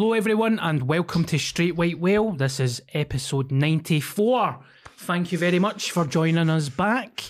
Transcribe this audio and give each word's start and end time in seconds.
Hello, 0.00 0.12
everyone, 0.12 0.60
and 0.60 0.84
welcome 0.84 1.24
to 1.24 1.40
Straight 1.40 1.74
White 1.74 1.98
Whale. 1.98 2.30
This 2.30 2.60
is 2.60 2.80
episode 2.94 3.50
94. 3.50 4.60
Thank 4.96 5.32
you 5.32 5.38
very 5.38 5.58
much 5.58 5.90
for 5.90 6.06
joining 6.06 6.48
us 6.48 6.68
back. 6.68 7.24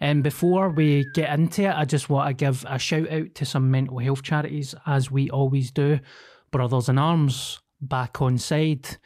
And 0.00 0.22
before 0.22 0.70
we 0.70 1.04
get 1.12 1.38
into 1.38 1.64
it, 1.64 1.74
I 1.76 1.84
just 1.84 2.08
want 2.08 2.28
to 2.28 2.32
give 2.32 2.64
a 2.66 2.78
shout 2.78 3.10
out 3.10 3.34
to 3.34 3.44
some 3.44 3.70
mental 3.70 3.98
health 3.98 4.22
charities, 4.22 4.74
as 4.86 5.10
we 5.10 5.28
always 5.28 5.70
do. 5.70 6.00
Brothers 6.50 6.88
in 6.88 6.96
Arms, 6.96 7.60
back 7.82 8.22
on 8.22 8.38
side. 8.38 8.96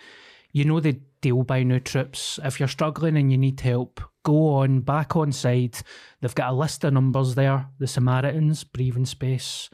You 0.53 0.67
know 0.67 0.79
the 0.79 1.01
deal 1.21 1.43
by 1.43 1.65
new 1.65 1.81
trips. 1.81 2.39
If 2.45 2.61
you're 2.61 2.69
struggling 2.69 3.17
and 3.17 3.33
you 3.33 3.39
need 3.39 3.59
help, 3.59 4.01
go 4.23 4.55
on 4.55 4.83
back 4.83 5.17
on 5.17 5.33
side. 5.33 5.77
They've 6.21 6.33
got 6.37 6.53
a 6.53 6.57
list 6.57 6.85
of 6.85 6.93
numbers 6.93 7.35
there 7.35 7.67
the 7.81 7.89
Samaritans, 7.89 8.63
Breathing 8.63 9.07
Space. 9.07 9.71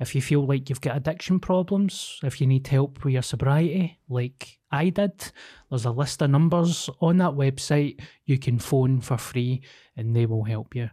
If 0.00 0.14
you 0.14 0.22
feel 0.22 0.46
like 0.46 0.68
you've 0.68 0.80
got 0.80 0.96
addiction 0.96 1.40
problems, 1.40 2.20
if 2.22 2.40
you 2.40 2.46
need 2.46 2.66
help 2.66 3.04
with 3.04 3.14
your 3.14 3.22
sobriety, 3.22 3.98
like 4.08 4.58
I 4.70 4.90
did, 4.90 5.32
there's 5.68 5.84
a 5.84 5.90
list 5.90 6.22
of 6.22 6.30
numbers 6.30 6.88
on 7.00 7.18
that 7.18 7.32
website 7.32 8.00
you 8.24 8.38
can 8.38 8.58
phone 8.58 9.00
for 9.00 9.18
free 9.18 9.62
and 9.96 10.14
they 10.14 10.26
will 10.26 10.44
help 10.44 10.76
you. 10.76 10.90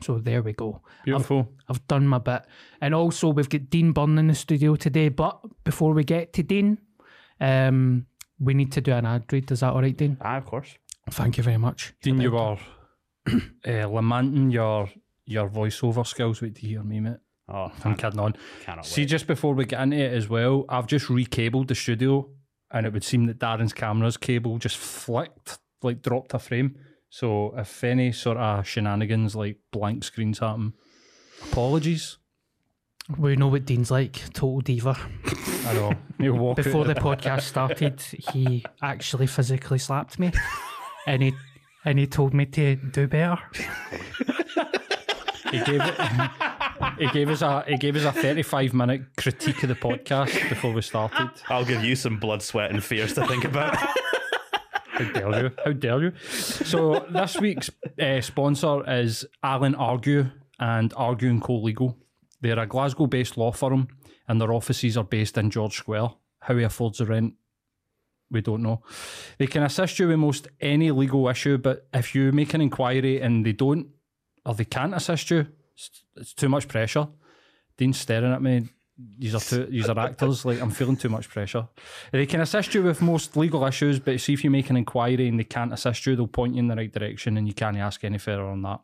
So 0.00 0.18
there 0.18 0.42
we 0.42 0.52
go. 0.52 0.82
Beautiful. 1.04 1.48
I've, 1.68 1.76
I've 1.76 1.86
done 1.88 2.06
my 2.06 2.18
bit. 2.18 2.42
And 2.80 2.94
also, 2.94 3.28
we've 3.28 3.48
got 3.48 3.70
Dean 3.70 3.94
Beirne 3.94 4.18
in 4.18 4.28
the 4.28 4.34
studio 4.34 4.76
today. 4.76 5.08
But 5.08 5.40
before 5.64 5.92
we 5.92 6.04
get 6.04 6.32
to 6.34 6.42
Dean, 6.42 6.78
um, 7.40 8.06
we 8.38 8.54
need 8.54 8.72
to 8.72 8.80
do 8.80 8.92
an 8.92 9.06
ad 9.06 9.32
read. 9.32 9.50
Is 9.50 9.60
that 9.60 9.72
all 9.72 9.82
right, 9.82 9.96
Dean? 9.96 10.16
Ah, 10.20 10.36
of 10.36 10.46
course. 10.46 10.76
Thank 11.10 11.38
you 11.38 11.42
very 11.44 11.58
much. 11.58 11.94
Dean, 12.02 12.20
you 12.20 12.36
are 12.36 12.58
uh, 13.32 13.88
lamenting 13.88 14.50
your 14.50 14.88
your 15.26 15.48
voiceover 15.48 16.06
skills. 16.06 16.42
Wait 16.42 16.54
to 16.56 16.66
hear 16.66 16.82
me, 16.82 17.00
mate. 17.00 17.16
Oh, 17.48 17.70
I'm 17.84 17.94
kidding 17.96 18.20
on. 18.20 18.34
cannot 18.62 18.86
See, 18.86 19.02
wait. 19.02 19.08
just 19.08 19.26
before 19.26 19.54
we 19.54 19.64
get 19.66 19.80
into 19.82 19.96
it 19.98 20.12
as 20.14 20.28
well, 20.28 20.64
I've 20.68 20.86
just 20.86 21.06
recabled 21.08 21.68
the 21.68 21.74
studio, 21.74 22.28
and 22.70 22.86
it 22.86 22.92
would 22.92 23.04
seem 23.04 23.26
that 23.26 23.38
Darren's 23.38 23.72
camera's 23.74 24.16
cable 24.16 24.58
just 24.58 24.76
flicked, 24.78 25.58
like 25.82 26.00
dropped 26.02 26.32
a 26.34 26.38
frame. 26.38 26.76
So 27.10 27.54
if 27.56 27.84
any 27.84 28.12
sort 28.12 28.38
of 28.38 28.66
shenanigans 28.66 29.36
like 29.36 29.58
blank 29.72 30.04
screens 30.04 30.38
happen, 30.38 30.72
apologies. 31.50 32.16
We 33.18 33.36
know 33.36 33.48
what 33.48 33.66
Dean's 33.66 33.90
like, 33.90 34.14
total 34.32 34.60
diva. 34.62 34.96
I 35.66 35.74
know. 35.74 35.92
He'll 36.18 36.32
walk 36.38 36.56
Before 36.56 36.84
the 36.86 36.94
the- 36.94 37.00
podcast 37.00 37.42
started, 37.42 38.00
he 38.00 38.64
actually 38.82 39.26
physically 39.26 39.78
slapped 39.78 40.18
me, 40.18 40.32
and 41.06 41.22
he 41.22 41.34
and 41.84 41.98
he 41.98 42.06
told 42.06 42.32
me 42.32 42.46
to 42.46 42.76
do 42.76 43.06
better. 43.06 43.36
he 45.50 45.58
gave 45.64 45.80
it. 45.82 45.94
He 46.98 47.08
gave 47.08 47.28
us 47.28 47.42
a 47.42 47.64
he 47.66 47.76
gave 47.76 47.96
us 47.96 48.04
a 48.04 48.12
thirty 48.12 48.42
five 48.42 48.72
minute 48.74 49.02
critique 49.16 49.62
of 49.62 49.68
the 49.68 49.74
podcast 49.74 50.48
before 50.48 50.72
we 50.72 50.82
started. 50.82 51.30
I'll 51.48 51.64
give 51.64 51.84
you 51.84 51.96
some 51.96 52.18
blood, 52.18 52.42
sweat, 52.42 52.70
and 52.70 52.82
fears 52.82 53.14
to 53.14 53.26
think 53.26 53.44
about. 53.44 53.76
How 53.76 55.12
dare 55.12 55.42
you? 55.42 55.50
How 55.64 55.72
dare 55.72 56.02
you? 56.02 56.12
So 56.28 57.04
this 57.10 57.40
week's 57.40 57.70
uh, 58.00 58.20
sponsor 58.20 58.88
is 58.88 59.26
Alan 59.42 59.74
Argue 59.74 60.30
and 60.60 60.92
Argue 60.96 61.30
and 61.30 61.42
Co 61.42 61.54
Legal. 61.56 61.98
They're 62.40 62.58
a 62.58 62.66
Glasgow-based 62.66 63.36
law 63.36 63.52
firm, 63.52 63.88
and 64.28 64.40
their 64.40 64.52
offices 64.52 64.96
are 64.96 65.04
based 65.04 65.36
in 65.38 65.50
George 65.50 65.76
Square. 65.76 66.10
How 66.40 66.56
he 66.56 66.62
affords 66.62 66.98
the 66.98 67.06
rent, 67.06 67.34
we 68.30 68.40
don't 68.40 68.62
know. 68.62 68.82
They 69.38 69.46
can 69.46 69.62
assist 69.62 69.98
you 69.98 70.08
with 70.08 70.18
most 70.18 70.48
any 70.60 70.90
legal 70.90 71.28
issue, 71.28 71.58
but 71.58 71.88
if 71.92 72.14
you 72.14 72.32
make 72.32 72.52
an 72.54 72.60
inquiry 72.60 73.20
and 73.20 73.44
they 73.44 73.52
don't 73.52 73.88
or 74.44 74.54
they 74.54 74.66
can't 74.66 74.94
assist 74.94 75.30
you, 75.30 75.46
it's, 76.16 76.32
too 76.34 76.48
much 76.48 76.68
pressure. 76.68 77.08
Dean's 77.76 77.98
staring 77.98 78.32
at 78.32 78.42
me. 78.42 78.68
These 79.18 79.34
are 79.34 79.40
two. 79.40 79.66
These 79.66 79.88
are 79.88 79.98
actors. 79.98 80.44
Like 80.44 80.60
I'm 80.60 80.70
feeling 80.70 80.96
too 80.96 81.08
much 81.08 81.28
pressure. 81.28 81.66
They 82.12 82.26
can 82.26 82.40
assist 82.40 82.74
you 82.74 82.82
with 82.84 83.02
most 83.02 83.36
legal 83.36 83.64
issues, 83.64 83.98
but 83.98 84.20
see 84.20 84.32
if 84.32 84.44
you 84.44 84.50
make 84.50 84.70
an 84.70 84.76
inquiry 84.76 85.26
and 85.26 85.38
they 85.38 85.44
can't 85.44 85.72
assist 85.72 86.06
you, 86.06 86.14
they'll 86.14 86.28
point 86.28 86.54
you 86.54 86.60
in 86.60 86.68
the 86.68 86.76
right 86.76 86.92
direction, 86.92 87.36
and 87.36 87.48
you 87.48 87.54
can't 87.54 87.76
ask 87.76 88.04
any 88.04 88.18
further 88.18 88.44
on 88.44 88.62
that. 88.62 88.80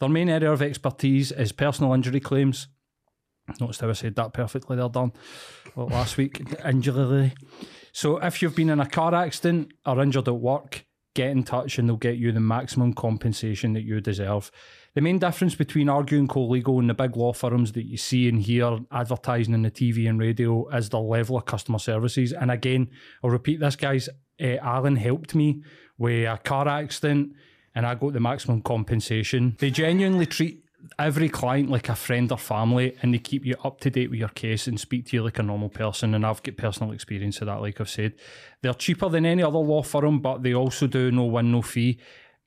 Their 0.00 0.08
main 0.08 0.28
area 0.28 0.50
of 0.50 0.62
expertise 0.62 1.30
is 1.30 1.52
personal 1.52 1.94
injury 1.94 2.20
claims. 2.20 2.66
Noticed 3.60 3.80
how 3.80 3.88
I 3.88 3.92
said 3.92 4.16
that 4.16 4.32
perfectly 4.32 4.76
there, 4.76 4.88
done. 4.88 5.12
Well, 5.76 5.86
last 5.86 6.16
week, 6.16 6.42
injury. 6.64 7.32
So 7.92 8.18
if 8.18 8.42
you've 8.42 8.56
been 8.56 8.70
in 8.70 8.80
a 8.80 8.86
car 8.86 9.14
accident 9.14 9.72
or 9.86 10.02
injured 10.02 10.28
at 10.28 10.34
work, 10.34 10.84
get 11.14 11.30
in 11.30 11.44
touch 11.44 11.78
and 11.78 11.88
they'll 11.88 11.96
get 11.96 12.18
you 12.18 12.32
the 12.32 12.40
maximum 12.40 12.92
compensation 12.92 13.72
that 13.72 13.82
you 13.82 14.00
deserve. 14.00 14.50
The 14.96 15.02
main 15.02 15.18
difference 15.18 15.54
between 15.54 15.90
arguing 15.90 16.22
and 16.22 16.28
Co 16.30 16.46
Legal 16.46 16.78
and 16.78 16.88
the 16.88 16.94
big 16.94 17.18
law 17.18 17.34
firms 17.34 17.72
that 17.72 17.84
you 17.84 17.98
see 17.98 18.30
and 18.30 18.40
hear 18.40 18.78
advertising 18.90 19.52
in 19.52 19.60
the 19.60 19.70
TV 19.70 20.08
and 20.08 20.18
radio 20.18 20.66
is 20.70 20.88
the 20.88 20.98
level 20.98 21.36
of 21.36 21.44
customer 21.44 21.78
services. 21.78 22.32
And 22.32 22.50
again, 22.50 22.88
I'll 23.22 23.28
repeat 23.28 23.60
this, 23.60 23.76
guys. 23.76 24.08
Uh, 24.40 24.56
Alan 24.62 24.96
helped 24.96 25.34
me 25.34 25.62
with 25.98 26.24
a 26.24 26.38
car 26.38 26.66
accident 26.66 27.34
and 27.74 27.86
I 27.86 27.94
got 27.94 28.14
the 28.14 28.20
maximum 28.20 28.62
compensation. 28.62 29.58
They 29.58 29.70
genuinely 29.70 30.24
treat 30.24 30.64
every 30.98 31.28
client 31.28 31.68
like 31.68 31.90
a 31.90 31.94
friend 31.94 32.32
or 32.32 32.38
family 32.38 32.96
and 33.02 33.12
they 33.12 33.18
keep 33.18 33.44
you 33.44 33.56
up 33.64 33.80
to 33.80 33.90
date 33.90 34.08
with 34.08 34.18
your 34.18 34.30
case 34.30 34.66
and 34.66 34.80
speak 34.80 35.08
to 35.08 35.16
you 35.16 35.22
like 35.22 35.38
a 35.38 35.42
normal 35.42 35.68
person 35.68 36.14
and 36.14 36.24
I've 36.24 36.42
got 36.42 36.56
personal 36.56 36.92
experience 36.92 37.40
of 37.42 37.48
that 37.48 37.60
like 37.60 37.80
I've 37.80 37.90
said 37.90 38.12
they're 38.62 38.72
cheaper 38.72 39.08
than 39.08 39.26
any 39.26 39.42
other 39.42 39.58
law 39.58 39.82
firm 39.82 40.20
but 40.20 40.44
they 40.44 40.54
also 40.54 40.86
do 40.86 41.10
no 41.10 41.24
win 41.24 41.50
no 41.50 41.60
fee 41.60 41.98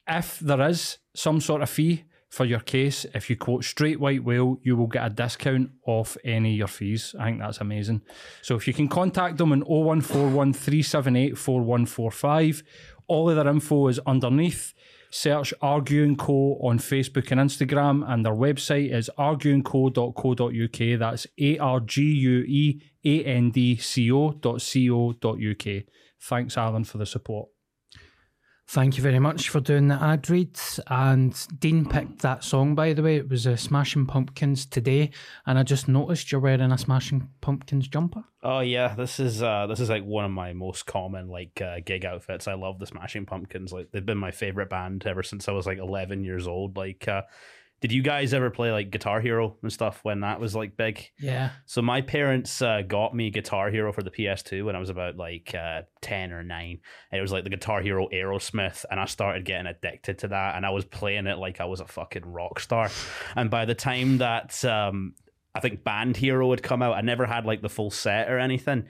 if 0.08 0.40
there 0.40 0.62
is 0.70 1.00
some 1.14 1.42
sort 1.42 1.62
of 1.64 1.70
fee 1.70 2.06
for 2.30 2.46
your 2.46 2.60
case 2.60 3.06
if 3.14 3.30
you 3.30 3.36
quote 3.36 3.64
straight 3.64 4.00
white 4.00 4.24
whale 4.24 4.58
you 4.62 4.76
will 4.78 4.88
get 4.88 5.06
a 5.06 5.10
discount 5.10 5.70
off 5.86 6.16
any 6.24 6.54
of 6.54 6.58
your 6.58 6.68
fees 6.68 7.16
I 7.20 7.26
think 7.26 7.40
that's 7.40 7.60
amazing 7.60 8.02
so 8.42 8.56
if 8.56 8.68
you 8.68 8.74
can 8.74 8.88
contact 8.88 9.38
them 9.38 9.52
on 9.52 9.62
0141 9.62 10.54
378 10.54 11.38
4145 11.38 12.64
all 13.08 13.30
of 13.30 13.36
their 13.36 13.48
info 13.48 13.88
is 13.88 14.00
underneath 14.06 14.74
search 15.10 15.54
Argue 15.62 16.04
and 16.04 16.18
Co 16.18 16.58
on 16.62 16.80
Facebook 16.80 17.32
and 17.32 17.42
Instagram, 17.42 18.08
and 18.08 18.26
their 18.26 18.34
website 18.34 18.94
is 18.94 19.10
argueandco.co.uk. 19.18 21.00
That's 21.00 21.28
A 21.40 21.58
R 21.58 21.80
G 21.80 22.02
U 22.04 22.40
E 22.48 22.82
A 23.06 23.24
N 23.26 23.52
D 23.52 23.78
C 23.78 24.12
O 24.12 24.32
dot 24.32 24.62
C 24.62 24.90
O 24.90 25.14
dot 25.14 25.38
UK. 25.38 25.84
Thanks, 26.22 26.58
Alan, 26.58 26.84
for 26.84 26.98
the 26.98 27.06
support. 27.06 27.50
Thank 28.72 28.98
you 28.98 29.02
very 29.02 29.18
much 29.18 29.50
for 29.50 29.60
doing 29.60 29.88
the 29.88 29.96
ad 29.96 30.30
read. 30.30 30.56
And 30.86 31.34
Dean 31.58 31.90
picked 31.90 32.20
that 32.20 32.44
song, 32.44 32.76
by 32.76 32.94
the 32.94 33.02
way. 33.02 33.16
It 33.16 33.28
was 33.28 33.48
uh, 33.48 33.56
Smashing 33.56 34.06
Pumpkins 34.06 34.68
today, 34.68 35.10
and 35.48 35.58
I 35.58 35.64
just 35.64 35.88
noticed 35.88 36.32
you're 36.32 36.40
wearing 36.40 36.72
a 36.72 36.78
Smashing 36.78 37.30
Pumpkins 37.42 37.88
jumper. 37.88 38.26
oh 38.44 38.60
yeah, 38.60 38.94
this 38.94 39.20
is 39.20 39.42
uh 39.42 39.66
this 39.66 39.80
is 39.80 39.90
like 39.90 40.04
one 40.04 40.24
of 40.24 40.30
my 40.30 40.54
most 40.54 40.86
common 40.86 41.30
like 41.30 41.60
uh, 41.60 41.80
gig 41.84 42.06
outfits. 42.06 42.48
I 42.48 42.54
love 42.54 42.78
the 42.78 42.86
Smashing 42.86 43.26
Pumpkins. 43.26 43.74
Like 43.74 43.90
they've 43.92 44.06
been 44.06 44.20
my 44.20 44.30
favorite 44.30 44.70
band 44.70 45.04
ever 45.08 45.24
since 45.24 45.50
I 45.50 45.52
was 45.52 45.66
like 45.66 45.80
11 45.80 46.24
years 46.24 46.46
old. 46.46 46.78
Like, 46.78 47.08
uh, 47.08 47.24
did 47.82 47.92
you 47.92 48.02
guys 48.02 48.34
ever 48.34 48.50
play 48.50 48.72
like 48.72 48.92
Guitar 48.92 49.22
Hero 49.22 49.56
and 49.62 49.72
stuff 49.72 50.00
when 50.04 50.22
that 50.22 50.40
was 50.40 50.56
like 50.56 50.76
big? 50.76 51.10
Yeah. 51.18 51.52
So 51.66 51.82
my 51.82 52.02
parents 52.02 52.62
uh, 52.62 52.82
got 52.82 53.16
me 53.16 53.30
Guitar 53.30 53.70
Hero 53.72 53.94
for 53.94 54.04
the 54.04 54.12
PS2 54.12 54.66
when 54.66 54.76
I 54.76 54.80
was 54.80 54.90
about 54.90 55.16
like 55.16 55.56
uh, 55.56 55.84
ten 56.02 56.34
or 56.34 56.44
nine. 56.44 56.80
And 57.12 57.20
it 57.20 57.22
was 57.22 57.32
like 57.32 57.46
the 57.46 57.50
Guitar 57.50 57.82
Hero 57.82 58.08
Aerosmith, 58.10 58.86
and 58.92 59.00
I 59.00 59.06
started 59.06 59.46
getting 59.46 59.68
addicted 59.68 60.20
to 60.20 60.28
that. 60.30 60.56
And 60.56 60.66
I 60.66 60.72
was 60.72 60.86
playing 60.86 61.28
it 61.28 61.38
like 61.38 61.62
I 61.62 61.66
was 61.66 61.80
a 61.80 61.88
fucking 61.88 62.26
rock 62.26 62.60
star. 62.60 62.90
And 63.36 63.50
by 63.50 63.66
the 63.66 63.76
time 63.76 64.18
that 64.18 64.64
um, 64.66 65.14
I 65.56 65.62
think 65.62 65.84
Band 65.84 66.18
Hero 66.18 66.50
had 66.52 66.64
come 66.64 66.82
out, 66.82 66.96
I 66.96 67.02
never 67.02 67.26
had 67.26 67.46
like 67.46 67.62
the 67.62 67.70
full 67.70 67.92
set 67.92 68.30
or 68.30 68.40
anything. 68.40 68.88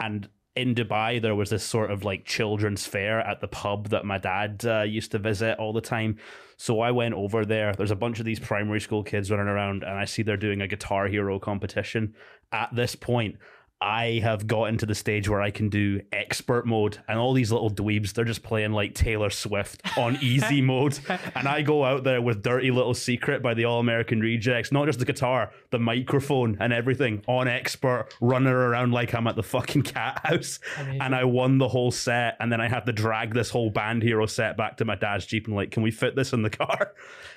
And 0.00 0.28
in 0.54 0.74
Dubai, 0.74 1.20
there 1.22 1.34
was 1.34 1.50
this 1.50 1.64
sort 1.64 1.90
of 1.90 2.04
like 2.04 2.24
children's 2.24 2.86
fair 2.86 3.20
at 3.20 3.40
the 3.40 3.48
pub 3.48 3.88
that 3.88 4.04
my 4.04 4.18
dad 4.18 4.62
uh, 4.66 4.82
used 4.82 5.12
to 5.12 5.18
visit 5.18 5.58
all 5.58 5.72
the 5.72 5.80
time. 5.80 6.18
So 6.62 6.78
I 6.78 6.92
went 6.92 7.14
over 7.14 7.44
there. 7.44 7.72
There's 7.72 7.90
a 7.90 7.96
bunch 7.96 8.20
of 8.20 8.24
these 8.24 8.38
primary 8.38 8.80
school 8.80 9.02
kids 9.02 9.32
running 9.32 9.48
around, 9.48 9.82
and 9.82 9.98
I 9.98 10.04
see 10.04 10.22
they're 10.22 10.36
doing 10.36 10.62
a 10.62 10.68
Guitar 10.68 11.08
Hero 11.08 11.40
competition. 11.40 12.14
At 12.52 12.72
this 12.72 12.94
point, 12.94 13.34
I 13.82 14.20
have 14.22 14.46
gotten 14.46 14.78
to 14.78 14.86
the 14.86 14.94
stage 14.94 15.28
where 15.28 15.42
I 15.42 15.50
can 15.50 15.68
do 15.68 16.00
expert 16.12 16.66
mode, 16.66 16.98
and 17.08 17.18
all 17.18 17.32
these 17.32 17.50
little 17.50 17.70
dweebs, 17.70 18.12
they're 18.12 18.24
just 18.24 18.44
playing 18.44 18.70
like 18.70 18.94
Taylor 18.94 19.28
Swift 19.28 19.82
on 19.98 20.16
easy 20.22 20.60
mode. 20.62 21.00
And 21.34 21.48
I 21.48 21.62
go 21.62 21.84
out 21.84 22.04
there 22.04 22.22
with 22.22 22.44
Dirty 22.44 22.70
Little 22.70 22.94
Secret 22.94 23.42
by 23.42 23.54
the 23.54 23.64
All 23.64 23.80
American 23.80 24.20
Rejects, 24.20 24.70
not 24.70 24.86
just 24.86 25.00
the 25.00 25.04
guitar, 25.04 25.50
the 25.70 25.80
microphone 25.80 26.56
and 26.60 26.72
everything 26.72 27.24
on 27.26 27.48
expert, 27.48 28.06
running 28.20 28.52
around 28.52 28.92
like 28.92 29.14
I'm 29.14 29.26
at 29.26 29.34
the 29.34 29.42
fucking 29.42 29.82
cat 29.82 30.20
house. 30.24 30.60
And 30.78 31.12
I 31.12 31.24
won 31.24 31.58
the 31.58 31.68
whole 31.68 31.90
set, 31.90 32.36
and 32.38 32.52
then 32.52 32.60
I 32.60 32.68
had 32.68 32.86
to 32.86 32.92
drag 32.92 33.34
this 33.34 33.50
whole 33.50 33.70
Band 33.70 34.04
Hero 34.04 34.26
set 34.26 34.56
back 34.56 34.76
to 34.76 34.84
my 34.84 34.94
dad's 34.94 35.26
Jeep 35.26 35.48
and 35.48 35.56
like, 35.56 35.72
can 35.72 35.82
we 35.82 35.90
fit 35.90 36.14
this 36.14 36.32
in 36.32 36.42
the 36.42 36.50
car? 36.50 36.92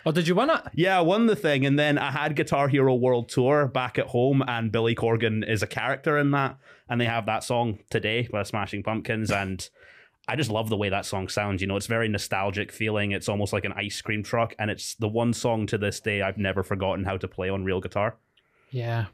Oh, 0.05 0.11
did 0.11 0.27
you 0.27 0.35
win 0.35 0.51
it? 0.51 0.61
Yeah, 0.75 0.99
I 0.99 1.01
won 1.01 1.25
the 1.25 1.35
thing, 1.35 1.65
and 1.65 1.79
then 1.79 1.97
I 1.97 2.11
had 2.11 2.35
Guitar 2.35 2.67
Hero 2.67 2.93
World 2.93 3.29
Tour 3.29 3.67
back 3.67 3.97
at 3.97 4.05
home, 4.05 4.43
and 4.47 4.71
Billy 4.71 4.93
Corgan 4.93 5.47
is 5.47 5.63
a 5.63 5.67
character 5.67 6.19
in 6.19 6.34
that, 6.35 6.57
and 6.87 7.01
they 7.01 7.05
have 7.05 7.25
that 7.25 7.43
song 7.43 7.79
today 7.89 8.27
by 8.31 8.43
Smashing 8.43 8.83
Pumpkins, 8.83 9.31
and 9.31 9.67
I 10.27 10.35
just 10.35 10.49
love 10.49 10.69
the 10.69 10.77
way 10.77 10.89
that 10.89 11.05
song 11.05 11.27
sounds. 11.27 11.61
You 11.61 11.67
know, 11.67 11.75
it's 11.75 11.87
very 11.87 12.07
nostalgic 12.07 12.71
feeling. 12.71 13.11
It's 13.11 13.29
almost 13.29 13.53
like 13.53 13.65
an 13.65 13.73
ice 13.73 14.01
cream 14.01 14.23
truck, 14.23 14.55
and 14.59 14.71
it's 14.71 14.95
the 14.95 15.07
one 15.07 15.33
song 15.33 15.67
to 15.67 15.77
this 15.77 15.99
day 15.99 16.21
I've 16.21 16.37
never 16.37 16.63
forgotten 16.63 17.05
how 17.05 17.17
to 17.17 17.27
play 17.27 17.49
on 17.49 17.63
real 17.63 17.81
guitar. 17.81 18.17
Yeah. 18.71 19.05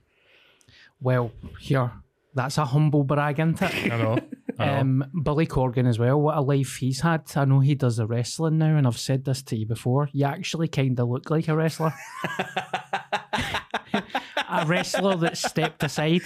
Well, 1.02 1.32
here, 1.60 1.92
That's 2.34 2.58
a 2.58 2.66
humble 2.66 3.04
brag, 3.04 3.40
isn't 3.40 3.62
it? 3.62 3.92
I 3.92 3.98
know. 3.98 4.18
Um, 4.60 5.04
Billy 5.24 5.48
Corgan 5.48 5.88
as 5.88 5.98
well. 5.98 6.22
What 6.22 6.38
a 6.38 6.42
life 6.42 6.76
he's 6.76 7.02
had. 7.02 7.24
I 7.36 7.46
know 7.46 7.62
he 7.62 7.74
does 7.74 7.98
the 7.98 8.06
wrestling 8.06 8.60
now, 8.60 8.76
and 8.76 8.86
I've 8.86 9.00
said 9.00 9.26
this 9.26 9.42
to 9.44 9.56
you 9.56 9.66
before. 9.66 10.10
You 10.14 10.26
actually 10.26 10.68
kind 10.68 11.00
of 11.00 11.10
look 11.10 11.32
like 11.32 11.48
a 11.48 11.56
wrestler. 11.56 11.94
a 14.50 14.66
wrestler 14.66 15.16
that 15.18 15.38
stepped 15.38 15.84
aside. 15.84 16.22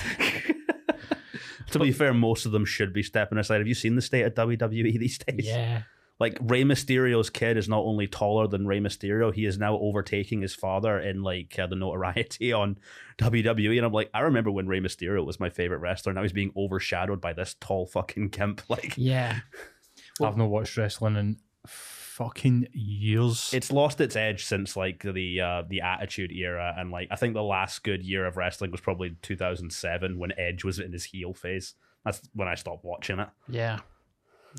To 1.71 1.79
be 1.79 1.91
fair, 1.91 2.13
most 2.13 2.45
of 2.45 2.51
them 2.51 2.65
should 2.65 2.93
be 2.93 3.03
stepping 3.03 3.37
aside. 3.37 3.57
Have 3.59 3.67
you 3.67 3.73
seen 3.73 3.95
the 3.95 4.01
state 4.01 4.23
of 4.23 4.33
WWE 4.33 4.99
these 4.99 5.17
days? 5.17 5.45
Yeah. 5.45 5.83
Like 6.17 6.37
Rey 6.39 6.63
Mysterio's 6.63 7.29
kid 7.29 7.57
is 7.57 7.67
not 7.67 7.79
only 7.81 8.07
taller 8.07 8.47
than 8.47 8.65
Rey 8.65 8.79
Mysterio, 8.79 9.33
he 9.33 9.45
is 9.45 9.57
now 9.57 9.77
overtaking 9.77 10.41
his 10.41 10.55
father 10.55 10.97
in 10.97 11.23
like 11.23 11.59
uh, 11.59 11.67
the 11.67 11.75
notoriety 11.75 12.53
on 12.53 12.77
WWE. 13.17 13.75
And 13.77 13.85
I'm 13.85 13.91
like, 13.91 14.09
I 14.13 14.21
remember 14.21 14.49
when 14.49 14.67
Rey 14.67 14.79
Mysterio 14.79 15.25
was 15.25 15.41
my 15.41 15.49
favorite 15.49 15.79
wrestler. 15.79 16.13
Now 16.13 16.21
he's 16.21 16.31
being 16.31 16.53
overshadowed 16.55 17.19
by 17.19 17.33
this 17.33 17.55
tall 17.59 17.85
fucking 17.85 18.29
gimp. 18.31 18.61
Like, 18.69 18.93
Yeah. 18.97 19.39
I've 20.21 20.37
not 20.37 20.49
watched 20.49 20.77
wrestling 20.77 21.17
in 21.17 21.37
fucking 22.15 22.67
years. 22.71 23.51
it's 23.53 23.71
lost 23.71 23.99
its 23.99 24.15
edge 24.15 24.45
since 24.45 24.77
like 24.77 25.03
the 25.03 25.41
uh, 25.41 25.63
the 25.67 25.81
Attitude 25.81 26.31
Era, 26.31 26.73
and 26.77 26.89
like 26.89 27.09
I 27.11 27.17
think 27.17 27.33
the 27.33 27.43
last 27.43 27.83
good 27.83 28.03
year 28.03 28.25
of 28.25 28.37
wrestling 28.37 28.71
was 28.71 28.81
probably 28.81 29.17
2007 29.21 30.17
when 30.17 30.31
Edge 30.37 30.63
was 30.63 30.79
in 30.79 30.93
his 30.93 31.03
heel 31.03 31.33
phase. 31.33 31.75
That's 32.05 32.21
when 32.33 32.47
I 32.47 32.55
stopped 32.55 32.85
watching 32.85 33.19
it. 33.19 33.27
Yeah. 33.49 33.79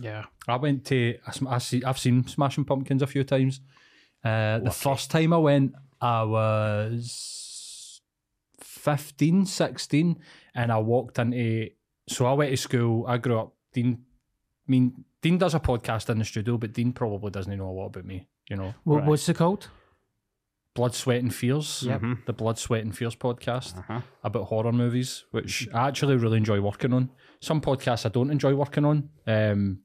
Yeah. 0.01 0.25
I 0.47 0.57
went 0.57 0.85
to, 0.87 1.17
I 1.47 1.59
see 1.59 1.83
I've 1.83 1.99
seen 1.99 2.27
Smashing 2.27 2.67
Pumpkins 2.67 3.01
a 3.03 3.07
few 3.07 3.25
times. 3.25 3.61
Uh, 4.23 4.59
the 4.59 4.71
first 4.71 5.11
time 5.11 5.33
I 5.33 5.39
went, 5.39 5.75
I 6.01 6.25
was 6.25 8.03
15, 8.61 9.47
16, 9.47 10.19
and 10.55 10.73
I 10.73 10.79
walked 10.79 11.19
into, 11.19 11.71
so 12.09 12.27
I 12.27 12.33
went 12.35 12.51
to 12.51 12.57
school, 12.57 13.07
I 13.07 13.17
grew 13.19 13.39
up, 13.39 13.55
Dean, 13.73 14.05
I 14.69 14.71
mean, 14.71 15.05
Dean 15.27 15.39
does 15.39 15.55
a 15.57 15.61
podcast 15.61 16.09
in 16.09 16.21
the 16.21 16.25
studio, 16.25 16.57
but 16.57 16.73
Dean 16.73 16.93
probably 16.93 17.33
doesn't 17.33 17.57
know 17.57 17.69
a 17.69 17.73
lot 17.73 17.87
about 17.87 18.05
me, 18.05 18.29
you 18.49 18.55
know. 18.55 18.75
What, 18.85 19.05
What's 19.07 19.29
it 19.29 19.35
called? 19.35 19.69
Blood, 20.73 20.95
Sweat 20.95 21.21
and 21.21 21.35
Fears, 21.35 21.83
Yep. 21.85 22.03
the 22.27 22.33
Blood, 22.33 22.59
Sweat 22.59 22.83
and 22.85 22.97
Fears 22.97 23.17
podcast 23.17 23.77
Uh-huh. 23.79 24.03
about 24.23 24.45
horror 24.45 24.71
movies, 24.71 25.25
which 25.33 25.69
I 25.75 25.89
actually 25.89 26.15
really 26.15 26.37
enjoy 26.37 26.61
working 26.61 26.93
on. 26.93 27.11
Some 27.41 27.61
podcasts 27.61 28.07
I 28.07 28.11
don't 28.11 28.31
enjoy 28.31 28.55
working 28.55 28.85
on, 28.85 29.09
um, 29.27 29.81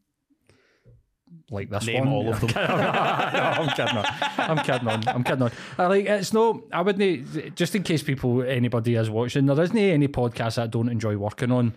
like 1.49 1.71
this 1.71 1.87
Name 1.87 2.05
one. 2.05 2.13
all 2.13 2.29
of 2.33 2.39
them. 2.39 2.49
no, 2.55 2.61
I'm 2.61 3.69
kidding 3.69 3.97
on. 3.97 4.05
I'm 4.37 4.57
kidding 4.59 4.87
on. 4.87 5.07
I'm 5.07 5.23
kidding 5.23 5.41
on. 5.41 5.51
I 5.79 5.87
like 5.87 6.05
it's 6.05 6.33
no. 6.33 6.65
I 6.71 6.81
wouldn't 6.81 7.55
just 7.55 7.73
in 7.73 7.81
case 7.83 8.03
people 8.03 8.43
anybody 8.43 8.93
is 8.95 9.09
watching. 9.09 9.47
There 9.47 9.59
isn't 9.59 9.75
any 9.77 10.07
podcast 10.07 10.55
that 10.55 10.63
I 10.63 10.67
don't 10.67 10.89
enjoy 10.89 11.15
working 11.17 11.51
on, 11.51 11.73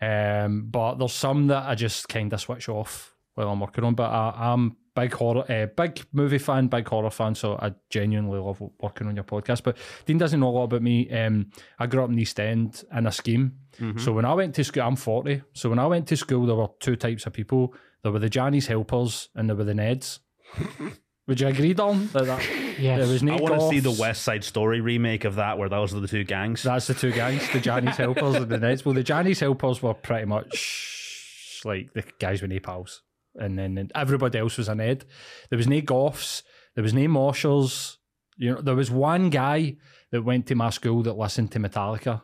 um, 0.00 0.66
but 0.70 0.94
there's 0.96 1.12
some 1.12 1.46
that 1.48 1.68
I 1.68 1.74
just 1.74 2.08
kind 2.08 2.32
of 2.32 2.40
switch 2.40 2.68
off 2.68 3.14
while 3.34 3.48
I'm 3.48 3.60
working 3.60 3.84
on. 3.84 3.94
But 3.94 4.10
I, 4.10 4.52
I'm 4.52 4.76
big 4.94 5.12
horror, 5.12 5.44
uh, 5.50 5.66
big 5.66 6.04
movie 6.12 6.38
fan, 6.38 6.66
big 6.66 6.88
horror 6.88 7.10
fan. 7.10 7.34
So 7.34 7.56
I 7.56 7.72
genuinely 7.90 8.38
love 8.38 8.60
working 8.80 9.06
on 9.06 9.14
your 9.14 9.24
podcast. 9.24 9.62
But 9.62 9.76
Dean 10.06 10.18
doesn't 10.18 10.40
know 10.40 10.48
a 10.48 10.50
lot 10.50 10.64
about 10.64 10.82
me. 10.82 11.08
Um, 11.10 11.50
I 11.78 11.86
grew 11.86 12.02
up 12.02 12.10
in 12.10 12.18
East 12.18 12.40
End 12.40 12.82
in 12.92 13.06
a 13.06 13.12
scheme. 13.12 13.58
So 13.98 14.12
when 14.12 14.24
I 14.24 14.34
went 14.34 14.54
to 14.56 14.64
school, 14.64 14.82
I'm 14.82 14.96
40. 14.96 15.42
So 15.52 15.68
when 15.70 15.78
I 15.78 15.86
went 15.86 16.08
to 16.08 16.16
school, 16.16 16.46
there 16.46 16.56
were 16.56 16.68
two 16.80 16.96
types 16.96 17.26
of 17.26 17.32
people. 17.32 17.74
There 18.02 18.10
were 18.10 18.18
the 18.18 18.28
Johnny's 18.28 18.66
helpers 18.66 19.28
and 19.36 19.48
there 19.48 19.56
were 19.56 19.64
the 19.64 19.72
Neds. 19.72 20.18
Would 21.28 21.40
you 21.40 21.46
agree, 21.48 21.74
Dom? 21.74 22.08
That, 22.14 22.24
that, 22.24 22.42
Yes. 22.78 22.98
There 23.00 23.08
was 23.08 23.22
I 23.22 23.36
want 23.42 23.60
to 23.60 23.68
see 23.68 23.80
the 23.80 23.90
West 23.90 24.22
Side 24.22 24.44
Story 24.44 24.80
remake 24.80 25.24
of 25.24 25.34
that, 25.34 25.58
where 25.58 25.68
those 25.68 25.92
are 25.92 26.00
the 26.00 26.08
two 26.08 26.24
gangs. 26.24 26.62
That's 26.62 26.86
the 26.86 26.94
two 26.94 27.12
gangs, 27.12 27.42
the 27.52 27.60
Johnny's 27.60 27.96
helpers 27.98 28.36
and 28.36 28.48
the 28.48 28.56
Neds. 28.56 28.84
Well, 28.84 28.94
the 28.94 29.02
Johnny's 29.02 29.40
helpers 29.40 29.82
were 29.82 29.94
pretty 29.94 30.26
much 30.26 31.60
like 31.64 31.92
the 31.92 32.04
guys 32.18 32.40
with 32.40 32.50
no 32.50 32.60
pals. 32.60 33.02
And 33.34 33.58
then 33.58 33.76
and 33.78 33.92
everybody 33.94 34.38
else 34.38 34.56
was 34.56 34.68
a 34.68 34.74
Ned. 34.74 35.04
There 35.50 35.56
was 35.56 35.66
no 35.66 35.80
Goffs. 35.80 36.42
There 36.74 36.82
was 36.82 36.94
no 36.94 37.06
Marshalls. 37.08 37.98
You 38.36 38.54
know, 38.54 38.60
there 38.60 38.76
was 38.76 38.90
one 38.90 39.28
guy 39.28 39.76
that 40.12 40.22
went 40.22 40.46
to 40.46 40.54
my 40.54 40.70
school 40.70 41.02
that 41.02 41.18
listened 41.18 41.52
to 41.52 41.58
Metallica. 41.58 42.22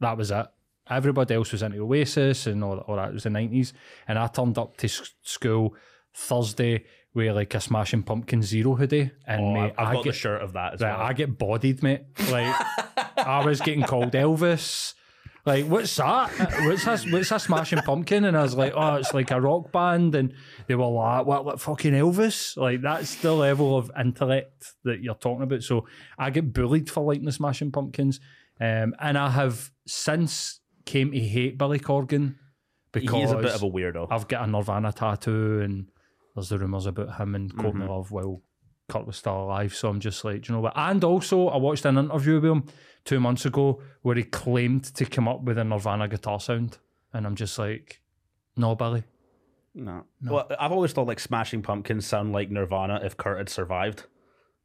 That 0.00 0.16
was 0.16 0.30
it. 0.30 0.46
Everybody 0.88 1.34
else 1.34 1.52
was 1.52 1.62
into 1.62 1.80
Oasis 1.80 2.46
and 2.46 2.64
all, 2.64 2.78
all 2.78 2.96
that. 2.96 3.10
It 3.10 3.14
was 3.14 3.24
the 3.24 3.30
90s. 3.30 3.72
And 4.08 4.18
I 4.18 4.26
turned 4.28 4.56
up 4.56 4.76
to 4.78 4.88
school 4.88 5.74
Thursday 6.14 6.84
with 7.16 7.34
like 7.34 7.54
a 7.54 7.60
Smashing 7.60 8.04
Pumpkin 8.04 8.42
Zero 8.42 8.76
hoodie. 8.76 9.10
And 9.26 9.40
oh, 9.40 9.52
mate, 9.54 9.74
I've 9.76 9.88
I 9.88 9.92
got 9.94 10.04
get, 10.04 10.10
the 10.10 10.16
shirt 10.16 10.42
of 10.42 10.52
that 10.52 10.74
as 10.74 10.80
Right, 10.80 10.96
well. 10.96 11.06
I 11.06 11.12
get 11.14 11.38
bodied, 11.38 11.82
mate. 11.82 12.02
Like 12.30 12.54
I 13.16 13.44
was 13.44 13.60
getting 13.60 13.82
called 13.82 14.12
Elvis. 14.12 14.94
Like, 15.44 15.66
what's 15.66 15.94
that? 15.96 16.30
What's 16.64 16.84
this? 16.84 17.10
What's 17.10 17.30
a 17.30 17.38
smashing 17.38 17.78
pumpkin? 17.78 18.24
And 18.24 18.36
I 18.36 18.42
was 18.42 18.56
like, 18.56 18.72
oh, 18.74 18.96
it's 18.96 19.14
like 19.14 19.30
a 19.30 19.40
rock 19.40 19.70
band. 19.70 20.16
And 20.16 20.34
they 20.66 20.74
were 20.74 20.86
like, 20.86 21.24
what, 21.24 21.44
what 21.44 21.60
fucking 21.60 21.92
Elvis? 21.92 22.56
Like, 22.56 22.82
that's 22.82 23.14
the 23.16 23.32
level 23.32 23.78
of 23.78 23.90
intellect 23.98 24.74
that 24.82 25.00
you're 25.02 25.14
talking 25.14 25.44
about. 25.44 25.62
So 25.62 25.86
I 26.18 26.30
get 26.30 26.52
bullied 26.52 26.90
for 26.90 27.04
liking 27.04 27.26
the 27.26 27.32
smashing 27.32 27.70
pumpkins. 27.70 28.18
Um, 28.60 28.94
and 29.00 29.16
I 29.16 29.30
have 29.30 29.70
since 29.86 30.60
came 30.84 31.12
to 31.12 31.20
hate 31.20 31.58
Billy 31.58 31.78
Corgan 31.78 32.34
because 32.92 33.30
He's 33.30 33.30
a 33.30 33.36
bit 33.36 33.54
of 33.54 33.62
a 33.62 33.70
weirdo. 33.70 34.08
I've 34.10 34.26
got 34.28 34.48
a 34.48 34.50
Nirvana 34.50 34.92
tattoo, 34.92 35.60
and 35.60 35.86
there's 36.36 36.50
the 36.50 36.58
rumours 36.58 36.86
about 36.86 37.16
him 37.16 37.34
and 37.34 37.56
Courtney 37.56 37.86
Love 37.86 38.10
while 38.12 38.42
Kurt 38.88 39.06
was 39.06 39.16
still 39.16 39.40
alive. 39.42 39.74
So 39.74 39.88
I'm 39.88 40.00
just 40.00 40.24
like, 40.24 40.42
do 40.42 40.52
you 40.52 40.56
know 40.56 40.60
what? 40.60 40.74
And 40.76 41.02
also, 41.02 41.48
I 41.48 41.56
watched 41.56 41.86
an 41.86 41.96
interview 41.96 42.34
with 42.34 42.44
him 42.44 42.64
two 43.04 43.18
months 43.18 43.46
ago 43.46 43.82
where 44.02 44.16
he 44.16 44.22
claimed 44.22 44.84
to 44.84 45.06
come 45.06 45.26
up 45.26 45.42
with 45.42 45.56
a 45.56 45.64
Nirvana 45.64 46.08
guitar 46.08 46.38
sound, 46.38 46.78
and 47.12 47.26
I'm 47.26 47.34
just 47.34 47.58
like, 47.58 48.00
no, 48.56 48.74
Billy. 48.74 49.04
No. 49.74 50.04
Well, 50.22 50.46
I've 50.60 50.72
always 50.72 50.92
thought 50.92 51.06
like 51.06 51.20
Smashing 51.20 51.62
Pumpkins 51.62 52.06
sound 52.06 52.32
like 52.32 52.50
Nirvana 52.50 53.00
if 53.02 53.16
Kurt 53.16 53.38
had 53.38 53.48
survived. 53.48 54.04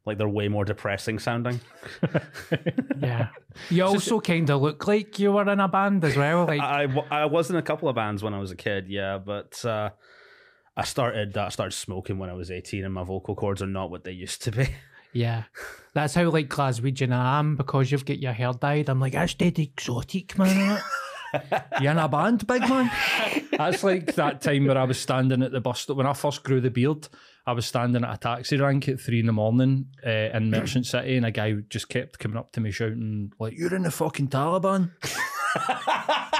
Like 0.04 0.18
they're 0.18 0.28
way 0.28 0.48
more 0.48 0.64
depressing 0.64 1.18
sounding. 1.18 1.60
Yeah. 3.00 3.28
You 3.68 3.84
also 3.84 4.20
kind 4.20 4.48
of 4.48 4.62
look 4.62 4.86
like 4.86 5.18
you 5.18 5.32
were 5.32 5.50
in 5.50 5.58
a 5.58 5.66
band 5.66 6.04
as 6.04 6.16
well. 6.16 6.46
Like, 6.46 6.60
I, 6.60 6.84
I, 6.84 7.22
I 7.22 7.24
was 7.24 7.50
in 7.50 7.56
a 7.56 7.62
couple 7.62 7.88
of 7.88 7.96
bands 7.96 8.22
when 8.22 8.32
I 8.32 8.38
was 8.38 8.52
a 8.52 8.56
kid, 8.56 8.86
yeah, 8.88 9.18
but 9.18 9.62
uh, 9.64 9.90
I 10.76 10.84
started 10.84 11.36
uh, 11.36 11.50
started 11.50 11.76
smoking 11.76 12.18
when 12.18 12.30
I 12.30 12.34
was 12.34 12.50
18 12.50 12.84
and 12.84 12.94
my 12.94 13.04
vocal 13.04 13.34
cords 13.34 13.62
are 13.62 13.66
not 13.66 13.90
what 13.90 14.04
they 14.04 14.12
used 14.12 14.42
to 14.44 14.52
be. 14.52 14.68
yeah. 15.12 15.44
That's 15.94 16.14
how 16.14 16.30
like 16.30 16.48
Glaswegian 16.48 17.12
I 17.12 17.38
am 17.38 17.56
because 17.56 17.92
you've 17.92 18.06
got 18.06 18.18
your 18.18 18.32
hair 18.32 18.52
dyed. 18.52 18.88
I'm 18.88 19.00
like, 19.00 19.12
that's 19.12 19.34
dead 19.34 19.58
exotic, 19.58 20.38
man. 20.38 20.48
isn't 20.48 20.70
it?" 20.70 20.82
You 21.80 21.88
in 21.88 21.96
a 21.96 22.08
band, 22.10 22.46
big 22.46 22.60
man? 22.60 22.90
That's 23.52 23.82
like 23.82 24.14
that 24.16 24.42
time 24.42 24.66
where 24.66 24.76
I 24.76 24.84
was 24.84 25.00
standing 25.00 25.42
at 25.42 25.50
the 25.50 25.62
bus 25.62 25.80
stop 25.80 25.96
when 25.96 26.06
I 26.06 26.12
first 26.12 26.44
grew 26.44 26.60
the 26.60 26.70
beard. 26.70 27.08
I 27.46 27.52
was 27.52 27.64
standing 27.64 28.04
at 28.04 28.14
a 28.14 28.18
taxi 28.18 28.58
rank 28.58 28.86
at 28.88 29.00
three 29.00 29.20
in 29.20 29.26
the 29.26 29.32
morning 29.32 29.86
uh, 30.06 30.10
in 30.10 30.50
Merchant 30.50 30.84
City, 30.84 31.16
and 31.16 31.24
a 31.24 31.30
guy 31.30 31.54
just 31.70 31.88
kept 31.88 32.18
coming 32.18 32.36
up 32.36 32.52
to 32.52 32.60
me 32.60 32.70
shouting, 32.70 33.32
like, 33.38 33.56
You're 33.56 33.74
in 33.74 33.82
the 33.82 33.90
fucking 33.90 34.28
Taliban. 34.28 34.90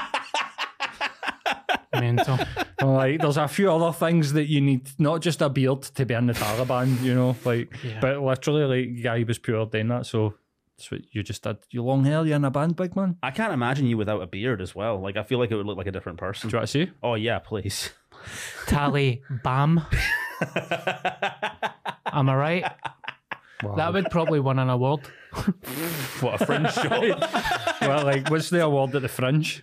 Mental. 1.94 2.38
I'm 2.78 2.88
like, 2.94 3.20
there's 3.20 3.36
a 3.36 3.48
few 3.48 3.70
other 3.70 3.92
things 3.92 4.32
that 4.32 4.46
you 4.48 4.60
need, 4.60 4.88
not 4.98 5.20
just 5.20 5.40
a 5.42 5.48
beard 5.48 5.82
to 5.82 6.04
be 6.06 6.14
in 6.14 6.26
the 6.26 6.32
Taliban, 6.32 7.00
you 7.02 7.14
know, 7.14 7.36
like, 7.44 7.72
Yeah. 7.84 8.00
but 8.00 8.20
literally, 8.20 8.64
like, 8.86 9.02
guy 9.02 9.24
was 9.26 9.38
pure 9.38 9.66
doing 9.66 9.88
that. 9.88 10.06
So 10.06 10.34
that's 10.76 10.90
what 10.90 11.02
you 11.12 11.22
just 11.22 11.42
did. 11.42 11.58
You 11.70 11.82
long 11.84 12.04
hair, 12.04 12.24
you're 12.24 12.36
in 12.36 12.44
a 12.44 12.50
band, 12.50 12.76
big 12.76 12.96
man. 12.96 13.16
I 13.22 13.30
can't 13.30 13.52
imagine 13.52 13.86
you 13.86 13.96
without 13.96 14.22
a 14.22 14.26
beard 14.26 14.60
as 14.60 14.74
well. 14.74 15.00
Like 15.00 15.16
I 15.16 15.22
feel 15.22 15.38
like 15.38 15.50
it 15.50 15.56
would 15.56 15.66
look 15.66 15.76
like 15.76 15.86
a 15.86 15.92
different 15.92 16.18
person. 16.18 16.48
Do 16.50 16.54
you 16.54 16.58
want 16.58 16.68
to 16.68 16.72
see? 16.86 16.90
Oh 17.02 17.14
yeah, 17.14 17.38
please. 17.38 17.90
Tally 18.66 19.22
Bam. 19.44 19.80
Am 22.12 22.28
I 22.28 22.34
right? 22.34 22.64
That 23.76 23.92
would 23.92 24.10
probably 24.10 24.40
win 24.40 24.58
an 24.58 24.68
award. 24.70 25.00
What 26.20 26.40
a 26.42 26.46
fringe 26.46 26.72
show. 26.74 27.16
well, 27.80 28.04
like, 28.04 28.28
what's 28.28 28.50
the 28.50 28.64
award 28.64 28.94
at 28.96 29.02
the 29.02 29.08
Fringe? 29.08 29.62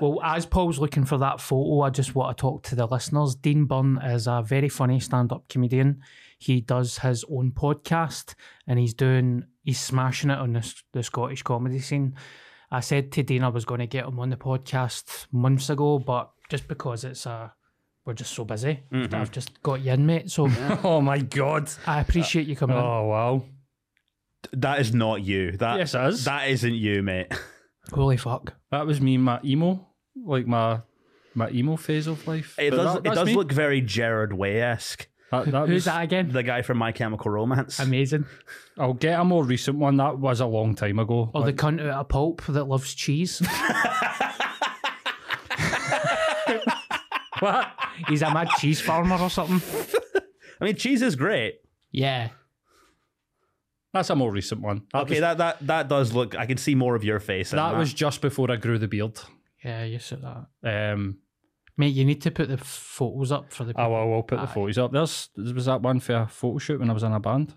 Well, 0.00 0.20
as 0.22 0.46
Paul's 0.46 0.78
looking 0.78 1.04
for 1.04 1.18
that 1.18 1.40
photo, 1.40 1.82
I 1.82 1.90
just 1.90 2.14
want 2.14 2.36
to 2.36 2.40
talk 2.40 2.62
to 2.64 2.74
the 2.74 2.86
listeners. 2.86 3.34
Dean 3.34 3.66
Beirne 3.66 4.14
is 4.14 4.26
a 4.26 4.42
very 4.44 4.68
funny 4.68 5.00
stand 5.00 5.32
up 5.32 5.48
comedian. 5.48 6.02
He 6.38 6.60
does 6.60 6.98
his 6.98 7.24
own 7.30 7.52
podcast 7.52 8.34
and 8.66 8.78
he's 8.78 8.94
doing, 8.94 9.44
he's 9.62 9.80
smashing 9.80 10.30
it 10.30 10.38
on 10.38 10.54
the, 10.54 10.74
the 10.92 11.02
Scottish 11.02 11.42
comedy 11.42 11.80
scene. 11.80 12.14
I 12.70 12.80
said 12.80 13.10
to 13.12 13.22
Dean 13.22 13.42
I 13.42 13.48
was 13.48 13.64
going 13.64 13.80
to 13.80 13.86
get 13.86 14.06
him 14.06 14.18
on 14.20 14.30
the 14.30 14.36
podcast 14.36 15.26
months 15.32 15.70
ago, 15.70 15.98
but 15.98 16.30
just 16.48 16.68
because 16.68 17.04
it's 17.04 17.26
a, 17.26 17.52
we're 18.04 18.14
just 18.14 18.32
so 18.32 18.44
busy, 18.44 18.80
mm-hmm. 18.92 19.14
I've 19.14 19.30
just 19.30 19.62
got 19.62 19.82
you 19.82 19.92
in, 19.92 20.06
mate. 20.06 20.30
So 20.30 20.48
oh 20.84 21.00
my 21.00 21.18
God. 21.18 21.70
I 21.86 22.00
appreciate 22.00 22.46
you 22.46 22.56
coming 22.56 22.76
oh, 22.76 22.80
in. 22.80 22.86
Oh, 22.86 23.06
wow. 23.06 23.44
that 24.52 24.80
is 24.80 24.94
not 24.94 25.22
you. 25.22 25.52
That 25.52 25.78
Yes, 25.78 25.94
is. 25.94 26.24
That 26.24 26.48
isn't 26.48 26.74
you, 26.74 27.02
mate. 27.02 27.32
Holy 27.92 28.16
fuck. 28.16 28.54
That 28.70 28.86
was 28.86 29.00
me, 29.00 29.16
my 29.18 29.40
emo, 29.44 29.86
like 30.24 30.46
my 30.46 30.80
my 31.34 31.48
emo 31.50 31.76
phase 31.76 32.06
of 32.06 32.26
life. 32.26 32.56
It 32.58 32.70
But 32.70 32.76
does, 32.76 32.94
that- 33.02 33.06
it 33.06 33.14
does 33.14 33.30
look 33.34 33.52
very 33.52 33.80
Gerard 33.80 34.32
Way 34.32 34.60
esque. 34.62 35.06
That, 35.30 35.46
that 35.52 35.68
Who's 35.68 35.74
was- 35.74 35.84
that 35.84 36.02
again? 36.02 36.30
The 36.32 36.42
guy 36.42 36.62
from 36.62 36.78
My 36.78 36.90
Chemical 36.90 37.30
Romance. 37.30 37.78
Amazing. 37.78 38.24
I'll 38.76 38.94
get 38.94 39.18
a 39.20 39.24
more 39.24 39.44
recent 39.44 39.78
one. 39.78 39.96
That 39.98 40.18
was 40.18 40.40
a 40.40 40.46
long 40.46 40.74
time 40.74 40.98
ago. 40.98 41.30
Or 41.32 41.44
the 41.44 41.52
cunt 41.52 41.80
out 41.80 42.00
of 42.00 42.08
pulp 42.08 42.42
that 42.48 42.64
loves 42.64 42.92
cheese. 42.94 43.38
what? 47.40 47.68
He's 48.08 48.22
a 48.22 48.32
mad 48.32 48.48
cheese 48.58 48.80
farmer 48.80 49.16
or 49.18 49.30
something. 49.30 49.60
I 50.60 50.64
mean, 50.64 50.76
cheese 50.76 51.02
is 51.02 51.16
great. 51.16 51.60
Yeah. 51.92 52.30
That's 53.92 54.10
a 54.10 54.14
more 54.16 54.30
recent 54.30 54.60
one. 54.60 54.82
That 54.92 55.02
Okay, 55.02 55.14
was, 55.14 55.20
that, 55.20 55.38
that 55.38 55.66
that 55.66 55.88
does 55.88 56.12
look. 56.12 56.36
I 56.36 56.46
can 56.46 56.56
see 56.58 56.74
more 56.74 56.94
of 56.94 57.02
your 57.04 57.18
face. 57.20 57.52
in 57.52 57.56
that 57.56 57.76
was 57.76 57.92
just 57.92 58.20
before 58.20 58.50
I 58.50 58.56
grew 58.56 58.78
the 58.78 58.86
beard. 58.88 59.18
Yeah, 59.64 59.84
you 59.84 59.98
said 59.98 60.22
that. 60.22 60.92
Um, 60.92 61.18
Mate, 61.76 61.94
you 61.94 62.04
need 62.04 62.20
to 62.22 62.30
put 62.30 62.48
the 62.48 62.58
photos 62.58 63.32
up 63.32 63.52
for 63.52 63.64
the 63.64 63.72
Oh, 63.76 63.80
I 63.82 63.84
people. 63.86 63.90
will, 64.00 64.10
will 64.16 64.22
put 64.22 64.40
the 64.40 64.46
photos 64.46 64.78
up. 64.78 64.92
There's 64.92 65.28
there 65.34 65.54
was 65.54 65.64
that 65.66 65.82
one 65.82 65.98
for 66.00 66.14
a 66.14 66.26
photo 66.28 66.58
shoot 66.58 66.78
when 66.80 66.90
I 66.90 66.92
was 66.92 67.02
in 67.02 67.12
a 67.12 67.20
band. 67.20 67.54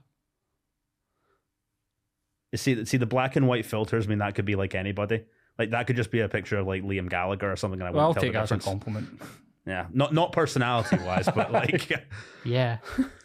You 2.52 2.58
see, 2.58 2.86
see 2.86 2.98
the 2.98 3.06
black 3.06 3.36
and 3.36 3.48
white 3.48 3.66
filters. 3.66 4.06
I 4.06 4.10
mean, 4.10 4.20
that 4.20 4.36
could 4.36 4.46
be 4.46 4.56
like 4.56 4.76
anybody. 4.76 5.24
Like 5.58 5.72
that 5.72 5.88
could 5.88 5.96
just 5.96 6.12
be 6.12 6.20
a 6.20 6.30
picture 6.30 6.58
of 6.58 6.68
like 6.68 6.84
Liam 6.84 7.10
Gallagher 7.10 7.52
or 7.52 7.56
something. 7.56 7.80
And 7.80 7.88
I 7.88 7.92
Well, 7.92 8.02
I'll 8.02 8.08
wouldn't 8.10 8.16
tell 8.16 8.24
take 8.24 8.50
the 8.50 8.56
that 8.56 8.60
as 8.62 8.66
a 8.66 8.70
compliment. 8.70 9.22
Yeah, 9.66 9.88
not 9.94 10.14
not 10.14 10.32
personality 10.34 10.98
wise, 10.98 11.28
but 11.34 11.52
like 11.52 11.92
Yeah. 12.46 12.78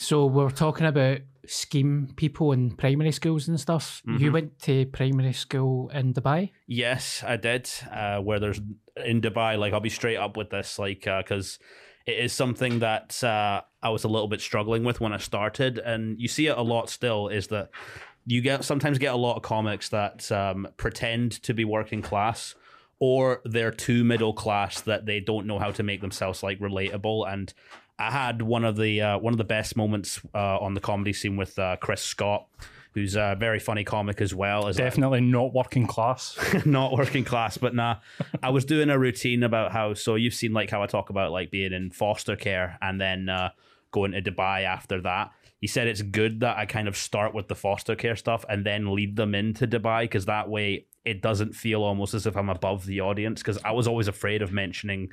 so 0.00 0.24
we're 0.24 0.48
talking 0.48 0.86
about 0.86 1.18
scheme 1.46 2.08
people 2.16 2.52
in 2.52 2.70
primary 2.70 3.12
schools 3.12 3.48
and 3.48 3.60
stuff. 3.60 4.02
Mm-hmm. 4.06 4.24
You 4.24 4.32
went 4.32 4.58
to 4.60 4.86
primary 4.86 5.34
school 5.34 5.90
in 5.90 6.14
Dubai. 6.14 6.52
Yes, 6.66 7.22
I 7.26 7.36
did. 7.36 7.68
Uh, 7.92 8.20
where 8.20 8.40
there's 8.40 8.62
in 9.04 9.20
Dubai, 9.20 9.58
like 9.58 9.74
I'll 9.74 9.80
be 9.80 9.90
straight 9.90 10.16
up 10.16 10.38
with 10.38 10.48
this, 10.48 10.78
like 10.78 11.02
because 11.04 11.58
it 12.06 12.16
is 12.16 12.32
something 12.32 12.78
that 12.78 13.22
uh, 13.22 13.60
I 13.82 13.90
was 13.90 14.04
a 14.04 14.08
little 14.08 14.26
bit 14.26 14.40
struggling 14.40 14.84
with 14.84 15.02
when 15.02 15.12
I 15.12 15.18
started, 15.18 15.78
and 15.78 16.18
you 16.18 16.28
see 16.28 16.46
it 16.46 16.56
a 16.56 16.62
lot 16.62 16.88
still. 16.88 17.28
Is 17.28 17.48
that 17.48 17.68
you 18.24 18.40
get 18.40 18.64
sometimes 18.64 18.96
get 18.96 19.12
a 19.12 19.18
lot 19.18 19.36
of 19.36 19.42
comics 19.42 19.90
that 19.90 20.32
um, 20.32 20.66
pretend 20.78 21.42
to 21.42 21.52
be 21.52 21.66
working 21.66 22.00
class, 22.00 22.54
or 23.00 23.42
they're 23.44 23.70
too 23.70 24.02
middle 24.02 24.32
class 24.32 24.80
that 24.80 25.04
they 25.04 25.20
don't 25.20 25.46
know 25.46 25.58
how 25.58 25.72
to 25.72 25.82
make 25.82 26.00
themselves 26.00 26.42
like 26.42 26.58
relatable 26.58 27.30
and. 27.30 27.52
I 28.00 28.10
had 28.10 28.40
one 28.40 28.64
of 28.64 28.76
the 28.76 29.00
uh, 29.02 29.18
one 29.18 29.34
of 29.34 29.38
the 29.38 29.44
best 29.44 29.76
moments 29.76 30.20
uh, 30.34 30.58
on 30.58 30.74
the 30.74 30.80
comedy 30.80 31.12
scene 31.12 31.36
with 31.36 31.58
uh, 31.58 31.76
Chris 31.76 32.02
Scott, 32.02 32.46
who's 32.94 33.14
a 33.14 33.36
very 33.38 33.58
funny 33.58 33.84
comic 33.84 34.22
as 34.22 34.34
well. 34.34 34.66
As 34.66 34.76
Definitely 34.76 35.20
not 35.20 35.52
working 35.52 35.86
class. 35.86 36.38
not 36.64 36.92
working 36.92 37.24
class, 37.24 37.58
but 37.58 37.74
nah. 37.74 37.96
I 38.42 38.50
was 38.50 38.64
doing 38.64 38.88
a 38.88 38.98
routine 38.98 39.42
about 39.42 39.72
how 39.72 39.92
so 39.92 40.14
you've 40.14 40.34
seen 40.34 40.54
like 40.54 40.70
how 40.70 40.82
I 40.82 40.86
talk 40.86 41.10
about 41.10 41.30
like 41.30 41.50
being 41.50 41.74
in 41.74 41.90
foster 41.90 42.36
care 42.36 42.78
and 42.80 42.98
then 42.98 43.28
uh, 43.28 43.50
going 43.90 44.12
to 44.12 44.22
Dubai 44.22 44.64
after 44.64 45.02
that. 45.02 45.32
He 45.60 45.66
said 45.66 45.86
it's 45.86 46.00
good 46.00 46.40
that 46.40 46.56
I 46.56 46.64
kind 46.64 46.88
of 46.88 46.96
start 46.96 47.34
with 47.34 47.48
the 47.48 47.54
foster 47.54 47.94
care 47.94 48.16
stuff 48.16 48.46
and 48.48 48.64
then 48.64 48.94
lead 48.94 49.16
them 49.16 49.34
into 49.34 49.66
Dubai 49.66 50.04
because 50.04 50.24
that 50.24 50.48
way 50.48 50.86
it 51.04 51.20
doesn't 51.20 51.54
feel 51.54 51.82
almost 51.82 52.14
as 52.14 52.26
if 52.26 52.34
I'm 52.34 52.48
above 52.48 52.86
the 52.86 53.02
audience 53.02 53.42
because 53.42 53.58
I 53.62 53.72
was 53.72 53.86
always 53.86 54.08
afraid 54.08 54.40
of 54.40 54.52
mentioning 54.52 55.10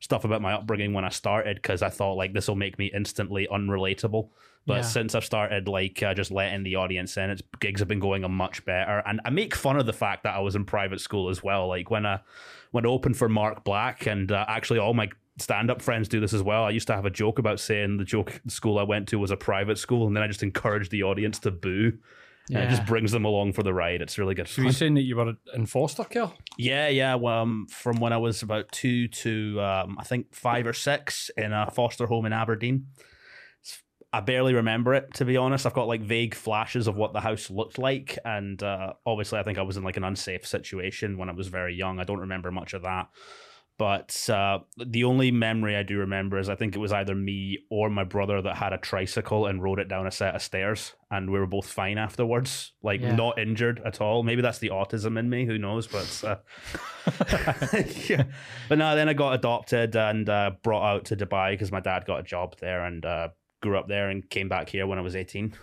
stuff 0.00 0.24
about 0.24 0.40
my 0.42 0.52
upbringing 0.52 0.92
when 0.92 1.04
I 1.04 1.08
started 1.08 1.56
because 1.56 1.82
I 1.82 1.88
thought 1.88 2.14
like 2.14 2.32
this 2.32 2.48
will 2.48 2.56
make 2.56 2.78
me 2.78 2.90
instantly 2.94 3.48
unrelatable. 3.50 4.28
But 4.66 4.74
Yeah. 4.76 4.82
since 4.82 5.14
I've 5.14 5.24
started 5.24 5.66
like 5.66 6.02
uh, 6.02 6.14
just 6.14 6.30
letting 6.30 6.62
the 6.62 6.76
audience 6.76 7.16
in, 7.16 7.30
its 7.30 7.42
gigs 7.58 7.80
have 7.80 7.88
been 7.88 8.00
going 8.00 8.22
a 8.22 8.28
much 8.28 8.64
better. 8.64 9.02
And 9.06 9.20
I 9.24 9.30
make 9.30 9.54
fun 9.54 9.78
of 9.78 9.86
the 9.86 9.92
fact 9.92 10.24
that 10.24 10.34
I 10.34 10.40
was 10.40 10.54
in 10.54 10.64
private 10.64 11.00
school 11.00 11.30
as 11.30 11.42
well. 11.42 11.68
Like 11.68 11.90
when 11.90 12.04
I 12.04 12.20
when 12.70 12.84
I 12.84 12.88
opened 12.88 13.16
for 13.16 13.28
Mark 13.28 13.64
Black, 13.64 14.06
and 14.06 14.30
uh, 14.30 14.44
actually 14.46 14.78
all 14.78 14.94
my 14.94 15.08
stand 15.38 15.70
up 15.70 15.80
friends 15.80 16.08
do 16.08 16.20
this 16.20 16.34
as 16.34 16.42
well. 16.42 16.64
I 16.64 16.70
used 16.70 16.88
to 16.88 16.94
have 16.94 17.06
a 17.06 17.10
joke 17.10 17.38
about 17.38 17.60
saying 17.60 17.96
the 17.96 18.04
joke 18.04 18.40
the 18.44 18.50
school 18.50 18.78
I 18.78 18.82
went 18.82 19.08
to 19.08 19.18
was 19.18 19.30
a 19.30 19.36
private 19.36 19.78
school, 19.78 20.06
and 20.06 20.14
then 20.14 20.22
I 20.22 20.26
just 20.26 20.42
encouraged 20.42 20.90
the 20.90 21.02
audience 21.04 21.38
to 21.40 21.50
boo. 21.50 21.92
And 22.50 22.64
it 22.64 22.70
just 22.70 22.86
brings 22.86 23.12
them 23.12 23.24
along 23.24 23.52
for 23.52 23.62
the 23.62 23.74
ride. 23.74 24.00
It's 24.00 24.18
really 24.18 24.34
good. 24.34 24.48
So 24.48 24.62
you 24.62 24.72
saying 24.72 24.94
that 24.94 25.02
you 25.02 25.16
were 25.16 25.34
in 25.54 25.66
foster 25.66 26.04
care? 26.04 26.30
Yeah, 26.56 26.88
yeah. 26.88 27.14
Well, 27.14 27.42
um, 27.42 27.66
from 27.68 27.98
when 27.98 28.12
I 28.12 28.16
was 28.16 28.42
about 28.42 28.72
two 28.72 29.08
to 29.08 29.60
um, 29.60 29.96
I 29.98 30.04
think 30.04 30.34
five 30.34 30.66
or 30.66 30.72
six 30.72 31.30
in 31.36 31.52
a 31.52 31.70
foster 31.70 32.06
home 32.06 32.26
in 32.26 32.32
Aberdeen. 32.32 32.86
I 34.10 34.20
barely 34.20 34.54
remember 34.54 34.94
it 34.94 35.12
to 35.14 35.26
be 35.26 35.36
honest. 35.36 35.66
I've 35.66 35.74
got 35.74 35.86
like 35.86 36.00
vague 36.00 36.34
flashes 36.34 36.86
of 36.86 36.96
what 36.96 37.12
the 37.12 37.20
house 37.20 37.50
looked 37.50 37.78
like, 37.78 38.18
and 38.24 38.62
uh, 38.62 38.94
obviously, 39.04 39.38
I 39.38 39.42
think 39.42 39.58
I 39.58 39.62
was 39.62 39.76
in 39.76 39.84
like 39.84 39.98
an 39.98 40.04
unsafe 40.04 40.46
situation 40.46 41.18
when 41.18 41.28
I 41.28 41.32
was 41.32 41.48
very 41.48 41.74
young. 41.74 42.00
I 42.00 42.04
don't 42.04 42.20
remember 42.20 42.50
much 42.50 42.72
of 42.72 42.82
that. 42.82 43.08
But 43.78 44.28
uh, 44.28 44.58
the 44.84 45.04
only 45.04 45.30
memory 45.30 45.76
I 45.76 45.84
do 45.84 45.98
remember 45.98 46.38
is 46.40 46.48
I 46.48 46.56
think 46.56 46.74
it 46.74 46.80
was 46.80 46.92
either 46.92 47.14
me 47.14 47.58
or 47.70 47.88
my 47.88 48.02
brother 48.02 48.42
that 48.42 48.56
had 48.56 48.72
a 48.72 48.78
tricycle 48.78 49.46
and 49.46 49.62
rode 49.62 49.78
it 49.78 49.86
down 49.88 50.04
a 50.06 50.10
set 50.10 50.34
of 50.34 50.42
stairs, 50.42 50.94
and 51.12 51.30
we 51.30 51.38
were 51.38 51.46
both 51.46 51.66
fine 51.70 51.96
afterwards, 51.96 52.72
like 52.82 53.00
Yeah. 53.00 53.14
not 53.14 53.38
injured 53.38 53.80
at 53.84 54.00
all. 54.00 54.24
Maybe 54.24 54.42
that's 54.42 54.58
the 54.58 54.70
autism 54.70 55.16
in 55.16 55.30
me, 55.30 55.46
who 55.46 55.58
knows? 55.58 55.86
But 55.86 56.24
uh, 56.26 56.36
yeah. 58.08 58.24
But 58.68 58.78
no, 58.78 58.96
then 58.96 59.08
I 59.08 59.12
got 59.14 59.34
adopted 59.34 59.94
and 59.94 60.28
uh, 60.28 60.50
brought 60.64 60.84
out 60.84 61.04
to 61.06 61.16
Dubai 61.16 61.52
because 61.52 61.70
my 61.70 61.80
dad 61.80 62.04
got 62.04 62.18
a 62.20 62.24
job 62.24 62.56
there 62.58 62.84
and 62.84 63.06
uh, 63.06 63.28
grew 63.62 63.78
up 63.78 63.86
there 63.86 64.10
and 64.10 64.28
came 64.28 64.48
back 64.48 64.68
here 64.68 64.86
when 64.88 64.98
I 64.98 65.02
was 65.02 65.14
18. 65.14 65.54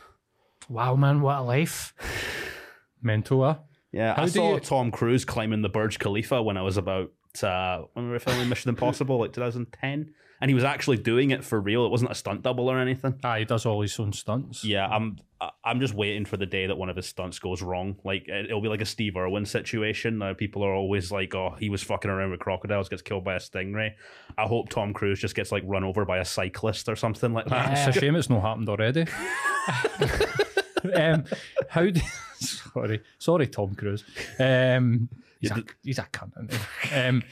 Wow, 0.69 0.95
man, 0.95 1.19
what 1.21 1.39
a 1.39 1.41
life. 1.41 1.93
Mental, 3.01 3.43
uh? 3.43 3.58
Yeah, 3.91 4.13
I 4.13 4.21
How 4.21 4.25
do 4.25 4.32
saw 4.32 4.54
you- 4.56 4.60
Tom 4.62 4.89
Cruise 4.91 5.25
climbing 5.25 5.62
the 5.62 5.69
Burj 5.69 5.99
Khalifa 5.99 6.41
when 6.41 6.56
I 6.58 6.62
was 6.62 6.78
about 6.78 7.12
uh, 7.43 7.83
when 7.93 8.05
we 8.05 8.11
were 8.11 8.19
filming 8.19 8.47
Mission 8.49 8.69
Impossible, 8.69 9.19
like 9.19 9.33
2010, 9.33 10.13
and 10.41 10.49
he 10.49 10.53
was 10.55 10.63
actually 10.63 10.97
doing 10.97 11.31
it 11.31 11.43
for 11.43 11.59
real. 11.59 11.85
It 11.85 11.89
wasn't 11.89 12.11
a 12.11 12.15
stunt 12.15 12.41
double 12.41 12.69
or 12.69 12.77
anything. 12.79 13.19
Ah, 13.23 13.37
he 13.37 13.45
does 13.45 13.65
all 13.65 13.81
his 13.81 13.97
own 13.99 14.11
stunts. 14.13 14.63
Yeah, 14.63 14.85
I'm 14.87 15.17
I'm 15.63 15.79
just 15.79 15.93
waiting 15.93 16.25
for 16.25 16.37
the 16.37 16.45
day 16.45 16.65
that 16.67 16.75
one 16.77 16.89
of 16.89 16.95
his 16.95 17.05
stunts 17.05 17.39
goes 17.39 17.61
wrong. 17.61 17.97
Like 18.03 18.27
it- 18.27 18.45
it'll 18.45 18.61
be 18.61 18.67
like 18.67 18.81
a 18.81 18.85
Steve 18.85 19.15
Irwin 19.17 19.45
situation. 19.45 20.21
Uh, 20.21 20.33
people 20.33 20.63
are 20.63 20.73
always 20.73 21.11
like, 21.11 21.33
"Oh, 21.35 21.55
he 21.59 21.69
was 21.69 21.83
fucking 21.83 22.09
around 22.11 22.31
with 22.31 22.39
crocodiles, 22.39 22.89
gets 22.89 23.01
killed 23.01 23.23
by 23.23 23.35
a 23.35 23.39
stingray." 23.39 23.91
I 24.37 24.43
hope 24.47 24.69
Tom 24.69 24.93
Cruise 24.93 25.19
just 25.19 25.35
gets 25.35 25.51
like 25.51 25.63
run 25.65 25.83
over 25.83 26.03
by 26.05 26.17
a 26.17 26.25
cyclist 26.25 26.89
or 26.89 26.95
something 26.95 27.31
like 27.33 27.45
that. 27.47 27.87
It's 27.87 27.95
a 27.97 27.99
shame 27.99 28.15
it's 28.15 28.29
not 28.29 28.41
happened 28.41 28.69
already. 28.69 29.05
um, 30.95 31.23
how 31.69 31.85
do, 31.89 32.01
sorry, 32.39 33.01
sorry, 33.17 33.47
Tom 33.47 33.75
Cruise. 33.75 34.03
Um, 34.39 35.09
he's, 35.53 35.58
a, 35.63 35.63
he's 35.84 35.99
a 35.99 36.03
cunt. 36.03 36.31
isn't 36.38 36.53
he? 36.84 36.95
Um, 36.95 37.23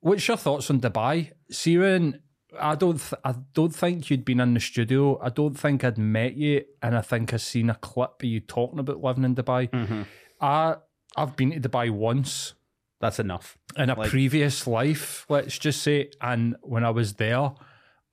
what's 0.00 0.26
your 0.28 0.36
thoughts 0.36 0.70
on 0.70 0.80
Dubai, 0.80 1.32
Siren? 1.50 2.20
I 2.58 2.74
don't, 2.76 2.98
th- 2.98 3.20
I 3.24 3.34
don't 3.52 3.74
think 3.74 4.08
you'd 4.10 4.24
been 4.24 4.40
in 4.40 4.54
the 4.54 4.60
studio. 4.60 5.18
I 5.20 5.28
don't 5.28 5.54
think 5.58 5.84
I'd 5.84 5.98
met 5.98 6.34
you, 6.34 6.64
and 6.82 6.96
I 6.96 7.02
think 7.02 7.34
I've 7.34 7.42
seen 7.42 7.68
a 7.68 7.74
clip 7.74 8.22
of 8.22 8.24
you 8.24 8.40
talking 8.40 8.78
about 8.78 9.02
living 9.02 9.24
in 9.24 9.34
Dubai. 9.34 9.68
Mm-hmm. 9.70 10.02
I, 10.40 10.76
I've 11.16 11.36
been 11.36 11.50
to 11.60 11.68
Dubai 11.68 11.90
once 11.90 12.54
That's 13.00 13.18
enough. 13.18 13.58
in 13.76 13.90
a 13.90 13.98
Like- 13.98 14.08
previous 14.10 14.66
life, 14.66 15.26
let's 15.28 15.58
just 15.58 15.82
say. 15.82 16.10
And 16.22 16.56
when 16.62 16.84
I 16.84 16.90
was 16.90 17.14
there, 17.14 17.50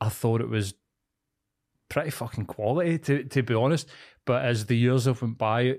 I 0.02 0.10
thought 0.10 0.42
it 0.42 0.50
was 0.50 0.74
pretty 1.88 2.10
fucking 2.10 2.46
quality, 2.48 2.98
to, 3.00 3.24
to 3.24 3.42
be 3.44 3.54
honest. 3.54 3.88
But 4.26 4.44
as 4.44 4.66
the 4.66 4.76
years 4.78 5.06
have 5.06 5.22
went 5.22 5.38
by, 5.38 5.76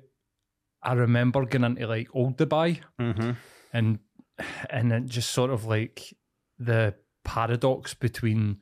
I 0.86 0.92
remember 0.94 1.44
going 1.44 1.64
into 1.64 1.86
like 1.86 2.08
old 2.14 2.38
Dubai 2.38 2.80
Mm-hmm. 3.00 3.30
and 3.72 3.98
and 4.70 4.92
it 4.92 5.04
just 5.06 5.30
sort 5.38 5.50
of 5.50 5.64
like 5.64 6.14
the 6.58 6.94
paradox 7.24 7.94
between 7.94 8.58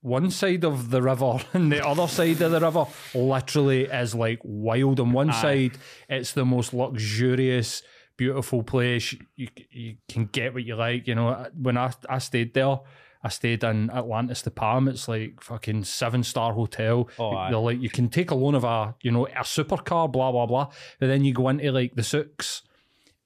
one 0.00 0.30
side 0.30 0.64
of 0.64 0.90
the 0.90 1.02
river 1.02 1.38
and 1.54 1.72
the 1.72 1.84
other 1.84 2.06
side 2.06 2.40
of 2.40 2.50
the 2.52 2.60
river 2.60 2.84
literally 3.14 3.82
is 4.02 4.14
like 4.14 4.38
wild. 4.44 5.00
On 5.00 5.10
one 5.12 5.30
Aye. 5.30 5.42
side, 5.42 5.78
it's 6.08 6.32
the 6.32 6.44
most 6.44 6.72
luxurious, 6.72 7.82
beautiful 8.16 8.62
place. 8.62 9.14
You 9.34 9.48
you 9.70 9.96
can 10.08 10.26
get 10.26 10.54
what 10.54 10.64
you 10.64 10.76
like. 10.76 11.08
You 11.08 11.16
know, 11.16 11.46
when 11.60 11.76
I 11.76 11.92
I 12.08 12.18
stayed 12.18 12.54
there. 12.54 12.78
I 13.22 13.28
stayed 13.28 13.64
in 13.64 13.90
Atlantis 13.90 14.42
the 14.42 14.50
Palm. 14.50 14.88
It's 14.88 15.08
like 15.08 15.42
fucking 15.42 15.84
seven 15.84 16.22
star 16.22 16.52
hotel. 16.52 17.08
Oh, 17.18 17.34
aye. 17.34 17.50
They're 17.50 17.58
like 17.58 17.80
you 17.80 17.90
can 17.90 18.08
take 18.08 18.30
a 18.30 18.34
loan 18.34 18.54
of 18.54 18.64
a 18.64 18.94
you 19.02 19.10
know 19.10 19.26
a 19.26 19.40
supercar, 19.40 20.10
blah 20.10 20.32
blah 20.32 20.46
blah. 20.46 20.70
But 21.00 21.08
then 21.08 21.24
you 21.24 21.32
go 21.32 21.48
into 21.48 21.72
like 21.72 21.94
the 21.94 22.02
souks, 22.02 22.62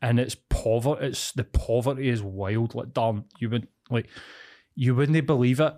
and 0.00 0.18
it's 0.18 0.36
poverty. 0.48 1.06
It's 1.06 1.32
the 1.32 1.44
poverty 1.44 2.08
is 2.08 2.22
wild. 2.22 2.74
Like 2.74 2.92
damn, 2.94 3.24
you 3.38 3.50
would 3.50 3.68
like 3.90 4.08
you 4.74 4.94
wouldn't 4.94 5.26
believe 5.26 5.60
it 5.60 5.74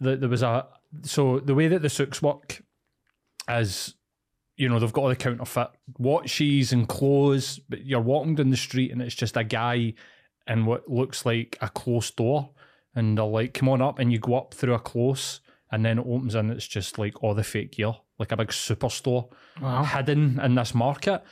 that 0.00 0.20
there 0.20 0.28
was 0.28 0.42
a 0.42 0.66
so 1.02 1.38
the 1.38 1.54
way 1.54 1.68
that 1.68 1.82
the 1.82 1.90
souks 1.90 2.22
work 2.22 2.62
is 3.48 3.94
you 4.56 4.68
know 4.68 4.78
they've 4.78 4.92
got 4.92 5.02
all 5.02 5.08
the 5.08 5.16
counterfeit 5.16 5.68
watches 5.98 6.72
and 6.72 6.88
clothes, 6.88 7.60
but 7.68 7.84
you're 7.84 8.00
walking 8.00 8.34
down 8.34 8.50
the 8.50 8.56
street 8.56 8.92
and 8.92 9.02
it's 9.02 9.14
just 9.14 9.36
a 9.36 9.44
guy 9.44 9.94
in 10.46 10.66
what 10.66 10.88
looks 10.90 11.24
like 11.24 11.56
a 11.60 11.68
closed 11.68 12.16
door, 12.16 12.50
and 12.94 13.16
they're 13.18 13.24
like, 13.24 13.54
"Come 13.54 13.68
on 13.68 13.80
up," 13.82 13.98
and 13.98 14.12
you 14.12 14.18
go 14.18 14.36
up 14.36 14.54
through 14.54 14.74
a 14.74 14.78
close. 14.78 15.40
And 15.70 15.86
then 15.86 15.98
it 15.98 16.06
opens 16.06 16.34
and 16.34 16.50
it's 16.50 16.66
just 16.68 16.98
like 16.98 17.22
all 17.22 17.32
the 17.32 17.42
fake 17.42 17.72
gear, 17.72 17.94
like 18.18 18.30
a 18.30 18.36
big 18.36 18.48
superstore 18.48 19.30
Wow. 19.58 19.84
hidden 19.84 20.38
in 20.38 20.54
this 20.54 20.74
market. 20.74 21.22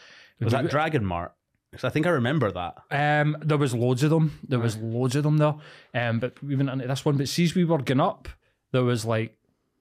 Was 0.41 0.53
that 0.55 0.71
Dragon 0.71 1.05
Mart? 1.05 1.33
'Cause 1.73 1.85
I 1.85 1.91
think 1.91 2.07
I 2.07 2.11
remember 2.11 2.51
that. 2.51 2.79
Um, 2.91 3.37
there 3.43 3.59
was 3.59 3.75
loads 3.75 4.03
of 4.03 4.09
them. 4.09 4.39
There 4.49 4.59
was 4.59 4.79
loads 4.79 5.15
of 5.15 5.25
them 5.25 5.37
there. 5.37 5.55
Um, 5.95 6.21
but 6.21 6.43
we 6.43 6.57
went 6.57 6.71
into 6.71 6.87
this 6.89 7.05
one. 7.05 7.19
But 7.19 7.29
see, 7.29 7.45
as 7.45 7.55
we 7.55 7.65
were 7.67 7.83
going 7.83 8.01
up, 8.01 8.29
there 8.73 8.83
was 8.83 9.05
like 9.05 9.37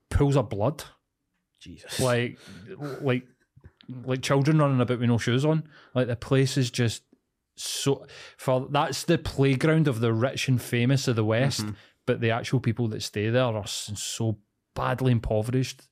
pools 0.10 0.36
of 0.36 0.50
blood, 0.50 0.84
Jesus. 1.62 2.00
like 2.02 2.38
like 3.02 3.26
like 4.06 4.22
children 4.22 4.60
running 4.60 4.82
about 4.82 5.00
with 5.00 5.08
no 5.10 5.18
shoes 5.18 5.46
on. 5.46 5.63
Like 5.96 6.08
the 6.08 6.15
place 6.18 6.58
is 6.58 6.70
just 6.70 7.04
so 7.60 8.06
for 8.38 8.67
that's 8.72 9.04
the 9.04 9.17
playground 9.17 9.88
of 9.88 10.00
the 10.00 10.13
rich 10.13 10.48
and 10.48 10.62
famous 10.62 11.08
of 11.08 11.15
the 11.15 11.26
West. 11.26 11.65
but 12.06 12.22
the 12.22 12.32
actual 12.32 12.60
people 12.60 12.88
that 12.88 13.04
stay 13.04 13.30
there 13.30 13.43
are 13.43 13.67
so 13.67 14.38
badly 14.76 15.12
impoverished 15.12 15.88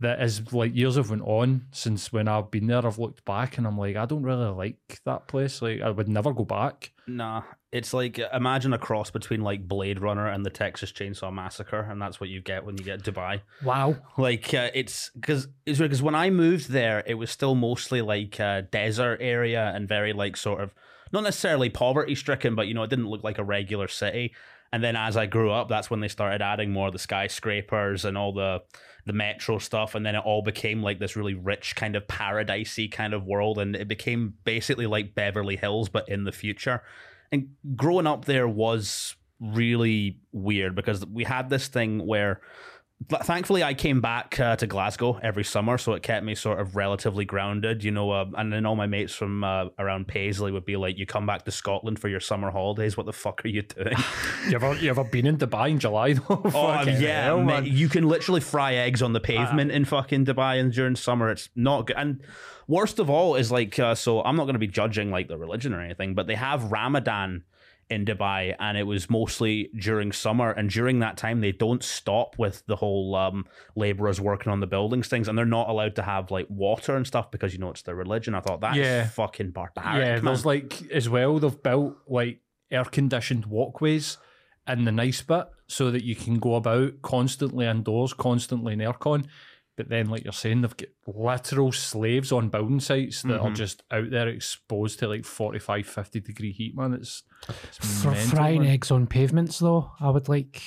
that 0.00 0.20
as 0.20 0.52
like 0.52 0.74
years 0.74 0.96
have 0.96 1.10
went 1.10 1.22
on 1.22 1.66
since 1.72 2.12
when 2.12 2.28
I've 2.28 2.50
been 2.50 2.68
there, 2.68 2.86
I've 2.86 2.98
looked 2.98 3.24
back 3.24 3.58
and 3.58 3.66
I'm 3.66 3.76
like, 3.76 3.96
I 3.96 4.06
don't 4.06 4.22
really 4.22 4.48
like 4.48 5.00
that 5.04 5.26
place. 5.26 5.60
Like 5.60 5.80
I 5.80 5.90
would 5.90 6.08
never 6.08 6.32
go 6.32 6.44
back. 6.44 6.92
Nah, 7.06 7.42
it's 7.72 7.92
like 7.92 8.20
imagine 8.32 8.72
a 8.72 8.78
cross 8.78 9.10
between 9.10 9.42
like 9.42 9.66
Blade 9.66 9.98
Runner 9.98 10.28
and 10.28 10.46
the 10.46 10.50
Texas 10.50 10.92
Chainsaw 10.92 11.32
Massacre, 11.32 11.80
and 11.80 12.00
that's 12.00 12.20
what 12.20 12.28
you 12.28 12.40
get 12.40 12.64
when 12.64 12.78
you 12.78 12.84
get 12.84 13.02
Dubai. 13.02 13.40
Wow. 13.64 13.96
Like 14.16 14.54
uh, 14.54 14.70
it's 14.72 15.10
because 15.14 15.48
it's 15.66 15.80
because 15.80 16.02
when 16.02 16.14
I 16.14 16.30
moved 16.30 16.70
there, 16.70 17.02
it 17.06 17.14
was 17.14 17.30
still 17.30 17.54
mostly 17.54 18.00
like 18.00 18.38
a 18.38 18.68
desert 18.70 19.18
area 19.20 19.72
and 19.74 19.88
very 19.88 20.12
like 20.12 20.36
sort 20.36 20.60
of 20.60 20.72
not 21.12 21.24
necessarily 21.24 21.68
poverty 21.68 22.14
stricken, 22.14 22.54
but 22.54 22.66
you 22.66 22.74
know 22.74 22.82
it 22.82 22.90
didn't 22.90 23.08
look 23.08 23.24
like 23.24 23.38
a 23.38 23.44
regular 23.44 23.88
city. 23.88 24.34
And 24.72 24.84
then 24.84 24.96
as 24.96 25.16
I 25.16 25.26
grew 25.26 25.50
up, 25.50 25.68
that's 25.68 25.90
when 25.90 26.00
they 26.00 26.08
started 26.08 26.42
adding 26.42 26.70
more 26.70 26.88
of 26.88 26.92
the 26.92 26.98
skyscrapers 26.98 28.04
and 28.04 28.18
all 28.18 28.32
the 28.32 28.62
the 29.06 29.12
metro 29.14 29.58
stuff, 29.58 29.94
and 29.94 30.04
then 30.04 30.14
it 30.14 30.22
all 30.24 30.42
became 30.42 30.82
like 30.82 30.98
this 30.98 31.16
really 31.16 31.32
rich 31.32 31.74
kind 31.74 31.96
of 31.96 32.06
paradisey 32.06 32.90
kind 32.92 33.14
of 33.14 33.24
world, 33.24 33.58
and 33.58 33.74
it 33.74 33.88
became 33.88 34.34
basically 34.44 34.86
like 34.86 35.14
Beverly 35.14 35.56
Hills 35.56 35.88
but 35.88 36.08
in 36.08 36.24
the 36.24 36.32
future. 36.32 36.82
And 37.32 37.48
growing 37.74 38.06
up 38.06 38.26
there 38.26 38.46
was 38.46 39.16
really 39.40 40.18
weird 40.32 40.74
because 40.74 41.06
we 41.06 41.24
had 41.24 41.48
this 41.48 41.68
thing 41.68 42.06
where 42.06 42.40
thankfully 43.06 43.62
I 43.62 43.74
came 43.74 44.00
back 44.00 44.38
uh, 44.40 44.56
to 44.56 44.66
Glasgow 44.66 45.18
every 45.22 45.44
summer, 45.44 45.78
so 45.78 45.92
it 45.92 46.02
kept 46.02 46.24
me 46.24 46.34
sort 46.34 46.60
of 46.60 46.76
relatively 46.76 47.24
grounded, 47.24 47.84
you 47.84 47.90
know. 47.90 48.10
Uh, 48.10 48.26
and 48.36 48.52
then 48.52 48.66
all 48.66 48.76
my 48.76 48.86
mates 48.86 49.14
from 49.14 49.44
uh, 49.44 49.66
around 49.78 50.08
Paisley 50.08 50.50
would 50.52 50.64
be 50.64 50.76
like, 50.76 50.98
"You 50.98 51.06
come 51.06 51.26
back 51.26 51.44
to 51.44 51.50
Scotland 51.50 51.98
for 51.98 52.08
your 52.08 52.20
summer 52.20 52.50
holidays? 52.50 52.96
What 52.96 53.06
the 53.06 53.12
fuck 53.12 53.44
are 53.44 53.48
you 53.48 53.62
doing?" 53.62 53.94
You 54.48 54.56
ever 54.56 54.74
you 54.76 54.90
ever 54.90 55.04
been 55.04 55.26
in 55.26 55.36
Dubai 55.36 55.70
in 55.70 55.78
July 55.78 56.14
though? 56.14 56.42
oh 56.54 56.82
yeah, 56.82 57.24
hell, 57.24 57.42
man. 57.42 57.66
you 57.66 57.88
can 57.88 58.08
literally 58.08 58.40
fry 58.40 58.74
eggs 58.74 59.02
on 59.02 59.12
the 59.12 59.20
pavement 59.20 59.70
in 59.70 59.84
fucking 59.84 60.24
Dubai, 60.24 60.60
and 60.60 60.72
during 60.72 60.96
summer 60.96 61.30
it's 61.30 61.48
not 61.54 61.86
good. 61.86 61.96
And 61.96 62.22
worst 62.66 62.98
of 62.98 63.10
all 63.10 63.34
is 63.34 63.52
like, 63.52 63.78
uh, 63.78 63.94
so 63.94 64.22
I'm 64.22 64.36
not 64.36 64.44
going 64.44 64.54
to 64.54 64.60
be 64.60 64.66
judging 64.66 65.10
like 65.10 65.28
the 65.28 65.36
religion 65.38 65.74
or 65.74 65.80
anything, 65.80 66.14
but 66.14 66.26
they 66.26 66.34
have 66.34 66.70
Ramadan 66.70 67.44
in 67.90 68.04
Dubai, 68.04 68.54
and 68.58 68.76
it 68.76 68.82
was 68.82 69.08
mostly 69.08 69.70
during 69.78 70.12
summer. 70.12 70.50
And 70.50 70.68
during 70.68 70.98
that 70.98 71.16
time, 71.16 71.40
they 71.40 71.52
don't 71.52 71.82
stop 71.82 72.36
with 72.38 72.62
the 72.66 72.76
whole 72.76 73.14
um, 73.14 73.46
laborers 73.76 74.20
working 74.20 74.52
on 74.52 74.60
the 74.60 74.66
buildings 74.66 75.08
things, 75.08 75.26
and 75.28 75.38
they're 75.38 75.44
not 75.46 75.68
allowed 75.68 75.96
to 75.96 76.02
have 76.02 76.30
like 76.30 76.46
water 76.50 76.96
and 76.96 77.06
stuff 77.06 77.30
because 77.30 77.52
you 77.52 77.58
know 77.58 77.70
it's 77.70 77.82
their 77.82 77.94
religion. 77.94 78.34
I 78.34 78.40
thought 78.40 78.60
that's 78.60 78.76
Yeah. 78.76 79.06
fucking 79.08 79.52
barbaric. 79.52 79.96
yeah, 80.04 80.14
man. 80.16 80.24
there's 80.24 80.44
like 80.46 80.90
as 80.90 81.08
well. 81.08 81.38
They've 81.38 81.62
built 81.62 81.96
like 82.06 82.40
air 82.70 82.84
conditioned 82.84 83.46
walkways 83.46 84.18
in 84.66 84.84
the 84.84 84.92
nice 84.92 85.22
bit 85.22 85.46
so 85.66 85.90
that 85.90 86.04
you 86.04 86.14
can 86.14 86.38
go 86.38 86.56
about 86.56 87.00
constantly 87.00 87.64
indoors, 87.66 88.12
constantly 88.12 88.74
in 88.74 88.80
aircon. 88.80 89.26
But 89.78 89.88
then, 89.88 90.10
like 90.10 90.24
you're 90.24 90.32
saying, 90.34 90.60
they've 90.60 90.76
got 90.76 90.88
literal 91.06 91.72
slaves 91.72 92.32
on 92.32 92.50
building 92.50 92.80
sites 92.80 93.22
that 93.22 93.28
Mm-hmm. 93.38 93.46
are 93.46 93.54
just 93.54 93.82
out 93.90 94.10
there 94.10 94.28
exposed 94.28 94.98
to 94.98 95.08
like 95.08 95.24
45, 95.24 95.86
50 95.86 96.20
degree 96.20 96.52
heat, 96.52 96.76
man. 96.76 96.92
It's, 96.94 97.22
it's 97.48 98.02
For 98.02 98.10
mental, 98.10 98.28
frying 98.36 98.62
man. 98.62 98.70
eggs 98.72 98.90
on 98.90 99.06
pavements, 99.06 99.60
though, 99.60 99.92
I 100.00 100.10
would 100.10 100.28
like. 100.28 100.60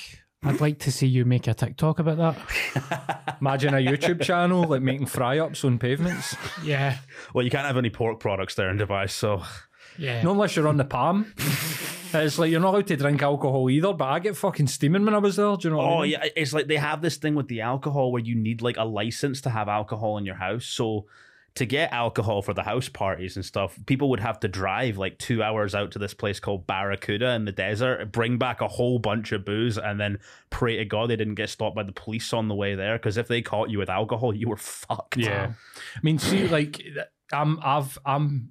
I'd 0.44 0.60
like 0.60 0.80
to 0.80 0.90
see 0.90 1.06
you 1.06 1.24
make 1.24 1.46
a 1.46 1.54
TikTok 1.54 2.00
about 2.00 2.16
that. 2.16 3.36
Imagine 3.40 3.74
a 3.74 3.76
YouTube 3.76 4.22
channel 4.22 4.64
like 4.64 4.82
making 4.82 5.06
fry 5.06 5.38
ups 5.38 5.62
on 5.64 5.78
pavements. 5.78 6.34
Yeah, 6.64 6.96
well, 7.32 7.44
you 7.44 7.50
can't 7.50 7.66
have 7.66 7.76
any 7.76 7.90
pork 7.90 8.18
products 8.18 8.56
there 8.56 8.68
in 8.70 8.76
Dubai, 8.78 9.08
so 9.08 9.42
yeah. 9.98 10.20
Not 10.22 10.32
unless 10.32 10.56
you're 10.56 10.66
on 10.66 10.78
the 10.78 10.84
palm. 10.84 11.32
It's 12.14 12.38
like 12.38 12.50
you're 12.50 12.60
not 12.60 12.74
allowed 12.74 12.86
to 12.88 12.96
drink 12.96 13.22
alcohol 13.22 13.68
either, 13.70 13.92
but 13.92 14.06
I 14.06 14.18
get 14.18 14.36
fucking 14.36 14.66
steaming 14.66 15.04
when 15.04 15.14
I 15.14 15.18
was 15.18 15.36
there. 15.36 15.56
Do 15.56 15.68
you 15.68 15.70
know 15.70 15.78
what 15.78 15.86
oh, 15.86 15.88
I 15.88 15.94
Oh 15.94 16.02
mean? 16.02 16.10
yeah, 16.12 16.24
it's 16.36 16.52
like 16.52 16.66
they 16.66 16.76
have 16.76 17.02
this 17.02 17.16
thing 17.16 17.34
with 17.34 17.48
the 17.48 17.60
alcohol 17.60 18.12
where 18.12 18.22
you 18.22 18.34
need 18.34 18.62
like 18.62 18.76
a 18.76 18.84
license 18.84 19.40
to 19.42 19.50
have 19.50 19.68
alcohol 19.68 20.18
in 20.18 20.24
your 20.24 20.36
house. 20.36 20.66
So 20.66 21.06
to 21.54 21.66
get 21.66 21.92
alcohol 21.92 22.40
for 22.40 22.54
the 22.54 22.62
house 22.62 22.88
parties 22.88 23.36
and 23.36 23.44
stuff, 23.44 23.78
people 23.86 24.08
would 24.08 24.20
have 24.20 24.40
to 24.40 24.48
drive 24.48 24.96
like 24.96 25.18
two 25.18 25.42
hours 25.42 25.74
out 25.74 25.90
to 25.92 25.98
this 25.98 26.14
place 26.14 26.40
called 26.40 26.66
Barracuda 26.66 27.32
in 27.34 27.44
the 27.44 27.52
desert, 27.52 28.10
bring 28.10 28.38
back 28.38 28.62
a 28.62 28.68
whole 28.68 28.98
bunch 28.98 29.32
of 29.32 29.44
booze, 29.44 29.76
and 29.76 30.00
then 30.00 30.18
pray 30.48 30.78
to 30.78 30.84
God 30.86 31.10
they 31.10 31.16
didn't 31.16 31.34
get 31.34 31.50
stopped 31.50 31.76
by 31.76 31.82
the 31.82 31.92
police 31.92 32.32
on 32.32 32.48
the 32.48 32.54
way 32.54 32.74
there. 32.74 32.96
Because 32.96 33.18
if 33.18 33.28
they 33.28 33.42
caught 33.42 33.68
you 33.68 33.78
with 33.78 33.90
alcohol, 33.90 34.34
you 34.34 34.48
were 34.48 34.56
fucked. 34.58 35.18
Yeah. 35.18 35.52
I 35.94 36.00
mean, 36.02 36.18
see, 36.18 36.48
like 36.48 36.82
I'm, 37.32 37.58
I've, 37.62 37.98
I'm, 38.06 38.50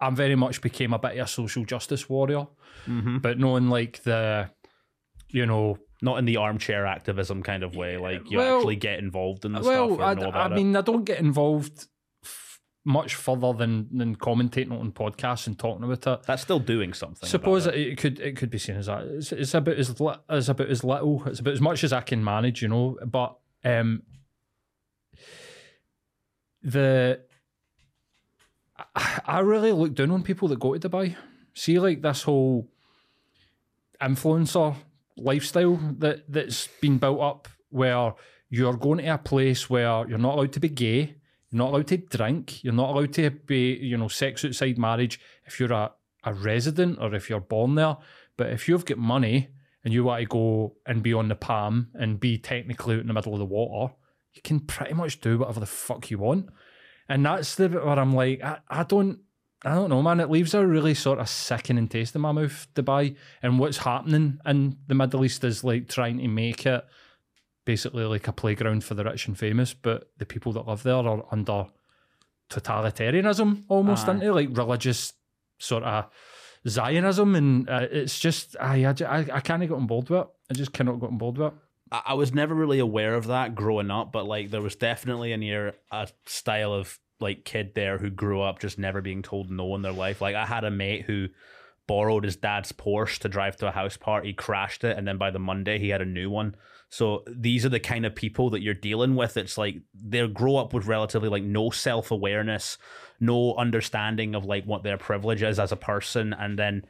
I'm 0.00 0.16
very 0.16 0.36
much 0.36 0.60
became 0.62 0.92
a 0.94 0.98
bit 0.98 1.12
of 1.18 1.26
a 1.26 1.28
social 1.28 1.64
justice 1.64 2.08
warrior, 2.08 2.46
hmm 2.86 3.18
but 3.18 3.38
knowing 3.38 3.68
like 3.68 4.02
the, 4.04 4.50
you 5.28 5.46
know, 5.46 5.78
Not 6.02 6.18
in 6.18 6.24
the 6.24 6.38
armchair 6.38 6.86
activism 6.86 7.42
kind 7.42 7.62
of 7.62 7.76
way. 7.76 7.98
Like 7.98 8.22
you 8.30 8.38
Well- 8.38 8.56
actually 8.58 8.76
get 8.76 8.98
involved 8.98 9.44
in 9.44 9.52
the 9.52 9.60
well, 9.60 9.94
stuff 9.94 10.18
or 10.24 10.34
I, 10.34 10.44
I 10.44 10.48
mean, 10.48 10.74
I 10.74 10.80
don't 10.80 11.04
get 11.04 11.18
involved 11.20 11.88
f- 12.24 12.58
much 12.86 13.14
further 13.14 13.52
than 13.52 13.86
than 13.98 14.16
commentating 14.16 14.72
on 14.72 14.92
podcasts 14.92 15.46
and 15.46 15.58
talking 15.58 15.84
about 15.84 16.06
it. 16.06 16.22
That's 16.26 16.40
still 16.42 16.58
doing 16.60 16.94
something. 16.94 17.28
Suppose 17.28 17.66
it. 17.66 17.74
it 17.74 17.98
could 17.98 18.18
it 18.18 18.36
could 18.38 18.48
be 18.50 18.56
seen 18.58 18.76
as 18.76 18.86
that. 18.86 19.02
It's, 19.04 19.32
it's 19.32 19.52
about 19.52 19.76
as 19.76 20.00
li- 20.00 20.22
as 20.30 20.48
about 20.48 20.70
as 20.70 20.82
little. 20.82 21.22
It's 21.26 21.40
about 21.40 21.52
as 21.52 21.60
much 21.60 21.84
as 21.84 21.92
I 21.92 22.00
can 22.00 22.24
manage, 22.24 22.62
you 22.62 22.68
know. 22.68 22.96
But 23.04 23.36
um, 23.62 24.02
the 26.62 27.20
I, 29.26 29.40
really 29.40 29.72
look 29.72 29.94
down 29.94 30.10
on 30.10 30.22
people 30.22 30.48
that 30.48 30.60
go 30.60 30.76
to 30.76 30.88
Dubai. 30.88 31.16
See, 31.54 31.78
like 31.78 32.02
this 32.02 32.22
whole 32.22 32.68
influencer 34.00 34.74
lifestyle 35.16 35.76
that 35.98 36.24
that's 36.28 36.68
been 36.80 36.98
built 36.98 37.20
up, 37.20 37.48
where 37.70 38.14
you're 38.48 38.76
going 38.76 38.98
to 38.98 39.14
a 39.14 39.18
place 39.18 39.70
where 39.70 40.08
you're 40.08 40.18
not 40.18 40.34
allowed 40.34 40.52
to 40.52 40.60
be 40.60 40.68
gay, 40.68 41.14
you're 41.50 41.58
not 41.58 41.70
allowed 41.70 41.86
to 41.88 41.96
drink, 41.98 42.64
you're 42.64 42.72
not 42.72 42.90
allowed 42.90 43.12
to 43.14 43.30
be, 43.30 43.74
you 43.74 43.96
know, 43.96 44.08
sex 44.08 44.44
outside 44.44 44.78
marriage 44.78 45.20
if 45.44 45.60
you're 45.60 45.72
a, 45.72 45.92
a 46.24 46.34
resident 46.34 46.98
or 47.00 47.14
if 47.14 47.30
you're 47.30 47.40
born 47.40 47.74
there. 47.74 47.96
But 48.36 48.52
if 48.52 48.68
you've 48.68 48.84
got 48.84 48.98
money 48.98 49.48
and 49.84 49.92
you 49.94 50.04
want 50.04 50.22
to 50.22 50.26
go 50.26 50.76
and 50.86 51.02
be 51.02 51.14
on 51.14 51.28
the 51.28 51.34
palm 51.34 51.88
and 51.94 52.20
be 52.20 52.38
technically 52.38 52.96
out 52.96 53.02
in 53.02 53.06
the 53.06 53.14
middle 53.14 53.32
of 53.32 53.38
the 53.38 53.44
water, 53.44 53.94
you 54.32 54.42
can 54.42 54.60
pretty 54.60 54.94
much 54.94 55.20
do 55.20 55.38
whatever 55.38 55.60
the 55.60 55.66
fuck 55.66 56.10
you 56.10 56.18
want. 56.18 56.48
And 57.10 57.26
that's 57.26 57.56
the 57.56 57.68
bit 57.68 57.84
where 57.84 57.98
I'm 57.98 58.14
like, 58.14 58.40
I, 58.42 58.58
I 58.68 58.84
don't 58.84 59.18
I 59.62 59.74
don't 59.74 59.90
know, 59.90 60.00
man. 60.00 60.20
It 60.20 60.30
leaves 60.30 60.54
a 60.54 60.66
really 60.66 60.94
sort 60.94 61.18
of 61.18 61.28
sickening 61.28 61.88
taste 61.88 62.14
in 62.14 62.22
my 62.22 62.32
mouth, 62.32 62.66
Dubai. 62.74 63.16
And 63.42 63.58
what's 63.58 63.78
happening 63.78 64.38
in 64.46 64.78
the 64.86 64.94
Middle 64.94 65.24
East 65.24 65.44
is 65.44 65.62
like 65.62 65.86
trying 65.88 66.18
to 66.18 66.28
make 66.28 66.64
it 66.64 66.82
basically 67.66 68.04
like 68.04 68.26
a 68.26 68.32
playground 68.32 68.84
for 68.84 68.94
the 68.94 69.04
rich 69.04 69.26
and 69.26 69.36
famous, 69.36 69.74
but 69.74 70.10
the 70.16 70.24
people 70.24 70.52
that 70.52 70.66
live 70.66 70.82
there 70.82 70.94
are 70.94 71.26
under 71.30 71.66
totalitarianism 72.48 73.64
almost, 73.68 74.08
Aye. 74.08 74.12
into 74.12 74.32
like 74.32 74.56
religious 74.56 75.12
sort 75.58 75.82
of 75.82 76.06
Zionism. 76.66 77.34
And 77.34 77.68
uh, 77.68 77.86
it's 77.90 78.18
just, 78.18 78.56
I, 78.58 78.86
I, 78.86 79.26
I 79.30 79.40
can't 79.40 79.60
get 79.60 79.72
on 79.72 79.86
board 79.86 80.08
with 80.08 80.20
it. 80.20 80.28
I 80.50 80.54
just 80.54 80.72
cannot 80.72 81.00
get 81.00 81.10
on 81.10 81.18
board 81.18 81.36
with 81.36 81.52
it. 81.52 81.58
I 81.92 82.14
was 82.14 82.32
never 82.32 82.54
really 82.54 82.78
aware 82.78 83.14
of 83.14 83.26
that 83.26 83.54
growing 83.54 83.90
up, 83.90 84.12
but 84.12 84.26
like 84.26 84.50
there 84.50 84.62
was 84.62 84.76
definitely 84.76 85.32
an 85.32 85.42
year 85.42 85.74
a 85.90 86.08
style 86.26 86.72
of 86.72 86.98
like 87.18 87.44
kid 87.44 87.74
there 87.74 87.98
who 87.98 88.10
grew 88.10 88.40
up 88.40 88.60
just 88.60 88.78
never 88.78 89.00
being 89.02 89.22
told 89.22 89.50
no 89.50 89.74
in 89.74 89.82
their 89.82 89.92
life. 89.92 90.20
Like 90.20 90.36
I 90.36 90.46
had 90.46 90.64
a 90.64 90.70
mate 90.70 91.02
who 91.02 91.28
borrowed 91.86 92.22
his 92.22 92.36
dad's 92.36 92.72
Porsche 92.72 93.18
to 93.18 93.28
drive 93.28 93.56
to 93.56 93.66
a 93.66 93.72
house 93.72 93.96
party, 93.96 94.32
crashed 94.32 94.84
it, 94.84 94.96
and 94.96 95.06
then 95.06 95.18
by 95.18 95.30
the 95.30 95.40
Monday 95.40 95.78
he 95.78 95.88
had 95.88 96.00
a 96.00 96.06
new 96.06 96.30
one. 96.30 96.54
So 96.88 97.24
these 97.26 97.64
are 97.66 97.70
the 97.70 97.80
kind 97.80 98.06
of 98.06 98.14
people 98.14 98.50
that 98.50 98.62
you're 98.62 98.74
dealing 98.74 99.16
with. 99.16 99.36
It's 99.36 99.58
like 99.58 99.76
they 99.94 100.26
grow 100.28 100.56
up 100.56 100.72
with 100.72 100.86
relatively 100.86 101.28
like 101.28 101.42
no 101.42 101.70
self 101.70 102.12
awareness, 102.12 102.78
no 103.18 103.54
understanding 103.54 104.34
of 104.36 104.44
like 104.44 104.64
what 104.64 104.84
their 104.84 104.98
privilege 104.98 105.42
is 105.42 105.58
as 105.58 105.72
a 105.72 105.76
person, 105.76 106.32
and 106.32 106.58
then 106.58 106.84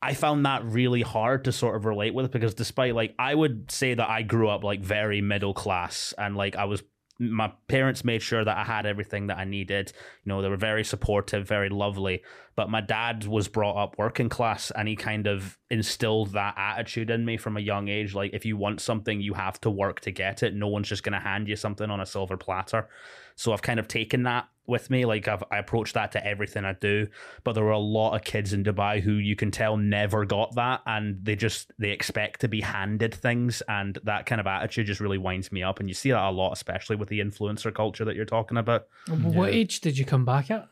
I 0.00 0.14
found 0.14 0.46
that 0.46 0.64
really 0.64 1.02
hard 1.02 1.44
to 1.44 1.52
sort 1.52 1.76
of 1.76 1.84
relate 1.84 2.14
with 2.14 2.30
because 2.30 2.54
despite 2.54 2.94
like 2.94 3.14
I 3.18 3.34
would 3.34 3.70
say 3.70 3.94
that 3.94 4.08
I 4.08 4.22
grew 4.22 4.48
up 4.48 4.62
like 4.62 4.80
very 4.80 5.20
middle 5.20 5.54
class 5.54 6.14
and 6.16 6.36
like 6.36 6.56
I 6.56 6.66
was 6.66 6.82
my 7.20 7.52
parents 7.66 8.04
made 8.04 8.22
sure 8.22 8.44
that 8.44 8.56
I 8.56 8.64
had 8.64 8.86
everything 8.86 9.26
that 9.26 9.38
I 9.38 9.44
needed. 9.44 9.92
You 10.24 10.30
know, 10.30 10.42
they 10.42 10.48
were 10.48 10.56
very 10.56 10.84
supportive, 10.84 11.48
very 11.48 11.68
lovely. 11.68 12.22
But 12.54 12.70
my 12.70 12.80
dad 12.80 13.26
was 13.26 13.48
brought 13.48 13.76
up 13.76 13.98
working 13.98 14.28
class 14.28 14.70
and 14.70 14.86
he 14.86 14.94
kind 14.94 15.26
of 15.26 15.58
instilled 15.70 16.32
that 16.32 16.54
attitude 16.56 17.10
in 17.10 17.24
me 17.24 17.36
from 17.36 17.56
a 17.56 17.60
young 17.60 17.88
age. 17.88 18.14
Like, 18.14 18.34
if 18.34 18.44
you 18.44 18.56
want 18.56 18.80
something, 18.80 19.20
you 19.20 19.34
have 19.34 19.60
to 19.62 19.70
work 19.70 20.00
to 20.00 20.12
get 20.12 20.42
it. 20.42 20.54
No 20.54 20.68
one's 20.68 20.88
just 20.88 21.02
going 21.02 21.12
to 21.12 21.18
hand 21.18 21.48
you 21.48 21.56
something 21.56 21.90
on 21.90 22.00
a 22.00 22.06
silver 22.06 22.36
platter. 22.36 22.88
So 23.38 23.52
I've 23.52 23.62
kind 23.62 23.78
of 23.78 23.86
taken 23.86 24.24
that 24.24 24.48
with 24.66 24.90
me. 24.90 25.04
Like, 25.04 25.28
I've, 25.28 25.44
I 25.48 25.58
approach 25.58 25.92
that 25.92 26.10
to 26.12 26.26
everything 26.26 26.64
I 26.64 26.72
do. 26.72 27.06
But 27.44 27.52
there 27.52 27.62
were 27.62 27.70
a 27.70 27.78
lot 27.78 28.16
of 28.16 28.24
kids 28.24 28.52
in 28.52 28.64
Dubai 28.64 29.00
who 29.00 29.12
you 29.12 29.36
can 29.36 29.52
tell 29.52 29.76
never 29.76 30.24
got 30.24 30.56
that. 30.56 30.80
And 30.86 31.20
they 31.22 31.36
just, 31.36 31.70
they 31.78 31.90
expect 31.90 32.40
to 32.40 32.48
be 32.48 32.60
handed 32.60 33.14
things. 33.14 33.62
And 33.68 33.96
that 34.02 34.26
kind 34.26 34.40
of 34.40 34.48
attitude 34.48 34.88
just 34.88 35.00
really 35.00 35.18
winds 35.18 35.52
me 35.52 35.62
up. 35.62 35.78
And 35.78 35.88
you 35.88 35.94
see 35.94 36.10
that 36.10 36.20
a 36.20 36.30
lot, 36.30 36.52
especially 36.52 36.96
with 36.96 37.08
the 37.08 37.20
influencer 37.20 37.72
culture 37.72 38.04
that 38.04 38.16
you're 38.16 38.24
talking 38.24 38.58
about. 38.58 38.88
What 39.08 39.50
age 39.54 39.80
did 39.82 39.96
you 39.96 40.04
come 40.04 40.24
back 40.24 40.50
at? 40.50 40.68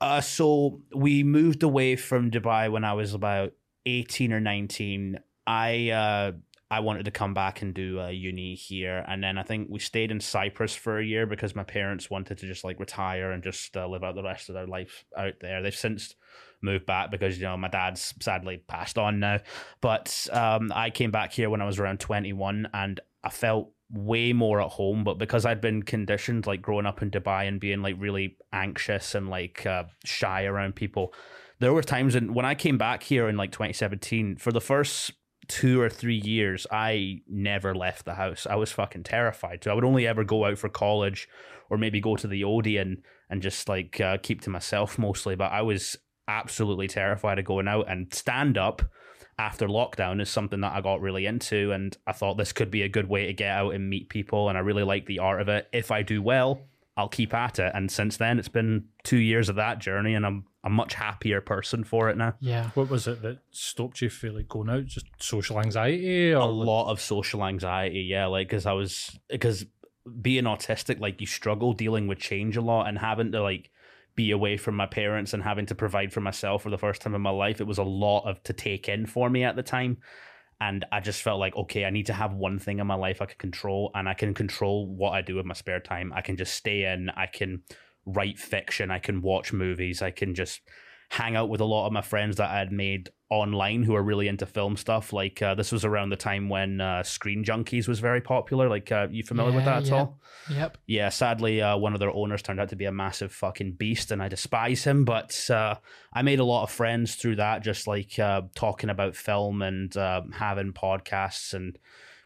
Uh, 0.00 0.22
so 0.22 0.80
we 0.94 1.22
moved 1.22 1.62
away 1.62 1.96
from 1.96 2.30
Dubai 2.30 2.72
when 2.72 2.84
I 2.84 2.94
was 2.94 3.12
about 3.12 3.52
18 3.84 4.32
or 4.32 4.40
19. 4.40 5.18
I 5.46 5.90
uh, 5.90 6.32
I 6.70 6.80
wanted 6.80 7.04
to 7.06 7.10
come 7.10 7.34
back 7.34 7.62
and 7.62 7.74
do 7.74 7.98
a 7.98 8.12
uni 8.12 8.54
here, 8.54 9.04
and 9.08 9.22
then 9.22 9.38
I 9.38 9.42
think 9.42 9.68
we 9.68 9.80
stayed 9.80 10.12
in 10.12 10.20
Cyprus 10.20 10.74
for 10.74 10.98
a 10.98 11.04
year 11.04 11.26
because 11.26 11.56
my 11.56 11.64
parents 11.64 12.08
wanted 12.08 12.38
to 12.38 12.46
just 12.46 12.62
like 12.62 12.78
retire 12.78 13.32
and 13.32 13.42
just 13.42 13.76
uh, 13.76 13.88
live 13.88 14.04
out 14.04 14.14
the 14.14 14.22
rest 14.22 14.48
of 14.48 14.54
their 14.54 14.68
life 14.68 15.04
out 15.16 15.34
there. 15.40 15.62
They've 15.62 15.74
since 15.74 16.14
moved 16.62 16.86
back 16.86 17.10
because 17.10 17.38
you 17.38 17.44
know 17.44 17.56
my 17.56 17.68
dad's 17.68 18.14
sadly 18.20 18.62
passed 18.68 18.98
on 18.98 19.18
now, 19.18 19.40
but 19.80 20.28
um, 20.32 20.70
I 20.72 20.90
came 20.90 21.10
back 21.10 21.32
here 21.32 21.50
when 21.50 21.60
I 21.60 21.66
was 21.66 21.80
around 21.80 21.98
twenty 21.98 22.32
one, 22.32 22.68
and 22.72 23.00
I 23.24 23.30
felt 23.30 23.72
way 23.90 24.32
more 24.32 24.60
at 24.60 24.70
home. 24.70 25.02
But 25.02 25.18
because 25.18 25.44
i'd 25.44 25.60
been 25.60 25.82
conditioned 25.82 26.46
like 26.46 26.62
growing 26.62 26.86
up 26.86 27.02
in 27.02 27.10
dubai 27.10 27.48
and 27.48 27.58
being 27.58 27.82
like 27.82 27.96
really 27.98 28.36
anxious 28.52 29.16
and 29.16 29.28
like 29.28 29.66
uh, 29.66 29.84
shy 30.04 30.44
around 30.44 30.76
people 30.76 31.12
there 31.58 31.74
were 31.74 31.82
times 31.82 32.14
in, 32.14 32.32
when 32.32 32.46
i 32.46 32.54
came 32.54 32.78
back 32.78 33.02
here 33.02 33.28
in 33.28 33.36
like 33.36 33.50
2017 33.50 34.36
for 34.36 34.52
the 34.52 34.60
first 34.60 35.12
two 35.50 35.80
or 35.80 35.90
three 35.90 36.20
years 36.24 36.66
i 36.70 37.20
never 37.28 37.74
left 37.74 38.04
the 38.04 38.14
house 38.14 38.46
i 38.48 38.54
was 38.54 38.70
fucking 38.70 39.02
terrified 39.02 39.62
so 39.62 39.70
i 39.70 39.74
would 39.74 39.84
only 39.84 40.06
ever 40.06 40.22
go 40.22 40.44
out 40.44 40.56
for 40.56 40.68
college 40.68 41.28
or 41.68 41.76
maybe 41.76 42.00
go 42.00 42.14
to 42.14 42.28
the 42.28 42.44
odeon 42.44 43.02
and 43.28 43.42
just 43.42 43.68
like 43.68 44.00
uh, 44.00 44.16
keep 44.22 44.40
to 44.40 44.50
myself 44.50 44.98
mostly 44.98 45.34
but 45.34 45.50
i 45.50 45.60
was 45.60 45.96
absolutely 46.28 46.86
terrified 46.86 47.38
of 47.38 47.44
going 47.44 47.66
out 47.66 47.90
and 47.90 48.14
stand 48.14 48.56
up 48.56 48.82
after 49.40 49.66
lockdown 49.66 50.20
is 50.20 50.28
something 50.28 50.60
that 50.60 50.74
I 50.74 50.82
got 50.82 51.00
really 51.00 51.24
into, 51.24 51.72
and 51.72 51.96
I 52.06 52.12
thought 52.12 52.36
this 52.36 52.52
could 52.52 52.70
be 52.70 52.82
a 52.82 52.88
good 52.88 53.08
way 53.08 53.26
to 53.26 53.32
get 53.32 53.50
out 53.50 53.74
and 53.74 53.88
meet 53.88 54.10
people, 54.10 54.48
and 54.48 54.58
I 54.58 54.60
really 54.60 54.82
like 54.82 55.06
the 55.06 55.18
art 55.18 55.40
of 55.40 55.48
it. 55.48 55.66
If 55.72 55.90
I 55.90 56.02
do 56.02 56.22
well, 56.22 56.60
I'll 56.96 57.08
keep 57.08 57.32
at 57.32 57.58
it. 57.58 57.72
And 57.74 57.90
since 57.90 58.18
then, 58.18 58.38
it's 58.38 58.48
been 58.48 58.84
two 59.02 59.16
years 59.16 59.48
of 59.48 59.56
that 59.56 59.78
journey, 59.78 60.14
and 60.14 60.26
I'm 60.26 60.44
a 60.62 60.70
much 60.70 60.94
happier 60.94 61.40
person 61.40 61.84
for 61.84 62.10
it 62.10 62.16
now. 62.16 62.34
Yeah. 62.40 62.70
What 62.74 62.90
was 62.90 63.06
it 63.06 63.22
that 63.22 63.38
stopped 63.50 64.02
you 64.02 64.10
from 64.10 64.36
like 64.36 64.48
going 64.48 64.68
out? 64.68 64.86
Just 64.86 65.06
social 65.18 65.58
anxiety, 65.58 66.32
or 66.32 66.40
a 66.40 66.46
lot 66.46 66.90
of 66.90 67.00
social 67.00 67.44
anxiety. 67.44 68.00
Yeah, 68.00 68.26
like 68.26 68.48
because 68.48 68.66
I 68.66 68.72
was 68.72 69.18
because 69.28 69.64
being 70.20 70.44
autistic, 70.44 71.00
like 71.00 71.20
you 71.20 71.26
struggle 71.26 71.72
dealing 71.72 72.06
with 72.06 72.18
change 72.18 72.56
a 72.56 72.60
lot 72.60 72.88
and 72.88 72.98
having 72.98 73.32
to 73.32 73.42
like 73.42 73.70
be 74.16 74.32
away 74.32 74.56
from 74.56 74.74
my 74.74 74.86
parents 74.86 75.32
and 75.32 75.42
having 75.42 75.66
to 75.66 75.74
provide 75.74 76.12
for 76.12 76.20
myself 76.20 76.62
for 76.62 76.70
the 76.70 76.78
first 76.78 77.00
time 77.00 77.14
in 77.14 77.22
my 77.22 77.30
life. 77.30 77.60
It 77.60 77.66
was 77.66 77.78
a 77.78 77.82
lot 77.82 78.28
of 78.28 78.42
to 78.42 78.52
take 78.52 78.88
in 78.88 79.06
for 79.06 79.30
me 79.30 79.44
at 79.44 79.56
the 79.56 79.62
time. 79.62 79.98
And 80.60 80.84
I 80.92 81.00
just 81.00 81.22
felt 81.22 81.40
like, 81.40 81.56
okay, 81.56 81.86
I 81.86 81.90
need 81.90 82.06
to 82.06 82.12
have 82.12 82.34
one 82.34 82.58
thing 82.58 82.80
in 82.80 82.86
my 82.86 82.94
life 82.94 83.22
I 83.22 83.26
can 83.26 83.38
control, 83.38 83.90
and 83.94 84.06
I 84.06 84.12
can 84.12 84.34
control 84.34 84.86
what 84.86 85.12
I 85.12 85.22
do 85.22 85.36
with 85.36 85.46
my 85.46 85.54
spare 85.54 85.80
time. 85.80 86.12
I 86.14 86.20
can 86.20 86.36
just 86.36 86.52
stay 86.52 86.84
in, 86.84 87.08
I 87.08 87.26
can 87.26 87.62
write 88.12 88.38
fiction, 88.38 88.90
I 88.90 88.98
can 88.98 89.22
watch 89.22 89.52
movies, 89.52 90.02
I 90.02 90.10
can 90.10 90.34
just 90.34 90.60
hang 91.10 91.34
out 91.34 91.48
with 91.48 91.60
a 91.60 91.64
lot 91.64 91.86
of 91.86 91.92
my 91.92 92.02
friends 92.02 92.36
that 92.36 92.50
I 92.50 92.58
had 92.58 92.70
made 92.70 93.10
online 93.30 93.82
who 93.82 93.96
are 93.96 94.02
really 94.02 94.28
into 94.28 94.46
film 94.46 94.76
stuff. 94.76 95.12
Like 95.12 95.42
uh, 95.42 95.56
this 95.56 95.72
was 95.72 95.84
around 95.84 96.10
the 96.10 96.16
time 96.16 96.48
when 96.48 96.80
uh, 96.80 97.02
Screen 97.02 97.44
Junkies 97.44 97.88
was 97.88 97.98
very 97.98 98.20
popular. 98.20 98.68
Like, 98.68 98.92
uh, 98.92 99.08
you 99.10 99.24
familiar 99.24 99.52
with 99.52 99.64
that 99.64 99.82
at 99.82 99.88
yeah. 99.88 99.94
all? 99.94 100.20
Yep. 100.50 100.78
yeah, 100.86 101.08
sadly, 101.08 101.60
uh, 101.60 101.76
one 101.76 101.94
of 101.94 102.00
their 102.00 102.14
owners 102.14 102.42
turned 102.42 102.60
out 102.60 102.70
to 102.70 102.76
be 102.76 102.86
a 102.86 102.92
massive 102.92 103.32
fucking 103.32 103.72
beast, 103.72 104.10
and 104.10 104.22
I 104.22 104.28
despise 104.28 104.84
him. 104.84 105.04
But 105.04 105.48
uh, 105.50 105.76
I 106.12 106.22
made 106.22 106.40
a 106.40 106.44
lot 106.44 106.64
of 106.64 106.70
friends 106.70 107.16
through 107.16 107.36
that, 107.36 107.62
just 107.62 107.86
like 107.86 108.18
uh, 108.18 108.42
talking 108.54 108.90
about 108.90 109.16
film 109.16 109.62
and 109.62 109.92
having 110.32 110.72
podcasts, 110.72 111.54
and 111.54 111.78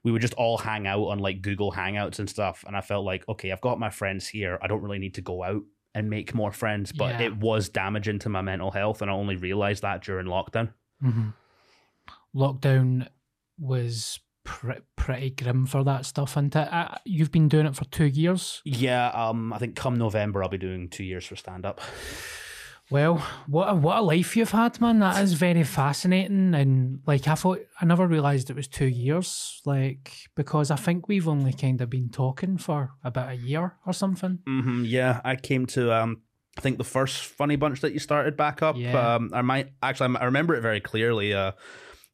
we 0.05 0.12
would 0.12 0.23
just 0.23 0.35
all 0.35 0.59
hang 0.59 0.87
out 0.87 1.05
on 1.05 1.18
like 1.18 1.42
Google 1.42 1.73
Hangouts 1.73 2.18
and 2.18 2.29
stuff. 2.29 2.64
And 2.66 2.77
I 2.77 2.83
felt 2.83 3.05
like, 3.05 3.27
okay, 3.29 3.51
I've 3.51 3.61
got 3.61 3.81
my 3.81 3.90
friends 3.90 4.29
here. 4.29 4.59
I 4.62 4.66
don't 4.66 4.83
really 4.83 4.99
need 4.99 5.14
to 5.14 5.23
go 5.23 5.42
out 5.42 5.62
and 5.94 6.11
make 6.11 6.35
more 6.35 6.50
friends, 6.52 6.90
but 6.92 7.11
Yeah. 7.20 7.26
it 7.26 7.37
was 7.37 7.68
damaging 7.68 8.18
to 8.20 8.28
my 8.28 8.42
mental 8.42 8.70
health, 8.72 9.00
and 9.02 9.11
I 9.11 9.14
only 9.14 9.37
realized 9.37 9.83
that 9.83 10.02
during 10.02 10.26
lockdown. 10.26 10.72
hmm 11.00 11.28
Lockdown 12.35 13.07
was 13.59 14.18
pre- 14.42 14.80
pretty 14.96 15.30
grim 15.30 15.66
for 15.66 15.85
that 15.85 16.04
stuff, 16.04 16.37
and 16.37 16.54
uh, 16.57 16.88
you've 17.04 17.30
been 17.30 17.48
doing 17.48 17.66
it 17.66 17.76
for 17.76 17.85
two 17.87 18.07
years. 18.07 18.61
Yeah, 18.64 19.09
um, 19.11 19.52
I 19.52 19.59
think 19.59 19.76
come 19.76 19.96
November 19.96 20.42
I'll 20.42 20.48
be 20.48 20.59
doing 20.59 20.88
two 20.88 21.04
years 21.04 21.24
for 21.26 21.37
stand 21.37 21.64
up. 21.64 21.80
Well, 22.90 23.16
what 23.47 23.70
a, 23.70 23.75
what 23.75 23.99
a 23.99 24.03
life 24.03 24.37
you've 24.37 24.51
had, 24.51 24.81
man. 24.81 24.99
That 24.99 25.23
is 25.23 25.33
very 25.33 25.64
fascinating, 25.64 26.55
and 26.55 27.01
like 27.07 27.27
I 27.27 27.35
thought, 27.35 27.61
I 27.81 27.87
never 27.87 28.07
realised 28.07 28.51
it 28.51 28.57
was 28.57 28.68
two 28.68 28.87
years. 28.87 29.62
Like 29.64 30.12
because 30.35 30.70
I 30.70 30.77
think 30.77 31.09
we've 31.09 31.27
only 31.27 31.53
kind 31.53 31.81
of 31.81 31.88
been 31.88 32.11
talking 32.11 32.59
for 32.59 32.92
about 33.03 33.31
a 33.31 33.37
year 33.37 33.77
or 33.87 33.92
something. 33.92 34.40
hmm 34.47 34.85
yeah, 34.85 35.20
I 35.25 35.37
came 35.37 35.66
to 35.66 35.92
um, 35.92 36.23
I 36.59 36.61
think 36.61 36.79
the 36.79 36.85
first 36.85 37.25
funny 37.25 37.57
bunch 37.57 37.81
that 37.81 37.92
you 37.92 37.99
started 37.99 38.37
back 38.37 38.62
up. 38.62 38.77
Yeah. 38.77 39.14
Um, 39.14 39.31
I 39.33 39.42
might 39.42 39.70
actually 39.83 40.16
I 40.16 40.25
remember 40.27 40.55
it 40.55 40.61
very 40.61 40.81
clearly. 40.81 41.33
Uh, 41.33 41.53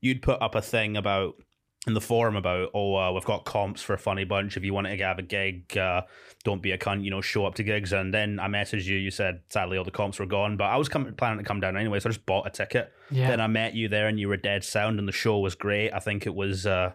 you'd 0.01 0.23
put 0.23 0.41
up 0.41 0.55
a 0.55 0.63
thing 0.63 0.97
about 0.97 1.35
in 1.87 1.95
the 1.95 2.01
forum 2.01 2.37
about 2.37 2.69
oh 2.75 2.95
uh, 2.95 3.11
we've 3.13 3.25
got 3.25 3.45
comps 3.45 3.81
for 3.81 3.95
a 3.95 3.99
funny 3.99 4.25
bunch. 4.25 4.57
If 4.57 4.65
you 4.65 4.75
want 4.75 4.87
to 4.87 4.97
have 4.99 5.19
a 5.19 5.23
gig, 5.23 5.77
uh, 5.79 6.03
don't 6.45 6.61
be 6.61 6.73
a 6.73 6.79
cunt. 6.79 7.05
You 7.05 7.11
know, 7.11 7.21
show 7.21 7.47
up 7.47 7.55
to 7.57 7.63
gigs. 7.63 7.93
And 7.93 8.13
then 8.13 8.39
I 8.39 8.49
messaged 8.49 8.85
you. 8.85 8.97
You 8.97 9.11
said 9.11 9.41
sadly 9.49 9.79
all 9.79 9.85
the 9.85 9.91
comps 9.91 10.19
were 10.19 10.27
gone, 10.27 10.57
but 10.57 10.65
I 10.65 10.77
was 10.77 10.89
coming 10.89 11.15
planning 11.15 11.39
to 11.39 11.45
come 11.45 11.61
down 11.61 11.77
anyway, 11.77 11.99
so 12.01 12.09
I 12.09 12.13
just 12.13 12.27
bought 12.27 12.47
a 12.47 12.51
ticket. 12.51 12.93
Yeah. 13.11 13.29
Then 13.31 13.41
I 13.41 13.47
met 13.47 13.75
you 13.75 13.89
there, 13.89 14.09
and 14.09 14.21
you 14.21 14.29
were 14.29 14.37
dead 14.37 14.63
sound, 14.65 14.99
and 14.99 15.09
the 15.09 15.13
show 15.13 15.39
was 15.39 15.55
great. 15.55 15.91
I 15.93 15.99
think 16.01 16.27
it 16.27 16.35
was. 16.35 16.67
Uh, 16.67 16.93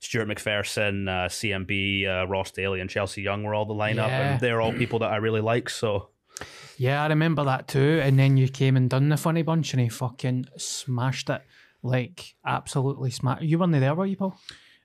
Stuart 0.00 0.26
McPherson, 0.26 1.08
uh, 1.08 1.28
CMB, 1.28 2.08
uh, 2.08 2.26
Ross 2.26 2.50
Daly, 2.50 2.80
and 2.80 2.90
Chelsea 2.90 3.22
Young 3.22 3.44
were 3.44 3.54
all 3.54 3.66
the 3.66 3.72
lineup, 3.74 4.08
Yeah. 4.08 4.32
and 4.32 4.40
they're 4.40 4.60
all 4.60 4.72
people 4.72 4.98
that 4.98 5.12
I 5.12 5.16
really 5.18 5.40
like. 5.40 5.70
So 5.70 6.08
Yeah, 6.76 7.04
I 7.04 7.06
remember 7.06 7.44
that 7.44 7.68
too. 7.68 8.00
And 8.02 8.18
then 8.18 8.36
you 8.36 8.48
came 8.48 8.76
and 8.76 8.90
done 8.90 9.10
the 9.10 9.16
funny 9.16 9.42
bunch, 9.42 9.72
and 9.72 9.80
he 9.80 9.88
fucking 9.88 10.46
smashed 10.56 11.30
it. 11.30 11.42
Like 11.82 12.34
absolutely 12.46 13.10
smashed. 13.10 13.42
You 13.42 13.58
weren't 13.58 13.72
there, 13.72 13.94
were 13.94 14.06
you, 14.06 14.16
Paul? 14.16 14.38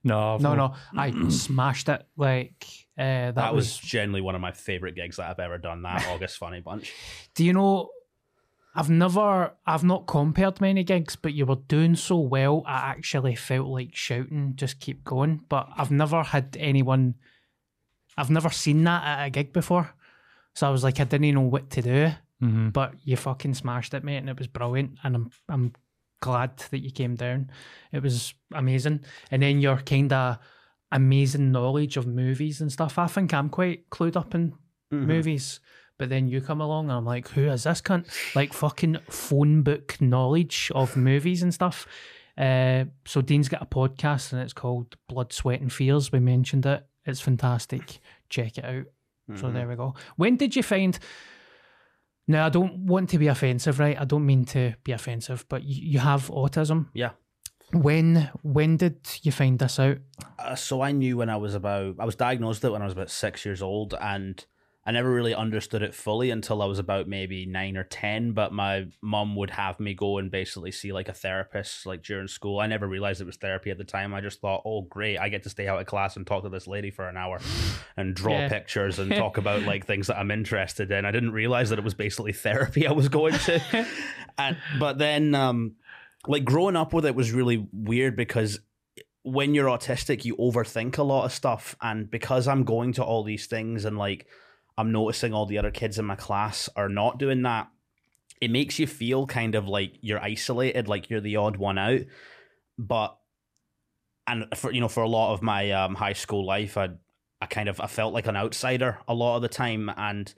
no, 0.04 0.36
I've 0.36 0.42
No, 0.42 0.56
not- 0.56 0.78
no, 0.94 1.02
I 1.02 1.30
smashed 1.30 1.90
it. 1.90 2.06
Like 2.16 2.66
uh, 2.98 3.04
that, 3.04 3.36
that, 3.36 3.54
was, 3.56 3.66
was. 3.66 3.78
generally 3.90 4.22
one 4.22 4.36
of 4.36 4.42
my 4.42 4.52
favorite 4.52 4.96
gigs 4.96 5.18
that 5.18 5.30
I've 5.30 5.40
ever 5.40 5.58
done. 5.58 5.82
That 5.84 6.08
August 6.12 6.38
Funny 6.38 6.60
Bunch. 6.62 6.94
Do 7.36 7.44
you 7.46 7.54
know? 7.54 7.90
I've 8.76 8.92
never, 8.92 9.54
I've 9.66 9.84
not 9.84 10.06
compared 10.06 10.62
many 10.62 10.84
gigs, 10.84 11.16
but 11.16 11.34
you 11.34 11.48
were 11.48 11.56
doing 11.68 11.96
so 11.96 12.18
well. 12.20 12.62
I 12.68 12.90
actually 12.92 13.34
felt 13.36 13.68
like 13.68 13.96
shouting, 13.96 14.54
"Just 14.56 14.80
keep 14.80 15.04
going!" 15.04 15.42
But 15.50 15.68
I've 15.76 15.90
never 15.90 16.22
had 16.22 16.56
anyone. 16.60 17.16
I've 18.16 18.30
never 18.30 18.50
seen 18.52 18.84
that 18.84 19.04
at 19.04 19.26
a 19.26 19.30
gig 19.32 19.52
before, 19.52 19.90
so 20.54 20.68
I 20.68 20.70
was 20.72 20.84
like, 20.84 21.00
I 21.00 21.06
didn't 21.06 21.34
know 21.34 21.42
what 21.42 21.72
to 21.72 21.82
do. 21.82 22.12
Mhm. 22.44 22.72
But 22.72 22.94
you 23.04 23.18
fucking 23.18 23.56
smashed 23.56 23.96
it, 23.96 24.04
mate, 24.04 24.18
and 24.18 24.30
it 24.30 24.38
was 24.38 24.46
brilliant. 24.48 25.00
And 25.04 25.16
I'm, 25.16 25.32
I'm 25.50 25.74
glad 26.22 26.58
that 26.72 26.80
you 26.80 26.92
came 26.92 27.16
down. 27.16 27.52
It 27.92 28.02
was 28.04 28.34
amazing. 28.54 29.02
And 29.32 29.42
then 29.42 29.62
your 29.62 29.78
kind 29.78 30.12
of 30.14 30.38
amazing 30.92 31.52
knowledge 31.52 31.98
of 31.98 32.08
movies 32.08 32.62
and 32.62 32.72
stuff. 32.72 32.98
I 32.98 33.08
think 33.08 33.34
I'm 33.34 33.50
quite 33.50 33.90
clued 33.90 34.16
up 34.16 34.34
in 34.36 34.54
movies. 34.92 35.60
But 36.00 36.10
then 36.10 36.28
you 36.28 36.42
come 36.42 36.62
along 36.62 36.86
and 36.90 36.94
I'm 36.98 37.06
like, 37.06 37.28
who 37.30 37.50
is 37.50 37.64
this 37.64 37.82
cunt? 37.82 38.08
Like 38.36 38.54
fucking 38.54 38.98
phone 39.10 39.64
book 39.64 40.00
knowledge 40.00 40.72
of 40.76 40.96
movies 40.96 41.42
and 41.42 41.54
stuff. 41.54 41.88
Uh, 42.38 42.86
so 43.06 43.22
Dean's 43.22 43.50
got 43.50 43.64
a 43.64 43.66
podcast 43.66 44.32
and 44.32 44.42
it's 44.42 44.54
called 44.54 44.96
Blood, 45.10 45.34
Sweat 45.34 45.60
and 45.60 45.74
Fears. 45.74 46.12
We 46.12 46.20
mentioned 46.20 46.68
it. 46.68 46.86
It's 47.06 47.20
fantastic. 47.20 48.00
Check 48.30 48.60
it 48.60 48.66
out. 48.66 48.86
So 49.36 49.48
there 49.52 49.68
we 49.68 49.76
go. 49.76 49.96
When 50.16 50.38
did 50.38 50.56
you 50.56 50.64
find? 50.64 50.98
Now 52.28 52.46
I 52.46 52.50
don't 52.50 52.86
want 52.86 53.10
to 53.12 53.18
be 53.18 53.28
offensive, 53.28 53.80
right? 53.80 54.00
I 54.00 54.06
don't 54.06 54.26
mean 54.26 54.46
to 54.46 54.76
be 54.84 54.92
offensive, 54.92 55.46
but 55.48 55.64
you, 55.64 55.92
you 55.94 56.00
have 56.00 56.30
autism. 56.30 56.88
Yeah. 56.94 57.12
When 57.74 58.30
when 58.44 58.78
did 58.78 58.98
you 59.24 59.32
find 59.32 59.60
this 59.60 59.80
out? 59.80 59.98
Uh, 60.40 60.56
so 60.56 60.82
I 60.82 60.92
knew 60.92 61.18
when 61.18 61.30
I 61.30 61.38
was 61.38 61.54
about, 61.54 61.96
I 62.00 62.06
was 62.06 62.16
diagnosed 62.16 62.64
with 62.64 62.70
it 62.70 62.74
when 62.74 62.82
I 62.82 62.86
was 62.86 62.94
about 62.94 63.10
six 63.10 63.46
years 63.46 63.62
old, 63.62 63.94
and 64.00 64.46
I 64.88 64.92
never 64.92 65.12
really 65.12 65.36
understood 65.36 65.82
it 65.84 65.94
fully 65.94 66.32
until 66.32 66.62
I 66.62 66.66
was 66.66 66.80
about 66.80 67.10
maybe 67.10 67.46
nine 67.46 67.76
or 67.76 67.84
ten. 67.84 68.32
But 68.32 68.54
my 68.54 68.86
mom 69.02 69.36
would 69.36 69.50
have 69.50 69.82
me 69.82 69.94
go 69.94 70.18
and 70.18 70.32
basically 70.32 70.72
see 70.72 70.94
like 70.94 71.10
a 71.10 71.14
therapist 71.14 71.86
like 71.86 72.04
during 72.04 72.30
school. 72.30 72.62
I 72.62 72.68
never 72.68 72.88
realized 72.88 73.20
it 73.20 73.26
was 73.26 73.36
therapy 73.36 73.70
at 73.70 73.78
the 73.78 73.84
time. 73.84 74.14
I 74.14 74.22
just 74.22 74.40
thought, 74.40 74.62
oh 74.64 74.84
great, 74.84 75.18
I 75.18 75.28
get 75.28 75.44
to 75.44 75.50
stay 75.50 75.68
out 75.68 75.82
of 75.82 75.88
class 75.88 76.16
and 76.16 76.26
talk 76.26 76.44
to 76.44 76.50
this 76.50 76.68
lady 76.68 76.90
for 76.90 77.10
an 77.10 77.18
hour 77.18 77.42
and 77.98 78.16
draw 78.16 78.38
Yeah. 78.40 78.48
pictures 78.48 78.98
and 78.98 79.14
talk 79.16 79.38
about 79.38 79.64
like 79.64 79.86
things 79.86 80.08
that 80.08 80.18
I'm 80.18 80.32
interested 80.32 80.90
in. 80.90 81.04
I 81.04 81.12
didn't 81.12 81.34
realize 81.34 81.70
that 81.72 81.80
it 81.80 81.84
was 81.86 81.94
basically 81.94 82.32
therapy 82.32 82.88
I 82.88 82.94
was 82.94 83.10
going 83.10 83.34
to. 83.40 83.86
and 84.38 84.56
but 84.80 84.98
then 85.00 85.36
um 85.36 85.76
like 86.28 86.46
growing 86.46 86.78
up 86.78 86.94
with 86.94 87.06
it 87.06 87.14
was 87.14 87.34
really 87.34 87.68
weird 87.74 88.16
because 88.16 88.62
when 89.24 89.54
you're 89.54 89.68
autistic, 89.68 90.24
you 90.24 90.38
overthink 90.38 90.98
a 90.98 91.04
lot 91.04 91.26
of 91.26 91.34
stuff. 91.34 91.76
And 91.82 92.10
because 92.10 92.48
I'm 92.48 92.64
going 92.64 92.94
to 92.94 93.04
all 93.04 93.24
these 93.26 93.48
things 93.48 93.84
and 93.84 93.98
like 93.98 94.26
I'm 94.78 94.92
noticing 94.92 95.34
all 95.34 95.46
the 95.46 95.58
other 95.58 95.72
kids 95.72 95.98
in 95.98 96.06
my 96.06 96.16
class 96.16 96.70
are 96.76 96.90
not 96.90 97.18
doing 97.18 97.42
that, 97.44 97.70
it 98.40 98.52
makes 98.52 98.80
you 98.80 98.88
feel 98.88 99.26
kind 99.26 99.56
of 99.56 99.68
like 99.68 99.94
you're 100.02 100.22
isolated, 100.22 100.88
like 100.88 101.10
you're 101.10 101.22
the 101.22 101.38
odd 101.38 101.58
one 101.58 101.78
out. 101.78 102.02
But 102.78 103.18
and 104.28 104.46
for 104.56 104.72
you 104.72 104.82
know, 104.82 104.88
for 104.88 105.04
a 105.04 105.10
lot 105.10 105.34
of 105.34 105.42
my 105.42 105.72
um, 105.72 105.96
high 105.96 106.14
school 106.14 106.46
life, 106.46 106.78
I 106.78 106.90
I 107.42 107.46
kind 107.48 107.70
of 107.70 107.80
I 107.82 107.88
felt 107.88 108.14
like 108.14 108.28
an 108.28 108.36
outsider 108.36 109.00
a 109.08 109.14
lot 109.14 109.38
of 109.38 109.42
the 109.42 109.48
time, 109.48 109.90
and 109.96 110.32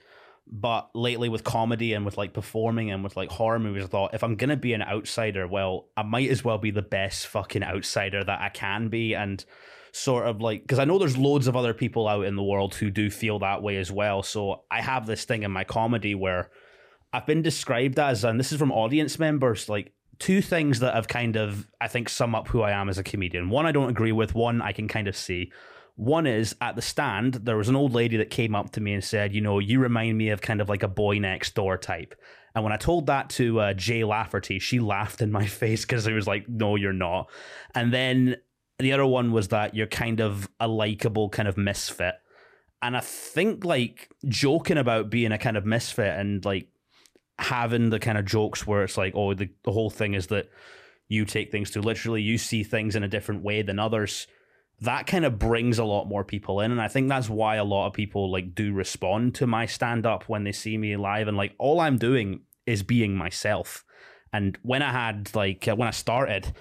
but 0.46 0.90
lately 0.94 1.28
with 1.28 1.44
comedy 1.44 1.92
and 1.92 2.04
with 2.04 2.16
like 2.16 2.32
performing 2.32 2.90
and 2.90 3.04
with 3.04 3.16
like 3.16 3.30
horror 3.30 3.58
movies, 3.58 3.84
I 3.84 3.88
thought 3.88 4.14
if 4.14 4.24
I'm 4.24 4.36
gonna 4.36 4.56
be 4.56 4.72
an 4.72 4.82
outsider, 4.82 5.46
well, 5.46 5.88
I 5.96 6.02
might 6.02 6.30
as 6.30 6.42
well 6.42 6.58
be 6.58 6.70
the 6.70 6.82
best 6.82 7.26
fucking 7.26 7.62
outsider 7.62 8.24
that 8.24 8.40
I 8.40 8.48
can 8.48 8.88
be, 8.88 9.14
and 9.14 9.44
sort 9.92 10.26
of 10.26 10.40
like 10.40 10.62
because 10.62 10.78
I 10.78 10.84
know 10.84 10.98
there's 10.98 11.16
loads 11.16 11.46
of 11.46 11.56
other 11.56 11.74
people 11.74 12.08
out 12.08 12.24
in 12.24 12.36
the 12.36 12.42
world 12.42 12.74
who 12.74 12.90
do 12.90 13.10
feel 13.10 13.38
that 13.40 13.62
way 13.62 13.76
as 13.76 13.90
well. 13.90 14.22
So 14.22 14.62
I 14.70 14.80
have 14.80 15.06
this 15.06 15.24
thing 15.24 15.42
in 15.42 15.50
my 15.50 15.64
comedy 15.64 16.14
where 16.14 16.50
I've 17.12 17.26
been 17.26 17.42
described 17.42 17.98
as, 17.98 18.24
and 18.24 18.38
this 18.38 18.52
is 18.52 18.58
from 18.58 18.70
audience 18.70 19.18
members, 19.18 19.68
like 19.68 19.92
two 20.18 20.42
things 20.42 20.80
that 20.80 20.94
have 20.94 21.08
kind 21.08 21.36
of 21.36 21.66
I 21.80 21.88
think 21.88 22.08
sum 22.08 22.34
up 22.34 22.48
who 22.48 22.62
I 22.62 22.72
am 22.72 22.88
as 22.88 22.98
a 22.98 23.02
comedian. 23.02 23.50
One 23.50 23.66
I 23.66 23.72
don't 23.72 23.90
agree 23.90 24.12
with. 24.12 24.34
One 24.34 24.62
I 24.62 24.72
can 24.72 24.88
kind 24.88 25.08
of 25.08 25.16
see. 25.16 25.50
One 25.96 26.26
is 26.26 26.56
at 26.62 26.76
the 26.76 26.82
stand, 26.82 27.34
there 27.34 27.58
was 27.58 27.68
an 27.68 27.76
old 27.76 27.92
lady 27.92 28.16
that 28.16 28.30
came 28.30 28.54
up 28.54 28.70
to 28.72 28.80
me 28.80 28.94
and 28.94 29.04
said, 29.04 29.34
You 29.34 29.42
know, 29.42 29.58
you 29.58 29.80
remind 29.80 30.16
me 30.16 30.30
of 30.30 30.40
kind 30.40 30.62
of 30.62 30.68
like 30.68 30.82
a 30.82 30.88
boy 30.88 31.18
next 31.18 31.54
door 31.54 31.76
type. 31.76 32.14
And 32.54 32.64
when 32.64 32.72
I 32.72 32.78
told 32.78 33.06
that 33.06 33.28
to 33.30 33.60
uh, 33.60 33.74
Jay 33.74 34.02
Lafferty, 34.02 34.58
she 34.58 34.80
laughed 34.80 35.20
in 35.20 35.30
my 35.30 35.46
face 35.60 35.82
because 35.82 36.06
it 36.06 36.14
was 36.14 36.26
like, 36.26 36.48
No, 36.48 36.76
you're 36.76 36.92
not. 36.92 37.28
And 37.74 37.92
then 37.92 38.36
the 38.80 38.92
other 38.92 39.06
one 39.06 39.32
was 39.32 39.48
that 39.48 39.74
you're 39.74 39.86
kind 39.86 40.20
of 40.20 40.48
a 40.58 40.68
likable 40.68 41.28
kind 41.28 41.48
of 41.48 41.56
misfit. 41.56 42.14
And 42.82 42.96
I 42.96 43.00
think 43.00 43.64
like 43.64 44.10
joking 44.26 44.78
about 44.78 45.10
being 45.10 45.32
a 45.32 45.38
kind 45.38 45.56
of 45.56 45.66
misfit 45.66 46.18
and 46.18 46.44
like 46.44 46.68
having 47.38 47.90
the 47.90 47.98
kind 47.98 48.18
of 48.18 48.24
jokes 48.24 48.66
where 48.66 48.82
it's 48.82 48.96
like, 48.96 49.14
oh, 49.14 49.34
the, 49.34 49.50
the 49.64 49.72
whole 49.72 49.90
thing 49.90 50.14
is 50.14 50.28
that 50.28 50.48
you 51.08 51.24
take 51.24 51.50
things 51.50 51.70
too 51.70 51.82
literally, 51.82 52.22
you 52.22 52.38
see 52.38 52.62
things 52.62 52.96
in 52.96 53.02
a 53.02 53.08
different 53.08 53.42
way 53.42 53.62
than 53.62 53.78
others 53.78 54.26
that 54.80 55.06
kind 55.06 55.24
of 55.24 55.38
brings 55.38 55.78
a 55.78 55.84
lot 55.84 56.06
more 56.06 56.24
people 56.24 56.60
in 56.60 56.72
and 56.72 56.80
i 56.80 56.88
think 56.88 57.08
that's 57.08 57.28
why 57.28 57.56
a 57.56 57.64
lot 57.64 57.86
of 57.86 57.92
people 57.92 58.30
like 58.30 58.54
do 58.54 58.72
respond 58.72 59.34
to 59.34 59.46
my 59.46 59.66
stand 59.66 60.06
up 60.06 60.24
when 60.28 60.44
they 60.44 60.52
see 60.52 60.76
me 60.76 60.96
live 60.96 61.28
and 61.28 61.36
like 61.36 61.54
all 61.58 61.80
i'm 61.80 61.98
doing 61.98 62.40
is 62.66 62.82
being 62.82 63.14
myself 63.14 63.84
and 64.32 64.58
when 64.62 64.82
i 64.82 64.90
had 64.90 65.34
like 65.34 65.66
when 65.66 65.88
i 65.88 65.90
started 65.90 66.52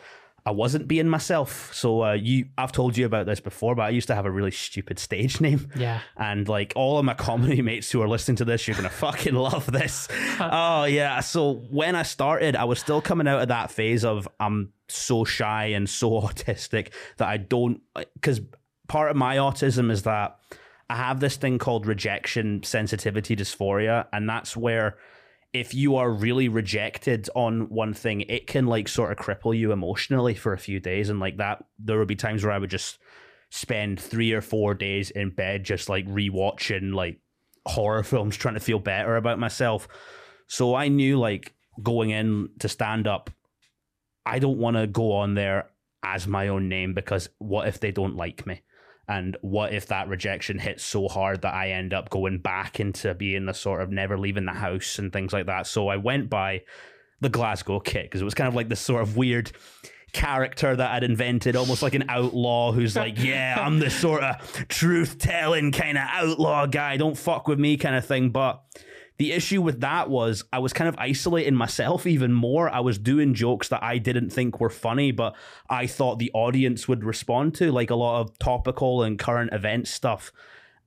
I 0.49 0.51
wasn't 0.51 0.88
being 0.88 1.07
myself. 1.07 1.71
So 1.75 2.03
uh, 2.03 2.13
you, 2.13 2.47
I've 2.57 2.71
told 2.71 2.97
you 2.97 3.05
about 3.05 3.27
this 3.27 3.39
before, 3.39 3.75
but 3.75 3.83
I 3.83 3.89
used 3.89 4.07
to 4.07 4.15
have 4.15 4.25
a 4.25 4.31
really 4.31 4.49
stupid 4.49 4.97
stage 4.97 5.39
name. 5.47 5.69
Yeah. 5.75 5.99
And 6.17 6.49
like 6.49 6.73
all 6.75 6.97
of 6.97 7.05
my 7.05 7.13
comedy 7.13 7.62
mates 7.62 7.91
who 7.91 8.01
are 8.01 8.07
listening 8.07 8.38
to 8.38 8.45
this, 8.45 8.67
you're 8.67 8.75
gonna 8.75 8.89
fucking 8.89 9.35
love 9.49 9.71
this. 9.71 10.07
oh 10.39 10.85
yeah. 10.85 11.19
So 11.19 11.53
when 11.69 11.95
I 11.95 12.01
started, 12.01 12.55
I 12.55 12.63
was 12.63 12.79
still 12.79 12.99
coming 12.99 13.27
out 13.27 13.43
of 13.43 13.49
that 13.49 13.69
phase 13.69 14.03
of 14.03 14.27
I'm 14.39 14.73
so 14.88 15.23
shy 15.23 15.65
and 15.65 15.88
so 15.88 16.09
autistic 16.21 16.91
that 17.17 17.27
I 17.27 17.38
don't 17.38 17.81
because 18.15 18.41
part 18.88 19.12
of 19.12 19.17
my 19.17 19.38
autism 19.38 19.91
is 19.91 20.01
that 20.01 20.39
I 20.89 20.95
have 20.95 21.19
this 21.19 21.38
thing 21.38 21.59
called 21.59 21.85
rejection 21.85 22.63
sensitivity 22.63 23.35
dysphoria, 23.35 24.07
and 24.12 24.27
that's 24.27 24.57
where 24.57 24.97
if 25.53 25.73
you 25.73 25.95
are 25.95 26.12
really 26.12 26.47
rejected 26.47 27.29
on 27.35 27.69
one 27.69 27.93
thing, 27.93 28.21
it 28.21 28.47
can 28.47 28.67
like 28.67 28.88
sort 28.88 29.12
of 29.12 29.17
cripple 29.17 29.57
you 29.57 29.71
emotionally 29.71 30.35
for 30.35 30.53
a 30.53 30.59
few 30.59 30.79
days. 30.79 31.09
And 31.09 31.19
like 31.19 31.38
that, 31.38 31.63
there 31.79 31.97
would 31.97 32.07
be 32.07 32.15
times 32.15 32.43
where 32.43 32.53
I 32.53 32.59
would 32.59 32.69
just 32.69 32.99
spend 33.49 33.99
three 33.99 34.31
or 34.31 34.41
four 34.41 34.75
days 34.75 35.09
in 35.09 35.31
bed 35.31 35.63
just 35.63 35.89
like 35.89 36.05
rewatching 36.07 36.93
like 36.93 37.19
horror 37.65 38.03
films, 38.03 38.38
trying 38.38 38.53
to 38.53 38.59
feel 38.59 38.79
better 38.79 39.15
about 39.15 39.39
myself. 39.39 39.88
So 40.47 40.75
I 40.75 40.88
knew 40.88 41.17
like 41.17 41.55
going 41.81 42.12
in 42.12 42.49
to 42.59 42.69
stand 42.69 43.07
up, 43.07 43.31
I 44.25 44.38
don't 44.39 44.59
want 44.59 44.77
to 44.77 44.85
go 44.85 45.13
on 45.13 45.33
there 45.33 45.71
as 46.03 46.27
my 46.27 46.49
own 46.49 46.69
name 46.69 46.93
because 46.93 47.29
what 47.39 47.67
if 47.67 47.79
they 47.79 47.91
don't 47.91 48.15
like 48.15 48.45
me? 48.45 48.62
And 49.09 49.35
what 49.41 49.73
if 49.73 49.87
that 49.87 50.07
rejection 50.07 50.59
hits 50.59 50.83
so 50.83 51.07
hard 51.07 51.41
that 51.41 51.55
I 51.55 51.71
end 51.71 51.95
up 51.95 52.11
going 52.11 52.37
back 52.37 52.79
into 52.79 53.15
being 53.15 53.47
the 53.47 53.55
sort 53.55 53.81
of 53.81 53.89
never 53.89 54.19
leaving 54.19 54.45
the 54.45 54.51
house 54.51 54.99
and 54.99 55.11
things 55.11 55.33
like 55.33 55.47
that? 55.47 55.65
So 55.65 55.87
I 55.87 55.97
went 55.97 56.29
by 56.29 56.61
the 57.19 57.29
Glasgow 57.29 57.79
Kid 57.79 58.03
because 58.03 58.21
it 58.21 58.25
was 58.25 58.35
kind 58.35 58.47
of 58.47 58.53
like 58.53 58.69
this 58.69 58.79
sort 58.79 59.01
of 59.01 59.17
weird 59.17 59.51
character 60.13 60.75
that 60.75 60.91
I'd 60.91 61.03
invented, 61.03 61.55
almost 61.55 61.81
like 61.81 61.95
an 61.95 62.05
outlaw 62.07 62.71
who's 62.71 62.95
like, 62.95 63.15
yeah, 63.23 63.57
I'm 63.59 63.79
the 63.79 63.89
sort 63.89 64.23
of 64.23 64.67
truth 64.67 65.17
telling 65.17 65.71
kind 65.71 65.97
of 65.97 66.03
outlaw 66.07 66.67
guy. 66.67 66.97
Don't 66.97 67.17
fuck 67.17 67.47
with 67.47 67.57
me 67.57 67.77
kind 67.77 67.95
of 67.95 68.05
thing. 68.05 68.29
But 68.29 68.61
the 69.19 69.34
issue 69.34 69.62
with 69.62 69.82
that 69.82 70.10
was 70.10 70.45
I 70.53 70.60
was 70.60 70.71
kind 70.71 70.88
of 70.88 70.95
isolating 70.97 71.53
myself 71.53 72.08
even 72.08 72.32
more. 72.32 72.69
I 72.69 72.79
was 72.79 72.97
doing 72.97 73.34
jokes 73.34 73.67
that 73.67 73.84
I 73.84 73.97
didn't 73.97 74.29
think 74.29 74.62
were 74.62 74.69
funny, 74.69 75.12
but 75.12 75.36
I 75.69 75.88
thought 75.88 76.19
the 76.19 76.32
audience 76.34 76.88
would 76.88 77.03
respond 77.03 77.53
to, 77.55 77.69
like 77.69 77.89
a 77.89 77.95
lot 77.95 78.21
of 78.21 78.39
topical 78.39 79.03
and 79.03 79.19
current 79.19 79.53
event 79.53 79.89
stuff. 79.89 80.32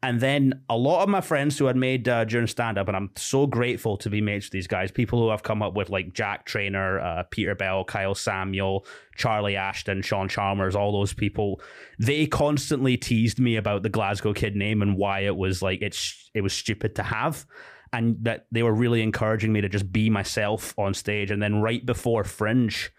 And 0.04 0.18
then 0.18 0.62
a 0.68 0.76
lot 0.76 1.02
of 1.02 1.10
my 1.10 1.20
friends 1.20 1.58
who 1.58 1.66
had 1.66 1.76
made 1.76 2.08
uh, 2.08 2.24
during 2.24 2.46
stand 2.46 2.78
up, 2.78 2.88
and 2.88 2.96
I'm 2.96 3.10
so 3.16 3.46
grateful 3.46 3.98
to 3.98 4.08
be 4.08 4.22
mates 4.22 4.46
with 4.46 4.52
these 4.52 4.66
guys, 4.66 4.90
people 4.90 5.20
who 5.20 5.28
have 5.28 5.42
come 5.42 5.62
up 5.62 5.74
with 5.74 5.90
like 5.90 6.14
Jack 6.14 6.46
Trainer, 6.46 6.98
uh, 7.00 7.24
Peter 7.30 7.54
Bell, 7.54 7.84
Kyle 7.84 8.14
Samuel, 8.14 8.86
Charlie 9.14 9.56
Ashton, 9.56 10.00
Sean 10.00 10.28
Chalmers, 10.28 10.74
all 10.74 10.90
those 10.90 11.12
people, 11.12 11.60
they 11.98 12.26
constantly 12.26 12.96
teased 12.96 13.38
me 13.38 13.56
about 13.56 13.82
the 13.82 13.90
Glasgow 13.90 14.32
Kid 14.32 14.56
name 14.56 14.80
and 14.80 14.96
why 14.96 15.20
it 15.20 15.36
was 15.36 15.60
like 15.60 15.82
it's 15.82 16.30
it 16.34 16.40
was 16.40 16.54
stupid 16.54 16.96
to 16.96 17.02
have 17.02 17.46
and 17.92 18.16
that 18.24 18.46
they 18.50 18.62
were 18.62 18.74
really 18.74 19.02
encouraging 19.02 19.52
me 19.52 19.60
to 19.60 19.68
just 19.68 19.92
be 19.92 20.08
myself 20.08 20.78
on 20.78 20.94
stage. 20.94 21.30
And 21.30 21.42
then 21.42 21.60
right 21.60 21.84
before 21.84 22.24
Fringe, 22.24 22.90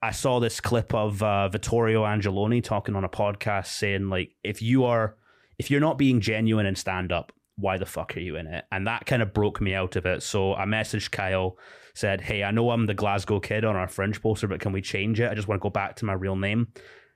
I 0.00 0.10
saw 0.10 0.40
this 0.40 0.60
clip 0.60 0.94
of 0.94 1.22
uh, 1.22 1.48
Vittorio 1.48 2.04
Angeloni 2.04 2.62
talking 2.62 2.94
on 2.94 3.04
a 3.04 3.08
podcast 3.08 3.66
saying 3.66 4.08
like, 4.08 4.34
if 4.42 4.62
you 4.62 4.84
are, 4.84 5.16
if 5.58 5.70
you're 5.70 5.80
not 5.80 5.98
being 5.98 6.20
genuine 6.20 6.66
in 6.66 6.76
stand 6.76 7.12
up, 7.12 7.32
why 7.56 7.78
the 7.78 7.86
fuck 7.86 8.16
are 8.16 8.20
you 8.20 8.36
in 8.36 8.46
it? 8.46 8.64
And 8.72 8.86
that 8.86 9.06
kind 9.06 9.22
of 9.22 9.34
broke 9.34 9.60
me 9.60 9.74
out 9.74 9.96
of 9.96 10.06
it. 10.06 10.22
So 10.22 10.54
I 10.54 10.64
messaged 10.64 11.10
Kyle, 11.10 11.56
said, 11.94 12.22
hey, 12.22 12.42
I 12.42 12.50
know 12.50 12.70
I'm 12.70 12.86
the 12.86 12.94
Glasgow 12.94 13.38
kid 13.40 13.64
on 13.64 13.76
our 13.76 13.86
Fringe 13.88 14.20
poster, 14.20 14.48
but 14.48 14.60
can 14.60 14.72
we 14.72 14.80
change 14.80 15.20
it? 15.20 15.30
I 15.30 15.34
just 15.34 15.46
want 15.46 15.60
to 15.60 15.62
go 15.62 15.70
back 15.70 15.96
to 15.96 16.04
my 16.04 16.14
real 16.14 16.36
name. 16.36 16.68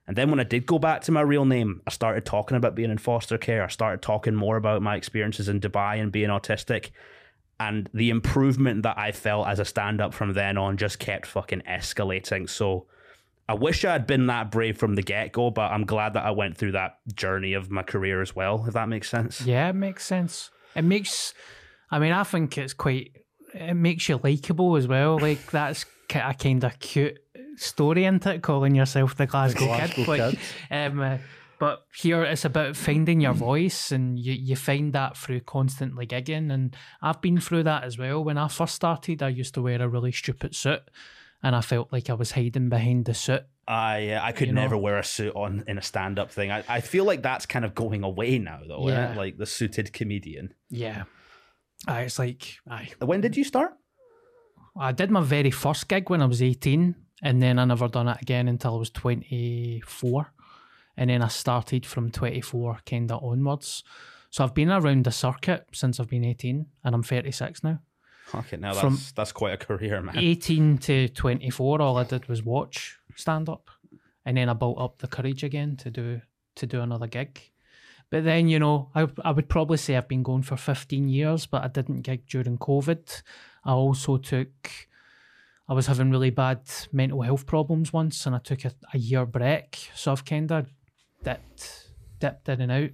And 0.07 0.17
then 0.17 0.31
when 0.31 0.39
I 0.39 0.45
did 0.45 0.67
go 0.67 0.79
back 0.79 1.03
to 1.03 1.13
my 1.13 1.21
real 1.21 1.45
name, 1.45 1.83
I 1.87 1.91
started 1.91 2.25
talking 2.25 2.57
about 2.57 2.75
being 2.75 2.91
in 2.91 2.99
foster 2.99 3.39
care. 3.39 3.65
I 3.65 3.69
started 3.69 4.03
talking 4.03 4.35
more 4.35 4.57
about 4.57 4.83
my 4.83 4.97
experiences 4.97 5.49
in 5.49 5.61
Dubai 5.61 6.01
and 6.01 6.13
being 6.13 6.31
autistic. 6.31 6.91
And 7.59 7.89
the 7.93 8.11
improvement 8.11 8.83
that 8.85 8.99
I 8.99 9.13
felt 9.13 9.49
as 9.49 9.59
a 9.59 9.65
stand 9.65 10.01
up 10.01 10.15
from 10.15 10.35
then 10.35 10.59
on 10.59 10.77
just 10.77 10.99
kept 10.99 11.27
fucking 11.27 11.63
escalating. 11.69 12.49
So 12.49 12.87
I 13.49 13.55
wish 13.55 13.85
I 13.85 13.93
had 13.93 14.07
been 14.07 14.27
that 14.27 14.51
brave 14.51 14.77
from 14.77 14.95
the 14.95 15.03
get 15.03 15.33
go, 15.33 15.51
but 15.51 15.73
I'm 15.73 15.85
glad 15.85 16.15
that 16.15 16.25
I 16.25 16.33
went 16.33 16.57
through 16.57 16.73
that 16.73 16.99
journey 17.15 17.55
of 17.55 17.71
my 17.71 17.83
career 17.83 18.21
as 18.21 18.37
well, 18.37 18.65
if 18.69 18.75
that 18.75 18.89
makes 18.89 19.09
sense. 19.09 19.41
Yeah, 19.41 19.69
it 19.71 19.75
makes 19.75 20.05
sense. 20.05 20.51
It 20.75 20.83
makes, 20.83 21.33
I 21.91 21.99
mean, 21.99 22.13
I 22.13 22.25
think 22.25 22.59
it's 22.59 22.75
quite, 22.75 23.17
it 23.55 23.75
makes 23.75 24.09
you 24.09 24.21
likable 24.23 24.77
as 24.77 24.87
well. 24.87 25.19
Like, 25.19 25.51
that's 25.51 25.85
a 26.11 26.35
kind 26.35 26.63
of 26.63 26.79
cute 26.79 27.19
story 27.57 28.05
into 28.05 28.35
it, 28.35 28.43
calling 28.43 28.75
yourself 28.75 29.17
the 29.17 29.27
Glasgow, 29.27 29.67
Glasgow 29.67 30.05
Kid. 30.05 30.09
Like, 30.09 30.39
um, 30.71 31.01
uh, 31.01 31.19
but 31.59 31.87
here 31.95 32.23
it's 32.23 32.45
about 32.45 32.77
finding 32.77 33.21
your 33.21 33.33
voice, 33.33 33.91
and 33.91 34.19
you, 34.19 34.35
you 34.35 34.57
find 34.57 34.93
that 34.93 35.17
through 35.17 35.41
constantly 35.41 36.07
gigging. 36.07 36.53
And 36.53 36.77
I've 37.01 37.23
been 37.23 37.41
through 37.41 37.63
that 37.65 37.85
as 37.85 37.99
well. 37.99 38.23
When 38.23 38.37
I 38.37 38.49
first 38.49 38.75
started, 38.75 39.23
I 39.23 39.29
used 39.29 39.55
to 39.55 39.63
wear 39.63 39.81
a 39.81 39.89
really 39.89 40.13
stupid 40.13 40.55
suit, 40.55 40.83
and 41.43 41.57
I 41.57 41.63
felt 41.63 41.93
like 41.93 42.11
I 42.11 42.15
was 42.15 42.33
hiding 42.33 42.69
behind 42.69 43.07
the 43.07 43.15
suit. 43.15 43.43
I 43.67 44.11
uh, 44.11 44.23
I 44.23 44.33
could 44.33 44.49
you 44.49 44.55
never 44.55 44.77
know? 44.77 44.83
wear 44.83 44.99
a 44.99 45.05
suit 45.05 45.35
on 45.35 45.65
in 45.67 45.79
a 45.79 45.83
stand 45.83 46.19
up 46.19 46.31
thing. 46.31 46.51
I, 46.51 46.63
I 46.69 46.81
feel 46.81 47.05
like 47.05 47.23
that's 47.23 47.47
kind 47.47 47.65
of 47.65 47.75
going 47.75 48.05
away 48.05 48.39
now, 48.39 48.61
though. 48.67 48.89
Yeah. 48.89 49.15
Like 49.17 49.39
the 49.39 49.47
suited 49.47 49.93
comedian. 49.93 50.55
Yeah. 50.69 51.05
Uh, 51.89 51.95
it's 51.95 52.19
like, 52.19 52.57
aye. 52.71 52.91
When 53.01 53.21
did 53.21 53.37
you 53.37 53.45
start? 53.45 53.73
I 54.79 54.93
did 54.93 55.11
my 55.11 55.23
very 55.23 55.51
first 55.51 55.89
gig 55.89 56.11
when 56.11 56.21
I 56.21 56.27
was 56.27 56.43
18 56.43 56.95
and 57.27 57.43
then 57.43 57.59
I 57.59 57.65
never 57.65 57.89
done 57.89 58.07
it 58.07 58.23
again 58.23 58.47
until 58.47 58.77
I 58.77 58.79
was 58.79 58.91
24. 58.91 60.33
And 60.97 61.11
then 61.11 61.23
I 61.23 61.29
started 61.29 61.85
from 61.85 62.13
24 62.13 62.79
kind 62.87 63.11
of 63.11 63.23
onwards. 63.23 63.83
So 64.31 64.45
I've 64.45 64.55
been 64.55 64.71
around 64.71 65.05
the 65.05 65.11
circuit 65.11 65.67
since 65.73 65.99
I've 65.99 66.09
been 66.09 66.25
18 66.25 66.67
and 66.85 66.95
I'm 66.95 67.03
36 67.03 67.65
now. 67.65 67.81
Okay, 68.33 68.57
now 68.57 68.75
from 68.75 68.95
that's, 68.95 69.11
that's 69.11 69.33
quite 69.33 69.55
a 69.55 69.57
career, 69.57 70.01
man. 70.01 70.17
18 70.17 70.79
to 70.79 71.09
24, 71.09 71.83
all 71.83 71.99
I 71.99 72.05
did 72.05 72.29
was 72.29 72.45
watch 72.45 73.01
stand 73.17 73.49
up. 73.49 73.71
And 74.25 74.37
then 74.37 74.49
I 74.49 74.53
built 74.53 74.79
up 74.79 74.99
the 74.99 75.09
courage 75.09 75.43
again 75.43 75.77
to 75.79 75.91
do 75.91 76.21
to 76.55 76.67
do 76.67 76.81
another 76.81 77.09
gig. 77.09 77.41
But 78.09 78.23
then, 78.23 78.49
you 78.49 78.61
know, 78.61 78.91
I, 78.95 79.09
I 79.25 79.33
would 79.33 79.49
probably 79.49 79.79
say 79.79 79.97
I've 79.97 80.07
been 80.07 80.23
going 80.23 80.43
for 80.43 80.57
15 80.57 81.09
years, 81.09 81.47
but 81.47 81.65
I 81.65 81.69
didn't 81.69 82.03
gig 82.03 82.27
during 82.29 82.57
COVID. 82.57 83.23
I 83.65 83.73
also 83.73 84.17
took 84.17 84.71
I 85.69 85.75
was 85.75 85.87
having 85.87 86.11
really 86.11 86.31
bad 86.31 86.61
mental 86.93 87.23
health 87.23 87.47
problems 87.47 87.93
once, 87.93 88.27
and 88.27 88.35
I 88.37 88.39
took 88.39 88.65
a, 88.65 88.73
a 88.95 88.99
year 88.99 89.27
break. 89.27 89.91
So 89.95 90.13
I've 90.13 90.25
kind 90.25 90.51
of 90.53 90.69
dipped, 91.25 91.91
dipped 92.21 92.49
in 92.49 92.61
and 92.61 92.73
out, 92.73 92.91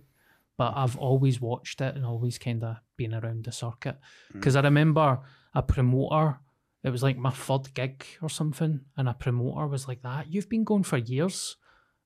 but 0.57 0.73
I've 0.75 0.97
always 0.97 1.41
watched 1.41 1.81
it 1.83 1.97
and 1.97 2.07
always 2.07 2.39
kind 2.39 2.64
of 2.64 2.77
been 2.97 3.14
around 3.14 3.45
the 3.45 3.53
circuit. 3.53 3.99
Because 4.33 4.55
mm. 4.55 4.61
I 4.61 4.62
remember 4.62 5.20
a 5.55 5.62
promoter, 5.62 6.39
it 6.83 6.91
was 6.91 7.03
like 7.03 7.18
my 7.18 7.31
third 7.31 7.75
gig 7.75 8.05
or 8.23 8.31
something, 8.31 8.81
and 8.97 9.09
a 9.09 9.14
promoter 9.14 9.66
was 9.66 9.87
like 9.87 10.03
that. 10.03 10.33
You've 10.33 10.49
been 10.49 10.64
going 10.64 10.85
for 10.85 10.97
years, 10.97 11.57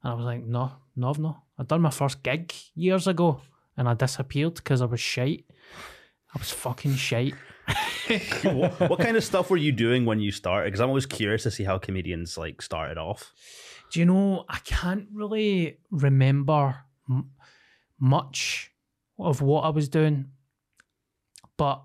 and 0.02 0.12
I 0.12 0.16
was 0.16 0.24
like, 0.24 0.44
no, 0.44 0.72
no, 0.96 1.12
no. 1.12 1.36
I'd 1.58 1.68
done 1.68 1.82
my 1.82 1.90
first 1.90 2.24
gig 2.24 2.52
years 2.74 3.06
ago, 3.06 3.40
and 3.76 3.88
I 3.88 3.94
disappeared 3.94 4.54
because 4.54 4.82
I 4.82 4.86
was 4.86 5.00
shite. 5.00 5.44
I 6.34 6.38
was 6.38 6.50
fucking 6.50 6.96
shite. 6.96 7.34
What, 8.42 8.80
what 8.90 8.98
kind 9.00 9.16
of 9.16 9.24
stuff 9.24 9.50
were 9.50 9.56
you 9.56 9.72
doing 9.72 10.04
when 10.04 10.20
you 10.20 10.30
started? 10.30 10.66
Because 10.66 10.80
I'm 10.80 10.88
always 10.88 11.06
curious 11.06 11.42
to 11.44 11.50
see 11.50 11.64
how 11.64 11.78
comedians 11.78 12.38
like 12.38 12.62
started 12.62 12.98
off. 12.98 13.32
Do 13.92 14.00
you 14.00 14.06
know? 14.06 14.44
I 14.48 14.58
can't 14.58 15.06
really 15.12 15.78
remember 15.90 16.76
m- 17.08 17.30
much 18.00 18.70
of 19.18 19.42
what 19.42 19.62
I 19.62 19.70
was 19.70 19.88
doing, 19.88 20.26
but 21.56 21.82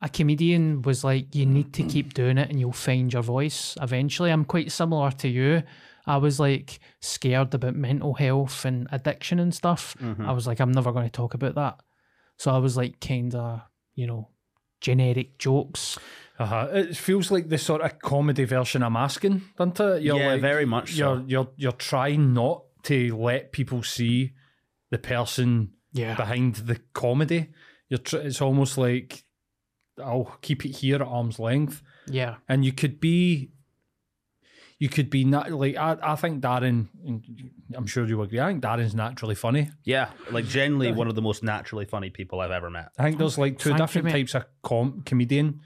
a 0.00 0.08
comedian 0.08 0.82
was 0.82 1.04
like, 1.04 1.34
"You 1.34 1.46
need 1.46 1.72
to 1.74 1.82
keep 1.82 2.14
doing 2.14 2.38
it, 2.38 2.50
and 2.50 2.58
you'll 2.58 2.72
find 2.72 3.12
your 3.12 3.22
voice 3.22 3.76
eventually." 3.80 4.30
I'm 4.30 4.44
quite 4.44 4.72
similar 4.72 5.10
to 5.12 5.28
you. 5.28 5.62
I 6.06 6.16
was 6.16 6.40
like 6.40 6.80
scared 7.00 7.52
about 7.52 7.74
mental 7.74 8.14
health 8.14 8.64
and 8.64 8.88
addiction 8.90 9.38
and 9.38 9.54
stuff. 9.54 9.94
Mm-hmm. 10.00 10.24
I 10.26 10.32
was 10.32 10.46
like, 10.46 10.58
I'm 10.58 10.72
never 10.72 10.90
going 10.90 11.04
to 11.04 11.12
talk 11.12 11.34
about 11.34 11.54
that. 11.56 11.80
So 12.38 12.50
I 12.50 12.58
was 12.58 12.78
like, 12.78 12.98
kind 12.98 13.34
of, 13.34 13.60
you 13.94 14.06
know, 14.06 14.28
generic 14.80 15.38
jokes. 15.38 15.98
Uh-huh. 16.38 16.68
It 16.72 16.96
feels 16.96 17.30
like 17.30 17.48
the 17.48 17.58
sort 17.58 17.80
of 17.80 17.98
comedy 17.98 18.44
version 18.44 18.82
of 18.82 18.92
masking, 18.92 19.42
doesn't 19.56 19.80
it? 19.80 20.02
You're 20.02 20.18
yeah, 20.18 20.32
like, 20.32 20.40
very 20.40 20.64
much 20.66 20.94
You're 20.94 21.22
you're 21.26 21.48
you're 21.56 21.72
trying 21.72 22.32
not 22.32 22.62
to 22.84 23.16
let 23.16 23.50
people 23.52 23.82
see 23.82 24.34
the 24.90 24.98
person 24.98 25.72
Yeah. 25.92 26.14
behind 26.14 26.54
the 26.56 26.78
comedy. 26.92 27.48
You're 27.88 27.98
tr- 27.98 28.18
it's 28.18 28.40
almost 28.40 28.78
like 28.78 29.24
I'll 30.02 30.38
keep 30.42 30.64
it 30.64 30.76
here 30.76 30.96
at 30.96 31.02
arm's 31.02 31.40
length, 31.40 31.82
Yeah. 32.06 32.36
and 32.48 32.64
you 32.64 32.72
could 32.72 33.00
be. 33.00 33.50
You 34.78 34.88
could 34.88 35.10
be 35.10 35.24
not 35.24 35.50
like 35.50 35.76
I. 35.76 35.96
I 36.00 36.14
think 36.14 36.40
Darren. 36.40 36.86
I'm 37.74 37.86
sure 37.86 38.06
you 38.06 38.22
agree. 38.22 38.38
I 38.38 38.46
think 38.46 38.62
Darren's 38.62 38.94
naturally 38.94 39.34
funny. 39.34 39.70
Yeah, 39.82 40.10
like 40.30 40.46
generally 40.46 40.92
one 40.92 41.08
of 41.08 41.16
the 41.16 41.22
most 41.22 41.42
naturally 41.42 41.84
funny 41.84 42.10
people 42.10 42.40
I've 42.40 42.52
ever 42.52 42.70
met. 42.70 42.90
I 42.96 43.02
think 43.02 43.18
there's 43.18 43.38
like 43.38 43.58
two 43.58 43.70
Thank 43.70 43.80
different 43.80 44.04
mate. 44.06 44.12
types 44.12 44.34
of 44.34 44.44
com- 44.62 45.02
comedian. 45.04 45.60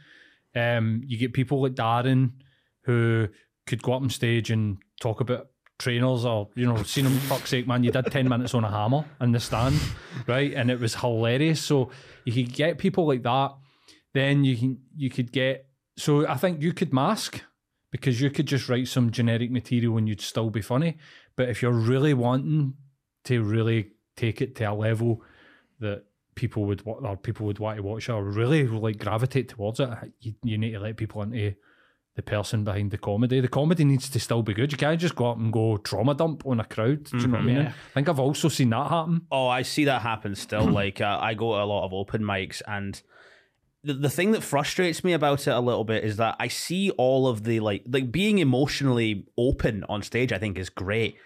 Um, 0.56 1.02
you 1.06 1.18
get 1.18 1.34
people 1.34 1.62
like 1.62 1.74
Darren 1.74 2.32
who 2.84 3.28
could 3.66 3.82
go 3.82 3.92
up 3.92 4.02
on 4.02 4.10
stage 4.10 4.50
and 4.50 4.78
talk 5.00 5.20
about 5.20 5.48
trainers 5.78 6.24
or 6.24 6.48
you 6.54 6.66
know, 6.66 6.82
seen 6.82 7.06
him 7.06 7.18
fuck's 7.20 7.50
sake, 7.50 7.66
man, 7.66 7.84
you 7.84 7.90
did 7.90 8.06
ten 8.06 8.28
minutes 8.28 8.54
on 8.54 8.64
a 8.64 8.70
hammer 8.70 9.04
in 9.20 9.32
the 9.32 9.40
stand, 9.40 9.78
right? 10.26 10.54
And 10.54 10.70
it 10.70 10.80
was 10.80 10.94
hilarious. 10.94 11.60
So 11.60 11.90
you 12.24 12.32
could 12.32 12.54
get 12.54 12.78
people 12.78 13.06
like 13.06 13.22
that. 13.24 13.52
Then 14.14 14.44
you 14.44 14.56
can 14.56 14.78
you 14.96 15.10
could 15.10 15.32
get 15.32 15.66
so 15.98 16.26
I 16.26 16.36
think 16.36 16.62
you 16.62 16.72
could 16.72 16.92
mask 16.92 17.42
because 17.92 18.20
you 18.20 18.30
could 18.30 18.46
just 18.46 18.68
write 18.68 18.88
some 18.88 19.12
generic 19.12 19.52
material 19.52 19.96
and 19.98 20.08
you'd 20.08 20.20
still 20.20 20.50
be 20.50 20.62
funny. 20.62 20.96
But 21.36 21.48
if 21.48 21.62
you're 21.62 21.70
really 21.70 22.14
wanting 22.14 22.74
to 23.24 23.42
really 23.44 23.92
take 24.16 24.40
it 24.42 24.56
to 24.56 24.64
a 24.64 24.74
level 24.74 25.22
that 25.78 26.04
people 26.34 26.64
would 26.64 26.84
wa- 26.84 26.94
or 26.94 27.16
people 27.16 27.46
would 27.46 27.58
want 27.58 27.76
to 27.76 27.82
watch 27.82 28.08
or 28.08 28.24
really 28.24 28.66
like 28.66 28.98
gravitate 28.98 29.50
towards 29.50 29.78
it, 29.78 29.90
you, 30.20 30.34
you 30.42 30.58
need 30.58 30.72
to 30.72 30.80
let 30.80 30.96
people 30.96 31.22
into 31.22 31.54
the 32.16 32.22
person 32.22 32.64
behind 32.64 32.90
the 32.90 32.98
comedy. 32.98 33.40
The 33.40 33.48
comedy 33.48 33.84
needs 33.84 34.08
to 34.10 34.20
still 34.20 34.42
be 34.42 34.54
good. 34.54 34.72
You 34.72 34.78
can't 34.78 35.00
just 35.00 35.14
go 35.14 35.30
up 35.30 35.38
and 35.38 35.52
go 35.52 35.76
trauma 35.78 36.14
dump 36.14 36.44
on 36.46 36.60
a 36.60 36.64
crowd. 36.64 37.04
Do 37.04 37.18
you 37.18 37.26
know 37.26 37.34
what 37.34 37.42
I 37.42 37.44
mean? 37.44 37.56
Yeah. 37.56 37.68
I 37.68 37.94
think 37.94 38.08
I've 38.08 38.18
also 38.18 38.48
seen 38.48 38.70
that 38.70 38.88
happen. 38.88 39.22
Oh, 39.30 39.48
I 39.48 39.62
see 39.62 39.84
that 39.84 40.02
happen 40.02 40.34
still. 40.34 40.64
like 40.70 41.00
uh, 41.00 41.18
I 41.20 41.34
go 41.34 41.52
to 41.56 41.62
a 41.62 41.64
lot 41.64 41.84
of 41.86 41.92
open 41.92 42.22
mics, 42.22 42.60
and 42.66 43.00
the 43.84 43.94
the 43.94 44.10
thing 44.10 44.32
that 44.32 44.42
frustrates 44.42 45.02
me 45.02 45.12
about 45.12 45.46
it 45.46 45.50
a 45.52 45.60
little 45.60 45.84
bit 45.84 46.04
is 46.04 46.16
that 46.16 46.36
I 46.38 46.48
see 46.48 46.90
all 46.90 47.26
of 47.26 47.44
the 47.44 47.60
like 47.60 47.84
like 47.88 48.12
being 48.12 48.38
emotionally 48.38 49.26
open 49.36 49.84
on 49.88 50.02
stage. 50.02 50.32
I 50.32 50.38
think 50.38 50.58
is 50.58 50.70
great. 50.70 51.16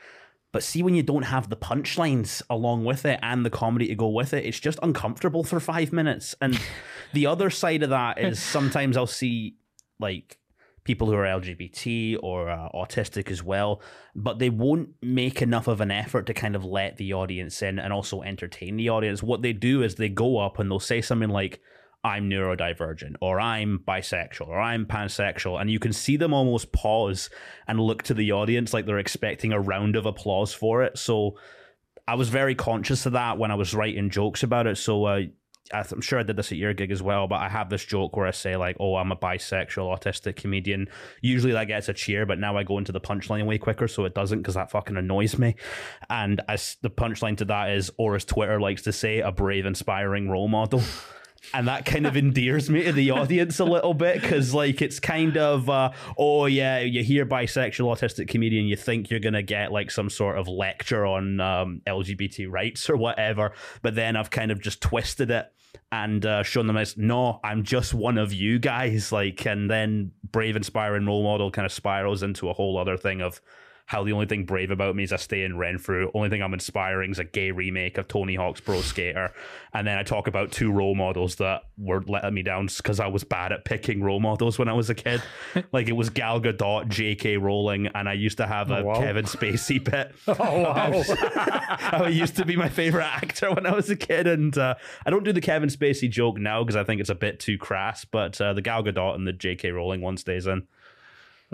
But 0.53 0.63
see, 0.63 0.83
when 0.83 0.95
you 0.95 1.03
don't 1.03 1.25
have 1.25 1.51
the 1.51 1.57
punchlines 1.57 2.41
along 2.49 2.87
with 2.87 3.05
it 3.05 3.21
and 3.23 3.45
the 3.45 3.51
comedy 3.51 3.89
to 3.89 3.95
go 3.95 4.09
with 4.09 4.33
it, 4.33 4.47
it's 4.47 4.59
just 4.59 4.79
uncomfortable 4.83 5.45
for 5.45 5.61
five 5.61 5.93
minutes. 5.93 6.35
And 6.41 6.59
the 7.13 7.27
other 7.27 7.51
side 7.51 7.83
of 7.83 7.91
that 7.91 8.19
is 8.19 8.41
sometimes 8.43 8.97
I'll 8.97 9.07
see 9.07 9.57
like 10.01 10.39
people 10.85 11.09
who 11.09 11.15
are 11.15 11.25
LGBT 11.25 12.17
or 12.23 12.49
uh, 12.49 12.69
autistic 12.75 13.31
as 13.31 13.43
well, 13.43 13.83
but 14.15 14.39
they 14.39 14.49
won't 14.49 14.91
make 15.03 15.43
enough 15.43 15.67
of 15.67 15.83
an 15.83 15.91
effort 15.91 16.25
to 16.27 16.33
kind 16.33 16.57
of 16.57 16.65
let 16.65 16.97
the 16.97 17.13
audience 17.13 17.61
in 17.61 17.79
and 17.79 17.93
also 17.93 18.23
entertain 18.23 18.77
the 18.77 18.89
audience. 18.89 19.23
What 19.23 19.43
they 19.43 19.53
do 19.53 19.83
is 19.83 19.97
they 19.97 20.09
go 20.09 20.39
up 20.39 20.59
and 20.59 20.71
they'll 20.71 20.81
say 20.81 21.03
something 21.03 21.29
like, 21.29 21.61
I'm 22.07 22.31
neurodivergent, 22.31 23.17
or 23.21 23.41
I'm 23.41 23.81
bisexual, 23.87 24.47
or 24.47 24.61
I'm 24.61 24.87
pansexual, 24.87 25.61
and 25.61 25.69
you 25.69 25.81
can 25.81 25.93
see 25.93 26.17
them 26.17 26.33
almost 26.33 26.71
pause 26.71 27.29
and 27.67 27.81
look 27.81 28.05
to 28.05 28.15
the 28.15 28.31
audience 28.31 28.73
like 28.73 28.87
they're 28.87 29.01
expecting 29.01 29.53
a 29.53 29.61
round 29.61 29.97
of 29.97 30.07
applause 30.07 30.55
for 30.55 30.85
it. 30.85 30.97
So 30.99 31.37
I 32.07 32.15
was 32.15 32.29
very 32.29 32.55
conscious 32.55 33.07
of 33.07 33.15
that 33.15 33.39
when 33.39 33.51
I 33.51 33.57
was 33.57 33.75
writing 33.75 34.09
jokes 34.11 34.45
about 34.45 34.69
it. 34.69 34.79
So 34.79 35.05
uh, 35.05 35.23
I'm 35.73 36.01
sure 36.01 36.21
I 36.21 36.23
did 36.23 36.37
this 36.37 36.53
at 36.53 36.59
your 36.59 36.75
gig 36.75 36.93
as 36.93 37.03
well, 37.03 37.27
but 37.27 37.41
I 37.41 37.49
have 37.49 37.71
this 37.71 37.85
joke 37.85 38.17
where 38.17 38.29
I 38.29 38.31
say 38.31 38.55
like, 38.55 38.77
"Oh, 38.79 38.95
I'm 38.95 39.11
a 39.11 39.17
bisexual 39.17 39.99
autistic 39.99 40.37
comedian." 40.37 40.87
Usually 41.23 41.55
that 41.55 41.65
gets 41.65 41.89
a 41.89 41.93
cheer, 41.93 42.25
but 42.25 42.39
now 42.39 42.57
I 42.57 42.63
go 42.63 42.79
into 42.79 42.93
the 42.93 43.01
punchline 43.01 43.47
way 43.47 43.59
quicker, 43.59 43.89
so 43.89 44.05
it 44.05 44.15
doesn't 44.15 44.39
because 44.39 44.55
that 44.55 44.71
fucking 44.71 44.97
annoys 44.97 45.37
me. 45.39 45.57
And 46.09 46.41
as 46.49 46.77
the 46.83 46.91
punchline 46.91 47.37
to 47.39 47.47
that 47.47 47.71
is, 47.73 47.91
or 47.99 48.15
as 48.15 48.25
Twitter 48.25 48.61
likes 48.61 48.83
to 48.83 48.93
say, 48.93 49.19
a 49.19 49.33
brave, 49.33 49.67
inspiring 49.67 50.31
role 50.31 50.47
model. 50.47 50.83
And 51.55 51.69
that 51.69 51.85
kind 51.85 52.07
of 52.07 52.17
endears 52.17 52.69
me 52.69 52.85
to 52.85 52.93
the 52.93 53.11
audience 53.11 53.61
a 53.61 53.65
little 53.65 53.95
bit 53.95 54.21
because, 54.21 54.53
like, 54.53 54.83
it's 54.83 55.01
kind 55.01 55.37
of, 55.37 55.71
uh, 55.71 55.91
oh, 56.19 56.47
yeah, 56.47 56.81
you 56.81 57.03
hear 57.03 57.25
bisexual 57.25 57.97
autistic 57.97 58.29
comedian, 58.29 58.67
you 58.67 58.77
think 58.77 59.11
you're 59.11 59.21
going 59.21 59.35
to 59.35 59.43
get 59.43 59.73
like 59.73 59.91
some 59.91 60.11
sort 60.11 60.39
of 60.39 60.49
lecture 60.49 61.07
on 61.07 61.41
um, 61.41 61.83
LGBT 61.87 62.51
rights 62.51 62.91
or 62.91 62.97
whatever. 62.97 63.53
But 63.83 63.95
then 63.95 64.17
I've 64.17 64.31
kind 64.31 64.51
of 64.51 64.61
just 64.61 64.81
twisted 64.81 65.31
it 65.31 65.53
and 65.93 66.25
uh, 66.27 66.43
shown 66.43 66.67
them 66.67 66.77
as, 66.77 66.97
no, 66.97 67.41
I'm 67.45 67.63
just 67.63 67.95
one 67.95 68.19
of 68.19 68.33
you 68.33 68.59
guys. 68.59 69.13
Like, 69.13 69.47
and 69.47 69.71
then 69.71 70.13
brave, 70.31 70.57
inspiring 70.57 71.07
role 71.07 71.23
model 71.23 71.51
kind 71.51 71.67
of 71.67 71.73
spirals 71.73 72.23
into 72.23 72.49
a 72.49 72.53
whole 72.53 72.79
other 72.79 72.97
thing 72.97 73.23
of, 73.23 73.41
how 73.87 74.03
the 74.03 74.13
only 74.13 74.27
thing 74.27 74.45
brave 74.45 74.73
about 74.73 74.97
me 74.97 75.05
is 75.05 75.13
I 75.13 75.17
stay 75.17 75.45
in 75.45 75.57
Renfrew. 75.57 76.11
Only 76.13 76.29
thing 76.29 76.43
I'm 76.43 76.53
inspiring 76.53 77.13
is 77.13 77.21
a 77.21 77.25
gay 77.25 77.53
remake 77.53 77.99
of 77.99 78.09
Tony 78.09 78.35
Hawk's 78.35 78.61
Pro 78.61 78.81
Skater. 78.81 79.33
And 79.73 79.87
then 79.87 79.97
I 79.97 80.03
talk 80.03 80.27
about 80.27 80.51
two 80.51 80.73
role 80.73 80.97
models 80.97 81.37
that 81.37 81.63
were 81.79 82.03
letting 82.03 82.35
me 82.35 82.43
down 82.43 82.67
because 82.67 82.99
I 82.99 83.07
was 83.07 83.23
bad 83.23 83.53
at 83.53 83.65
picking 83.65 84.03
role 84.03 84.19
models 84.19 84.59
when 84.59 84.69
I 84.69 84.73
was 84.73 84.91
a 84.91 84.95
kid. 84.95 85.23
like 85.73 85.87
it 85.87 85.93
was 85.93 86.11
Gal 86.11 86.41
Gadot, 86.41 86.89
J.K. 86.89 87.37
Rowling, 87.37 87.87
and 87.95 88.09
I 88.09 88.15
used 88.15 88.39
to 88.39 88.47
have 88.47 88.73
a 88.73 88.83
wow. 88.83 88.99
Kevin 88.99 89.25
Spacey 89.25 89.83
bit. 89.83 90.15
Oh 90.39 90.61
wow! 90.61 91.03
I 91.93 92.09
used 92.09 92.37
to 92.37 92.45
be 92.45 92.57
my 92.57 92.69
favorite 92.69 93.07
actor 93.07 93.55
when 93.55 93.65
I 93.65 93.73
was 93.73 93.89
a 93.89 93.97
kid, 93.97 94.27
and 94.27 94.57
uh, 94.59 94.75
I 95.05 95.11
don't 95.11 95.25
do 95.25 95.33
the 95.33 95.41
Kevin 95.41 95.69
Spacey 95.69 96.11
joke 96.11 96.39
now 96.39 96.63
because 96.63 96.77
I 96.77 96.85
think 96.85 97.01
it's 97.01 97.11
a 97.11 97.15
bit 97.15 97.41
too 97.41 97.57
crass. 97.57 98.05
But 98.05 98.39
uh, 98.41 98.53
the 98.53 98.61
Gal 98.61 98.83
Gadot 98.83 99.15
and 99.15 99.27
the 99.27 99.33
J.K. 99.33 99.71
Rowling 99.71 100.03
one 100.03 100.17
stays 100.17 100.47
in. 100.47 100.67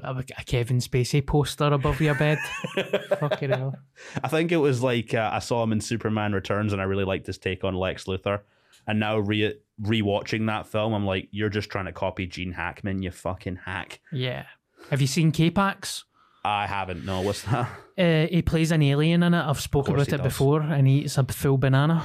A 0.03 0.45
Kevin 0.47 0.79
Spacey 0.79 1.25
poster 1.25 1.67
above 1.67 2.01
your 2.01 2.15
bed. 2.15 2.39
Fucking 3.21 3.51
hell. 3.51 3.77
I 4.23 4.29
think 4.29 4.51
it 4.51 4.57
was 4.57 4.83
like 4.83 5.13
uh, 5.13 5.31
I 5.33 5.39
saw 5.39 5.63
him 5.63 5.73
in 5.73 5.81
Superman 5.81 6.33
Returns, 6.33 6.73
and 6.73 6.81
I 6.81 6.85
really 6.87 7.05
liked 7.05 7.27
his 7.27 7.39
take 7.39 7.63
on 7.63 7.75
Lex 7.75 8.05
Luthor. 8.05 8.41
And 8.87 8.99
now 8.99 9.19
re 9.19 9.55
rewatching 9.81 10.47
that 10.47 10.67
film, 10.67 10.95
I'm 10.95 11.05
like, 11.07 11.29
you're 11.31 11.49
just 11.49 11.71
trying 11.71 11.85
to 11.87 11.93
copy 11.93 12.27
Gene 12.27 12.53
Hackman, 12.53 13.03
you 13.03 13.11
fucking 13.11 13.61
hack. 13.65 14.01
Yeah. 14.13 14.47
Have 14.91 15.01
you 15.01 15.07
seen 15.07 15.31
K-Pax? 15.31 16.05
I 16.45 16.67
haven't. 16.67 17.05
No, 17.05 17.21
what's 17.21 17.43
that? 17.43 17.69
Uh, 17.97 18.27
he 18.27 18.43
plays 18.43 18.73
an 18.73 18.83
alien 18.83 19.23
in 19.23 19.35
it. 19.35 19.45
I've 19.45 19.61
spoken 19.61 19.95
about 19.95 20.09
it 20.09 20.17
does. 20.17 20.21
before, 20.23 20.61
and 20.63 20.89
he 20.89 21.01
eats 21.01 21.19
a 21.19 21.25
full 21.25 21.59
banana, 21.59 22.05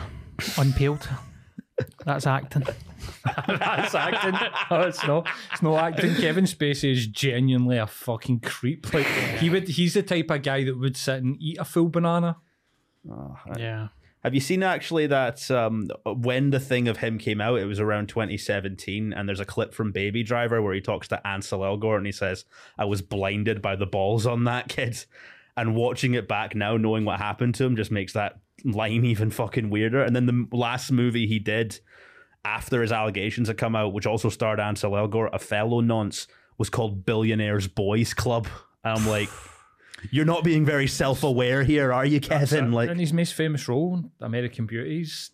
unpeeled. 0.58 1.08
That's 2.06 2.28
acting. 2.28 2.64
That's 3.48 3.94
acting. 3.96 4.36
Oh, 4.72 4.82
it's 4.82 5.06
not. 5.06 5.28
It's 5.52 5.62
no 5.62 5.78
acting. 5.78 6.16
Kevin 6.16 6.46
Spacey 6.46 6.92
is 6.92 7.08
genuinely 7.08 7.78
a 7.78 7.88
fucking 7.88 8.40
creep. 8.42 8.94
Like 8.94 9.06
he 9.06 9.50
would. 9.50 9.68
He's 9.68 9.94
the 9.94 10.04
type 10.04 10.32
of 10.32 10.42
guy 10.42 10.64
that 10.64 10.78
would 10.78 10.98
sit 10.98 11.24
and 11.24 11.38
eat 11.40 11.58
a 11.60 11.66
full 11.66 11.90
banana. 11.90 12.38
Yeah. 13.58 13.88
Have 14.24 14.34
you 14.34 14.42
seen 14.42 14.64
actually 14.64 15.08
that 15.08 15.50
um, 15.52 15.88
when 16.06 16.50
the 16.50 16.60
thing 16.60 16.88
of 16.88 16.98
him 16.98 17.18
came 17.18 17.40
out, 17.40 17.60
it 17.60 17.66
was 17.66 17.80
around 17.80 18.10
2017, 18.10 19.14
and 19.14 19.30
there's 19.30 19.40
a 19.40 19.46
clip 19.46 19.74
from 19.74 19.92
Baby 19.92 20.24
Driver 20.24 20.62
where 20.62 20.74
he 20.74 20.82
talks 20.82 21.08
to 21.10 21.26
Ansel 21.26 21.62
Elgort 21.62 21.98
and 21.98 22.06
he 22.06 22.12
says, 22.12 22.44
I 22.78 22.86
was 22.86 23.02
blinded 23.02 23.62
by 23.62 23.76
the 23.76 23.86
balls 23.86 24.26
on 24.26 24.44
that 24.46 24.68
kid. 24.68 25.06
And 25.56 25.76
watching 25.76 26.14
it 26.14 26.28
back 26.28 26.56
now, 26.56 26.78
knowing 26.78 27.06
what 27.06 27.20
happened 27.20 27.56
to 27.56 27.64
him, 27.64 27.76
just 27.76 27.92
makes 27.92 28.14
that 28.14 28.40
line 28.64 29.06
even 29.06 29.30
fucking 29.30 29.70
weirder. 29.70 30.02
And 30.04 30.16
then 30.16 30.26
the 30.26 30.48
last 30.56 30.92
movie 30.92 31.28
he 31.28 31.40
did 31.40 31.80
after 32.46 32.82
his 32.82 32.92
allegations 32.92 33.48
had 33.48 33.58
come 33.58 33.76
out, 33.76 33.94
which 33.94 34.08
also 34.08 34.30
starred 34.30 34.60
Ansel 34.60 34.92
Elgort, 34.92 35.30
a 35.34 35.40
fellow 35.40 35.82
nonce, 35.82 36.28
was 36.58 36.70
called 36.70 37.06
Billionaires 37.06 37.68
Boys 37.68 38.14
Club. 38.14 38.48
And 38.84 38.98
I'm 38.98 39.08
like, 39.08 39.30
you're 40.12 40.26
not 40.26 40.44
being 40.44 40.66
very 40.66 40.88
self 40.88 41.24
aware 41.24 41.64
here, 41.64 41.92
are 41.94 42.06
you, 42.06 42.20
Kevin? 42.20 42.72
Like, 42.72 42.90
and 42.90 43.00
his 43.00 43.14
most 43.14 43.34
famous 43.34 43.68
role, 43.68 43.96
in 43.96 44.12
American 44.22 44.66
Beauty, 44.66 45.00
he's, 45.00 45.32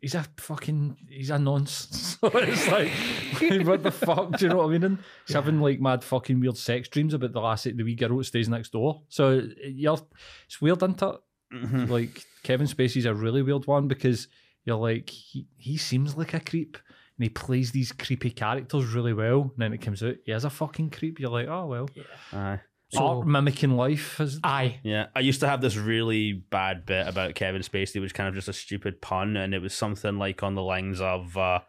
he's 0.00 0.14
a 0.14 0.24
fucking 0.36 0.96
he's 1.08 1.30
a 1.30 1.38
nonce. 1.38 2.16
So 2.20 2.28
it's 2.34 2.68
like, 2.68 2.90
what 3.66 3.82
the 3.82 3.90
fuck? 3.90 4.36
Do 4.36 4.44
you 4.44 4.50
know 4.50 4.58
what 4.58 4.66
I 4.66 4.72
mean? 4.72 4.84
And 4.84 4.98
he's 5.26 5.34
having 5.34 5.60
like 5.60 5.80
mad 5.80 6.04
fucking 6.04 6.38
weird 6.38 6.58
sex 6.58 6.86
dreams 6.86 7.14
about 7.14 7.32
the 7.32 7.40
last 7.40 7.64
the 7.64 7.82
wee 7.82 7.94
girl 7.94 8.18
that 8.18 8.24
stays 8.24 8.46
next 8.46 8.72
door. 8.72 9.00
So 9.08 9.40
you're 9.64 9.98
it's 10.44 10.60
weird, 10.60 10.82
isn't 10.82 11.00
it? 11.00 11.14
Mm-hmm. 11.54 11.84
Like 11.86 12.26
Kevin 12.42 12.66
Spacey's 12.66 13.04
a 13.06 13.14
really 13.14 13.42
weird 13.42 13.66
one 13.66 13.88
because 13.88 14.28
you're 14.64 14.76
like 14.76 15.08
he 15.10 15.46
he 15.56 15.76
seems 15.76 16.16
like 16.16 16.34
a 16.34 16.40
creep. 16.40 16.76
and 17.16 17.24
he 17.24 17.28
plays 17.28 17.72
these 17.72 17.92
creepy 17.92 18.30
characters 18.30 18.92
really 18.94 19.12
well. 19.12 19.42
And 19.42 19.58
then 19.58 19.72
it 19.72 19.80
comes 19.80 20.02
out, 20.02 20.16
he 20.24 20.32
is 20.32 20.44
a 20.44 20.50
fucking 20.50 20.90
creep. 20.90 21.18
You're 21.20 21.30
like, 21.30 21.48
oh 21.48 21.66
well. 21.66 21.88
Aye. 22.32 22.60
Art 22.96 23.24
mimicking 23.26 23.76
life 23.76 24.18
is 24.20 24.40
Aye. 24.42 24.80
Yeah, 24.82 25.06
I 25.14 25.20
used 25.20 25.40
to 25.40 25.48
have 25.48 25.60
this 25.60 25.76
really 25.76 26.32
bad 26.32 26.84
bit 26.86 27.06
about 27.06 27.36
Kevin 27.36 27.62
Spacey, 27.62 28.00
which 28.00 28.14
kind 28.14 28.28
of 28.28 28.34
just 28.34 28.48
a 28.48 28.52
stupid 28.52 29.00
pun, 29.00 29.36
and 29.36 29.54
it 29.54 29.62
was 29.62 29.74
something 29.74 30.18
like 30.18 30.42
on 30.42 30.56
the 30.56 30.62
lines 30.62 31.00
of, 31.00 31.36
uh, 31.36 31.60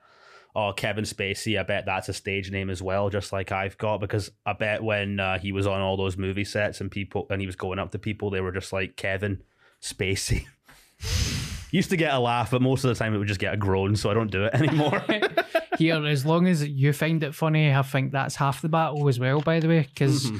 "Oh, 0.55 0.74
Kevin 0.76 1.03
Spacey, 1.03 1.59
I 1.59 1.63
bet 1.63 1.86
that's 1.86 2.09
a 2.09 2.13
stage 2.13 2.49
name 2.49 2.72
as 2.72 2.82
well, 2.82 3.11
just 3.11 3.32
like 3.32 3.51
I've 3.51 3.78
got." 3.78 3.99
Because 3.99 4.32
I 4.47 4.53
bet 4.53 4.84
when 4.84 5.19
uh, 5.19 5.38
he 5.38 5.51
was 5.51 5.67
on 5.67 5.80
all 5.80 5.95
those 5.95 6.17
movie 6.17 6.43
sets 6.43 6.82
and 6.82 6.89
people, 6.89 7.28
and 7.30 7.39
he 7.39 7.45
was 7.45 7.55
going 7.55 7.78
up 7.78 7.91
to 7.91 7.99
people, 7.99 8.32
they 8.32 8.41
were 8.41 8.51
just 8.51 8.74
like 8.74 8.95
Kevin 8.95 9.43
Spacey. 9.80 10.47
used 11.72 11.89
to 11.91 11.97
get 11.97 12.14
a 12.14 12.20
laugh, 12.20 12.52
but 12.52 12.62
most 12.62 12.84
of 12.84 12.89
the 12.89 12.95
time 12.95 13.14
it 13.16 13.18
would 13.18 13.28
just 13.28 13.39
get 13.39 13.54
a 13.54 13.58
groan, 13.58 13.95
so 13.95 14.10
I 14.10 14.14
don't 14.14 14.32
do 14.32 14.43
it 14.45 14.54
anymore. 14.54 15.04
Here, 15.78 16.06
as 16.06 16.26
long 16.26 16.47
as 16.47 16.68
you 16.68 16.93
find 16.93 17.24
it 17.24 17.34
funny, 17.34 17.74
I 17.74 17.82
think 17.82 18.12
that's 18.12 18.36
half 18.36 18.62
the 18.62 18.70
battle 18.70 19.08
as 19.08 19.20
well. 19.20 19.41
By 19.41 19.60
the 19.60 19.68
way, 19.68 19.88
because 19.93 20.26
Mm-hmm. 20.26 20.38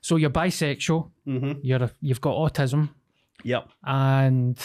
so 0.00 0.16
you're 0.16 0.30
bisexual, 0.30 1.10
you're 1.62 1.90
you've 2.00 2.20
got 2.20 2.34
autism, 2.36 2.88
yep. 3.44 3.68
and 3.84 4.58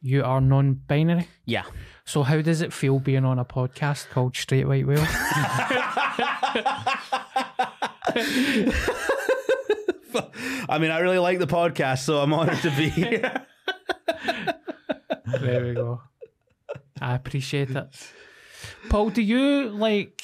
you 0.00 0.22
are 0.24 0.40
non-binary. 0.40 1.28
Yeah. 1.44 1.64
So 2.04 2.22
how 2.24 2.40
does 2.40 2.60
it 2.62 2.72
feel 2.72 2.98
being 2.98 3.24
on 3.24 3.38
a 3.38 3.44
podcast 3.44 4.08
called 4.10 4.36
Straight 4.36 4.66
White 4.66 4.86
Whale? 4.86 5.06
I 10.68 10.78
mean, 10.78 10.90
I 10.90 10.98
really 11.00 11.18
like 11.18 11.38
the 11.38 11.46
podcast, 11.46 12.00
so 12.00 12.18
I'm 12.18 12.32
honored 12.32 12.58
to 12.62 12.70
be 12.70 12.88
here. 12.88 13.46
there 15.40 15.64
we 15.64 15.74
go. 15.74 16.00
I 17.00 17.14
appreciate 17.14 17.70
it. 17.70 18.12
Paul, 18.88 19.10
do 19.10 19.22
you 19.22 19.68
like? 19.70 20.22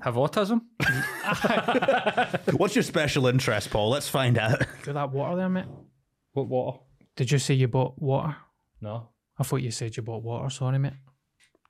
have 0.00 0.14
autism. 0.14 0.60
What's 2.56 2.76
your 2.76 2.82
special 2.82 3.26
interest, 3.26 3.70
Paul? 3.70 3.90
Let's 3.90 4.08
find 4.08 4.38
out. 4.38 4.64
Do 4.84 4.92
that 4.92 5.10
water 5.10 5.36
there, 5.36 5.48
mate? 5.48 5.66
What 6.32 6.46
water? 6.46 6.78
Did 7.16 7.32
you 7.32 7.38
say 7.38 7.54
you 7.54 7.66
bought 7.66 8.00
water? 8.00 8.36
No. 8.80 9.08
I 9.38 9.42
thought 9.42 9.62
you 9.62 9.70
said 9.70 9.96
you 9.96 10.02
bought 10.02 10.22
water. 10.22 10.48
Sorry, 10.50 10.78
mate. 10.78 10.92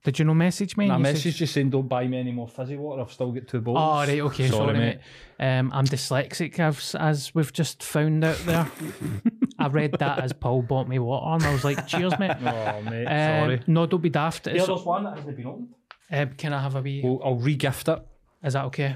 Did 0.06 0.20
you 0.20 0.24
know 0.24 0.34
message 0.34 0.76
me? 0.76 0.84
I 0.88 0.96
You 0.98 1.04
said- 1.04 1.14
message 1.14 1.36
just 1.36 1.52
saying 1.52 1.70
don't 1.70 1.88
buy 1.88 2.06
me 2.06 2.16
any 2.16 2.30
more 2.30 2.46
fizzy 2.46 2.76
water. 2.76 3.02
I've 3.02 3.10
still 3.10 3.32
got 3.32 3.48
two 3.48 3.60
bottles. 3.60 3.82
Oh, 4.08 4.12
right, 4.12 4.20
okay, 4.32 4.46
sorry, 4.48 4.72
mate. 4.78 4.98
Um, 5.40 5.72
I'm 5.74 5.84
dyslexic, 5.84 6.60
as, 6.60 6.94
as 6.94 7.34
we've 7.34 7.52
just 7.52 7.82
found 7.82 8.22
out 8.24 8.38
there. 8.46 8.70
I 9.58 9.66
read 9.66 9.96
that 9.98 10.20
as 10.20 10.32
Paul 10.32 10.62
bought 10.62 10.86
me 10.86 11.00
water, 11.00 11.26
and 11.34 11.42
I 11.42 11.52
was 11.52 11.64
like, 11.64 11.88
cheers, 11.88 12.16
mate. 12.20 12.36
Oh, 12.40 12.82
mate, 12.82 13.04
Um, 13.06 13.40
sorry. 13.48 13.60
No, 13.66 13.86
don't 13.86 14.00
be 14.00 14.08
daft. 14.10 14.46
It's, 14.46 14.64
there's 14.64 14.82
one 14.84 15.02
that 15.02 15.16
hasn't 15.16 15.36
been 15.36 15.46
opened. 15.46 15.68
um, 16.12 16.30
can 16.36 16.52
I 16.52 16.62
have 16.62 16.76
a 16.76 16.82
wee? 16.82 17.00
Well, 17.02 17.20
I'll 17.24 17.34
re-gift 17.34 17.88
it. 17.88 17.98
Is 18.44 18.52
that 18.52 18.66
okay? 18.66 18.94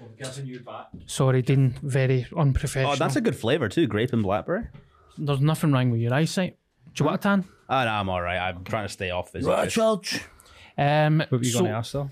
I'm 0.00 0.08
giving 0.20 0.46
you 0.46 0.58
back. 0.60 0.86
Sorry, 1.06 1.42
Dean. 1.42 1.76
Very 1.80 2.26
unprofessional. 2.36 2.94
Oh, 2.94 2.96
that's 2.96 3.14
a 3.14 3.20
good 3.20 3.36
flavor 3.36 3.68
too, 3.68 3.86
grape 3.86 4.12
and 4.12 4.24
blackberry. 4.24 4.64
There's 5.16 5.40
nothing 5.40 5.70
wrong 5.70 5.90
with 5.92 6.00
your 6.00 6.12
eyesight. 6.12 6.56
Do 6.94 7.04
you 7.04 7.06
want 7.06 7.20
a 7.20 7.22
tan? 7.22 7.44
Oh, 7.68 7.84
no, 7.84 7.90
I'm 7.90 8.08
all 8.08 8.20
right. 8.20 8.38
I'm 8.48 8.64
trying 8.64 8.86
to 8.88 8.92
stay 8.92 9.10
off 9.10 9.30
this. 9.30 9.44
Um, 10.80 11.18
What 11.18 11.30
were 11.32 11.38
you 11.38 11.50
so- 11.50 11.60
going 11.60 11.70
to 11.72 11.76
ask 11.78 11.92
though? 11.92 12.10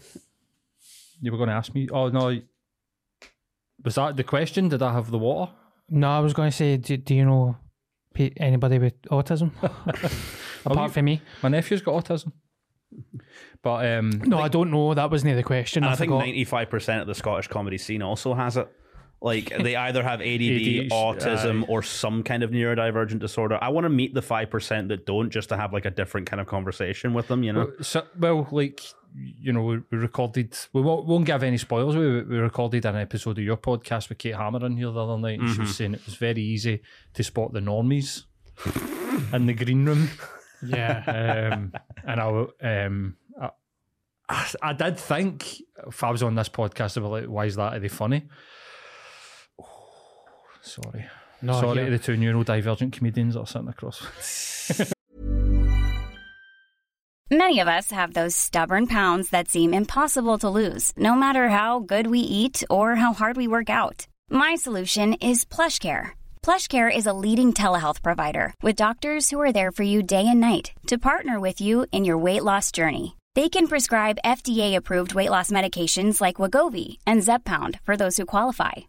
You 1.20 1.32
were 1.32 1.38
going 1.38 1.48
to 1.48 1.54
ask 1.56 1.74
me. 1.74 1.88
Oh 1.90 2.08
no. 2.10 2.40
Was 3.84 3.94
that 3.96 4.16
the 4.16 4.24
question? 4.24 4.68
Did 4.68 4.82
I 4.82 4.92
have 4.92 5.10
the 5.10 5.18
water? 5.18 5.52
No, 5.88 6.10
I 6.10 6.20
was 6.20 6.32
going 6.34 6.50
to 6.50 6.56
say, 6.56 6.76
do, 6.76 6.96
do 6.96 7.14
you 7.14 7.24
know 7.24 7.56
anybody 8.36 8.78
with 8.78 9.00
autism 9.02 9.50
apart 10.66 10.88
you- 10.88 10.92
from 10.92 11.04
me? 11.04 11.22
My 11.42 11.48
nephew's 11.48 11.80
got 11.82 12.04
autism. 12.04 12.32
But 13.62 13.86
um, 13.86 14.10
No, 14.26 14.38
I 14.38 14.48
don't 14.48 14.70
know. 14.70 14.94
That 14.94 15.10
wasn't 15.10 15.36
the 15.36 15.42
question. 15.42 15.82
And 15.84 15.90
I, 15.90 15.94
I 15.94 15.96
think 15.96 16.12
95% 16.12 17.00
of 17.02 17.06
the 17.06 17.14
Scottish 17.14 17.48
comedy 17.48 17.78
scene 17.78 18.02
also 18.02 18.34
has 18.34 18.56
it. 18.56 18.68
Like 19.20 19.48
they 19.48 19.74
either 19.74 20.02
have 20.02 20.20
ADD, 20.20 20.26
ADHD, 20.26 20.88
autism, 20.92 21.62
aye. 21.62 21.66
or 21.68 21.82
some 21.82 22.22
kind 22.22 22.42
of 22.42 22.50
neurodivergent 22.50 23.18
disorder. 23.18 23.58
I 23.60 23.70
want 23.70 23.84
to 23.84 23.90
meet 23.90 24.14
the 24.14 24.20
5% 24.20 24.88
that 24.88 25.06
don't 25.06 25.30
just 25.30 25.48
to 25.48 25.56
have 25.56 25.72
like 25.72 25.84
a 25.86 25.90
different 25.90 26.28
kind 26.28 26.40
of 26.40 26.46
conversation 26.46 27.14
with 27.14 27.26
them, 27.26 27.42
you 27.42 27.52
know? 27.52 27.72
so, 27.80 28.04
well, 28.16 28.46
like 28.52 28.80
you 29.14 29.52
know, 29.52 29.62
we, 29.62 29.80
we 29.90 29.98
recorded. 29.98 30.56
We 30.72 30.82
won't, 30.82 31.06
won't 31.06 31.24
give 31.24 31.42
any 31.42 31.58
spoilers. 31.58 31.96
We, 31.96 32.22
we 32.22 32.38
recorded 32.38 32.84
an 32.84 32.96
episode 32.96 33.38
of 33.38 33.44
your 33.44 33.56
podcast 33.56 34.08
with 34.08 34.18
Kate 34.18 34.36
Hammer 34.36 34.64
in 34.64 34.76
here 34.76 34.90
the 34.90 35.04
other 35.04 35.18
night, 35.18 35.40
and 35.40 35.50
she 35.50 35.60
was 35.60 35.76
saying 35.76 35.94
it 35.94 36.04
was 36.06 36.14
very 36.14 36.42
easy 36.42 36.82
to 37.14 37.24
spot 37.24 37.52
the 37.52 37.60
normies 37.60 38.24
in 39.32 39.46
the 39.46 39.54
green 39.54 39.84
room. 39.84 40.10
Yeah. 40.64 41.50
um, 41.52 41.72
and 42.04 42.20
I, 42.20 42.84
um, 42.84 43.16
I, 43.40 43.50
I, 44.28 44.52
I 44.62 44.72
did 44.72 44.98
think 44.98 45.60
if 45.86 46.04
I 46.04 46.10
was 46.10 46.22
on 46.22 46.34
this 46.34 46.48
podcast, 46.48 46.96
I'd 46.96 47.02
be 47.02 47.08
like, 47.08 47.24
"Why 47.24 47.46
is 47.46 47.56
that? 47.56 47.74
Are 47.74 47.80
they 47.80 47.88
funny?" 47.88 48.28
Sorry, 50.68 51.06
No, 51.42 51.60
sorry 51.60 51.84
to 51.84 51.90
the 51.90 51.98
two 51.98 52.16
neurodivergent 52.16 52.92
comedians 52.92 53.34
that 53.34 53.40
are 53.40 53.46
sitting 53.46 53.68
across. 53.68 54.02
Many 57.30 57.60
of 57.60 57.68
us 57.68 57.90
have 57.90 58.14
those 58.14 58.34
stubborn 58.34 58.86
pounds 58.86 59.28
that 59.30 59.48
seem 59.48 59.74
impossible 59.74 60.38
to 60.38 60.48
lose, 60.48 60.92
no 60.96 61.14
matter 61.14 61.50
how 61.50 61.80
good 61.80 62.06
we 62.06 62.20
eat 62.20 62.64
or 62.70 62.94
how 62.94 63.12
hard 63.12 63.36
we 63.36 63.46
work 63.46 63.68
out. 63.68 64.06
My 64.30 64.54
solution 64.54 65.12
is 65.14 65.44
plush 65.44 65.78
PlushCare. 65.78 66.12
PlushCare 66.42 66.94
is 66.94 67.04
a 67.04 67.12
leading 67.12 67.52
telehealth 67.52 68.02
provider 68.02 68.54
with 68.62 68.76
doctors 68.76 69.28
who 69.28 69.38
are 69.42 69.52
there 69.52 69.70
for 69.72 69.82
you 69.82 70.02
day 70.02 70.26
and 70.26 70.40
night 70.40 70.72
to 70.86 70.96
partner 70.96 71.38
with 71.38 71.60
you 71.60 71.84
in 71.92 72.06
your 72.06 72.16
weight 72.16 72.44
loss 72.44 72.72
journey. 72.72 73.16
They 73.34 73.50
can 73.50 73.68
prescribe 73.68 74.24
FDA-approved 74.24 75.14
weight 75.14 75.30
loss 75.30 75.50
medications 75.50 76.22
like 76.22 76.40
Wegovy 76.40 76.96
and 77.06 77.20
Zepbound 77.20 77.78
for 77.84 77.94
those 77.94 78.16
who 78.16 78.24
qualify. 78.24 78.88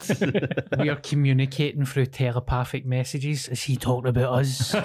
we 0.78 0.88
are 0.88 1.00
communicating 1.02 1.84
through 1.84 2.06
telepathic 2.06 2.86
messages. 2.86 3.48
Is 3.48 3.64
he 3.64 3.76
talking 3.76 4.08
about 4.08 4.40
us? 4.40 4.74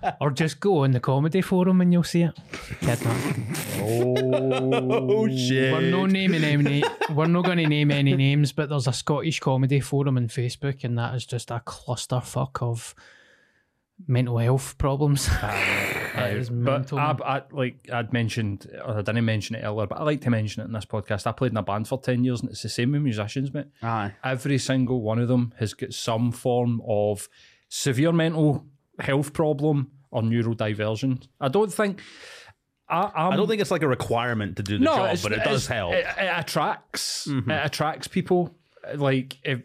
Uh, 0.00 0.12
or 0.20 0.30
just 0.30 0.60
go 0.60 0.84
on 0.84 0.92
the 0.92 1.00
comedy 1.00 1.40
forum 1.40 1.80
and 1.80 1.92
you'll 1.92 2.02
see 2.02 2.22
it. 2.22 2.36
Kid, 2.80 2.98
oh, 3.80 5.28
shit. 5.28 5.72
We're 5.72 5.90
no 5.90 6.06
naming 6.06 6.44
any. 6.44 6.82
We're 7.10 7.26
not 7.26 7.44
going 7.44 7.58
to 7.58 7.66
name 7.66 7.90
any 7.90 8.14
names, 8.16 8.52
but 8.52 8.68
there's 8.68 8.86
a 8.86 8.92
Scottish 8.92 9.40
comedy 9.40 9.80
forum 9.80 10.16
on 10.16 10.28
Facebook, 10.28 10.84
and 10.84 10.96
that 10.98 11.14
is 11.14 11.26
just 11.26 11.50
a 11.50 11.60
clusterfuck 11.60 12.62
of 12.62 12.94
mental 14.06 14.38
health 14.38 14.78
problems. 14.78 15.28
It 16.26 16.48
But 16.48 16.52
mental, 16.52 16.98
I, 16.98 17.16
I, 17.24 17.42
like 17.50 17.88
I'd 17.92 18.12
mentioned, 18.12 18.66
or 18.84 18.98
I 18.98 19.02
didn't 19.02 19.24
mention 19.24 19.56
it 19.56 19.62
earlier, 19.64 19.86
but 19.86 19.98
I 19.98 20.04
like 20.04 20.20
to 20.22 20.30
mention 20.30 20.62
it 20.62 20.66
in 20.66 20.72
this 20.72 20.84
podcast. 20.84 21.26
I 21.26 21.32
played 21.32 21.52
in 21.52 21.56
a 21.56 21.62
band 21.62 21.88
for 21.88 22.00
10 22.00 22.24
years, 22.24 22.40
and 22.40 22.50
it's 22.50 22.62
the 22.62 22.68
same 22.68 22.92
with 22.92 23.02
musicians, 23.02 23.52
mate. 23.52 23.66
Aye. 23.82 24.12
Every 24.24 24.58
single 24.58 25.00
one 25.02 25.18
of 25.18 25.28
them 25.28 25.54
has 25.58 25.74
got 25.74 25.92
some 25.92 26.32
form 26.32 26.80
of 26.86 27.28
severe 27.68 28.12
mental 28.12 28.66
health 28.98 29.32
problem 29.32 29.90
or 30.10 30.22
neurodiversion. 30.22 31.22
I 31.40 31.48
don't 31.48 31.72
think. 31.72 32.02
I, 32.88 33.10
I'm, 33.14 33.32
I 33.32 33.36
don't 33.36 33.46
think 33.48 33.60
it's 33.60 33.70
like 33.70 33.82
a 33.82 33.88
requirement 33.88 34.56
to 34.56 34.62
do 34.64 34.78
the 34.78 34.84
job, 34.84 34.98
it's- 35.04 35.22
but 35.22 35.32
it 35.32 35.44
does 35.44 35.64
it's- 35.64 35.66
help. 35.68 35.92
It, 35.94 36.06
it 36.18 36.32
attracts. 36.38 37.26
Mm-hmm. 37.28 37.50
It 37.50 37.66
attracts 37.66 38.08
people. 38.08 38.56
Like 38.94 39.36
if 39.44 39.60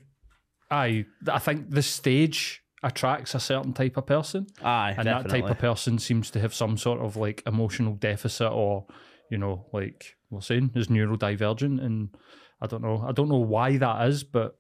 I, 0.69 1.05
I 1.27 1.39
think 1.39 1.69
the 1.71 1.81
stage 1.81 2.61
attracts 2.85 3.35
a 3.35 3.39
certain 3.39 3.73
type 3.73 3.97
of 3.97 4.05
person, 4.05 4.47
Aye, 4.63 4.93
and 4.97 5.07
that 5.07 5.27
type 5.27 5.49
of 5.49 5.57
person 5.57 5.99
seems 5.99 6.31
to 6.31 6.39
have 6.39 6.53
some 6.53 6.77
sort 6.77 7.01
of 7.01 7.17
like 7.17 7.43
emotional 7.45 7.93
deficit, 7.95 8.51
or 8.51 8.85
you 9.29 9.37
know, 9.37 9.65
like 9.73 10.15
we're 10.29 10.41
saying, 10.41 10.71
is 10.75 10.87
neurodivergent, 10.87 11.83
and 11.83 12.15
I 12.61 12.67
don't 12.67 12.81
know. 12.83 13.03
I 13.07 13.11
don't 13.11 13.27
know 13.29 13.37
why 13.55 13.77
that 13.77 14.07
is, 14.07 14.23
but 14.23 14.57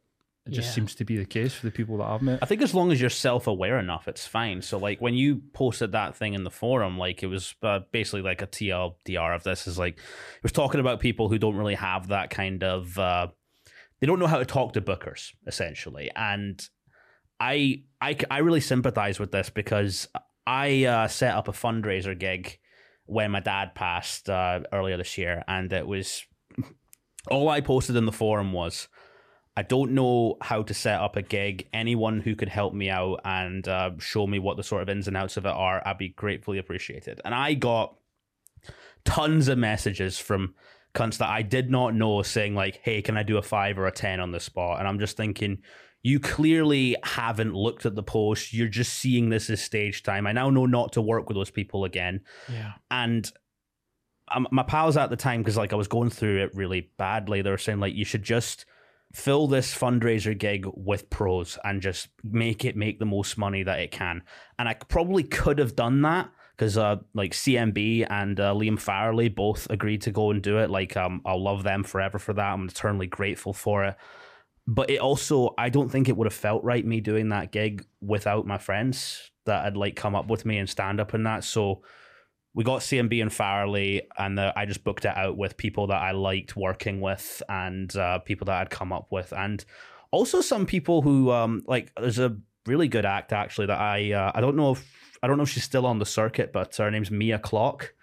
It 0.47 0.51
just 0.53 0.67
Yeah. 0.69 0.73
seems 0.75 0.93
to 0.95 1.03
be 1.05 1.17
the 1.17 1.25
case 1.25 1.55
for 1.55 1.65
the 1.65 1.71
people 1.71 1.97
that 1.97 2.03
I've 2.03 2.21
met. 2.21 2.37
I 2.39 2.45
think 2.45 2.61
as 2.61 2.75
long 2.75 2.91
as 2.91 3.01
you're 3.01 3.09
self 3.09 3.47
aware 3.47 3.79
enough, 3.79 4.07
it's 4.07 4.27
fine. 4.27 4.61
So, 4.61 4.77
like, 4.77 5.01
when 5.01 5.15
you 5.15 5.41
posted 5.53 5.91
that 5.93 6.15
thing 6.15 6.35
in 6.35 6.43
the 6.43 6.51
forum, 6.51 6.99
like, 6.99 7.23
it 7.23 7.27
was 7.27 7.55
uh, 7.63 7.79
basically 7.91 8.21
like 8.21 8.43
a 8.43 8.47
TLDR 8.47 9.33
of 9.35 9.41
this 9.41 9.65
is 9.65 9.79
like, 9.79 9.97
it 9.97 10.43
was 10.43 10.51
talking 10.51 10.79
about 10.79 10.99
people 10.99 11.29
who 11.29 11.39
don't 11.39 11.55
really 11.57 11.73
have 11.73 12.09
that 12.09 12.29
kind 12.29 12.63
of, 12.63 12.95
uh, 12.99 13.27
they 13.99 14.05
don't 14.05 14.19
know 14.19 14.27
how 14.27 14.37
to 14.37 14.45
talk 14.45 14.73
to 14.73 14.81
bookers, 14.81 15.31
essentially. 15.47 16.11
And 16.15 16.61
I, 17.39 17.83
I, 18.01 18.17
I 18.29 18.39
really 18.39 18.61
sympathize 18.61 19.19
with 19.19 19.31
this 19.31 19.49
because 19.49 20.07
I 20.47 20.85
uh, 20.85 21.07
set 21.07 21.35
up 21.35 21.47
a 21.47 21.51
fundraiser 21.51 22.17
gig 22.17 22.59
when 23.05 23.31
my 23.31 23.39
dad 23.39 23.75
passed 23.75 24.29
uh, 24.29 24.61
earlier 24.71 24.97
this 24.97 25.17
year. 25.17 25.43
And 25.47 25.71
it 25.73 25.87
was, 25.87 26.23
all 27.29 27.49
I 27.49 27.61
posted 27.61 27.95
in 27.95 28.05
the 28.05 28.11
forum 28.11 28.53
was, 28.53 28.87
I 29.57 29.61
don't 29.61 29.91
know 29.91 30.35
how 30.41 30.63
to 30.63 30.73
set 30.73 30.99
up 30.99 31.15
a 31.15 31.21
gig. 31.21 31.69
Anyone 31.71 32.19
who 32.19 32.35
could 32.35 32.49
help 32.49 32.73
me 32.73 32.89
out 32.89 33.21
and 33.23 33.65
uh, 33.67 33.91
show 33.99 34.27
me 34.27 34.37
what 34.37 34.57
the 34.57 34.63
sort 34.63 34.81
of 34.81 34.89
ins 34.89 35.07
and 35.07 35.15
outs 35.15 35.37
of 35.37 35.45
it 35.45 35.53
are, 35.53 35.81
I'd 35.87 35.97
be 35.97 36.09
gratefully 36.09 36.57
appreciated. 36.57 37.21
And 37.23 37.33
I 37.33 37.53
got 37.53 37.95
tons 39.05 39.47
of 39.47 39.57
messages 39.57 40.19
from 40.19 40.55
cunts 40.93 41.19
that 41.19 41.29
I 41.29 41.41
did 41.41 41.69
not 41.69 41.93
know 41.95 42.21
saying 42.21 42.55
like, 42.55 42.81
"Hey, 42.83 43.01
can 43.01 43.17
I 43.17 43.23
do 43.23 43.37
a 43.37 43.41
five 43.41 43.77
or 43.77 43.85
a 43.85 43.91
ten 43.91 44.19
on 44.19 44.31
the 44.31 44.39
spot?" 44.39 44.79
And 44.79 44.87
I'm 44.87 44.99
just 44.99 45.15
thinking, 45.15 45.59
you 46.05 46.19
clearly 46.19 46.95
haven't 47.03 47.55
looked 47.55 47.83
at 47.85 47.95
the 47.95 48.03
post. 48.03 48.53
You're 48.53 48.67
just 48.67 48.93
seeing 48.93 49.29
this 49.29 49.49
as 49.49 49.59
stage 49.61 50.03
time. 50.03 50.27
I 50.27 50.33
now 50.33 50.51
know 50.51 50.67
not 50.67 50.93
to 50.93 51.01
work 51.01 51.27
with 51.27 51.35
those 51.35 51.49
people 51.49 51.83
again 51.83 52.21
Yeah. 52.47 52.73
and 52.91 53.31
um, 54.33 54.47
my 54.51 54.63
pals 54.63 54.97
at 54.97 55.09
the 55.09 55.15
time 55.15 55.41
because 55.41 55.55
like 55.57 55.71
i 55.71 55.75
was 55.75 55.87
going 55.87 56.09
through 56.09 56.43
it 56.43 56.55
really 56.55 56.89
badly 56.97 57.41
they 57.43 57.51
were 57.51 57.59
saying 57.59 57.79
like 57.79 57.93
you 57.93 58.05
should 58.05 58.23
just 58.23 58.65
fill 59.13 59.45
this 59.47 59.73
fundraiser 59.75 60.35
gig 60.37 60.65
with 60.75 61.09
pros 61.11 61.59
and 61.63 61.79
just 61.81 62.07
make 62.23 62.65
it 62.65 62.75
make 62.75 62.97
the 62.99 63.05
most 63.05 63.37
money 63.37 63.61
that 63.61 63.79
it 63.79 63.91
can 63.91 64.23
and 64.57 64.67
i 64.67 64.73
probably 64.73 65.21
could 65.23 65.59
have 65.59 65.75
done 65.75 66.01
that 66.01 66.27
because 66.57 66.75
uh, 66.75 66.95
like 67.13 67.33
cmb 67.33 68.07
and 68.09 68.39
uh, 68.39 68.51
liam 68.51 68.79
farrelly 68.79 69.33
both 69.33 69.67
agreed 69.69 70.01
to 70.01 70.11
go 70.11 70.31
and 70.31 70.41
do 70.41 70.57
it 70.57 70.71
like 70.71 70.97
um, 70.97 71.21
i'll 71.23 71.43
love 71.43 71.61
them 71.61 71.83
forever 71.83 72.17
for 72.17 72.33
that 72.33 72.53
i'm 72.53 72.67
eternally 72.67 73.07
grateful 73.07 73.53
for 73.53 73.85
it 73.85 73.95
but 74.67 74.89
it 74.89 74.99
also 74.99 75.53
i 75.57 75.69
don't 75.69 75.89
think 75.89 76.09
it 76.09 76.17
would 76.17 76.25
have 76.25 76.33
felt 76.33 76.63
right 76.63 76.85
me 76.85 76.99
doing 76.99 77.29
that 77.29 77.51
gig 77.51 77.85
without 78.01 78.47
my 78.47 78.57
friends 78.57 79.31
that 79.45 79.63
had 79.63 79.77
like 79.77 79.95
come 79.95 80.15
up 80.15 80.27
with 80.27 80.45
me 80.45 80.57
and 80.57 80.69
stand 80.69 80.99
up 80.99 81.13
and 81.13 81.25
that 81.25 81.43
so 81.43 81.81
we 82.55 82.63
got 82.63 82.79
CMB 82.79 83.21
and 83.21 83.29
Farrelly, 83.29 84.03
and 84.17 84.39
uh, 84.39 84.53
I 84.55 84.65
just 84.65 84.85
booked 84.85 85.03
it 85.03 85.15
out 85.15 85.37
with 85.37 85.57
people 85.57 85.87
that 85.87 86.01
I 86.01 86.11
liked 86.11 86.55
working 86.55 87.01
with 87.01 87.43
and 87.49 87.93
uh, 87.97 88.19
people 88.19 88.45
that 88.45 88.61
I'd 88.61 88.69
come 88.69 88.93
up 88.93 89.11
with, 89.11 89.33
and 89.33 89.63
also 90.11 90.39
some 90.39 90.65
people 90.65 91.01
who 91.01 91.31
um 91.31 91.63
like. 91.67 91.91
There's 91.99 92.17
a 92.17 92.37
really 92.65 92.87
good 92.87 93.05
act 93.05 93.33
actually 93.33 93.67
that 93.67 93.79
I 93.79 94.13
uh, 94.13 94.31
I 94.33 94.39
don't 94.39 94.55
know 94.55 94.71
if 94.71 95.17
I 95.21 95.27
don't 95.27 95.37
know 95.37 95.43
if 95.43 95.49
she's 95.49 95.65
still 95.65 95.85
on 95.85 95.99
the 95.99 96.05
circuit, 96.05 96.53
but 96.53 96.75
her 96.77 96.89
name's 96.89 97.11
Mia 97.11 97.39
Clock. 97.39 97.93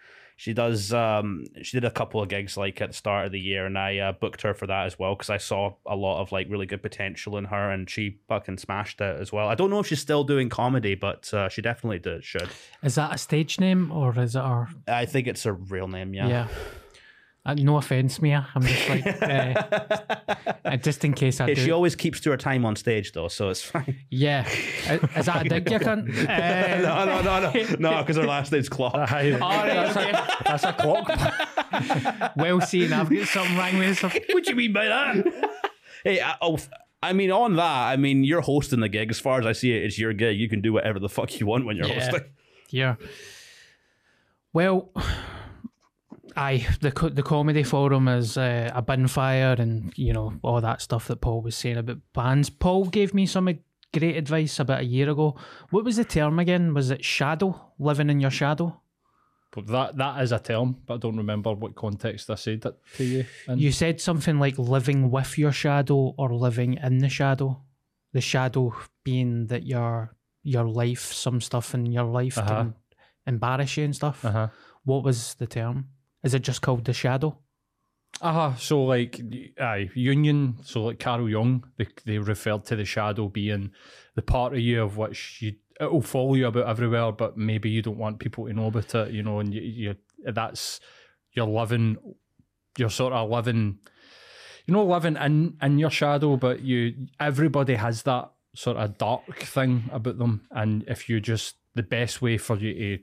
She 0.43 0.55
does. 0.55 0.93
Um, 0.93 1.45
she 1.63 1.77
did 1.77 1.85
a 1.85 1.91
couple 1.93 2.21
of 2.21 2.29
gigs 2.29 2.57
like 2.57 2.81
at 2.81 2.89
the 2.89 2.97
start 2.97 3.27
of 3.27 3.31
the 3.31 3.39
year, 3.39 3.65
and 3.65 3.79
I 3.79 3.99
uh, 3.99 4.11
booked 4.11 4.43
her 4.43 4.55
for 4.55 4.67
that 4.67 4.87
as 4.87 4.99
well 4.99 5.15
because 5.15 5.31
I 5.31 5.37
saw 5.37 5.75
a 5.87 5.95
lot 5.95 6.21
of 6.21 6.33
like 6.33 6.49
really 6.51 6.67
good 6.67 6.83
potential 6.83 7.37
in 7.37 7.45
her, 7.45 7.71
and 7.71 7.89
she 7.89 8.19
fucking 8.27 8.59
smashed 8.59 9.01
it 9.01 9.21
as 9.21 9.33
well. 9.33 9.47
I 9.47 9.55
don't 9.55 9.71
know 9.71 9.79
if 9.79 9.87
she's 9.87 10.01
still 10.01 10.25
doing 10.25 10.49
comedy, 10.49 10.97
but 10.97 11.33
uh, 11.33 11.49
she 11.49 11.63
definitely 11.63 12.01
did. 12.01 12.25
Should 12.25 12.49
Is 12.83 12.97
that 12.97 13.15
a 13.15 13.19
stage 13.19 13.61
name 13.61 13.93
or 13.93 14.19
is 14.19 14.35
it 14.35 14.41
our 14.41 14.69
I 14.89 15.07
think 15.07 15.29
it's 15.29 15.45
her 15.45 15.53
real 15.53 15.87
name? 15.87 16.13
Yeah. 16.13 16.27
yeah? 16.27 16.49
Uh, 17.45 17.55
no 17.55 17.77
offense, 17.77 18.23
Mia. 18.23 18.47
I'm 18.55 18.63
just 18.63 18.89
like, 18.89 19.05
uh, 19.23 20.35
uh, 20.65 20.77
just 20.77 21.05
in 21.05 21.13
case 21.13 21.41
I 21.41 21.47
Hey, 21.47 21.55
do. 21.55 21.65
she 21.65 21.71
always 21.73 21.97
keeps 21.97 22.21
to 22.21 22.31
her 22.31 22.37
time 22.37 22.65
on 22.65 22.77
stage 22.77 23.11
though, 23.13 23.27
so 23.27 23.49
it's 23.49 23.63
fine. 23.63 23.97
yeah. 24.11 24.49
Uh, 24.89 24.99
Is 25.17 25.27
that 25.27 25.47
a 25.47 25.49
dig, 25.49 25.69
you 25.71 25.79
cunt? 25.81 26.09
Uh, 26.29 26.81
no, 26.83 27.05
no, 27.05 27.23
no, 27.23 27.51
no, 27.51 27.77
no, 27.91 28.03
because 28.03 28.17
her 28.17 28.27
last 28.27 28.53
name's 28.53 28.69
Clock. 28.69 28.95
Aye, 28.95 29.33
all 29.33 29.39
right, 29.41 29.67
that's, 29.67 29.97
okay. 29.97 30.11
a, 30.11 30.43
that's 30.45 30.65
a 30.65 30.73
clock. 30.73 32.33
well 32.37 32.61
seen. 32.61 32.93
I've 32.93 33.11
got 33.11 33.27
something 33.27 33.57
wrong 33.57 33.77
with 33.79 34.01
this. 34.01 34.03
what 34.33 34.45
do 34.45 34.51
you 34.51 34.55
mean 34.57 34.73
by 34.73 34.87
that? 34.87 35.51
hey, 36.05 36.21
I, 36.21 36.37
oh, 36.41 36.59
I 37.03 37.13
mean, 37.13 37.33
on 37.33 37.57
that, 37.57 37.89
I 37.89 37.97
mean, 37.97 38.23
you're 38.23 38.41
hosting 38.43 38.79
the 38.79 38.89
gig. 38.89 39.11
As 39.11 39.19
far 39.19 39.41
as 39.41 39.47
I 39.47 39.53
see 39.53 39.73
it, 39.73 39.83
it's 39.83 39.99
your 39.99 40.13
gig. 40.13 40.39
You 40.39 40.49
can 40.49 40.61
do 40.61 40.73
whatever 40.73 41.01
the 41.01 41.09
fuck 41.09 41.41
you 41.41 41.47
want 41.47 41.67
when 41.67 41.77
you're 41.77 41.89
Yeah. 41.89 42.05
hosting. 42.05 42.25
Yeah. 42.71 42.95
Well, 44.53 44.91
aye, 46.37 46.67
the 46.81 46.93
co- 46.93 47.09
the 47.09 47.23
comedy 47.23 47.63
forum 47.63 48.09
is 48.09 48.37
uh, 48.37 48.71
a 48.75 48.83
bonfire, 48.83 49.57
and 49.59 49.93
you 49.97 50.13
know 50.13 50.35
all 50.43 50.61
that 50.61 50.81
stuff 50.83 51.09
that 51.09 51.21
Paul 51.21 51.43
was 51.43 51.57
saying 51.57 51.77
about 51.79 51.99
bands. 52.13 52.51
Paul 52.51 52.87
gave 52.87 53.15
me 53.15 53.27
some 53.27 53.49
great 53.93 54.17
advice 54.17 54.59
about 54.61 54.81
a 54.81 54.85
year 54.85 55.11
ago. 55.11 55.37
What 55.71 55.85
was 55.85 55.97
the 55.97 56.05
term 56.05 56.39
again? 56.39 56.75
Was 56.75 56.91
it 56.91 57.05
shadow? 57.05 57.73
Living 57.79 58.11
in 58.11 58.21
your 58.21 58.31
shadow? 58.31 58.81
But 59.55 59.67
that 59.67 59.97
that 59.99 60.23
is 60.23 60.33
a 60.33 60.39
term, 60.39 60.77
but 60.87 60.95
I 60.95 60.97
don't 60.99 61.17
remember 61.19 61.53
what 61.53 61.75
context 61.75 62.31
I 62.31 62.37
said 62.37 62.65
it 62.65 62.75
to 62.97 63.05
you. 63.05 63.25
in. 63.49 63.59
You 63.59 63.71
said 63.73 64.01
something 64.01 64.39
like 64.39 64.59
living 64.59 65.11
with 65.11 65.37
your 65.37 65.53
shadow 65.53 66.15
or 66.17 66.35
living 66.35 66.75
in 66.83 66.99
the 66.99 67.09
shadow. 67.11 67.61
The 68.15 68.21
shadow 68.23 68.75
being 69.05 69.47
that 69.49 69.65
your 69.67 70.17
your 70.43 70.65
life, 70.65 71.13
some 71.13 71.41
stuff 71.41 71.75
in 71.75 71.87
your 71.87 72.05
life 72.05 72.39
Uh-huh. 72.39 72.49
can 72.49 72.75
embarrass 73.27 73.77
you 73.77 73.85
and 73.85 73.95
stuff. 73.95 74.25
uh-huh. 74.25 74.49
What 74.85 75.05
was 75.05 75.35
the 75.35 75.47
term? 75.47 75.89
Is 76.23 76.35
it 76.35 76.43
just 76.43 76.63
called 76.63 76.85
the 76.85 76.93
shadow? 76.93 77.39
Uh-huh. 78.21 78.55
So 78.57 78.85
like 78.85 79.21
aye, 79.61 79.91
Union, 79.95 80.57
so 80.63 80.85
like 80.85 81.01
Carl 81.01 81.29
Jung, 81.29 81.65
they 81.77 81.87
they 82.05 82.19
referred 82.19 82.65
to 82.67 82.77
the 82.77 82.85
shadow 82.85 83.29
being 83.29 83.73
the 84.15 84.23
part 84.23 84.53
of 84.53 84.61
you 84.61 84.83
of 84.83 84.97
which 84.97 85.41
you 85.41 85.55
it'll 85.81 86.03
follow 86.03 86.35
you 86.35 86.47
about 86.47 86.69
everywhere, 86.69 87.11
but 87.13 87.37
maybe 87.37 87.71
you 87.71 87.83
don't 87.83 87.99
want 87.99 88.19
people 88.19 88.47
to 88.47 88.53
know 88.53 88.67
about 88.67 88.95
it, 88.95 89.13
you 89.13 89.23
know, 89.23 89.41
and 89.41 89.53
you, 89.55 89.63
you 89.63 89.97
that's 90.25 90.81
you're 91.33 91.47
living 91.47 91.97
you're 92.79 92.91
sort 92.91 93.13
of 93.13 93.29
living 93.31 93.79
you 94.67 94.75
know, 94.75 94.85
living 94.85 95.17
in 95.17 95.57
in 95.61 95.79
your 95.79 95.91
shadow, 95.91 96.37
but 96.37 96.61
you 96.61 97.09
everybody 97.19 97.75
has 97.75 98.03
that 98.03 98.31
sort 98.55 98.77
of 98.77 98.99
dark 98.99 99.39
thing 99.39 99.85
about 99.93 100.19
them. 100.19 100.47
And 100.51 100.85
if 100.87 101.09
you 101.09 101.21
just 101.21 101.57
the 101.75 101.83
best 101.83 102.23
way 102.23 102.39
for 102.39 102.57
you 102.57 102.99
to 102.99 103.03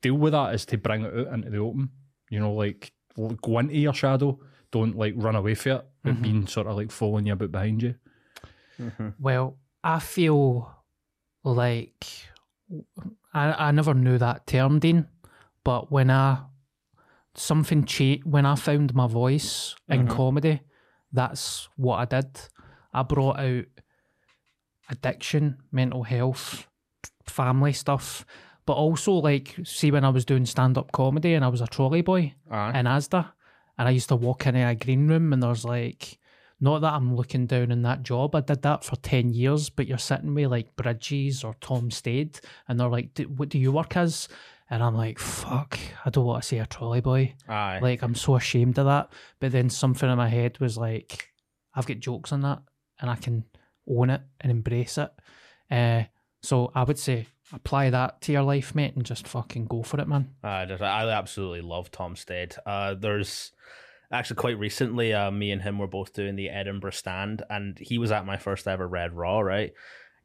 deal 0.00 0.14
with 0.14 0.32
that 0.32 0.54
is 0.54 0.64
to 0.66 0.78
bring 0.78 1.02
it 1.02 1.14
out 1.14 1.34
into 1.34 1.50
the 1.50 1.58
open. 1.58 1.90
You 2.30 2.40
know, 2.40 2.52
like 2.52 2.92
l- 3.18 3.38
go 3.42 3.58
into 3.58 3.76
your 3.76 3.94
shadow. 3.94 4.38
Don't 4.70 4.96
like 4.96 5.14
run 5.16 5.34
away 5.34 5.54
from 5.54 5.72
it, 5.72 5.86
but 6.02 6.12
mm-hmm. 6.12 6.22
being 6.22 6.46
sort 6.46 6.66
of 6.66 6.76
like 6.76 6.90
following 6.90 7.26
you 7.26 7.32
about 7.32 7.52
behind 7.52 7.82
you. 7.82 7.94
Mm-hmm. 8.80 9.08
Well, 9.18 9.56
I 9.82 9.98
feel 9.98 10.70
like 11.42 12.06
I, 13.32 13.68
I 13.68 13.70
never 13.70 13.94
knew 13.94 14.18
that 14.18 14.46
term, 14.46 14.78
Dean, 14.78 15.06
but 15.64 15.90
when 15.90 16.10
I 16.10 16.40
something 17.34 17.84
cha- 17.84 18.22
when 18.24 18.44
I 18.44 18.56
found 18.56 18.94
my 18.94 19.06
voice 19.06 19.74
in 19.88 20.06
mm-hmm. 20.06 20.16
comedy, 20.16 20.60
that's 21.12 21.68
what 21.76 21.96
I 21.96 22.04
did. 22.04 22.38
I 22.92 23.02
brought 23.02 23.38
out 23.38 23.64
addiction, 24.90 25.58
mental 25.70 26.02
health, 26.02 26.66
family 27.26 27.72
stuff, 27.72 28.24
but 28.68 28.74
also 28.74 29.12
like 29.14 29.56
see 29.64 29.90
when 29.90 30.04
I 30.04 30.10
was 30.10 30.24
doing 30.24 30.46
stand 30.46 30.76
up 30.78 30.92
comedy 30.92 31.32
and 31.34 31.44
I 31.44 31.48
was 31.48 31.60
a 31.62 31.66
trolley 31.66 32.02
boy 32.02 32.34
in 32.78 32.86
Asda, 32.86 33.22
and 33.78 33.88
I 33.88 33.92
used 33.92 34.08
to 34.10 34.16
walk 34.16 34.46
into 34.46 34.60
a 34.66 34.74
green 34.74 35.08
room 35.08 35.32
and 35.32 35.42
there's 35.42 35.64
like. 35.64 36.18
Not 36.60 36.80
that 36.80 36.94
I'm 36.94 37.14
looking 37.14 37.46
down 37.46 37.70
in 37.70 37.82
that 37.82 38.02
job. 38.02 38.34
I 38.34 38.40
did 38.40 38.62
that 38.62 38.82
for 38.82 38.96
10 38.96 39.32
years, 39.32 39.70
but 39.70 39.86
you're 39.86 39.96
sitting 39.96 40.34
with 40.34 40.50
like 40.50 40.74
Bridges 40.74 41.44
or 41.44 41.54
Tom 41.60 41.88
Stade, 41.92 42.40
and 42.66 42.80
they're 42.80 42.88
like, 42.96 43.14
"Do- 43.14 43.28
What 43.28 43.48
do 43.50 43.58
you 43.60 43.70
work 43.70 43.96
as? 43.96 44.26
And 44.68 44.82
I'm 44.82 44.96
like, 44.96 45.20
Fuck, 45.20 45.78
I 46.04 46.10
don't 46.10 46.24
want 46.26 46.42
to 46.42 46.48
say 46.48 46.58
a 46.58 46.66
trolley 46.66 47.00
boy. 47.00 47.34
Aye. 47.48 47.78
Like, 47.80 48.02
I'm 48.02 48.16
so 48.16 48.34
ashamed 48.34 48.76
of 48.80 48.86
that. 48.86 49.08
But 49.38 49.52
then 49.52 49.70
something 49.70 50.10
in 50.10 50.16
my 50.18 50.28
head 50.28 50.58
was 50.58 50.76
like, 50.76 51.28
I've 51.76 51.86
got 51.86 52.00
jokes 52.00 52.32
on 52.32 52.40
that, 52.40 52.60
and 53.00 53.08
I 53.08 53.14
can 53.14 53.44
own 53.88 54.10
it 54.10 54.22
and 54.40 54.50
embrace 54.50 54.98
it. 54.98 55.12
Uh, 55.70 56.02
so 56.42 56.72
I 56.74 56.82
would 56.82 56.98
say, 56.98 57.28
apply 57.52 57.90
that 57.90 58.20
to 58.22 58.32
your 58.32 58.42
life, 58.42 58.74
mate, 58.74 58.94
and 58.96 59.04
just 59.04 59.26
fucking 59.26 59.66
go 59.66 59.82
for 59.82 60.00
it, 60.00 60.08
man. 60.08 60.34
I 60.42 60.64
just, 60.66 60.82
I 60.82 61.08
absolutely 61.08 61.62
love 61.62 61.90
Tom 61.90 62.16
Stade. 62.16 62.54
Uh, 62.66 62.94
there's 62.94 63.52
actually 64.10 64.36
quite 64.36 64.58
recently, 64.58 65.12
uh, 65.12 65.30
me 65.30 65.50
and 65.50 65.62
him 65.62 65.78
were 65.78 65.86
both 65.86 66.12
doing 66.12 66.36
the 66.36 66.48
Edinburgh 66.48 66.92
stand, 66.92 67.42
and 67.50 67.78
he 67.78 67.98
was 67.98 68.12
at 68.12 68.26
my 68.26 68.36
first 68.36 68.66
ever 68.66 68.86
Red 68.86 69.14
Raw. 69.14 69.40
Right, 69.40 69.72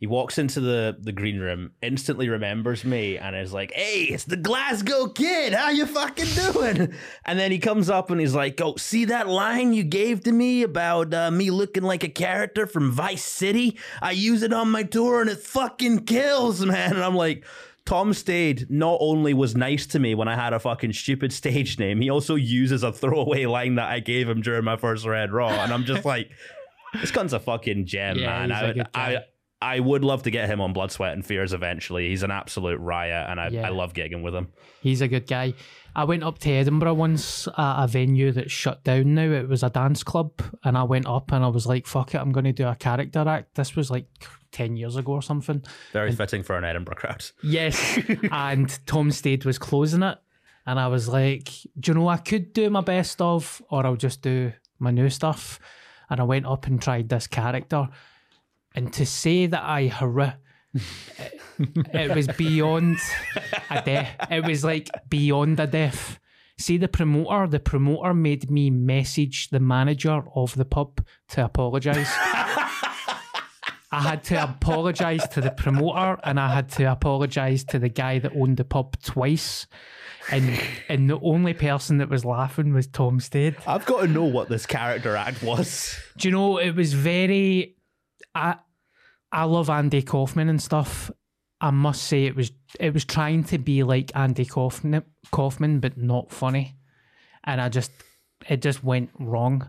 he 0.03 0.07
walks 0.07 0.37
into 0.37 0.59
the 0.59 0.97
the 0.99 1.13
green 1.13 1.39
room, 1.39 1.71
instantly 1.81 2.27
remembers 2.27 2.83
me, 2.83 3.17
and 3.17 3.37
is 3.37 3.53
like, 3.53 3.71
"Hey, 3.71 4.03
it's 4.09 4.25
the 4.25 4.35
Glasgow 4.35 5.07
Kid. 5.07 5.53
How 5.53 5.69
you 5.69 5.85
fucking 5.85 6.25
doing?" 6.51 6.93
And 7.25 7.39
then 7.39 7.53
he 7.53 7.57
comes 7.57 7.89
up 7.89 8.11
and 8.11 8.19
he's 8.19 8.35
like, 8.35 8.59
"Oh, 8.59 8.75
see 8.75 9.05
that 9.05 9.29
line 9.29 9.71
you 9.71 9.85
gave 9.85 10.21
to 10.23 10.33
me 10.33 10.61
about 10.61 11.13
uh, 11.13 11.31
me 11.31 11.51
looking 11.51 11.83
like 11.83 12.03
a 12.03 12.09
character 12.09 12.67
from 12.67 12.91
Vice 12.91 13.23
City? 13.23 13.79
I 14.01 14.11
use 14.11 14.43
it 14.43 14.51
on 14.51 14.71
my 14.71 14.83
tour, 14.83 15.21
and 15.21 15.29
it 15.29 15.39
fucking 15.39 15.99
kills, 15.99 16.65
man." 16.65 16.95
And 16.95 17.03
I'm 17.03 17.15
like. 17.15 17.45
Tom 17.85 18.13
Stade 18.13 18.67
not 18.69 18.97
only 19.01 19.33
was 19.33 19.57
nice 19.57 19.85
to 19.87 19.99
me 19.99 20.15
when 20.15 20.29
I 20.29 20.35
had 20.35 20.53
a 20.53 20.59
fucking 20.59 20.93
stupid 20.93 21.33
stage 21.33 21.77
name, 21.79 21.99
he 21.99 22.09
also 22.09 22.35
uses 22.35 22.81
a 22.81 22.93
throwaway 22.93 23.45
line 23.45 23.75
that 23.75 23.89
I 23.89 23.99
gave 23.99 24.29
him 24.29 24.39
during 24.39 24.63
my 24.63 24.77
first 24.77 25.05
Red 25.05 25.33
Raw. 25.33 25.49
And 25.49 25.73
I'm 25.73 25.83
just 25.83 26.05
like, 26.05 26.29
This 26.93 27.11
gun's 27.11 27.33
a 27.33 27.41
fucking 27.41 27.85
gem, 27.85 28.19
Yeah, 28.19 28.45
man. 28.47 28.51
I, 28.51 28.85
I. 28.93 29.23
I 29.63 29.79
would 29.79 30.03
love 30.03 30.23
to 30.23 30.31
get 30.31 30.49
him 30.49 30.59
on 30.61 30.73
Blood, 30.73 30.91
Sweat, 30.91 31.13
and 31.13 31.25
Fears 31.25 31.53
eventually. 31.53 32.09
He's 32.09 32.23
an 32.23 32.31
absolute 32.31 32.79
riot, 32.79 33.27
and 33.29 33.39
I, 33.39 33.47
Yeah. 33.49 33.67
I 33.67 33.69
love 33.69 33.93
gigging 33.93 34.21
with 34.21 34.35
him. 34.35 34.49
He's 34.81 35.01
a 35.01 35.07
good 35.07 35.25
guy. 35.27 35.53
I 35.95 36.03
went 36.05 36.23
up 36.23 36.39
to 36.39 36.49
Edinburgh 36.49 36.95
once 36.95 37.47
at 37.47 37.83
a 37.83 37.87
venue 37.87 38.31
that's 38.31 38.51
shut 38.51 38.83
down 38.83 39.13
now. 39.13 39.29
It 39.31 39.47
was 39.47 39.63
a 39.63 39.69
dance 39.69 40.03
club, 40.03 40.41
and 40.63 40.77
I 40.77 40.83
went 40.83 41.07
up 41.07 41.31
and 41.31 41.43
I 41.45 41.47
was 41.47 41.65
like, 41.67 41.85
"Fuck 41.87 42.13
it, 42.15 42.17
I'm 42.17 42.31
going 42.31 42.45
to 42.45 42.51
do 42.53 42.67
a 42.67 42.75
character 42.75 43.19
act." 43.27 43.55
This 43.55 43.75
was 43.75 43.89
like 43.91 44.07
ten 44.51 44.75
years 44.75 44.95
ago 44.95 45.13
or 45.13 45.21
something. 45.21 45.63
Very 45.93 46.11
fitting 46.11 46.43
for 46.43 46.57
an 46.57 46.63
Edinburgh 46.63 46.95
crowd. 46.95 47.23
Yes, 47.43 47.99
and 48.31 48.77
Tom 48.87 49.11
Stade 49.11 49.45
was 49.45 49.59
closing 49.59 50.01
it, 50.03 50.17
and 50.65 50.79
I 50.79 50.87
was 50.87 51.07
like, 51.07 51.49
"Do 51.79 51.91
you 51.91 51.99
know 51.99 52.07
I 52.07 52.17
could 52.17 52.53
do 52.53 52.69
my 52.71 52.81
best 52.81 53.21
of, 53.21 53.61
or 53.69 53.85
I'll 53.85 53.95
just 53.95 54.21
do 54.23 54.51
my 54.79 54.89
new 54.91 55.09
stuff." 55.09 55.59
And 56.09 56.19
I 56.19 56.23
went 56.23 56.45
up 56.45 56.65
and 56.67 56.81
tried 56.81 57.09
this 57.09 57.27
character, 57.27 57.87
and 58.75 58.91
to 58.93 59.05
say 59.05 59.45
that 59.45 59.63
I 59.63 59.87
hurrah, 59.87 60.33
it, 60.73 61.41
it 61.93 62.15
was 62.15 62.27
beyond 62.37 62.97
a 63.69 63.81
death. 63.81 64.27
It 64.31 64.43
was 64.45 64.63
like 64.63 64.89
beyond 65.09 65.59
a 65.59 65.67
death. 65.67 66.19
See 66.57 66.77
the 66.77 66.87
promoter. 66.87 67.47
The 67.47 67.59
promoter 67.59 68.13
made 68.13 68.49
me 68.49 68.69
message 68.69 69.49
the 69.49 69.59
manager 69.59 70.23
of 70.35 70.55
the 70.55 70.65
pub 70.65 71.05
to 71.29 71.45
apologise. 71.45 72.11
I 73.93 74.01
had 74.01 74.23
to 74.25 74.43
apologise 74.43 75.27
to 75.29 75.41
the 75.41 75.51
promoter 75.51 76.19
and 76.23 76.39
I 76.39 76.51
had 76.53 76.69
to 76.69 76.91
apologise 76.91 77.63
to 77.65 77.79
the 77.79 77.89
guy 77.89 78.17
that 78.19 78.31
owned 78.35 78.57
the 78.57 78.65
pub 78.65 78.99
twice. 79.03 79.67
And 80.31 80.59
and 80.89 81.09
the 81.09 81.19
only 81.19 81.53
person 81.53 81.97
that 81.97 82.09
was 82.09 82.23
laughing 82.25 82.73
was 82.73 82.87
Tom 82.87 83.19
Stade. 83.19 83.55
I've 83.67 83.85
got 83.85 84.01
to 84.01 84.07
know 84.07 84.23
what 84.23 84.49
this 84.49 84.65
character 84.65 85.15
act 85.15 85.43
was. 85.43 85.99
Do 86.17 86.27
you 86.27 86.31
know 86.31 86.57
it 86.57 86.75
was 86.75 86.93
very 86.93 87.75
I 88.35 88.55
I 89.31 89.43
love 89.45 89.69
Andy 89.69 90.01
Kaufman 90.01 90.49
and 90.49 90.61
stuff. 90.61 91.11
I 91.61 91.71
must 91.71 92.03
say 92.03 92.25
it 92.25 92.35
was 92.35 92.51
it 92.79 92.93
was 92.93 93.05
trying 93.05 93.43
to 93.45 93.57
be 93.57 93.83
like 93.83 94.11
Andy 94.15 94.45
Kaufman 94.45 95.03
Kaufman 95.31 95.79
but 95.79 95.97
not 95.97 96.31
funny. 96.31 96.75
And 97.43 97.61
I 97.61 97.69
just 97.69 97.91
it 98.49 98.61
just 98.61 98.83
went 98.83 99.09
wrong. 99.19 99.67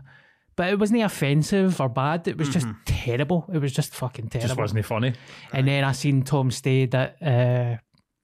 But 0.57 0.69
it 0.69 0.79
wasn't 0.79 1.01
offensive 1.01 1.81
or 1.81 1.89
bad. 1.89 2.29
It 2.29 2.37
was 2.37 2.47
just 2.47 2.67
terrible. 2.85 3.45
It 3.53 3.57
was 3.57 3.73
just 3.73 3.93
fucking 3.93 4.29
terrible. 4.29 4.47
Just 4.47 4.59
wasn't 4.59 4.85
funny? 4.85 5.13
And 5.51 5.67
then 5.67 5.83
I 5.83 5.91
seen 5.91 6.23
Tom 6.23 6.49
Stade 6.49 6.91
that 6.91 7.21
uh, 7.21 7.75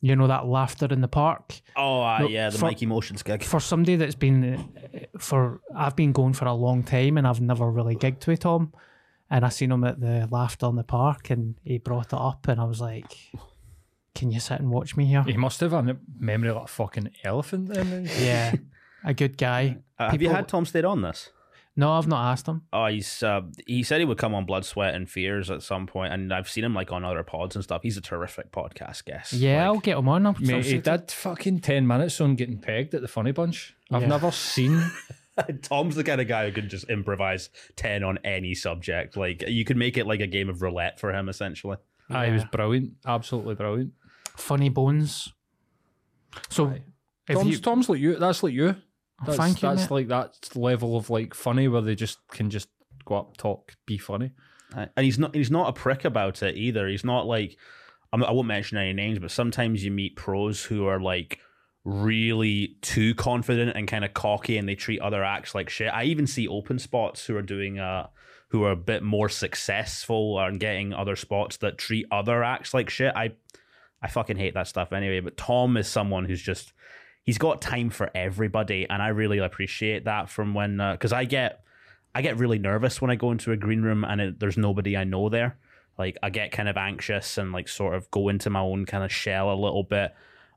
you 0.02 0.16
know, 0.16 0.28
that 0.28 0.48
laughter 0.48 0.88
in 0.90 1.02
the 1.02 1.08
park. 1.08 1.62
Oh, 1.76 2.02
uh, 2.02 2.20
No, 2.20 2.28
yeah, 2.28 2.50
the 2.50 2.58
for- 2.58 2.66
Mikey 2.66 2.88
Motions 2.88 3.22
gig. 3.22 3.44
For 3.44 3.60
somebody 3.60 3.98
that's 3.98 4.16
been 4.16 4.54
uh, 4.56 5.00
for, 5.20 5.62
I've 5.76 5.96
been 5.96 6.12
going 6.12 6.34
for 6.34 6.46
a 6.46 6.54
long 6.54 6.84
time 6.84 7.18
and 7.18 7.28
I've 7.28 7.42
never 7.42 7.70
really 7.70 7.96
gigged 7.96 8.26
with 8.28 8.40
Tom. 8.40 8.74
And 9.32 9.44
I 9.46 9.50
seen 9.50 9.72
him 9.72 9.84
at 9.86 10.00
the 10.00 10.28
laughter 10.30 10.68
in 10.68 10.76
the 10.76 10.84
park 10.84 11.30
and 11.32 11.56
he 11.64 11.78
brought 11.78 12.08
it 12.08 12.14
up 12.14 12.48
and 12.50 12.60
I 12.60 12.66
was 12.66 12.82
like, 12.82 13.12
can 14.14 14.30
you 14.30 14.40
sit 14.42 14.60
and 14.60 14.70
watch 14.70 14.98
me 14.98 15.06
here? 15.06 15.24
He 15.24 15.38
must 15.38 15.62
have 15.62 15.72
a 15.74 15.98
memory 16.20 16.52
like 16.52 16.66
a 16.66 16.68
fucking 16.68 17.12
elephant. 17.24 17.70
Then. 17.70 18.08
Yeah, 18.20 18.54
a 19.06 19.14
good 19.14 19.38
guy. 19.38 19.78
Uh, 19.98 20.12
have 20.12 20.22
you 20.22 20.30
had 20.30 20.48
Tom 20.50 20.66
Stade 20.66 20.84
on 20.86 21.02
this? 21.02 21.30
No, 21.78 21.94
I've 21.94 22.08
not 22.08 22.30
asked 22.34 22.46
him. 22.48 22.64
Oh, 22.74 22.88
he's 22.88 23.24
uh, 23.24 23.42
he 23.66 23.82
said 23.84 24.00
he 24.00 24.06
would 24.06 24.18
come 24.18 24.34
on 24.36 24.46
Blood, 24.46 24.66
Sweat, 24.66 24.94
and 24.94 25.10
Fears 25.10 25.50
at 25.50 25.64
some 25.64 25.88
point, 25.88 26.12
and 26.12 26.34
I've 26.34 26.50
seen 26.50 26.66
him 26.66 26.74
like 26.74 26.92
on 26.92 27.06
other 27.06 27.24
pods 27.24 27.56
and 27.56 27.64
stuff. 27.64 27.82
He's 27.84 27.96
a 27.96 28.02
terrific 28.02 28.52
podcast 28.52 29.06
guest. 29.06 29.32
Yeah, 29.32 29.64
I'll 29.64 29.80
get 29.80 29.98
him 29.98 30.10
on. 30.10 30.26
I'll, 30.26 30.36
I'll 30.36 30.42
Mate, 30.42 30.66
say 30.66 30.72
he 30.74 30.78
did 30.80 31.10
fucking 31.10 31.60
10 31.62 31.88
minutes 31.88 32.20
on 32.20 32.36
getting 32.36 32.60
pegged 32.60 32.94
at 32.94 33.02
the 33.02 33.08
Funny 33.08 33.32
Bunch. 33.32 33.74
I've 33.90 34.02
Yeah. 34.02 34.08
never 34.10 34.32
seen. 34.32 34.84
Tom's 35.62 35.96
the 35.96 36.04
kind 36.04 36.22
of 36.22 36.28
guy 36.28 36.46
who 36.46 36.52
can 36.52 36.70
just 36.70 36.90
improvise 36.90 37.50
ten 37.76 38.04
on 38.04 38.20
any 38.24 38.54
subject. 38.56 39.18
Like 39.18 39.44
you 39.48 39.66
could 39.66 39.78
make 39.78 39.98
it 39.98 40.08
like 40.08 40.20
a 40.20 40.28
game 40.28 40.50
of 40.50 40.62
roulette 40.62 41.00
for 41.00 41.14
him, 41.14 41.30
essentially. 41.30 41.78
Ah, 42.10 42.26
he 42.26 42.32
was 42.32 42.44
brilliant. 42.46 42.94
Absolutely 43.06 43.56
brilliant. 43.56 43.94
Funny 44.36 44.70
Bones. 44.70 45.32
So, 46.50 46.74
if 47.28 47.36
Tom's, 47.36 47.48
you, 47.48 47.58
Tom's 47.58 47.90
like 47.90 48.00
you. 48.00 48.16
That's 48.16 48.44
like 48.44 48.54
you. 48.54 48.76
That's, 49.26 49.38
thank 49.38 49.62
you, 49.62 49.70
That's 49.70 49.84
mate. 49.84 49.92
like 49.92 50.08
that 50.08 50.56
level 50.56 50.98
of 50.98 51.10
like 51.10 51.34
funny 51.34 51.68
where 51.68 51.82
they 51.82 51.96
just 51.96 52.20
can 52.30 52.50
just 52.50 52.70
go 53.06 53.16
up, 53.16 53.38
talk, 53.38 53.76
be 53.86 53.98
funny. 53.98 54.32
And 54.76 54.90
he's 54.98 55.20
not 55.20 55.36
he's 55.36 55.52
not 55.52 55.70
a 55.70 55.74
prick 55.74 56.06
about 56.06 56.42
it 56.42 56.56
either. 56.56 56.88
He's 56.88 57.04
not 57.04 57.28
like 57.28 57.58
I'm, 58.14 58.24
I 58.24 58.32
won't 58.32 58.48
mention 58.48 58.78
any 58.78 58.94
names, 58.94 59.20
but 59.20 59.32
sometimes 59.32 59.84
you 59.84 59.92
meet 59.92 60.16
pros 60.16 60.64
who 60.64 60.86
are 60.88 61.00
like 61.00 61.40
really 61.84 62.78
too 62.82 63.16
confident 63.16 63.76
and 63.76 63.88
kind 63.88 64.06
of 64.06 64.14
cocky, 64.14 64.58
and 64.58 64.68
they 64.68 64.76
treat 64.76 65.00
other 65.02 65.24
acts 65.24 65.56
like 65.56 65.70
shit. 65.70 65.94
I 65.94 66.04
even 66.06 66.28
see 66.28 66.48
open 66.48 66.80
spots 66.80 67.26
who 67.26 67.36
are 67.36 67.42
doing 67.42 67.80
uh 67.80 68.08
who 68.50 68.64
are 68.66 68.72
a 68.72 68.76
bit 68.76 69.02
more 69.02 69.30
successful 69.30 70.38
and 70.40 70.60
getting 70.60 70.94
other 70.94 71.16
spots 71.16 71.58
that 71.58 71.78
treat 71.78 72.06
other 72.12 72.44
acts 72.44 72.74
like 72.74 72.90
shit. 72.90 73.14
I 73.16 73.32
I 74.02 74.08
fucking 74.08 74.38
hate 74.38 74.54
that 74.56 74.68
stuff 74.68 74.94
anyway. 74.94 75.20
But 75.20 75.38
Tom 75.38 75.78
is 75.78 75.88
someone 75.88 76.26
who's 76.26 76.42
just 76.42 76.74
he's 77.24 77.38
got 77.38 77.62
time 77.62 77.90
for 77.90 78.12
everybody, 78.14 78.86
and 78.90 79.02
I 79.02 79.10
really 79.10 79.40
appreciate 79.40 80.06
that 80.06 80.30
from 80.30 80.54
when 80.54 80.78
because 80.78 81.14
I 81.14 81.26
get 81.26 81.64
I 82.14 82.22
get 82.22 82.38
really 82.38 82.60
nervous 82.60 83.02
when 83.02 83.12
I 83.12 83.16
go 83.16 83.32
into 83.32 83.52
a 83.52 83.58
green 83.58 83.82
room 83.82 84.04
and 84.04 84.20
it, 84.22 84.40
there's 84.40 84.58
nobody 84.58 84.98
I 84.98 85.04
know 85.04 85.30
there. 85.30 85.58
Like 85.98 86.18
I 86.22 86.30
get 86.30 86.52
kind 86.52 86.68
of 86.68 86.78
anxious 86.78 87.38
and 87.38 87.52
like 87.52 87.68
sort 87.68 87.96
of 87.96 88.10
go 88.12 88.30
into 88.30 88.50
my 88.50 88.60
own 88.60 88.86
kind 88.86 89.04
of 89.04 89.12
shell 89.12 89.52
a 89.52 89.56
little 89.56 89.84
bit 89.84 90.14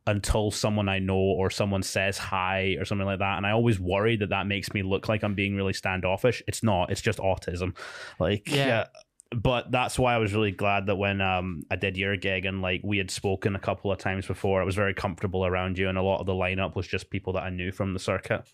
until 0.07 0.51
someone 0.51 0.89
I 0.89 0.99
know 0.99 1.17
or 1.17 1.51
someone 1.51 1.83
says 1.83 2.19
hi 2.19 2.77
or 2.79 2.85
something 2.85 3.07
like 3.07 3.21
that. 3.21 3.39
And 3.39 3.47
I 3.47 3.53
always 3.53 3.81
worry 3.81 4.17
that 4.17 4.31
that 4.31 4.47
makes 4.47 4.73
me 4.75 4.83
look 4.83 5.09
like 5.09 5.23
I'm 5.23 5.35
being 5.35 5.57
really 5.57 5.73
standoffish. 5.73 6.43
It's 6.47 6.63
not. 6.63 6.91
It's 6.91 7.01
just 7.01 7.19
autism. 7.19 7.75
Like 8.19 8.49
Yeah. 8.49 8.87
But 9.31 9.73
that's 9.73 9.99
why 9.99 10.15
I 10.15 10.19
was 10.19 10.33
really 10.33 10.53
glad 10.53 10.87
that 10.87 10.97
when 10.97 11.21
um 11.21 11.63
I 11.71 11.77
did 11.77 11.97
your 11.97 12.17
gig 12.17 12.45
and 12.45 12.61
like 12.63 12.83
we 12.85 12.99
had 12.99 13.11
spoken 13.11 13.57
a 13.57 13.61
couple 13.61 13.91
of 13.91 13.99
times 13.99 14.27
before, 14.27 14.61
I 14.61 14.65
was 14.65 14.75
very 14.75 14.95
comfortable 14.95 15.47
around 15.47 15.79
you 15.79 15.89
and 15.89 15.99
a 15.99 16.03
lot 16.03 16.21
of 16.21 16.27
the 16.27 16.33
lineup 16.33 16.77
was 16.77 16.87
just 16.87 17.11
people 17.11 17.33
that 17.33 17.43
I 17.43 17.51
knew 17.51 17.73
from 17.73 17.95
the 17.95 17.99
circuit. 17.99 18.45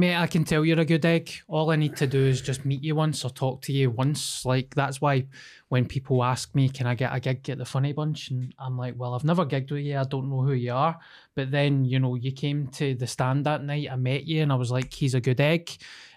Mate, 0.00 0.16
I 0.16 0.28
can 0.28 0.44
tell 0.44 0.64
you're 0.64 0.80
a 0.80 0.84
good 0.86 1.04
egg. 1.04 1.30
All 1.46 1.70
I 1.70 1.76
need 1.76 1.94
to 1.96 2.06
do 2.06 2.24
is 2.24 2.40
just 2.40 2.64
meet 2.64 2.82
you 2.82 2.94
once 2.94 3.22
or 3.22 3.28
talk 3.28 3.60
to 3.60 3.72
you 3.74 3.90
once. 3.90 4.46
Like 4.46 4.74
that's 4.74 5.02
why 5.02 5.26
when 5.68 5.84
people 5.84 6.24
ask 6.24 6.54
me, 6.54 6.70
"Can 6.70 6.86
I 6.86 6.94
get 6.94 7.14
a 7.14 7.20
gig 7.20 7.50
at 7.50 7.58
the 7.58 7.66
Funny 7.66 7.92
Bunch?" 7.92 8.30
and 8.30 8.54
I'm 8.58 8.78
like, 8.78 8.94
"Well, 8.96 9.12
I've 9.12 9.24
never 9.24 9.44
gigged 9.44 9.70
with 9.70 9.84
you. 9.84 9.98
I 9.98 10.04
don't 10.04 10.30
know 10.30 10.40
who 10.40 10.54
you 10.54 10.72
are." 10.72 10.98
But 11.34 11.50
then 11.50 11.84
you 11.84 11.98
know, 11.98 12.14
you 12.14 12.32
came 12.32 12.68
to 12.68 12.94
the 12.94 13.06
stand 13.06 13.44
that 13.44 13.62
night. 13.62 13.92
I 13.92 13.96
met 13.96 14.24
you, 14.24 14.40
and 14.40 14.50
I 14.50 14.54
was 14.54 14.70
like, 14.70 14.90
"He's 14.90 15.12
a 15.12 15.20
good 15.20 15.38
egg." 15.38 15.70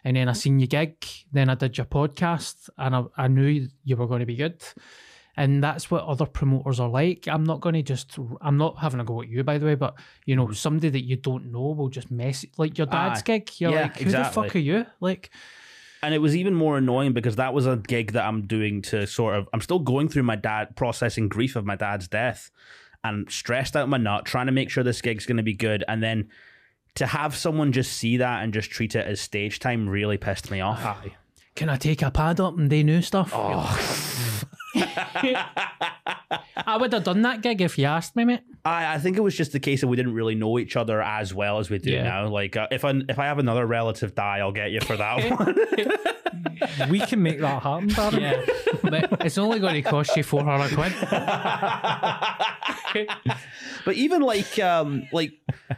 And 0.05 0.15
then 0.15 0.29
I 0.29 0.31
seen 0.31 0.61
you 0.61 0.67
gig. 0.67 1.05
Then 1.34 1.49
I 1.49 1.55
did 1.55 1.77
your 1.77 1.88
podcast, 1.88 2.69
and 2.77 2.95
I, 2.95 3.03
I 3.17 3.27
knew 3.27 3.67
you 3.84 3.97
were 3.97 4.07
going 4.07 4.21
to 4.21 4.25
be 4.25 4.38
good. 4.38 4.63
And 5.36 5.63
that's 5.63 5.89
what 5.89 6.03
other 6.03 6.27
promoters 6.27 6.79
are 6.79 6.89
like. 6.89 7.27
I'm 7.27 7.43
not 7.43 7.59
going 7.59 7.73
to 7.73 7.81
just, 7.81 8.17
I'm 8.41 8.57
not 8.57 8.77
having 8.77 8.99
a 8.99 9.03
go 9.03 9.21
at 9.21 9.29
you, 9.29 9.43
by 9.43 9.57
the 9.57 9.65
way, 9.65 9.75
but 9.75 9.95
you 10.25 10.36
know, 10.36 10.47
mm. 10.47 10.55
somebody 10.55 10.89
that 10.89 11.05
you 11.05 11.15
don't 11.15 11.51
know 11.51 11.71
will 11.71 11.89
just 11.89 12.11
mess, 12.11 12.45
like 12.57 12.77
your 12.77 12.86
dad's 12.86 13.23
gig. 13.23 13.49
You're 13.57 13.71
Yeah, 13.71 13.81
like, 13.84 13.97
who 13.97 14.11
the 14.11 14.25
fuck 14.25 14.55
are 14.55 14.59
you? 14.59 14.86
Like, 14.99 15.31
and 16.03 16.13
it 16.13 16.19
was 16.19 16.36
even 16.36 16.53
more 16.53 16.77
annoying 16.77 17.13
because 17.13 17.38
that 17.38 17.53
was 17.53 17.65
a 17.65 17.77
gig 17.77 18.11
that 18.11 18.25
I'm 18.25 18.45
doing 18.45 18.81
to 18.84 19.07
sort 19.07 19.36
of 19.36 19.47
I'm 19.53 19.61
still 19.61 19.79
going 19.79 20.09
through 20.09 20.23
my 20.23 20.36
dad 20.36 20.75
processing 20.75 21.29
grief 21.29 21.55
of 21.55 21.65
my 21.65 21.77
dad's 21.77 22.09
death 22.09 22.51
and 23.05 23.31
stressed 23.31 23.75
out 23.75 23.88
my 23.88 23.97
nut 23.97 24.25
trying 24.25 24.47
to 24.47 24.51
make 24.51 24.69
sure 24.69 24.84
this 24.84 25.01
gig's 25.01 25.25
going 25.25 25.38
to 25.38 25.43
be 25.43 25.53
good 25.53 25.84
and 25.88 26.03
then 26.03 26.29
to 26.95 27.07
have 27.07 27.36
someone 27.36 27.71
just 27.71 27.93
see 27.93 28.17
that 28.17 28.43
and 28.43 28.53
just 28.53 28.69
treat 28.69 28.95
it 28.95 29.07
as 29.07 29.19
stage 29.21 29.59
time 29.59 29.89
really 29.89 30.17
pissed 30.17 30.51
me 30.51 30.59
off. 30.59 31.01
Can 31.55 31.69
I 31.69 31.77
take 31.77 32.01
a 32.01 32.11
pad 32.11 32.39
up 32.39 32.57
and 32.57 32.69
do 32.69 32.84
new 32.84 33.01
stuff? 33.01 33.31
Oh. 33.34 34.49
I 36.65 36.78
would 36.80 36.93
have 36.93 37.03
done 37.03 37.21
that 37.24 37.41
gig 37.41 37.61
if 37.61 37.78
you 37.78 37.86
asked 37.86 38.15
me, 38.15 38.26
mate. 38.26 38.41
I, 38.65 38.95
I 38.95 38.97
think 38.99 39.17
it 39.17 39.21
was 39.21 39.36
just 39.36 39.51
the 39.51 39.59
case 39.59 39.82
that 39.82 39.88
we 39.88 39.95
didn't 39.97 40.13
really 40.13 40.36
know 40.36 40.57
each 40.59 40.76
other 40.76 41.01
as 41.01 41.34
well 41.34 41.59
as 41.59 41.69
we 41.69 41.78
do 41.80 41.91
Yeah. 41.91 42.03
now. 42.03 42.28
Like 42.30 42.55
uh, 42.57 42.67
if 42.71 42.84
I 42.86 42.93
if 43.09 43.19
I 43.19 43.26
have 43.26 43.39
another 43.39 43.65
relative 43.65 44.15
die, 44.15 44.39
I'll 44.39 44.51
get 44.51 44.71
you 44.71 44.82
for 44.82 44.97
that 44.97 45.39
one. 45.39 45.55
We 46.89 46.99
can 46.99 47.21
make 47.21 47.39
that 47.41 47.61
happen, 47.61 47.89
Darren. 47.89 48.21
Yeah, 48.21 48.41
but 49.09 49.26
it's 49.26 49.38
only 49.38 49.59
going 49.59 49.74
to 49.76 49.82
cost 49.82 50.15
you 50.15 50.24
400 50.24 50.74
quid. 50.74 50.93
But 53.86 53.95
even 53.95 54.21
like 54.21 54.57
um 54.59 55.07
like 55.11 55.34
a- 55.69 55.76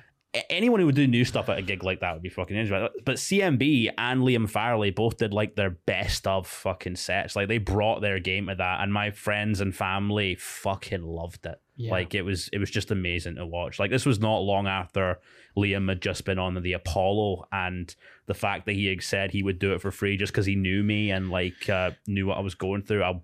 anyone 0.50 0.80
who 0.80 0.86
would 0.86 0.96
do 0.96 1.08
new 1.08 1.26
stuff 1.26 1.50
at 1.50 1.58
a 1.58 1.62
gig 1.62 1.84
like 1.84 2.00
that 2.00 2.14
would 2.14 2.22
be 2.22 2.30
fucking 2.30 2.56
interesting. 2.56 3.02
But 3.06 3.18
CMB 3.18 3.92
and 3.98 4.22
Liam 4.22 4.50
Farrelly 4.52 4.94
both 4.94 5.18
did 5.18 5.34
like 5.34 5.56
their 5.56 5.72
best 5.72 6.28
of 6.28 6.48
fucking 6.48 6.96
sets. 6.96 7.36
Like 7.36 7.48
they 7.48 7.58
brought 7.58 8.02
their 8.02 8.20
game 8.20 8.48
to 8.48 8.56
that, 8.56 8.82
and 8.82 8.94
my 8.94 9.12
friends 9.12 9.62
and 9.62 9.76
family 9.76 10.36
fucking 10.36 11.04
loved 11.04 11.46
it. 11.46 11.60
Yeah. 11.78 11.92
Like 11.92 12.16
it 12.16 12.22
was 12.22 12.50
it 12.54 12.60
was 12.60 12.70
just 12.70 12.92
amazing 12.92 13.36
to 13.36 13.46
watch. 13.46 13.80
Like 13.80 13.92
this 13.92 14.06
was 14.06 14.20
not 14.20 14.38
long 14.38 14.68
after 14.68 15.20
Liam 15.58 15.90
had 15.90 16.02
just 16.02 16.26
been 16.26 16.40
on 16.40 16.62
the 16.62 16.74
Apollo, 16.74 17.48
and 17.52 17.94
the 18.28 18.34
fact 18.34 18.66
that 18.66 18.74
he 18.74 18.88
had 18.88 19.04
said 19.04 19.32
he 19.32 19.44
would 19.44 19.60
do 19.60 19.74
it 19.74 19.82
for 19.82 19.92
free 19.92 20.18
just 20.18 20.32
because 20.32 20.46
he 20.46 20.56
knew 20.56 20.84
me 20.84 21.12
and 21.12 21.30
like 21.30 21.70
uh, 21.70 21.92
knew 22.08 22.28
what 22.28 22.38
I 22.38 22.42
was 22.42 22.56
going 22.56 22.84
through. 22.84 23.04
I 23.04 23.22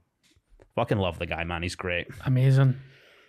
fucking 0.75 0.97
love 0.97 1.19
the 1.19 1.25
guy, 1.25 1.43
man. 1.43 1.63
He's 1.63 1.75
great. 1.75 2.07
Amazing. 2.25 2.79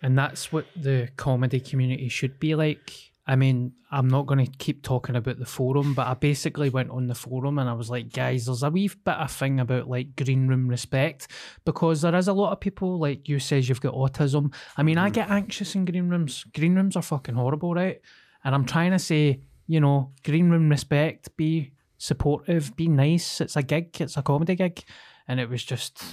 And 0.01 0.17
that's 0.17 0.51
what 0.51 0.65
the 0.75 1.09
comedy 1.15 1.61
community 1.61 2.09
should 2.09 2.39
be 2.39 2.55
like. 2.55 3.12
I 3.25 3.37
mean, 3.37 3.71
I'm 3.89 4.09
not 4.09 4.25
going 4.25 4.45
to 4.45 4.51
keep 4.57 4.83
talking 4.83 5.15
about 5.15 5.39
the 5.39 5.45
forum, 5.45 5.93
but 5.93 6.07
I 6.07 6.13
basically 6.13 6.69
went 6.69 6.89
on 6.89 7.07
the 7.07 7.15
forum 7.15 7.57
and 7.57 7.69
I 7.69 7.73
was 7.73 7.89
like, 7.89 8.11
guys, 8.11 8.45
there's 8.45 8.63
a 8.63 8.69
wee 8.69 8.89
bit 8.89 9.15
of 9.15 9.31
thing 9.31 9.61
about 9.61 9.87
like 9.87 10.15
green 10.17 10.47
room 10.47 10.67
respect 10.67 11.29
because 11.63 12.01
there 12.01 12.15
is 12.15 12.27
a 12.27 12.33
lot 12.33 12.51
of 12.51 12.59
people 12.59 12.99
like 12.99 13.29
you 13.29 13.39
says 13.39 13.69
you've 13.69 13.79
got 13.79 13.93
autism. 13.93 14.53
I 14.75 14.83
mean, 14.83 14.97
I 14.97 15.09
mm. 15.09 15.13
get 15.13 15.29
anxious 15.29 15.73
in 15.73 15.85
green 15.85 16.09
rooms. 16.09 16.43
Green 16.53 16.75
rooms 16.75 16.97
are 16.97 17.01
fucking 17.01 17.35
horrible, 17.35 17.73
right? 17.73 18.01
And 18.43 18.53
I'm 18.53 18.65
trying 18.65 18.91
to 18.91 18.99
say, 18.99 19.39
you 19.67 19.79
know, 19.79 20.11
green 20.25 20.49
room 20.49 20.69
respect, 20.69 21.35
be 21.37 21.71
supportive, 21.97 22.75
be 22.75 22.89
nice. 22.89 23.39
It's 23.39 23.55
a 23.55 23.63
gig, 23.63 24.01
it's 24.01 24.17
a 24.17 24.21
comedy 24.21 24.55
gig, 24.55 24.83
and 25.29 25.39
it 25.39 25.49
was 25.49 25.63
just 25.63 26.03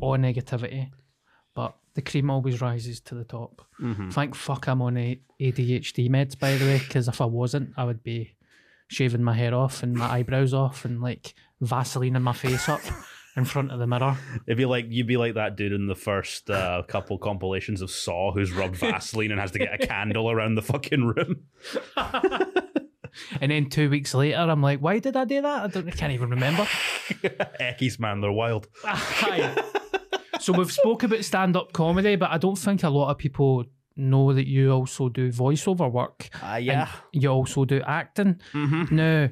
all 0.00 0.16
negativity. 0.16 0.90
The 1.94 2.02
cream 2.02 2.30
always 2.30 2.60
rises 2.60 3.00
to 3.02 3.14
the 3.14 3.24
top. 3.24 3.62
Thank 4.10 4.34
fuck 4.34 4.68
I'm 4.68 4.82
on 4.82 4.96
a- 4.96 5.20
ADHD 5.40 6.08
meds, 6.08 6.38
by 6.38 6.54
the 6.56 6.64
way, 6.64 6.78
because 6.78 7.08
if 7.08 7.20
I 7.20 7.24
wasn't, 7.24 7.70
I 7.76 7.84
would 7.84 8.02
be 8.02 8.34
shaving 8.88 9.22
my 9.22 9.34
hair 9.34 9.54
off 9.54 9.82
and 9.82 9.94
my 9.94 10.06
eyebrows 10.10 10.54
off 10.54 10.84
and 10.84 11.00
like 11.00 11.34
Vaselining 11.62 12.22
my 12.22 12.32
face 12.32 12.68
up 12.68 12.80
in 13.36 13.44
front 13.44 13.70
of 13.72 13.78
the 13.78 13.86
mirror. 13.86 14.16
It'd 14.46 14.56
be 14.56 14.64
like 14.64 14.86
you'd 14.88 15.06
be 15.08 15.16
like 15.16 15.34
that 15.34 15.56
dude 15.56 15.72
in 15.72 15.86
the 15.88 15.94
first 15.96 16.48
uh, 16.50 16.82
couple 16.88 17.18
compilations 17.18 17.82
of 17.82 17.90
Saw 17.90 18.32
who's 18.32 18.52
rubbed 18.52 18.76
Vaseline 18.80 19.30
and 19.32 19.40
has 19.40 19.50
to 19.52 19.58
get 19.58 19.74
a 19.74 19.86
candle 19.86 20.30
around 20.30 20.54
the 20.54 20.62
fucking 20.62 21.04
room. 21.04 21.42
And 23.40 23.50
then 23.50 23.68
two 23.68 23.90
weeks 23.90 24.14
later, 24.14 24.36
I'm 24.38 24.62
like, 24.62 24.78
why 24.80 25.00
did 25.00 25.16
I 25.16 25.24
do 25.24 25.42
that? 25.42 25.62
I 25.64 25.66
don't, 25.66 25.88
I 25.88 25.90
can't 25.90 26.12
even 26.12 26.30
remember. 26.30 26.62
Eckies, 27.60 27.98
man, 27.98 28.20
they're 28.20 28.30
wild. 28.30 28.68
Hi. 28.84 29.56
So 30.52 30.58
we've 30.58 30.72
spoke 30.72 31.02
about 31.02 31.24
stand-up 31.24 31.72
comedy, 31.72 32.16
but 32.16 32.30
I 32.30 32.38
don't 32.38 32.56
think 32.56 32.82
a 32.82 32.88
lot 32.88 33.10
of 33.10 33.18
people 33.18 33.64
know 33.96 34.32
that 34.32 34.46
you 34.46 34.70
also 34.70 35.08
do 35.08 35.30
voiceover 35.30 35.90
work. 35.90 36.30
Uh, 36.42 36.56
yeah. 36.56 36.88
And 37.12 37.22
you 37.22 37.28
also 37.28 37.64
do 37.64 37.82
acting. 37.86 38.40
Mm-hmm. 38.52 38.94
Now, 38.96 39.28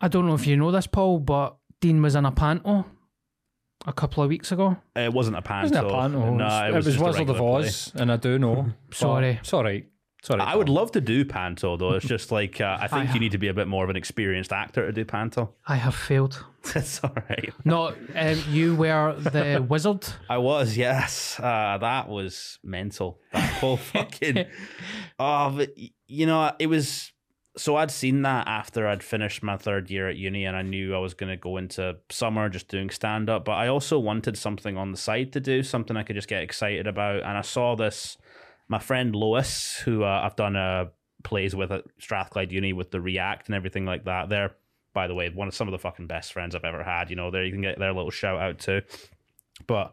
I 0.00 0.08
don't 0.08 0.26
know 0.26 0.34
if 0.34 0.46
you 0.46 0.56
know 0.56 0.72
this, 0.72 0.86
Paul, 0.86 1.20
but 1.20 1.56
Dean 1.80 2.02
was 2.02 2.16
in 2.16 2.24
a 2.24 2.32
panto 2.32 2.84
a 3.86 3.92
couple 3.92 4.24
of 4.24 4.28
weeks 4.28 4.50
ago. 4.50 4.76
It 4.96 5.12
wasn't 5.12 5.36
a 5.36 5.42
panto. 5.42 5.68
Wasn't 5.70 5.86
it 5.86 5.92
a 5.92 5.96
panto? 5.96 6.34
No, 6.34 6.66
it 6.66 6.74
was, 6.74 6.84
just 6.86 6.98
a 6.98 7.04
Wizard 7.04 7.22
of 7.22 7.28
regular 7.28 7.60
play. 7.60 7.68
Oz, 7.68 7.92
and 7.94 8.10
I 8.10 8.16
do 8.16 8.38
know. 8.38 8.72
but 8.88 8.96
Sorry. 8.96 9.38
it's 9.40 9.52
all 9.52 9.62
right. 9.62 9.86
Right. 10.30 10.40
I 10.40 10.54
would 10.56 10.68
love 10.68 10.92
to 10.92 11.00
do 11.00 11.24
panto 11.24 11.76
though. 11.76 11.92
It's 11.94 12.06
just 12.06 12.30
like 12.30 12.60
uh, 12.60 12.78
I 12.80 12.86
think 12.88 13.10
I- 13.10 13.14
you 13.14 13.20
need 13.20 13.32
to 13.32 13.38
be 13.38 13.48
a 13.48 13.54
bit 13.54 13.66
more 13.68 13.82
of 13.84 13.90
an 13.90 13.96
experienced 13.96 14.52
actor 14.52 14.86
to 14.86 14.92
do 14.92 15.04
panto. 15.04 15.52
I 15.66 15.76
have 15.76 15.94
failed. 15.94 16.44
That's 16.74 17.02
all 17.02 17.12
right. 17.28 17.52
No, 17.64 17.88
um, 18.14 18.42
you 18.48 18.76
were 18.76 19.14
the 19.18 19.64
wizard. 19.68 20.06
I 20.28 20.38
was, 20.38 20.76
yes. 20.76 21.38
Uh, 21.40 21.78
that 21.80 22.08
was 22.08 22.60
mental. 22.62 23.18
That 23.32 23.52
whole 23.54 23.76
fucking. 23.78 24.46
oh, 25.18 25.50
but 25.56 25.70
you 26.06 26.26
know, 26.26 26.52
it 26.58 26.66
was. 26.68 27.10
So 27.54 27.76
I'd 27.76 27.90
seen 27.90 28.22
that 28.22 28.46
after 28.48 28.86
I'd 28.88 29.02
finished 29.02 29.42
my 29.42 29.58
third 29.58 29.90
year 29.90 30.08
at 30.08 30.16
uni, 30.16 30.46
and 30.46 30.56
I 30.56 30.62
knew 30.62 30.94
I 30.94 30.98
was 30.98 31.12
going 31.12 31.28
to 31.30 31.36
go 31.36 31.58
into 31.58 31.96
summer 32.10 32.48
just 32.48 32.68
doing 32.68 32.88
stand 32.88 33.28
up. 33.28 33.44
But 33.44 33.52
I 33.52 33.66
also 33.68 33.98
wanted 33.98 34.38
something 34.38 34.78
on 34.78 34.90
the 34.90 34.96
side 34.96 35.32
to 35.34 35.40
do, 35.40 35.62
something 35.62 35.94
I 35.96 36.02
could 36.02 36.16
just 36.16 36.28
get 36.28 36.42
excited 36.42 36.86
about. 36.86 37.16
And 37.16 37.36
I 37.36 37.42
saw 37.42 37.74
this. 37.76 38.16
My 38.72 38.78
friend 38.78 39.14
Lois, 39.14 39.76
who 39.84 40.02
uh, 40.02 40.22
I've 40.24 40.34
done 40.34 40.56
uh, 40.56 40.86
plays 41.24 41.54
with 41.54 41.70
at 41.70 41.84
Strathclyde 41.98 42.50
Uni 42.50 42.72
with 42.72 42.90
the 42.90 43.02
React 43.02 43.48
and 43.48 43.54
everything 43.54 43.84
like 43.84 44.06
that. 44.06 44.30
They're, 44.30 44.52
by 44.94 45.08
the 45.08 45.14
way, 45.14 45.28
one 45.28 45.46
of 45.46 45.54
some 45.54 45.68
of 45.68 45.72
the 45.72 45.78
fucking 45.78 46.06
best 46.06 46.32
friends 46.32 46.54
I've 46.54 46.64
ever 46.64 46.82
had. 46.82 47.10
You 47.10 47.16
know, 47.16 47.30
there 47.30 47.44
you 47.44 47.52
can 47.52 47.60
get 47.60 47.78
their 47.78 47.92
little 47.92 48.10
shout 48.10 48.40
out 48.40 48.58
too. 48.58 48.80
But 49.66 49.92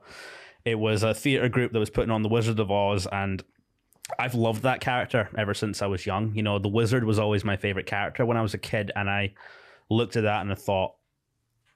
it 0.64 0.76
was 0.76 1.04
a 1.04 1.14
theater 1.14 1.50
group 1.50 1.74
that 1.74 1.80
was 1.80 1.90
putting 1.90 2.10
on 2.10 2.22
the 2.22 2.30
Wizard 2.30 2.58
of 2.58 2.72
Oz, 2.72 3.06
and 3.12 3.44
I've 4.18 4.34
loved 4.34 4.64
that 4.64 4.80
character 4.80 5.28
ever 5.38 5.54
since 5.54 5.82
I 5.82 5.88
was 5.88 6.06
young. 6.06 6.34
You 6.34 6.44
know, 6.44 6.58
the 6.58 6.70
wizard 6.70 7.04
was 7.04 7.20
always 7.20 7.44
my 7.44 7.58
favorite 7.58 7.86
character 7.86 8.26
when 8.26 8.38
I 8.38 8.42
was 8.42 8.54
a 8.54 8.58
kid, 8.58 8.94
and 8.96 9.10
I 9.10 9.34
looked 9.90 10.16
at 10.16 10.24
that 10.24 10.40
and 10.40 10.54
I 10.54 10.56
thought, 10.56 10.96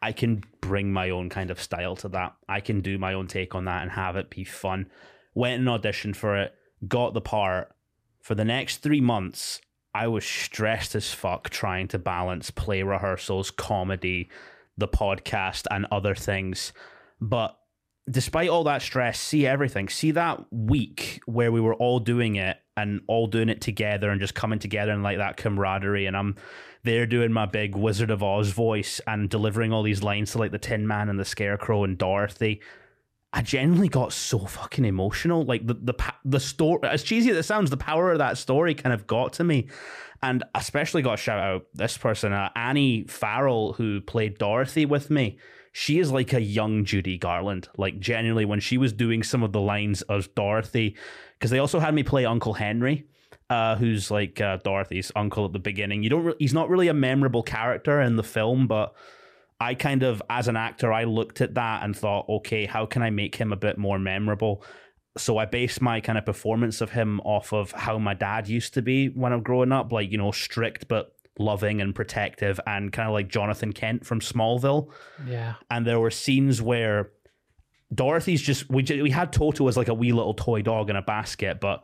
I 0.02 0.14
can 0.14 0.42
bring 0.62 0.94
my 0.94 1.10
own 1.10 1.28
kind 1.28 1.52
of 1.52 1.62
style 1.62 1.98
to 1.98 2.08
that. 2.10 2.34
I 2.48 2.62
can 2.62 2.80
do 2.80 2.98
my 2.98 3.14
own 3.14 3.28
take 3.28 3.56
on 3.56 3.66
that 3.66 3.82
and 3.82 3.92
have 3.92 4.16
it 4.16 4.30
be 4.30 4.46
fun. 4.46 4.90
Went 5.34 5.60
and 5.60 5.68
auditioned 5.68 6.16
for 6.16 6.38
it, 6.38 6.56
got 6.88 7.14
the 7.14 7.22
part. 7.22 7.74
For 8.22 8.36
the 8.36 8.46
next 8.46 8.78
three 8.78 9.02
months, 9.02 9.60
I 9.94 10.08
was 10.08 10.26
stressed 10.26 10.96
as 10.96 11.14
fuck 11.14 11.50
trying 11.50 11.88
to 11.90 12.00
balance 12.00 12.50
play 12.50 12.84
rehearsals, 12.84 13.52
comedy, 13.52 14.30
the 14.78 14.88
podcast, 14.88 15.68
and 15.70 15.86
other 15.92 16.16
things. 16.16 16.74
But 17.22 17.58
despite 18.10 18.50
all 18.50 18.64
that 18.66 18.82
stress, 18.82 19.20
see 19.20 19.46
everything. 19.46 19.90
See 19.90 20.12
that 20.12 20.46
week 20.52 21.22
where 21.26 21.52
we 21.52 21.62
were 21.62 21.76
all 21.76 22.00
doing 22.00 22.36
it 22.36 22.58
and 22.76 23.02
all 23.08 23.28
doing 23.28 23.50
it 23.50 23.62
together 23.62 24.10
and 24.10 24.20
just 24.20 24.34
coming 24.34 24.60
together 24.60 24.92
and 24.92 25.04
like 25.04 25.18
that 25.18 25.38
camaraderie. 25.38 26.08
And 26.08 26.18
I'm 26.18 26.36
there 26.84 27.06
doing 27.06 27.32
my 27.32 27.46
big 27.46 27.76
Wizard 27.76 28.10
of 28.10 28.24
Oz 28.24 28.50
voice 28.50 29.00
and 29.08 29.30
delivering 29.30 29.72
all 29.72 29.84
these 29.84 30.04
lines 30.04 30.32
to 30.32 30.40
like 30.40 30.52
the 30.52 30.58
Tin 30.58 30.88
Man 30.88 31.10
and 31.10 31.20
the 31.20 31.26
Scarecrow 31.26 31.84
and 31.84 31.98
Dorothy. 31.98 32.62
I 33.36 33.42
genuinely 33.42 33.90
got 33.90 34.14
so 34.14 34.38
fucking 34.38 34.86
emotional. 34.86 35.44
Like 35.44 35.66
the 35.66 35.74
the 35.74 35.96
the 36.24 36.40
story, 36.40 36.88
as 36.88 37.02
cheesy 37.02 37.32
as 37.32 37.38
it 37.38 37.44
sounds, 37.44 37.72
the 37.72 37.78
power 37.78 38.12
of 38.12 38.20
that 38.20 38.38
story 38.38 38.76
kind 38.76 38.94
of 38.94 39.08
got 39.08 39.34
to 39.34 39.44
me, 39.44 39.70
and 40.22 40.44
especially 40.54 41.02
got 41.02 41.12
to 41.12 41.18
shout 41.18 41.40
out 41.40 41.66
this 41.74 41.98
person, 41.98 42.32
uh, 42.32 42.50
Annie 42.56 43.06
Farrell, 43.08 43.74
who 43.74 44.02
played 44.02 44.38
Dorothy 44.38 44.86
with 44.86 45.10
me. 45.10 45.40
She 45.72 45.98
is 45.98 46.12
like 46.12 46.32
a 46.34 46.42
young 46.42 46.86
Judy 46.86 47.18
Garland. 47.18 47.70
Like 47.76 48.00
genuinely, 48.00 48.46
when 48.46 48.60
she 48.60 48.78
was 48.78 48.94
doing 48.94 49.24
some 49.24 49.42
of 49.42 49.52
the 49.52 49.62
lines 49.62 50.04
as 50.04 50.28
Dorothy, 50.28 50.96
because 51.40 51.50
they 51.50 51.58
also 51.58 51.80
had 51.80 51.96
me 51.96 52.04
play 52.04 52.26
Uncle 52.26 52.54
Henry. 52.54 53.08
Uh, 53.50 53.76
who's 53.76 54.10
like 54.10 54.40
uh, 54.40 54.58
Dorothy's 54.58 55.12
uncle 55.16 55.46
at 55.46 55.54
the 55.54 55.60
beginning? 55.60 56.04
You 56.04 56.10
don't. 56.10 56.24
Re- 56.24 56.36
he's 56.38 56.54
not 56.54 56.70
really 56.70 56.88
a 56.88 56.94
memorable 56.94 57.44
character 57.44 58.00
in 58.00 58.16
the 58.16 58.24
film, 58.24 58.68
but 58.68 58.96
I 59.64 59.76
kind 59.76 60.04
of, 60.04 60.22
as 60.30 60.50
an 60.50 60.58
actor, 60.58 60.92
I 60.92 61.06
looked 61.06 61.40
at 61.40 61.54
that 61.54 61.84
and 61.84 61.96
thought, 61.96 62.28
okay, 62.28 62.66
how 62.66 62.86
can 62.86 63.02
I 63.02 63.10
make 63.10 63.36
him 63.36 63.54
a 63.54 63.56
bit 63.56 63.78
more 63.78 63.98
memorable? 63.98 64.64
So 65.18 65.38
I 65.38 65.46
based 65.46 65.82
my 65.82 66.02
kind 66.02 66.18
of 66.18 66.26
performance 66.26 66.82
of 66.82 66.92
him 66.92 67.22
off 67.22 67.54
of 67.54 67.72
how 67.72 67.98
my 67.98 68.14
dad 68.14 68.50
used 68.50 68.74
to 68.74 68.82
be 68.82 69.08
when 69.08 69.32
I'm 69.32 69.42
growing 69.42 69.72
up, 69.72 69.94
like, 69.94 70.12
you 70.12 70.18
know, 70.18 70.32
strict 70.32 70.90
but 70.90 71.16
loving 71.40 71.80
and 71.80 71.96
protective 71.96 72.60
and 72.68 72.92
kind 72.92 73.08
of 73.08 73.14
like 73.14 73.30
Jonathan 73.30 73.72
Kent 73.72 74.06
from 74.06 74.20
Smallville. 74.20 74.90
Yeah. 75.26 75.54
And 75.72 75.88
there 75.88 76.00
were 76.00 76.12
scenes 76.12 76.62
where 76.62 77.12
Dorothy's 77.94 78.42
just, 78.42 78.70
we, 78.70 78.84
we 79.02 79.12
had 79.12 79.32
Toto 79.32 79.68
as 79.70 79.78
like 79.78 79.88
a 79.88 79.94
wee 79.94 80.12
little 80.12 80.34
toy 80.34 80.62
dog 80.62 80.90
in 80.90 80.98
a 80.98 81.02
basket, 81.02 81.62
but 81.62 81.84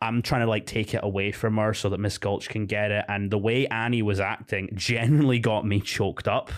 I'm 0.00 0.22
trying 0.22 0.42
to 0.42 0.46
like 0.46 0.64
take 0.64 0.94
it 0.94 1.00
away 1.02 1.32
from 1.32 1.58
her 1.58 1.74
so 1.74 1.90
that 1.90 1.98
Miss 1.98 2.16
Gulch 2.16 2.48
can 2.48 2.64
get 2.64 2.90
it. 2.90 3.04
And 3.06 3.30
the 3.30 3.38
way 3.38 3.66
Annie 3.66 4.02
was 4.02 4.18
acting 4.18 4.70
genuinely 4.74 5.40
got 5.40 5.66
me 5.66 5.80
choked 5.80 6.26
up. 6.26 6.50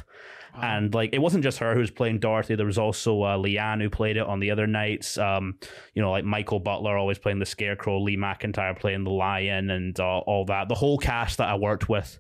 And 0.55 0.95
like, 0.95 1.11
it 1.13 1.19
wasn't 1.19 1.45
just 1.45 1.59
her 1.59 1.75
who 1.75 1.81
was 1.81 1.91
playing 1.91 2.19
Dorothy. 2.19 2.55
There 2.55 2.67
was 2.67 2.79
also 2.79 3.23
uh, 3.23 3.39
Leanne 3.39 3.81
who 3.81 3.91
played 3.91 4.17
it 4.17 4.27
on 4.27 4.41
the 4.41 4.51
other 4.51 4.67
nights. 4.67 5.19
Um, 5.19 5.59
you 5.95 6.03
know, 6.03 6.11
like 6.11 6.25
Michael 6.25 6.61
Butler 6.61 6.97
always 6.97 7.19
playing 7.19 7.39
the 7.39 7.47
Scarecrow, 7.47 8.01
Lee 8.01 8.17
McIntyre 8.17 8.79
playing 8.79 9.05
the 9.05 9.11
Lion, 9.11 9.71
and 9.71 9.99
uh, 9.99 10.19
all 10.19 10.45
that. 10.47 10.69
The 10.69 10.75
whole 10.75 10.99
cast 10.99 11.39
that 11.39 11.49
I 11.49 11.55
worked 11.55 11.89
with 11.89 12.19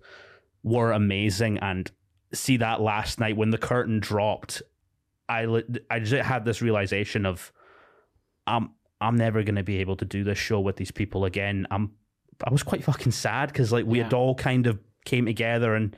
were 0.62 0.92
amazing. 0.92 1.58
And 1.58 1.90
see 2.32 2.58
that 2.58 2.80
last 2.80 3.18
night 3.18 3.36
when 3.36 3.50
the 3.50 3.58
curtain 3.58 4.00
dropped, 4.00 4.62
I 5.28 5.62
I 5.90 6.00
just 6.00 6.14
had 6.24 6.44
this 6.44 6.62
realization 6.62 7.26
of, 7.26 7.52
I'm 8.46 8.70
I'm 9.00 9.16
never 9.16 9.42
gonna 9.42 9.62
be 9.62 9.78
able 9.78 9.96
to 9.96 10.04
do 10.04 10.24
this 10.24 10.38
show 10.38 10.60
with 10.60 10.76
these 10.76 10.90
people 10.90 11.24
again. 11.24 11.66
I'm 11.70 11.92
I 12.44 12.50
was 12.50 12.62
quite 12.62 12.84
fucking 12.84 13.12
sad 13.12 13.48
because 13.48 13.72
like 13.72 13.86
we 13.86 13.98
had 13.98 14.12
all 14.12 14.34
kind 14.34 14.66
of 14.66 14.78
came 15.04 15.26
together 15.26 15.74
and 15.74 15.96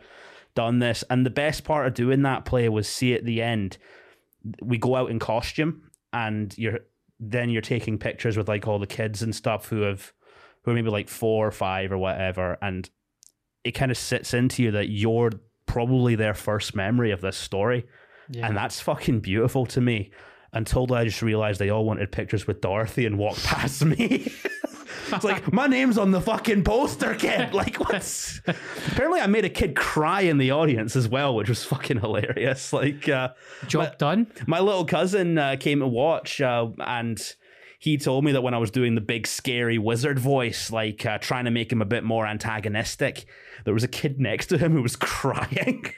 done 0.55 0.78
this. 0.78 1.05
And 1.11 1.24
the 1.24 1.30
best 1.30 1.64
part 1.64 1.86
of 1.86 1.94
doing 1.94 2.22
that 2.22 2.44
play 2.44 2.68
was 2.68 2.88
see 2.88 3.14
at 3.14 3.24
the 3.24 3.42
end, 3.42 3.78
we 4.61 4.78
go 4.78 4.96
out 4.96 5.11
in 5.11 5.18
costume 5.18 5.90
and 6.12 6.57
you're 6.59 6.80
then 7.24 7.50
you're 7.50 7.62
taking 7.62 7.98
pictures 7.98 8.36
with 8.36 8.48
like 8.48 8.66
all 8.66 8.80
the 8.80 8.86
kids 8.86 9.22
and 9.22 9.34
stuff 9.34 9.68
who 9.68 9.82
have 9.82 10.12
who 10.64 10.72
are 10.72 10.74
maybe 10.74 10.90
like 10.90 11.09
four 11.09 11.46
or 11.46 11.53
five 11.53 11.92
or 11.92 11.98
whatever, 11.98 12.59
and 12.62 12.88
it 13.64 13.72
kind 13.72 13.90
of 13.90 13.98
sits 13.98 14.34
into 14.34 14.62
you 14.62 14.70
that 14.72 14.88
you're 14.88 15.30
probably 15.66 16.14
their 16.14 16.34
first 16.34 16.74
memory 16.74 17.11
of 17.11 17.20
this 17.20 17.36
story. 17.36 17.86
Yeah. 18.28 18.46
And 18.46 18.57
that's 18.57 18.80
fucking 18.80 19.20
beautiful 19.20 19.66
to 19.66 19.80
me. 19.80 20.11
Until 20.55 20.92
I 20.92 21.05
just 21.05 21.22
realized 21.22 21.59
they 21.59 21.70
all 21.70 21.86
wanted 21.86 22.12
pictures 22.12 22.46
with 22.46 22.61
Dorothy 22.61 23.07
and 23.07 23.18
walked 23.18 23.44
past 23.44 23.84
me. 23.84 24.30
it's 25.12 25.24
like, 25.24 25.53
my 25.53 25.66
name's 25.66 25.99
on 25.99 26.11
the 26.11 26.20
fucking 26.20 26.64
poster, 26.64 27.14
kid. 27.14 27.53
Like, 27.62 27.76
what's. 27.76 28.40
Apparently, 28.47 29.20
I 29.20 29.26
made 29.26 29.45
a 29.45 29.51
kid 29.51 29.76
cry 29.76 30.22
in 30.22 30.38
the 30.38 30.51
audience 30.51 30.97
as 30.97 31.09
well, 31.09 31.34
which 31.34 31.49
was 31.49 31.64
fucking 31.64 32.01
hilarious. 32.01 32.72
Like, 32.82 33.09
uh, 33.09 33.30
Job 33.68 33.99
done. 33.99 34.26
my 34.47 34.59
little 34.61 34.84
cousin 34.84 35.38
uh, 35.38 35.57
came 35.59 35.80
to 35.80 35.86
watch 35.86 36.40
uh, 36.40 36.68
and 36.78 37.34
he 37.78 37.99
told 37.99 38.24
me 38.24 38.32
that 38.32 38.43
when 38.43 38.55
I 38.55 38.59
was 38.59 38.70
doing 38.70 38.95
the 38.95 39.01
big 39.01 39.26
scary 39.26 39.76
wizard 39.76 40.18
voice, 40.18 40.70
like 40.70 41.05
uh, 41.05 41.18
trying 41.18 41.47
to 41.47 41.51
make 41.51 41.70
him 41.72 41.82
a 41.82 41.84
bit 41.84 42.05
more 42.05 42.26
antagonistic, 42.26 43.26
there 43.64 43.74
was 43.74 43.82
a 43.84 43.88
kid 43.88 44.20
next 44.20 44.47
to 44.47 44.59
him 44.59 44.72
who 44.72 44.82
was 44.82 44.97
crying. 44.97 45.93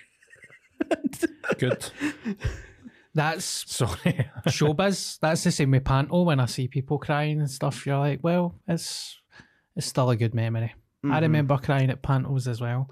Good. 1.59 1.91
That's 3.15 3.45
Sorry. 3.73 4.29
showbiz. 4.47 5.19
That's 5.21 5.45
the 5.45 5.53
same 5.53 5.71
with 5.71 5.85
Panto. 5.85 6.23
When 6.23 6.41
I 6.41 6.47
see 6.47 6.69
people 6.69 6.99
crying 6.99 7.41
and 7.41 7.51
stuff, 7.51 7.87
you're 7.87 7.99
like, 7.99 8.21
well, 8.23 8.55
it's 8.67 9.21
it's 9.77 9.87
still 9.87 10.11
a 10.11 10.17
good 10.17 10.35
memory. 10.35 10.75
I 11.03 11.07
mm-hmm. 11.07 11.23
remember 11.23 11.59
crying 11.59 11.91
at 11.91 12.03
pantos 12.03 12.47
as 12.49 12.61
well, 12.61 12.91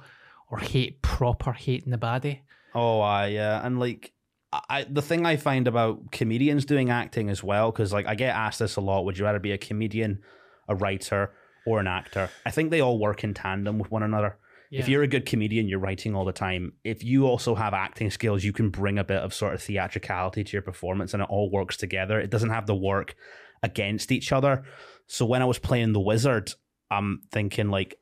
or 0.50 0.58
hate 0.58 1.00
proper 1.00 1.52
hating 1.52 1.90
the 1.90 1.98
baddie. 1.98 2.40
Oh, 2.74 3.00
I 3.00 3.28
yeah, 3.28 3.64
and 3.64 3.80
like 3.80 4.12
I 4.52 4.84
the 4.84 5.02
thing 5.02 5.24
I 5.24 5.36
find 5.36 5.66
about 5.66 6.12
comedians 6.12 6.66
doing 6.66 6.90
acting 6.90 7.30
as 7.30 7.42
well, 7.42 7.72
because 7.72 7.92
like 7.92 8.06
I 8.06 8.14
get 8.14 8.34
asked 8.36 8.58
this 8.58 8.76
a 8.76 8.80
lot: 8.80 9.04
Would 9.04 9.18
you 9.18 9.24
rather 9.24 9.38
be 9.38 9.52
a 9.52 9.58
comedian, 9.58 10.20
a 10.68 10.74
writer, 10.74 11.32
or 11.66 11.80
an 11.80 11.86
actor? 11.86 12.28
I 12.44 12.50
think 12.50 12.70
they 12.70 12.80
all 12.80 12.98
work 12.98 13.24
in 13.24 13.32
tandem 13.32 13.78
with 13.78 13.90
one 13.90 14.02
another. 14.02 14.36
If 14.80 14.88
you're 14.88 15.02
a 15.02 15.08
good 15.08 15.26
comedian, 15.26 15.68
you're 15.68 15.78
writing 15.78 16.14
all 16.14 16.24
the 16.24 16.32
time. 16.32 16.72
If 16.82 17.04
you 17.04 17.26
also 17.26 17.54
have 17.54 17.74
acting 17.74 18.10
skills, 18.10 18.42
you 18.42 18.52
can 18.52 18.70
bring 18.70 18.98
a 18.98 19.04
bit 19.04 19.18
of 19.18 19.34
sort 19.34 19.54
of 19.54 19.62
theatricality 19.62 20.44
to 20.44 20.52
your 20.52 20.62
performance, 20.62 21.12
and 21.12 21.22
it 21.22 21.28
all 21.28 21.50
works 21.50 21.76
together. 21.76 22.18
It 22.18 22.30
doesn't 22.30 22.50
have 22.50 22.64
to 22.66 22.74
work 22.74 23.14
against 23.62 24.10
each 24.10 24.32
other. 24.32 24.64
So 25.06 25.26
when 25.26 25.42
I 25.42 25.44
was 25.44 25.58
playing 25.58 25.92
the 25.92 26.00
wizard, 26.00 26.54
I'm 26.90 27.20
thinking 27.30 27.68
like 27.68 27.98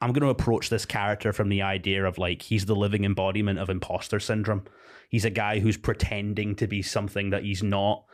I'm 0.00 0.12
going 0.12 0.22
to 0.22 0.28
approach 0.28 0.70
this 0.70 0.86
character 0.86 1.32
from 1.32 1.48
the 1.48 1.62
idea 1.62 2.04
of 2.04 2.18
like 2.18 2.42
he's 2.42 2.66
the 2.66 2.76
living 2.76 3.04
embodiment 3.04 3.58
of 3.58 3.68
imposter 3.68 4.20
syndrome. 4.20 4.64
He's 5.08 5.24
a 5.24 5.30
guy 5.30 5.58
who's 5.58 5.76
pretending 5.76 6.54
to 6.56 6.66
be 6.66 6.82
something 6.82 7.30
that 7.30 7.42
he's 7.42 7.62
not. 7.62 8.04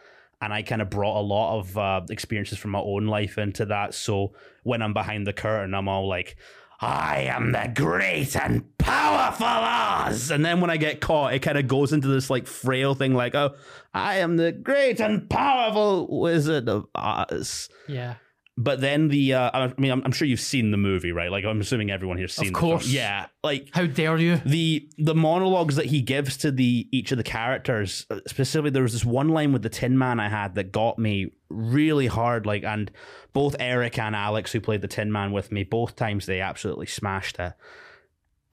And 0.40 0.53
I 0.53 0.62
kind 0.62 0.82
of 0.82 0.90
brought 0.90 1.20
a 1.20 1.22
lot 1.22 1.59
of 1.59 1.78
uh, 1.78 2.01
experiences 2.11 2.59
from 2.59 2.72
my 2.72 2.80
own 2.80 3.07
life 3.07 3.38
into 3.38 3.66
that. 3.66 3.95
So 3.95 4.34
when 4.62 4.82
I'm 4.82 4.92
behind 4.92 5.26
the 5.26 5.32
curtain, 5.32 5.74
I'm 5.74 5.88
all 5.88 6.09
like, 6.09 6.36
I 6.85 7.20
am 7.28 7.53
the 7.53 7.70
great 7.74 8.37
and 8.37 8.76
powerful 8.78 9.47
Oz. 9.47 10.30
And 10.30 10.45
then 10.45 10.61
when 10.61 10.70
I 10.70 10.76
get 10.76 11.01
caught, 11.01 11.32
it 11.35 11.41
kind 11.41 11.59
of 11.59 11.66
goes 11.68 11.93
into 11.93 12.09
this 12.09 12.30
like 12.30 12.47
frail 12.47 12.95
thing 12.95 13.14
like, 13.14 13.35
oh, 13.35 13.55
I 13.93 14.16
am 14.16 14.37
the 14.37 14.53
great 14.53 15.01
and 15.01 15.28
powerful 15.28 16.07
wizard 16.20 16.68
of 16.68 16.87
Oz. 16.95 17.68
Yeah. 17.89 18.16
But 18.57 18.80
then 18.80 19.09
the, 19.09 19.35
uh, 19.35 19.51
I 19.53 19.72
mean, 19.78 19.91
I'm, 19.91 20.03
I'm 20.05 20.12
sure 20.12 20.28
you've 20.28 20.39
seen 20.39 20.70
the 20.70 20.76
movie, 20.76 21.11
right? 21.11 21.28
Like, 21.28 21.45
I'm 21.45 21.61
assuming 21.61 21.91
everyone 21.91 22.18
here's 22.18 22.35
seen. 22.37 22.49
Of 22.49 22.53
course. 22.55 22.87
yeah. 22.87 23.26
Like 23.43 23.68
How 23.72 23.87
dare 23.87 24.16
you? 24.16 24.37
the 24.47 24.89
the 24.97 25.14
monologues 25.14 25.74
that 25.74 25.87
he 25.87 26.01
gives 26.03 26.37
to 26.39 26.53
the 26.53 26.87
each 26.93 27.11
of 27.11 27.18
the 27.18 27.24
characters. 27.24 28.07
uh, 28.11 28.20
Specifically, 28.28 28.70
there 28.70 28.85
was 28.85 28.93
this 28.93 29.05
one 29.05 29.28
line 29.30 29.53
with 29.53 29.62
the 29.62 29.68
Tin 29.70 29.99
Man 29.99 30.20
I 30.20 30.28
had 30.28 30.55
that 30.55 30.70
got 30.70 31.01
me 31.01 31.32
really 31.55 32.07
hard. 32.07 32.47
Like, 32.47 32.65
and 32.65 32.91
both 33.33 33.57
Eric 33.59 33.99
and 33.99 34.15
Alex, 34.15 34.53
who 34.53 34.61
played 34.61 34.83
the 34.83 34.89
Tin 34.89 35.13
Man 35.13 35.33
with 35.33 35.53
me, 35.53 35.65
both 35.65 35.97
times 35.97 36.27
they 36.27 36.41
absolutely 36.41 36.87
smashed 36.87 37.39
it. 37.39 37.53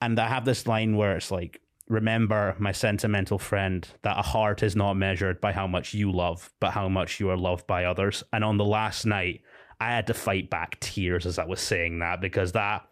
And 0.00 0.18
I 0.18 0.28
have 0.28 0.44
this 0.44 0.66
line 0.66 0.96
where 0.96 1.16
it's 1.16 1.30
like, 1.30 1.60
Remember, 1.88 2.56
my 2.58 2.72
sentimental 2.72 3.38
friend, 3.38 3.86
that 4.00 4.18
a 4.18 4.22
heart 4.22 4.62
is 4.62 4.74
not 4.74 4.94
measured 4.94 5.42
by 5.42 5.52
how 5.52 5.66
much 5.66 5.92
you 5.92 6.10
love, 6.10 6.50
but 6.58 6.70
how 6.70 6.88
much 6.88 7.20
you 7.20 7.28
are 7.28 7.36
loved 7.36 7.66
by 7.66 7.84
others. 7.84 8.22
And 8.32 8.42
on 8.44 8.56
the 8.56 8.64
last 8.64 9.04
night, 9.04 9.42
I 9.78 9.90
had 9.90 10.06
to 10.06 10.14
fight 10.14 10.48
back 10.48 10.78
tears 10.80 11.26
as 11.26 11.38
I 11.38 11.44
was 11.44 11.60
saying 11.60 11.98
that 11.98 12.20
because 12.20 12.52
that 12.52 12.86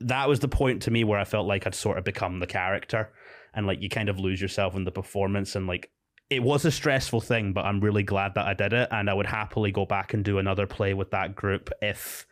that 0.00 0.28
was 0.28 0.40
the 0.40 0.48
point 0.48 0.82
to 0.82 0.90
me 0.90 1.04
where 1.04 1.18
I 1.18 1.24
felt 1.24 1.46
like 1.46 1.66
I'd 1.66 1.74
sort 1.74 1.98
of 1.98 2.04
become 2.04 2.40
the 2.40 2.46
character 2.46 3.12
and 3.54 3.66
like 3.66 3.80
you 3.80 3.88
kind 3.88 4.08
of 4.08 4.18
lose 4.18 4.40
yourself 4.40 4.74
in 4.74 4.84
the 4.84 4.90
performance 4.90 5.54
and 5.54 5.66
like 5.66 5.90
it 6.34 6.42
was 6.42 6.64
a 6.64 6.70
stressful 6.70 7.20
thing, 7.20 7.52
but 7.52 7.64
I'm 7.64 7.80
really 7.80 8.02
glad 8.02 8.34
that 8.34 8.46
I 8.46 8.54
did 8.54 8.72
it 8.72 8.88
and 8.90 9.08
I 9.08 9.14
would 9.14 9.26
happily 9.26 9.70
go 9.72 9.86
back 9.86 10.14
and 10.14 10.24
do 10.24 10.38
another 10.38 10.66
play 10.66 10.94
with 10.94 11.10
that 11.12 11.34
group 11.34 11.70
if 11.80 12.26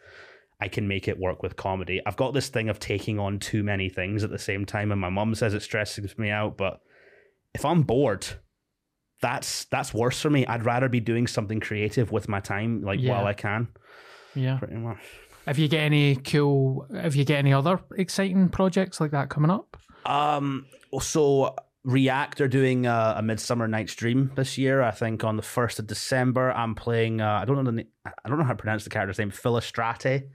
I 0.60 0.68
can 0.68 0.86
make 0.88 1.08
it 1.08 1.18
work 1.18 1.42
with 1.42 1.56
comedy. 1.56 2.00
I've 2.06 2.16
got 2.16 2.34
this 2.34 2.48
thing 2.48 2.68
of 2.68 2.78
taking 2.78 3.18
on 3.18 3.38
too 3.38 3.62
many 3.62 3.88
things 3.88 4.24
at 4.24 4.30
the 4.30 4.38
same 4.38 4.64
time 4.64 4.92
and 4.92 5.00
my 5.00 5.08
mum 5.10 5.34
says 5.34 5.54
it 5.54 5.62
stresses 5.62 6.16
me 6.18 6.30
out, 6.30 6.56
but 6.56 6.80
if 7.54 7.64
I'm 7.64 7.82
bored, 7.82 8.26
that's 9.20 9.64
that's 9.66 9.94
worse 9.94 10.20
for 10.20 10.30
me. 10.30 10.44
I'd 10.46 10.64
rather 10.64 10.88
be 10.88 11.00
doing 11.00 11.26
something 11.26 11.60
creative 11.60 12.10
with 12.10 12.28
my 12.28 12.40
time 12.40 12.82
like 12.82 13.00
Yeah. 13.00 13.12
while 13.16 13.26
I 13.26 13.34
can. 13.34 13.68
Yeah. 14.34 14.58
Pretty 14.58 14.74
much. 14.74 14.98
Have 15.46 15.58
you 15.58 15.68
get 15.68 15.80
any 15.82 16.16
cool? 16.16 16.86
Have 16.94 17.14
you 17.14 17.24
get 17.24 17.38
any 17.38 17.52
other 17.52 17.80
exciting 17.96 18.48
projects 18.48 19.00
like 19.00 19.10
that 19.12 19.28
coming 19.28 19.50
up? 19.50 19.76
Um. 20.06 20.66
So 21.00 21.54
React 21.84 22.40
are 22.40 22.48
doing 22.48 22.86
uh, 22.86 23.14
a 23.16 23.22
Midsummer 23.22 23.66
Night's 23.66 23.94
Dream 23.94 24.30
this 24.36 24.56
year. 24.56 24.82
I 24.82 24.92
think 24.92 25.24
on 25.24 25.36
the 25.36 25.42
first 25.42 25.78
of 25.78 25.86
December. 25.86 26.52
I'm 26.52 26.74
playing. 26.74 27.20
Uh, 27.20 27.40
I 27.42 27.44
don't 27.44 27.64
know 27.64 27.70
the. 27.70 27.86
I 28.06 28.28
don't 28.28 28.38
know 28.38 28.44
how 28.44 28.52
to 28.52 28.56
pronounce 28.56 28.84
the 28.84 28.90
character's 28.90 29.18
name. 29.18 29.30
Philostrate. 29.30 30.28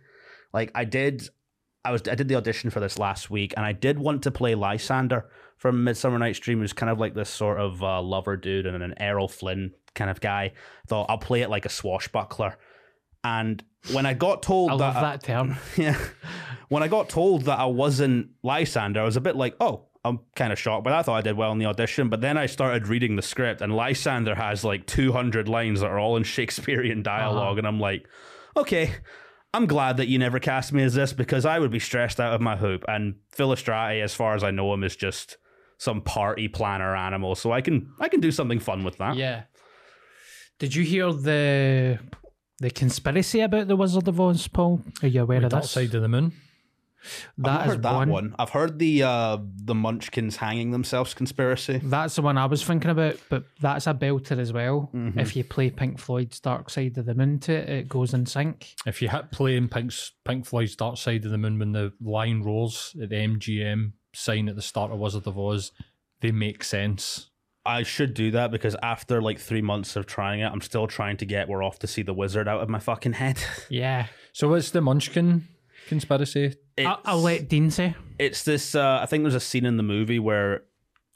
Like 0.53 0.71
I 0.75 0.83
did. 0.83 1.29
I 1.85 1.91
was. 1.91 2.01
I 2.07 2.15
did 2.15 2.27
the 2.27 2.35
audition 2.35 2.69
for 2.69 2.81
this 2.81 2.99
last 2.99 3.29
week, 3.29 3.53
and 3.55 3.65
I 3.65 3.71
did 3.71 3.97
want 3.97 4.23
to 4.23 4.31
play 4.31 4.55
Lysander 4.55 5.29
from 5.57 5.83
Midsummer 5.85 6.19
Night's 6.19 6.39
Dream, 6.39 6.59
who's 6.59 6.73
kind 6.73 6.89
of 6.89 6.99
like 6.99 7.13
this 7.13 7.29
sort 7.29 7.59
of 7.59 7.81
uh, 7.81 8.01
lover 8.01 8.35
dude 8.35 8.65
and 8.65 8.83
an 8.83 8.93
Errol 8.97 9.29
Flynn 9.29 9.71
kind 9.95 10.09
of 10.09 10.19
guy. 10.19 10.51
Thought 10.87 11.07
I'll 11.09 11.17
play 11.17 11.41
it 11.41 11.49
like 11.49 11.65
a 11.65 11.69
swashbuckler. 11.69 12.57
And 13.23 13.63
when 13.91 14.05
I 14.05 14.13
got 14.13 14.43
told 14.43 14.71
I 14.71 14.75
love 14.75 14.93
that, 14.93 15.21
that 15.21 15.23
term. 15.23 15.57
yeah. 15.77 15.97
When 16.69 16.83
I 16.83 16.87
got 16.87 17.09
told 17.09 17.43
that 17.43 17.59
I 17.59 17.65
wasn't 17.65 18.31
Lysander, 18.43 19.01
I 19.01 19.03
was 19.03 19.15
a 19.15 19.21
bit 19.21 19.35
like, 19.35 19.55
oh, 19.59 19.86
I'm 20.07 20.19
kind 20.35 20.51
of 20.53 20.59
shocked, 20.59 20.83
but 20.83 20.93
I 20.93 21.01
thought 21.01 21.17
I 21.17 21.21
did 21.21 21.37
well 21.37 21.51
in 21.51 21.57
the 21.57 21.65
audition. 21.65 22.09
But 22.09 22.21
then 22.21 22.37
I 22.37 22.45
started 22.45 22.87
reading 22.87 23.15
the 23.15 23.21
script, 23.21 23.61
and 23.61 23.75
Lysander 23.75 24.35
has 24.35 24.63
like 24.63 24.85
200 24.87 25.47
lines 25.47 25.81
that 25.81 25.87
are 25.87 25.99
all 25.99 26.17
in 26.17 26.23
Shakespearean 26.37 27.03
dialog 27.03 27.37
uh-huh. 27.37 27.57
and 27.59 27.67
I'm 27.67 27.79
like, 27.79 28.07
okay, 28.55 28.93
I'm 29.53 29.65
glad 29.65 29.97
that 29.97 30.07
you 30.07 30.19
never 30.19 30.39
cast 30.39 30.73
me 30.73 30.83
as 30.83 30.93
this 30.93 31.13
because 31.13 31.45
I 31.45 31.59
would 31.59 31.71
be 31.71 31.79
stressed 31.79 32.19
out 32.19 32.33
of 32.33 32.41
my 32.41 32.55
hoop. 32.57 32.83
And 32.87 33.15
Philostrate, 33.31 34.01
as 34.01 34.13
far 34.13 34.35
as 34.35 34.43
I 34.43 34.51
know 34.51 34.73
him, 34.73 34.83
is 34.83 34.95
just 34.95 35.37
some 35.77 36.01
party 36.01 36.47
planner 36.47 36.95
animal, 36.95 37.35
so 37.35 37.51
I 37.51 37.61
can 37.61 37.91
I 37.99 38.09
can 38.09 38.19
do 38.19 38.31
something 38.31 38.59
fun 38.59 38.83
with 38.83 38.97
that. 38.97 39.15
Yeah. 39.15 39.43
Did 40.59 40.75
you 40.75 40.83
hear 40.83 41.13
the 41.13 41.99
the 42.59 42.71
conspiracy 42.71 43.41
about 43.41 43.67
the 43.67 43.75
Wizard 43.75 44.07
of 44.07 44.19
Oz, 44.19 44.47
Paul? 44.47 44.81
Are 45.03 45.07
you 45.07 45.21
aware 45.21 45.39
The 45.39 45.45
of 45.45 45.51
Dark 45.51 45.63
this? 45.63 45.71
Side 45.71 45.93
of 45.93 46.01
the 46.01 46.07
Moon. 46.07 46.33
I've 47.43 47.61
is 47.61 47.71
heard 47.73 47.83
that 47.83 47.93
one. 47.93 48.09
one. 48.09 48.35
I've 48.39 48.49
heard 48.49 48.79
the 48.79 49.03
uh, 49.03 49.37
the 49.55 49.75
Munchkins 49.75 50.37
hanging 50.37 50.71
themselves 50.71 51.13
conspiracy. 51.13 51.79
That's 51.83 52.15
the 52.15 52.21
one 52.21 52.37
I 52.37 52.45
was 52.45 52.63
thinking 52.63 52.91
about, 52.91 53.17
but 53.29 53.45
that's 53.59 53.87
a 53.87 53.93
belter 53.93 54.37
as 54.37 54.51
well. 54.51 54.89
Mm-hmm. 54.93 55.19
If 55.19 55.35
you 55.35 55.43
play 55.43 55.69
Pink 55.69 55.99
Floyd's 55.99 56.39
Dark 56.39 56.69
Side 56.69 56.97
of 56.97 57.05
the 57.05 57.15
Moon 57.15 57.39
to 57.39 57.53
it, 57.53 57.69
it 57.69 57.89
goes 57.89 58.13
in 58.13 58.25
sync. 58.25 58.75
If 58.85 59.01
you 59.01 59.09
hit 59.09 59.31
playing 59.31 59.69
Pink's, 59.69 60.11
Pink 60.25 60.45
Floyd's 60.45 60.75
Dark 60.75 60.97
Side 60.97 61.25
of 61.25 61.31
the 61.31 61.37
Moon 61.37 61.59
when 61.59 61.71
the 61.71 61.93
line 62.01 62.41
rolls 62.41 62.95
at 63.01 63.09
the 63.09 63.15
MGM 63.15 63.93
sign 64.13 64.49
at 64.49 64.55
the 64.55 64.61
start 64.61 64.91
of 64.91 64.99
Wizard 64.99 65.27
of 65.27 65.37
Oz, 65.37 65.71
they 66.21 66.31
make 66.31 66.63
sense. 66.63 67.29
I 67.65 67.83
should 67.83 68.13
do 68.13 68.31
that 68.31 68.49
because 68.49 68.77
after 68.81 69.21
like 69.21 69.39
three 69.39 69.61
months 69.61 69.97
of 69.97 70.05
trying 70.05 70.39
it, 70.39 70.49
I'm 70.49 70.61
still 70.61 70.87
trying 70.87 71.17
to 71.17 71.25
get 71.25 71.49
We're 71.49 71.61
Off 71.61 71.79
to 71.79 71.87
See 71.87 72.01
the 72.01 72.13
Wizard 72.13 72.47
out 72.47 72.61
of 72.61 72.69
my 72.69 72.79
fucking 72.79 73.13
head. 73.13 73.37
Yeah. 73.69 74.07
So 74.31 74.47
what's 74.49 74.71
the 74.71 74.81
Munchkin 74.81 75.47
conspiracy? 75.87 76.55
I'll, 76.77 77.01
I'll 77.05 77.21
let 77.21 77.49
Dean 77.49 77.71
say. 77.71 77.95
It's 78.19 78.43
this. 78.43 78.75
Uh, 78.75 78.99
I 79.01 79.05
think 79.05 79.23
there's 79.23 79.35
a 79.35 79.39
scene 79.39 79.65
in 79.65 79.77
the 79.77 79.83
movie 79.83 80.19
where 80.19 80.63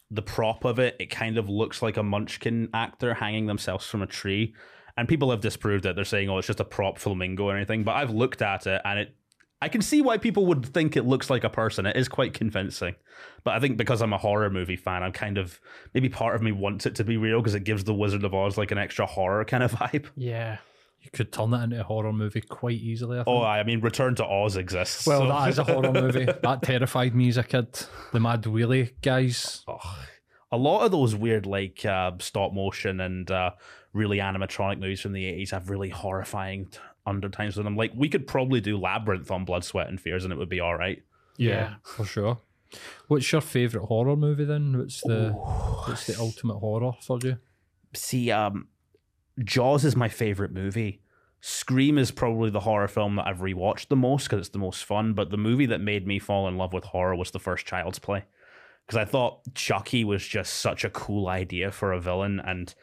the 0.09 0.21
prop 0.21 0.65
of 0.65 0.79
it, 0.79 0.95
it 0.99 1.09
kind 1.09 1.37
of 1.37 1.49
looks 1.49 1.81
like 1.81 1.97
a 1.97 2.03
Munchkin 2.03 2.69
actor 2.73 3.13
hanging 3.13 3.45
themselves 3.45 3.87
from 3.87 4.01
a 4.01 4.07
tree, 4.07 4.53
and 4.97 5.07
people 5.07 5.31
have 5.31 5.41
disproved 5.41 5.85
it. 5.85 5.95
They're 5.95 6.05
saying, 6.05 6.29
"Oh, 6.29 6.37
it's 6.37 6.47
just 6.47 6.59
a 6.59 6.65
prop 6.65 6.97
flamingo 6.97 7.45
or 7.45 7.55
anything." 7.55 7.83
But 7.83 7.95
I've 7.95 8.11
looked 8.11 8.41
at 8.41 8.67
it, 8.67 8.81
and 8.83 8.99
it. 8.99 9.15
I 9.63 9.69
can 9.69 9.81
see 9.83 10.01
why 10.01 10.17
people 10.17 10.47
would 10.47 10.65
think 10.65 10.97
it 10.97 11.05
looks 11.05 11.29
like 11.29 11.43
a 11.43 11.49
person. 11.49 11.85
It 11.85 11.95
is 11.95 12.09
quite 12.09 12.33
convincing, 12.33 12.95
but 13.43 13.53
I 13.53 13.59
think 13.59 13.77
because 13.77 14.01
I'm 14.01 14.11
a 14.11 14.17
horror 14.17 14.49
movie 14.49 14.75
fan, 14.75 15.03
I'm 15.03 15.11
kind 15.11 15.37
of 15.37 15.61
maybe 15.93 16.09
part 16.09 16.35
of 16.35 16.41
me 16.41 16.51
wants 16.51 16.87
it 16.87 16.95
to 16.95 17.03
be 17.03 17.15
real 17.15 17.39
because 17.39 17.53
it 17.53 17.63
gives 17.63 17.83
the 17.83 17.93
Wizard 17.93 18.23
of 18.23 18.33
Oz 18.33 18.57
like 18.57 18.71
an 18.71 18.79
extra 18.79 19.05
horror 19.05 19.45
kind 19.45 19.61
of 19.61 19.71
vibe. 19.73 20.07
Yeah. 20.15 20.57
You 21.01 21.09
could 21.11 21.31
turn 21.33 21.49
that 21.51 21.63
into 21.63 21.79
a 21.79 21.83
horror 21.83 22.13
movie 22.13 22.41
quite 22.41 22.79
easily. 22.79 23.19
I 23.19 23.23
think. 23.23 23.27
Oh, 23.35 23.41
I 23.43 23.63
mean, 23.63 23.81
Return 23.81 24.13
to 24.15 24.25
Oz 24.25 24.55
exists. 24.55 25.07
well, 25.07 25.21
so- 25.21 25.27
that 25.27 25.49
is 25.49 25.59
a 25.59 25.63
horror 25.63 25.91
movie. 26.01 26.25
That 26.25 26.61
terrified 26.61 27.15
me 27.15 27.27
as 27.29 27.37
a 27.37 27.43
kid. 27.43 27.67
The 28.13 28.19
Mad 28.19 28.43
Wheelie 28.43 28.93
guys. 29.01 29.65
a 30.51 30.57
lot 30.57 30.83
of 30.85 30.91
those 30.91 31.15
weird 31.15 31.45
like 31.45 31.83
uh, 31.85 32.11
stop 32.19 32.53
motion 32.53 32.99
and 32.99 33.29
uh, 33.31 33.51
really 33.93 34.17
animatronic 34.17 34.79
movies 34.79 35.01
from 35.01 35.13
the 35.13 35.23
80s 35.23 35.51
have 35.51 35.69
really 35.69 35.89
horrifying 35.89 36.65
t- 36.67 36.77
undertones 37.05 37.55
to 37.55 37.63
them 37.63 37.75
like 37.75 37.91
we 37.95 38.07
could 38.07 38.27
probably 38.27 38.61
do 38.61 38.77
labyrinth 38.77 39.31
on 39.31 39.43
blood 39.43 39.63
sweat 39.63 39.87
and 39.87 39.99
fears 39.99 40.23
and 40.23 40.31
it 40.31 40.35
would 40.37 40.49
be 40.49 40.59
all 40.59 40.77
right 40.77 41.01
Yeah. 41.37 41.75
for 41.83 42.05
sure. 42.05 42.39
What's 43.07 43.29
your 43.31 43.41
favourite 43.41 43.85
horror 43.87 44.15
movie 44.15 44.45
then? 44.45 44.77
What's 44.77 45.01
the 45.01 45.31
what's 45.31 46.05
the 46.07 46.17
ultimate 46.19 46.59
horror 46.59 46.91
for 47.01 47.17
you? 47.23 47.37
see 47.93 48.29
um 48.31 48.67
jaws 49.43 49.85
is 49.85 49.95
my 49.95 50.09
favorite 50.09 50.51
movie 50.51 51.01
scream 51.41 51.97
is 51.97 52.11
probably 52.11 52.49
the 52.49 52.59
horror 52.59 52.87
film 52.87 53.15
that 53.15 53.25
i've 53.25 53.39
rewatched 53.39 53.87
the 53.87 53.95
most 53.95 54.25
because 54.25 54.39
it's 54.39 54.49
the 54.49 54.59
most 54.59 54.83
fun 54.83 55.13
but 55.13 55.29
the 55.31 55.37
movie 55.37 55.65
that 55.65 55.81
made 55.81 56.05
me 56.05 56.19
fall 56.19 56.47
in 56.47 56.57
love 56.57 56.73
with 56.73 56.83
horror 56.83 57.15
was 57.15 57.31
the 57.31 57.39
first 57.39 57.65
child's 57.65 57.99
play 57.99 58.23
because 58.85 58.97
i 58.97 59.05
thought 59.05 59.39
chucky 59.55 60.03
was 60.03 60.25
just 60.25 60.53
such 60.53 60.83
a 60.83 60.89
cool 60.89 61.27
idea 61.27 61.71
for 61.71 61.91
a 61.91 61.99
villain 61.99 62.39
and 62.39 62.75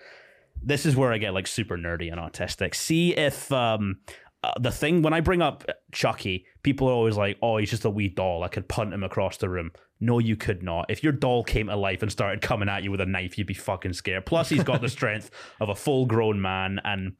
this 0.62 0.86
is 0.86 0.96
where 0.96 1.12
I 1.12 1.18
get 1.18 1.34
like 1.34 1.46
super 1.46 1.76
nerdy 1.76 2.10
and 2.10 2.20
autistic. 2.20 2.74
See 2.74 3.14
if 3.16 3.50
um 3.52 3.98
uh, 4.42 4.52
the 4.60 4.70
thing 4.70 5.02
when 5.02 5.12
I 5.12 5.20
bring 5.20 5.42
up 5.42 5.64
Chucky, 5.90 6.46
people 6.62 6.88
are 6.88 6.92
always 6.92 7.16
like, 7.16 7.38
"Oh, 7.42 7.56
he's 7.56 7.70
just 7.70 7.84
a 7.84 7.90
wee 7.90 8.08
doll. 8.08 8.44
I 8.44 8.48
could 8.48 8.68
punt 8.68 8.94
him 8.94 9.02
across 9.02 9.36
the 9.36 9.48
room." 9.48 9.72
No, 10.00 10.20
you 10.20 10.36
could 10.36 10.62
not. 10.62 10.86
If 10.88 11.02
your 11.02 11.12
doll 11.12 11.42
came 11.42 11.66
to 11.66 11.76
life 11.76 12.02
and 12.02 12.12
started 12.12 12.40
coming 12.40 12.68
at 12.68 12.84
you 12.84 12.92
with 12.92 13.00
a 13.00 13.06
knife, 13.06 13.36
you'd 13.36 13.48
be 13.48 13.54
fucking 13.54 13.94
scared. 13.94 14.26
Plus, 14.26 14.48
he's 14.48 14.62
got 14.62 14.80
the 14.80 14.88
strength 14.88 15.30
of 15.60 15.68
a 15.68 15.74
full-grown 15.74 16.40
man, 16.40 16.80
and 16.84 17.14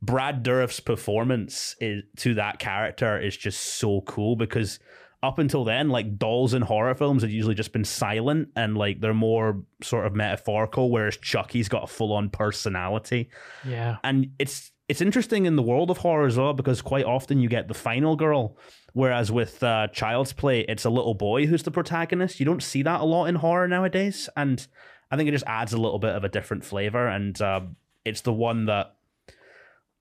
Brad 0.00 0.44
Dourif's 0.44 0.78
performance 0.78 1.74
is, 1.80 2.04
to 2.18 2.34
that 2.34 2.60
character 2.60 3.18
is 3.18 3.36
just 3.36 3.60
so 3.60 4.02
cool 4.02 4.36
because 4.36 4.78
up 5.22 5.38
until 5.38 5.64
then, 5.64 5.90
like 5.90 6.18
dolls 6.18 6.54
in 6.54 6.62
horror 6.62 6.94
films 6.94 7.22
had 7.22 7.30
usually 7.30 7.54
just 7.54 7.72
been 7.72 7.84
silent 7.84 8.48
and 8.56 8.76
like 8.76 9.00
they're 9.00 9.12
more 9.12 9.62
sort 9.82 10.06
of 10.06 10.14
metaphorical, 10.14 10.90
whereas 10.90 11.16
Chucky's 11.18 11.68
got 11.68 11.84
a 11.84 11.86
full 11.86 12.12
on 12.12 12.30
personality. 12.30 13.28
Yeah. 13.66 13.98
And 14.02 14.30
it's 14.38 14.72
it's 14.90 15.00
interesting 15.00 15.46
in 15.46 15.54
the 15.56 15.62
world 15.62 15.90
of 15.90 15.98
horror 15.98 16.26
as 16.26 16.36
well 16.36 16.52
because 16.52 16.82
quite 16.82 17.04
often 17.04 17.40
you 17.40 17.48
get 17.48 17.68
the 17.68 17.74
final 17.74 18.16
girl, 18.16 18.56
whereas 18.92 19.30
with 19.30 19.62
uh, 19.62 19.86
Child's 19.92 20.32
Play, 20.32 20.60
it's 20.68 20.84
a 20.84 20.90
little 20.90 21.14
boy 21.14 21.46
who's 21.46 21.62
the 21.62 21.70
protagonist. 21.70 22.40
You 22.40 22.46
don't 22.46 22.62
see 22.62 22.82
that 22.82 23.00
a 23.00 23.04
lot 23.04 23.26
in 23.26 23.36
horror 23.36 23.68
nowadays, 23.68 24.28
and 24.36 24.66
I 25.10 25.16
think 25.16 25.28
it 25.28 25.32
just 25.32 25.46
adds 25.46 25.72
a 25.72 25.76
little 25.78 25.98
bit 26.00 26.14
of 26.16 26.24
a 26.24 26.28
different 26.28 26.64
flavor. 26.64 27.06
And 27.06 27.40
uh, 27.40 27.60
it's 28.04 28.22
the 28.22 28.32
one 28.32 28.66
that 28.66 28.96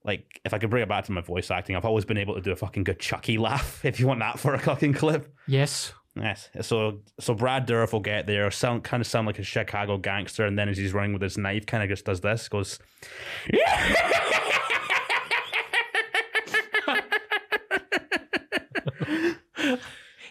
like 0.04 0.42
if 0.46 0.54
I 0.54 0.58
could 0.58 0.70
bring 0.70 0.82
it 0.82 0.90
back 0.90 1.06
to 1.06 1.12
my 1.12 1.22
voice 1.22 1.52
acting, 1.52 1.76
I've 1.76 1.86
always 1.86 2.06
been 2.06 2.18
able 2.18 2.34
to 2.36 2.42
do 2.42 2.52
a 2.52 2.56
fucking 2.56 2.84
good 2.84 3.00
Chucky 3.00 3.38
laugh. 3.48 3.84
If 3.86 4.00
you 4.00 4.08
want 4.08 4.20
that 4.22 4.40
for 4.40 4.54
a 4.56 4.60
fucking 4.60 4.94
clip, 4.94 5.32
Yes. 5.46 5.94
yes. 6.16 6.50
So 6.62 7.02
so 7.20 7.34
Brad 7.36 7.68
Dourif 7.68 7.92
will 7.94 8.00
get 8.00 8.26
there, 8.26 8.50
sound 8.50 8.84
kind 8.84 9.02
of 9.02 9.08
sound 9.08 9.28
like 9.28 9.38
a 9.40 9.44
Chicago 9.44 9.98
gangster, 9.98 10.46
and 10.46 10.58
then 10.58 10.68
as 10.70 10.78
he's 10.78 10.94
running 10.94 11.14
with 11.14 11.22
his 11.22 11.38
knife, 11.38 11.66
kind 11.66 11.84
of 11.84 11.90
just 11.90 12.06
does 12.06 12.22
this, 12.22 12.48
goes. 12.50 12.80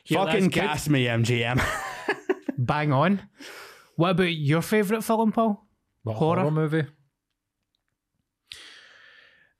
Yeah, 0.08 0.24
Fucking 0.24 0.44
that's 0.50 0.54
cast 0.54 0.90
me, 0.90 1.04
MGM. 1.06 1.62
Bang 2.58 2.92
on. 2.92 3.22
What 3.96 4.10
about 4.10 4.32
your 4.32 4.62
favourite 4.62 5.04
film, 5.04 5.32
Paul? 5.32 5.66
What, 6.02 6.16
Horror? 6.16 6.40
horror 6.40 6.50
movie. 6.50 6.86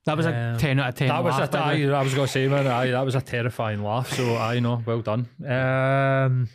That 0.06 0.16
was 0.16 0.24
a 0.26 0.34
Um, 0.34 0.58
10 0.58 0.80
out 0.80 0.88
of 0.88 0.94
10. 0.94 1.08
That 1.08 1.22
was 1.24 1.34
laugh, 1.38 1.48
a, 1.48 1.52
by 1.52 1.58
the 1.76 1.86
way. 1.86 1.92
aye, 1.92 1.98
I 1.98 2.02
was 2.02 2.14
going 2.14 2.26
to 2.26 2.32
say, 2.32 2.48
man, 2.48 2.66
aye, 2.66 2.90
that 2.92 3.04
was 3.04 3.14
a 3.14 3.20
terrifying 3.20 3.82
laugh. 3.82 4.10
So 4.14 4.36
I 4.36 4.58
know, 4.58 4.82
well 4.86 5.02
done. 5.02 5.28
Um, 5.42 6.48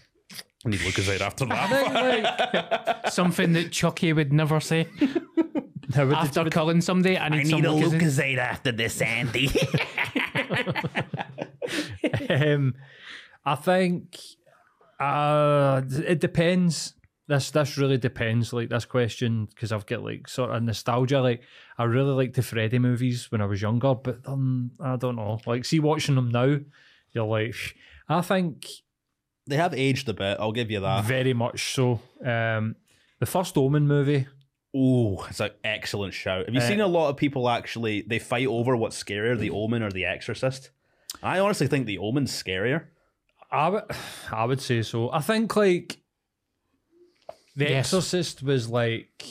I 0.65 0.69
need 0.69 0.79
Lucozade 0.79 1.21
after 1.21 1.45
that. 1.45 1.69
think, 1.69 2.53
like, 3.03 3.07
Something 3.13 3.53
that 3.53 3.71
Chucky 3.71 4.11
would 4.13 4.33
never 4.33 4.59
say. 4.59 4.87
how 5.93 6.05
would 6.07 6.15
After 6.15 6.47
it- 6.47 6.53
killing 6.53 6.81
somebody, 6.81 7.15
I 7.19 7.29
need, 7.29 7.41
I 7.41 7.43
some 7.43 7.61
need 7.61 7.65
a 7.65 7.71
Lucozade. 7.71 7.99
Lucasade 8.01 8.37
after 8.39 8.71
this, 8.71 9.01
Andy. 9.01 9.49
um, 12.29 12.73
I 13.45 13.55
think 13.55 14.17
uh, 14.99 15.81
it 16.05 16.19
depends. 16.19 16.93
This 17.27 17.51
this 17.51 17.77
really 17.77 17.97
depends. 17.97 18.51
Like 18.53 18.69
this 18.69 18.85
question 18.85 19.45
because 19.45 19.71
I've 19.71 19.85
got 19.85 20.03
like 20.03 20.27
sort 20.27 20.51
of 20.51 20.61
nostalgia. 20.63 21.21
Like 21.21 21.41
I 21.77 21.85
really 21.85 22.11
liked 22.13 22.35
the 22.35 22.41
Freddy 22.41 22.79
movies 22.79 23.31
when 23.31 23.41
I 23.41 23.45
was 23.45 23.61
younger, 23.61 23.95
but 23.95 24.19
um, 24.25 24.71
I 24.79 24.95
don't 24.97 25.15
know. 25.15 25.39
Like 25.45 25.65
see 25.65 25.79
watching 25.79 26.15
them 26.15 26.29
now, 26.29 26.59
you're 27.13 27.25
like, 27.25 27.55
I 28.09 28.21
think 28.21 28.65
they 29.47 29.55
have 29.55 29.73
aged 29.73 30.09
a 30.09 30.13
bit. 30.13 30.37
I'll 30.39 30.51
give 30.51 30.69
you 30.71 30.81
that. 30.81 31.05
very 31.05 31.33
much 31.33 31.73
so. 31.73 32.01
Um, 32.25 32.75
the 33.19 33.25
first 33.25 33.57
Omen 33.57 33.87
movie. 33.87 34.27
Oh, 34.75 35.23
it's 35.29 35.39
an 35.39 35.51
excellent 35.63 36.13
shout. 36.13 36.45
Have 36.47 36.53
you 36.55 36.59
Uh, 36.59 36.67
seen 36.67 36.81
a 36.81 36.87
lot 36.87 37.09
of 37.09 37.15
people 37.15 37.47
actually 37.47 38.01
they 38.01 38.19
fight 38.19 38.47
over 38.47 38.75
what's 38.75 39.01
scarier, 39.01 39.37
the 39.37 39.51
Omen 39.51 39.81
or 39.83 39.91
the 39.91 40.03
Exorcist? 40.05 40.71
I 41.21 41.39
honestly 41.39 41.67
think 41.67 41.85
the 41.85 41.99
Omen's 41.99 42.31
scarier. 42.31 42.85
I 43.53 43.69
would, 43.69 43.83
I 44.31 44.45
would 44.45 44.61
say 44.61 44.81
so. 44.81 45.11
I 45.11 45.21
think 45.21 45.55
like 45.55 45.97
The 47.55 47.69
Yes. 47.69 47.85
Exorcist 47.87 48.43
was 48.43 48.69
like 48.69 49.23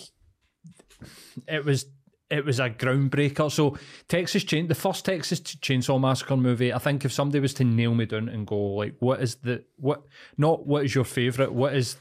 it 1.49 1.65
was 1.65 1.87
it 2.31 2.47
was 2.47 2.61
a 2.61 2.71
groundbreaker. 2.71 3.51
So 3.51 3.77
Texas 4.09 4.45
Chain 4.45 4.69
the 4.69 4.75
first 4.75 5.05
Texas 5.05 5.41
Chainsaw 5.41 6.01
Massacre 6.01 6.37
movie, 6.37 6.73
I 6.73 6.79
think 6.79 7.05
if 7.05 7.13
somebody 7.13 7.41
was 7.41 7.53
to 7.55 7.65
nail 7.65 7.95
me 7.95 8.07
down 8.07 8.29
and 8.29 8.47
go 8.47 8.57
like 8.57 8.95
what 9.01 9.21
is 9.21 9.37
the 9.37 9.65
what 9.77 10.03
not 10.39 10.67
what 10.67 10.85
is 10.85 10.95
your 10.95 11.05
favourite, 11.05 11.53
what 11.53 11.75
is 11.75 11.97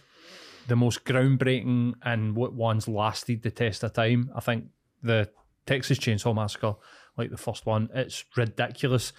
the 0.67 0.75
most 0.75 1.03
groundbreaking 1.03 1.95
and 2.03 2.35
what 2.35 2.53
ones 2.53 2.87
lasted 2.87 3.41
the 3.41 3.51
test 3.51 3.83
of 3.83 3.93
time, 3.93 4.31
I 4.35 4.39
think 4.39 4.65
the 5.01 5.29
Texas 5.65 5.97
Chainsaw 5.97 6.35
Massacre, 6.35 6.75
like 7.17 7.31
the 7.31 7.37
first 7.37 7.65
one, 7.65 7.89
it's 7.93 8.23
ridiculous. 8.37 9.11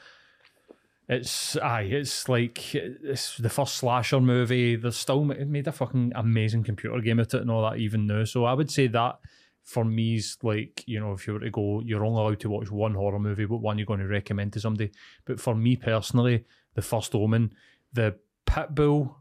It's 1.16 1.56
aye, 1.56 1.82
it's 1.90 2.28
like 2.28 2.74
it's 2.74 3.36
the 3.36 3.48
first 3.50 3.76
slasher 3.76 4.20
movie. 4.20 4.76
There's 4.76 4.96
still 4.96 5.30
it 5.32 5.48
made 5.48 5.66
a 5.68 5.72
fucking 5.72 6.12
amazing 6.14 6.64
computer 6.64 7.00
game 7.00 7.20
at 7.20 7.34
it 7.34 7.40
and 7.42 7.50
all 7.50 7.62
that 7.68 7.78
even 7.78 8.06
now. 8.06 8.24
So 8.24 8.44
I 8.44 8.54
would 8.54 8.70
say 8.70 8.86
that 8.88 9.18
for 9.64 9.84
me 9.84 10.16
is 10.16 10.38
like 10.42 10.82
you 10.86 10.98
know 11.00 11.12
if 11.12 11.26
you 11.26 11.34
were 11.34 11.40
to 11.40 11.50
go, 11.50 11.80
you're 11.84 12.04
only 12.04 12.20
allowed 12.20 12.40
to 12.40 12.50
watch 12.50 12.70
one 12.70 12.94
horror 12.94 13.18
movie, 13.18 13.44
but 13.46 13.58
one 13.58 13.78
you're 13.78 13.86
going 13.86 14.00
to 14.00 14.06
recommend 14.08 14.52
to 14.54 14.60
somebody. 14.60 14.90
But 15.24 15.40
for 15.40 15.54
me 15.54 15.76
personally, 15.76 16.44
the 16.74 16.82
first 16.82 17.14
Omen, 17.14 17.52
the 17.92 18.16
Pitbull 18.46 19.14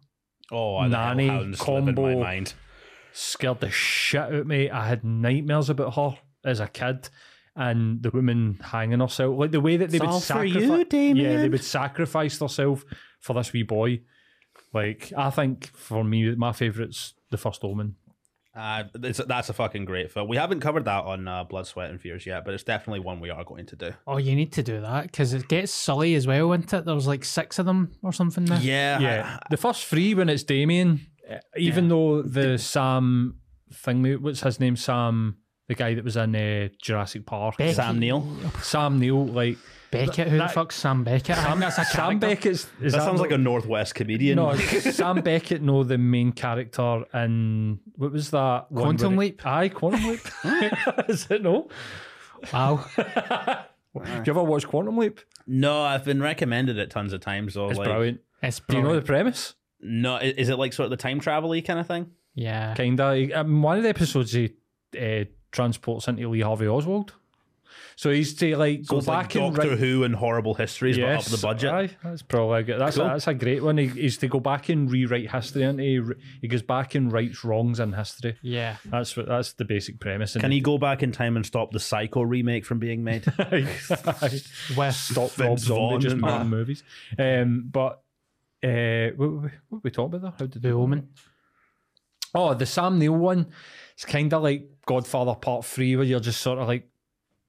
Oh, 0.51 0.85
Nanny 0.85 1.53
combo. 1.55 2.01
my 2.01 2.15
mind. 2.15 2.53
scared 3.13 3.61
the 3.61 3.71
shit 3.71 4.19
out 4.21 4.33
of 4.33 4.47
me. 4.47 4.69
I 4.69 4.87
had 4.87 5.03
nightmares 5.03 5.69
about 5.69 5.95
her 5.95 6.17
as 6.43 6.59
a 6.59 6.67
kid. 6.67 7.09
And 7.55 8.01
the 8.01 8.11
woman 8.11 8.59
hanging 8.63 9.01
herself, 9.01 9.37
like 9.37 9.51
the 9.51 9.59
way 9.59 9.75
that 9.77 9.89
they 9.89 9.97
It's 9.97 10.01
would 10.01 10.09
all 10.09 10.45
you, 10.45 10.61
sacrifice, 10.61 11.15
yeah, 11.17 11.37
they 11.37 11.49
would 11.49 11.63
sacrifice 11.63 12.37
themselves 12.37 12.85
for 13.19 13.33
this 13.33 13.51
wee 13.51 13.63
boy. 13.63 14.01
Like 14.73 15.11
I 15.17 15.29
think 15.31 15.67
for 15.75 16.03
me, 16.03 16.33
my 16.35 16.53
favourite's 16.53 17.13
the 17.29 17.37
first 17.37 17.63
Omen. 17.63 17.95
Uh, 18.53 18.83
it's, 19.03 19.19
that's 19.27 19.49
a 19.49 19.53
fucking 19.53 19.85
great 19.85 20.11
film. 20.11 20.27
We 20.27 20.35
haven't 20.35 20.59
covered 20.59 20.83
that 20.85 21.05
on 21.05 21.25
uh, 21.25 21.45
Blood, 21.45 21.67
Sweat, 21.67 21.89
and 21.89 22.01
Fears 22.01 22.25
yet, 22.25 22.43
but 22.43 22.53
it's 22.53 22.63
definitely 22.63 22.99
one 22.99 23.21
we 23.21 23.29
are 23.29 23.45
going 23.45 23.65
to 23.67 23.75
do. 23.77 23.93
Oh, 24.05 24.17
you 24.17 24.35
need 24.35 24.51
to 24.53 24.63
do 24.63 24.81
that 24.81 25.03
because 25.03 25.33
it 25.33 25.47
gets 25.47 25.71
silly 25.71 26.15
as 26.15 26.27
well, 26.27 26.51
isn't 26.51 26.73
it? 26.73 26.83
There's 26.85 27.07
like 27.07 27.23
six 27.23 27.59
of 27.59 27.65
them 27.65 27.93
or 28.03 28.11
something 28.11 28.43
now. 28.43 28.59
Yeah, 28.59 28.99
Yeah, 28.99 29.39
the 29.49 29.57
first 29.57 29.85
three 29.85 30.13
when 30.13 30.27
it's 30.27 30.43
Damien, 30.43 31.07
even 31.55 31.87
though 31.87 32.21
the 32.23 32.57
Sam 32.57 33.37
thing, 33.73 34.03
what's 34.21 34.41
his 34.41 34.59
name, 34.59 34.75
Sam, 34.75 35.37
the 35.71 35.75
guy 35.75 35.93
that 35.95 36.03
was 36.03 36.17
in 36.17 36.35
uh, 36.35 36.67
Jurassic 36.81 37.25
Park, 37.25 37.57
Beckett. 37.57 37.77
Sam 37.77 37.97
Neill. 37.99 38.27
Sam 38.61 38.99
Neill, 38.99 39.25
like 39.25 39.57
Beckett, 39.89 40.27
who 40.27 40.37
That- 40.37 40.49
the 40.49 40.53
fuck's 40.53 40.75
Sam 40.75 41.03
Beckett? 41.03 41.37
I 41.37 41.43
think 41.45 41.59
that's 41.59 41.77
a 41.77 41.85
Sam 41.85 42.19
character. 42.19 42.27
Beckett's. 42.27 42.67
Is 42.81 42.93
That, 42.93 43.03
sounds 43.03 43.17
no- 43.17 43.21
like 43.23 43.31
a 43.31 43.37
Northwest 43.37 43.95
comedian. 43.95 44.35
No, 44.35 44.55
Sam 44.57 45.21
Beckett, 45.21 45.61
no, 45.61 45.83
the 45.83 45.97
main 45.97 46.31
character 46.33 47.05
in 47.13 47.79
what 47.95 48.11
was 48.11 48.31
that? 48.31 48.67
Quantum 48.73 49.15
where 49.15 49.25
it- 49.27 49.29
Leap? 49.31 49.45
Aye, 49.45 49.69
Quantum 49.69 50.03
Leap. 50.09 50.19
Is 51.09 51.27
it 51.29 51.41
no? 51.41 51.69
Wow. 52.53 52.85
Do 52.95 54.01
you 54.03 54.23
ever 54.27 54.43
watch 54.43 54.67
Quantum 54.67 54.97
Leap? 54.97 55.19
no, 55.47 55.81
I've 55.83 56.05
been 56.05 56.21
recommended 56.21 56.77
it 56.77 56.89
tons 56.89 57.11
of 57.13 57.19
times. 57.21 57.53
So 57.55 57.69
It's 57.69 57.77
like, 57.79 57.87
brilliant. 57.87 58.21
It's 58.41 58.59
brilliant. 58.59 58.85
Do 58.85 58.89
you 58.89 58.95
know 58.95 58.99
the 58.99 59.05
premise? 59.05 59.55
No, 59.81 60.17
is 60.17 60.49
it 60.49 60.57
like 60.57 60.73
sort 60.73 60.85
of 60.85 60.91
the 60.91 60.97
time 60.97 61.19
travel 61.19 61.59
kind 61.61 61.79
of 61.79 61.87
thing? 61.87 62.11
Yeah. 62.35 62.73
Kinda. 62.75 63.39
Um, 63.41 63.61
one 63.61 63.77
of 63.77 63.83
the 63.83 63.89
episodes 63.89 64.31
he 64.31 64.53
uh, 64.97 65.25
transports 65.51 66.07
into 66.07 66.27
Lee 66.29 66.41
Harvey 66.41 66.67
Oswald. 66.67 67.13
So 67.97 68.09
he's 68.09 68.33
to 68.35 68.57
like 68.57 68.85
So 68.85 68.93
go 68.93 68.97
it's 68.97 69.07
like 69.07 69.23
back 69.29 69.35
and 69.35 69.53
Doctor 69.55 69.69
write- 69.71 69.79
Who 69.79 70.03
and 70.03 70.15
horrible 70.15 70.55
histories, 70.55 70.97
Yes, 70.97 71.25
but 71.29 71.33
up 71.33 71.39
the 71.39 71.45
budget. 71.47 71.71
Aye, 71.71 71.89
that's 72.03 72.21
probably 72.23 72.59
a 72.61 72.63
good. 72.63 72.79
That's 72.79 72.95
Cool. 72.97 73.05
a, 73.05 73.09
that's 73.09 73.27
a 73.27 73.33
great 73.35 73.61
one. 73.63 73.77
He, 73.77 73.87
he's 73.87 74.17
to 74.19 74.27
go 74.27 74.39
back 74.39 74.69
and 74.69 74.89
rewrite 74.91 75.29
history, 75.29 75.63
and 75.63 75.79
he 75.79 76.01
he 76.41 76.47
goes 76.47 76.63
back 76.63 76.95
and 76.95 77.11
writes 77.11 77.43
wrongs 77.43 77.79
in 77.79 77.93
history. 77.93 78.37
Yeah. 78.41 78.77
That's 78.85 79.15
what 79.15 79.27
that's 79.27 79.53
the 79.53 79.65
basic 79.65 79.99
premise. 79.99 80.33
Can 80.35 80.51
he 80.51 80.61
go 80.61 80.77
back 80.79 81.03
in 81.03 81.11
time 81.11 81.35
and 81.35 81.45
stop 81.45 81.71
the 81.71 81.79
Psycho 81.79 82.21
remake 82.23 82.65
from 82.65 82.79
being 82.79 83.03
made? 83.03 83.25
With 83.51 84.95
stop 84.95 85.37
Rob 85.37 85.49
Vince 85.49 85.61
Zombie 85.63 85.97
just 85.99 86.13
and 86.13 86.21
making 86.21 86.47
movies? 86.49 86.83
Um, 87.19 87.69
but 87.71 88.01
uh, 88.63 89.09
what, 89.15 89.31
what, 89.31 89.51
what 89.69 89.83
we 89.83 89.91
talking 89.91 90.15
about 90.15 90.21
there? 90.21 90.47
How 90.47 90.51
did 90.51 90.61
The 90.61 90.69
we- 90.75 90.81
Omen. 90.83 91.09
Oh, 92.33 92.53
the 92.53 92.65
Sam 92.65 92.97
Neill 92.97 93.13
one. 93.17 93.47
It's 93.93 94.05
kind 94.05 94.33
of 94.33 94.41
like 94.41 94.69
Godfather 94.85 95.35
Part 95.35 95.65
Three, 95.65 95.95
where 95.95 96.05
you're 96.05 96.19
just 96.19 96.41
sort 96.41 96.59
of 96.59 96.67
like, 96.67 96.87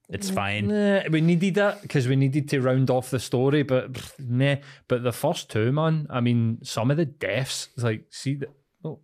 it's 0.09 0.29
fine. 0.31 0.69
nah, 0.69 1.03
we 1.11 1.21
needed 1.21 1.57
it 1.57 1.83
because 1.83 2.07
we 2.07 2.17
needed 2.17 2.49
to 2.51 2.61
round 2.61 2.91
off 2.91 3.11
the 3.11 3.19
story, 3.21 3.63
but 3.63 3.93
pff, 3.93 4.13
nah. 4.19 4.57
But 4.89 5.03
the 5.03 5.13
first 5.13 5.51
two, 5.51 5.73
man, 5.73 6.07
I 6.11 6.21
mean, 6.21 6.59
some 6.63 6.91
of 6.91 6.97
the 6.99 7.07
deaths, 7.07 7.69
like, 7.79 8.05
see, 8.11 8.35
the, 8.35 8.49
oh, 8.85 9.01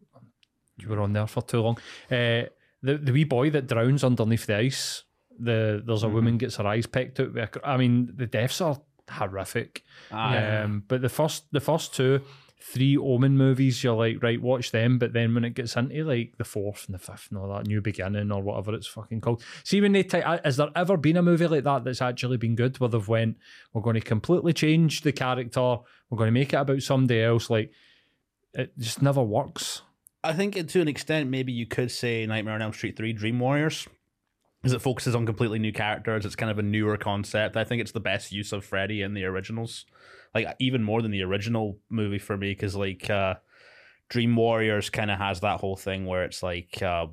you 0.76 0.88
were 0.88 1.00
on 1.00 1.12
there 1.14 1.26
for 1.26 1.42
too 1.42 1.62
long. 1.62 1.78
Uh, 2.10 2.44
the 2.82 2.98
the 3.00 3.12
wee 3.12 3.24
boy 3.24 3.50
that 3.50 3.66
drowns 3.66 4.04
underneath 4.04 4.46
the 4.46 4.56
ice. 4.56 5.04
The 5.40 5.82
there's 5.86 6.02
a 6.02 6.08
woman 6.08 6.36
gets 6.36 6.56
her 6.56 6.66
eyes 6.66 6.86
pecked 6.86 7.20
out. 7.20 7.32
with 7.32 7.42
a 7.42 7.46
cr- 7.46 7.64
I 7.64 7.76
mean, 7.76 8.12
the 8.14 8.26
deaths 8.26 8.60
are 8.60 8.80
horrific. 9.10 9.84
Aye. 10.12 10.36
Um, 10.62 10.82
but 10.86 11.00
the 11.00 11.08
first 11.08 11.44
the 11.52 11.60
first 11.60 11.94
two, 11.94 12.20
three 12.60 12.96
Omen 12.96 13.36
movies, 13.36 13.84
you're 13.84 13.94
like, 13.94 14.22
right, 14.22 14.40
watch 14.40 14.72
them. 14.72 14.98
But 14.98 15.12
then 15.12 15.34
when 15.34 15.44
it 15.44 15.54
gets 15.54 15.76
into 15.76 16.04
like 16.04 16.36
the 16.38 16.44
fourth 16.44 16.86
and 16.86 16.94
the 16.94 16.98
fifth 16.98 17.28
and 17.30 17.38
all 17.38 17.48
that, 17.54 17.66
New 17.66 17.80
Beginning 17.80 18.32
or 18.32 18.42
whatever 18.42 18.74
it's 18.74 18.86
fucking 18.86 19.20
called. 19.20 19.42
See 19.64 19.80
when 19.80 19.92
they 19.92 20.02
t- 20.02 20.20
uh, 20.20 20.38
has 20.44 20.56
there 20.56 20.70
ever 20.74 20.96
been 20.96 21.16
a 21.16 21.22
movie 21.22 21.46
like 21.46 21.64
that 21.64 21.84
that's 21.84 22.02
actually 22.02 22.36
been 22.36 22.56
good 22.56 22.78
where 22.80 22.90
they've 22.90 23.08
went, 23.08 23.36
we're 23.72 23.82
going 23.82 23.94
to 23.94 24.00
completely 24.00 24.52
change 24.52 25.02
the 25.02 25.12
character, 25.12 25.78
we're 26.10 26.18
going 26.18 26.28
to 26.28 26.32
make 26.32 26.52
it 26.52 26.56
about 26.56 26.82
somebody 26.82 27.22
else. 27.22 27.48
Like 27.48 27.70
it 28.54 28.76
just 28.78 29.02
never 29.02 29.22
works. 29.22 29.82
I 30.24 30.32
think 30.32 30.66
to 30.68 30.80
an 30.80 30.88
extent, 30.88 31.30
maybe 31.30 31.52
you 31.52 31.66
could 31.66 31.92
say 31.92 32.26
Nightmare 32.26 32.54
on 32.54 32.62
Elm 32.62 32.72
Street 32.72 32.96
3 32.96 33.12
Dream 33.12 33.38
Warriors. 33.38 33.86
because 34.60 34.72
it 34.72 34.82
focuses 34.82 35.14
on 35.14 35.26
completely 35.26 35.60
new 35.60 35.72
characters. 35.72 36.26
It's 36.26 36.34
kind 36.34 36.50
of 36.50 36.58
a 36.58 36.62
newer 36.62 36.96
concept. 36.96 37.56
I 37.56 37.62
think 37.62 37.80
it's 37.80 37.92
the 37.92 38.00
best 38.00 38.32
use 38.32 38.52
of 38.52 38.64
Freddy 38.64 39.02
in 39.02 39.14
the 39.14 39.24
originals, 39.24 39.86
like 40.34 40.46
even 40.58 40.82
more 40.82 41.02
than 41.02 41.10
the 41.10 41.22
original 41.22 41.78
movie 41.90 42.18
for 42.18 42.36
me. 42.36 42.50
Because 42.50 42.76
like 42.76 43.08
uh, 43.10 43.34
Dream 44.08 44.36
Warriors 44.36 44.90
kind 44.90 45.10
of 45.10 45.18
has 45.18 45.40
that 45.40 45.60
whole 45.60 45.76
thing 45.76 46.06
where 46.06 46.24
it's 46.24 46.42
like 46.42 46.82
uh, 46.82 47.06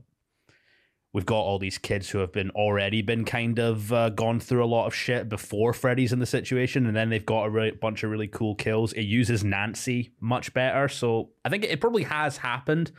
we've 1.15 1.25
got 1.25 1.39
all 1.39 1.57
these 1.57 1.77
kids 1.77 2.09
who 2.09 2.17
have 2.17 2.33
been 2.33 2.49
already 2.51 3.01
been 3.01 3.23
kind 3.23 3.57
of 3.57 3.91
uh, 3.93 4.09
gone 4.09 4.39
through 4.39 4.63
a 4.63 4.67
lot 4.67 4.85
of 4.85 4.93
shit 4.93 5.29
before 5.29 5.71
Freddy's 5.71 6.11
in 6.11 6.19
the 6.19 6.25
situation, 6.25 6.85
and 6.85 6.95
then 6.95 7.09
they've 7.09 7.25
got 7.25 7.45
a 7.45 7.49
re- 7.49 7.71
bunch 7.71 8.03
of 8.03 8.11
really 8.11 8.27
cool 8.27 8.53
kills. 8.53 8.91
It 8.93 9.03
uses 9.03 9.41
Nancy 9.43 10.11
much 10.19 10.53
better, 10.53 10.89
so 10.89 11.29
I 11.45 11.49
think 11.49 11.63
it 11.63 11.79
probably 11.79 12.03
has 12.03 12.37
happened. 12.37 12.91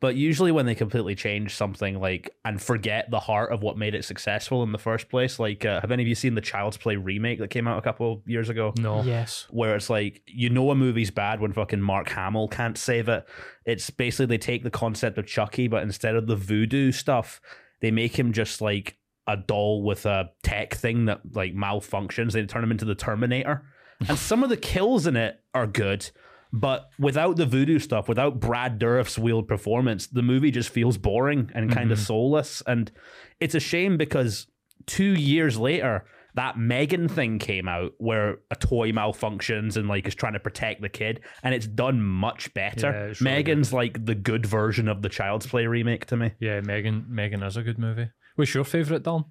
But 0.00 0.14
usually, 0.14 0.52
when 0.52 0.64
they 0.64 0.76
completely 0.76 1.16
change 1.16 1.56
something 1.56 1.98
like 1.98 2.30
and 2.44 2.62
forget 2.62 3.10
the 3.10 3.18
heart 3.18 3.52
of 3.52 3.62
what 3.62 3.76
made 3.76 3.96
it 3.96 4.04
successful 4.04 4.62
in 4.62 4.70
the 4.70 4.78
first 4.78 5.08
place, 5.08 5.40
like 5.40 5.64
uh, 5.64 5.80
have 5.80 5.90
any 5.90 6.02
of 6.04 6.08
you 6.08 6.14
seen 6.14 6.34
the 6.36 6.40
Child's 6.40 6.76
Play 6.76 6.94
remake 6.94 7.40
that 7.40 7.48
came 7.50 7.66
out 7.66 7.78
a 7.78 7.82
couple 7.82 8.12
of 8.12 8.20
years 8.28 8.48
ago? 8.48 8.72
No. 8.78 9.02
Yes. 9.02 9.46
where 9.50 9.74
it's 9.74 9.90
like 9.90 10.22
you 10.26 10.50
know 10.50 10.70
a 10.70 10.76
movie's 10.76 11.10
bad 11.10 11.40
when 11.40 11.52
fucking 11.52 11.80
Mark 11.80 12.08
Hamill 12.10 12.46
can't 12.46 12.78
save 12.78 13.08
it. 13.08 13.26
It's 13.64 13.90
basically 13.90 14.26
they 14.26 14.38
take 14.38 14.62
the 14.62 14.70
concept 14.70 15.18
of 15.18 15.26
Chucky, 15.26 15.66
but 15.66 15.82
instead 15.82 16.14
of 16.14 16.28
the 16.28 16.36
voodoo 16.36 16.92
stuff, 16.92 17.40
they 17.80 17.90
make 17.90 18.16
him 18.16 18.32
just 18.32 18.60
like 18.60 18.98
a 19.26 19.36
doll 19.36 19.82
with 19.82 20.06
a 20.06 20.30
tech 20.44 20.74
thing 20.74 21.06
that 21.06 21.20
like 21.34 21.54
malfunctions. 21.54 22.32
They 22.32 22.46
turn 22.46 22.62
him 22.62 22.70
into 22.70 22.84
the 22.84 22.94
Terminator, 22.94 23.64
and 24.08 24.16
some 24.16 24.44
of 24.44 24.48
the 24.48 24.56
kills 24.56 25.08
in 25.08 25.16
it 25.16 25.40
are 25.54 25.66
good. 25.66 26.08
But 26.52 26.88
without 26.98 27.36
the 27.36 27.46
voodoo 27.46 27.78
stuff, 27.78 28.08
without 28.08 28.40
Brad 28.40 28.78
Dourif's 28.78 29.18
wheeled 29.18 29.48
performance, 29.48 30.06
the 30.06 30.22
movie 30.22 30.50
just 30.50 30.70
feels 30.70 30.96
boring 30.96 31.50
and 31.54 31.70
kind 31.70 31.92
of 31.92 31.98
mm-hmm. 31.98 32.06
soulless. 32.06 32.62
And 32.66 32.90
it's 33.38 33.54
a 33.54 33.60
shame 33.60 33.96
because 33.96 34.46
two 34.86 35.12
years 35.12 35.58
later, 35.58 36.06
that 36.34 36.56
Megan 36.56 37.08
thing 37.08 37.38
came 37.38 37.68
out 37.68 37.92
where 37.98 38.38
a 38.50 38.56
toy 38.56 38.92
malfunctions 38.92 39.76
and 39.76 39.88
like 39.88 40.06
is 40.06 40.14
trying 40.14 40.34
to 40.34 40.40
protect 40.40 40.80
the 40.80 40.88
kid, 40.88 41.20
and 41.42 41.54
it's 41.54 41.66
done 41.66 42.00
much 42.00 42.48
Yeah, 42.54 42.70
better. 42.70 43.08
it's 43.08 43.20
really 43.20 43.34
Megan's 43.36 43.72
like 43.72 44.04
the 44.04 44.14
good 44.14 44.46
version 44.46 44.88
of 44.88 45.02
the 45.02 45.08
Child's 45.08 45.46
Play 45.46 45.66
remake 45.66 46.06
to 46.06 46.16
me. 46.16 46.32
Yeah, 46.38 46.60
Megan. 46.60 47.06
Megan 47.08 47.42
is 47.42 47.56
a 47.56 47.62
good 47.62 47.78
movie. 47.78 48.10
What's 48.36 48.54
your 48.54 48.64
favourite, 48.64 49.02
Don? 49.02 49.24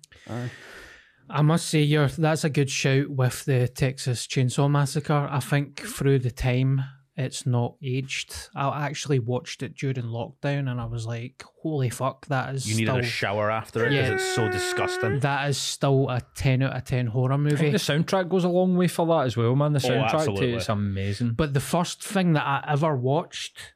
I 1.30 1.42
must 1.42 1.68
say, 1.68 1.82
you're, 1.82 2.08
that's 2.08 2.44
a 2.44 2.50
good 2.50 2.70
shout 2.70 3.10
with 3.10 3.46
the 3.46 3.68
Texas 3.70 4.28
Chainsaw 4.28 4.70
Massacre. 4.70 5.28
I 5.32 5.40
think 5.40 5.80
through 5.80 6.20
the 6.20 6.32
time 6.32 6.84
it's 7.18 7.46
not 7.48 7.76
aged. 7.84 8.34
I 8.56 8.86
actually 8.86 9.18
watched 9.20 9.64
it 9.64 9.76
during 9.76 9.96
lockdown 10.06 10.70
and 10.70 10.80
I 10.80 10.86
was 10.86 11.06
like, 11.08 11.44
holy 11.64 11.90
fuck, 11.90 12.28
that 12.28 12.54
is 12.54 12.70
You 12.70 12.76
needed 12.78 12.92
still, 12.92 12.98
a 13.00 13.04
shower 13.04 13.50
after 13.50 13.86
it 13.86 13.90
because 13.90 14.08
Yeah. 14.08 14.14
it's 14.14 14.36
so 14.36 14.50
disgusting. 14.50 15.20
that 15.22 15.50
is 15.50 15.58
still 15.58 16.08
a 16.10 16.22
10 16.36 16.62
out 16.62 16.76
of 16.76 16.84
10 16.86 17.08
horror 17.08 17.34
I 17.34 17.38
movie. 17.38 17.56
think 17.56 17.72
the 17.74 17.80
soundtrack 17.80 18.30
goes 18.30 18.44
a 18.44 18.50
long 18.50 18.78
way 18.78 18.88
for 18.88 19.06
that 19.08 19.26
as 19.26 19.36
well, 19.36 19.56
man. 19.56 19.74
The 19.74 19.80
Oh, 19.86 19.90
soundtrack 19.90 20.10
to 20.12 20.16
absolutely. 20.18 20.54
it's 20.54 20.70
amazing. 20.70 21.32
But 21.32 21.54
the 21.56 21.60
first 21.60 22.04
thing 22.04 22.34
that 22.34 22.46
I 22.46 22.64
ever 22.72 22.96
watched 22.96 23.74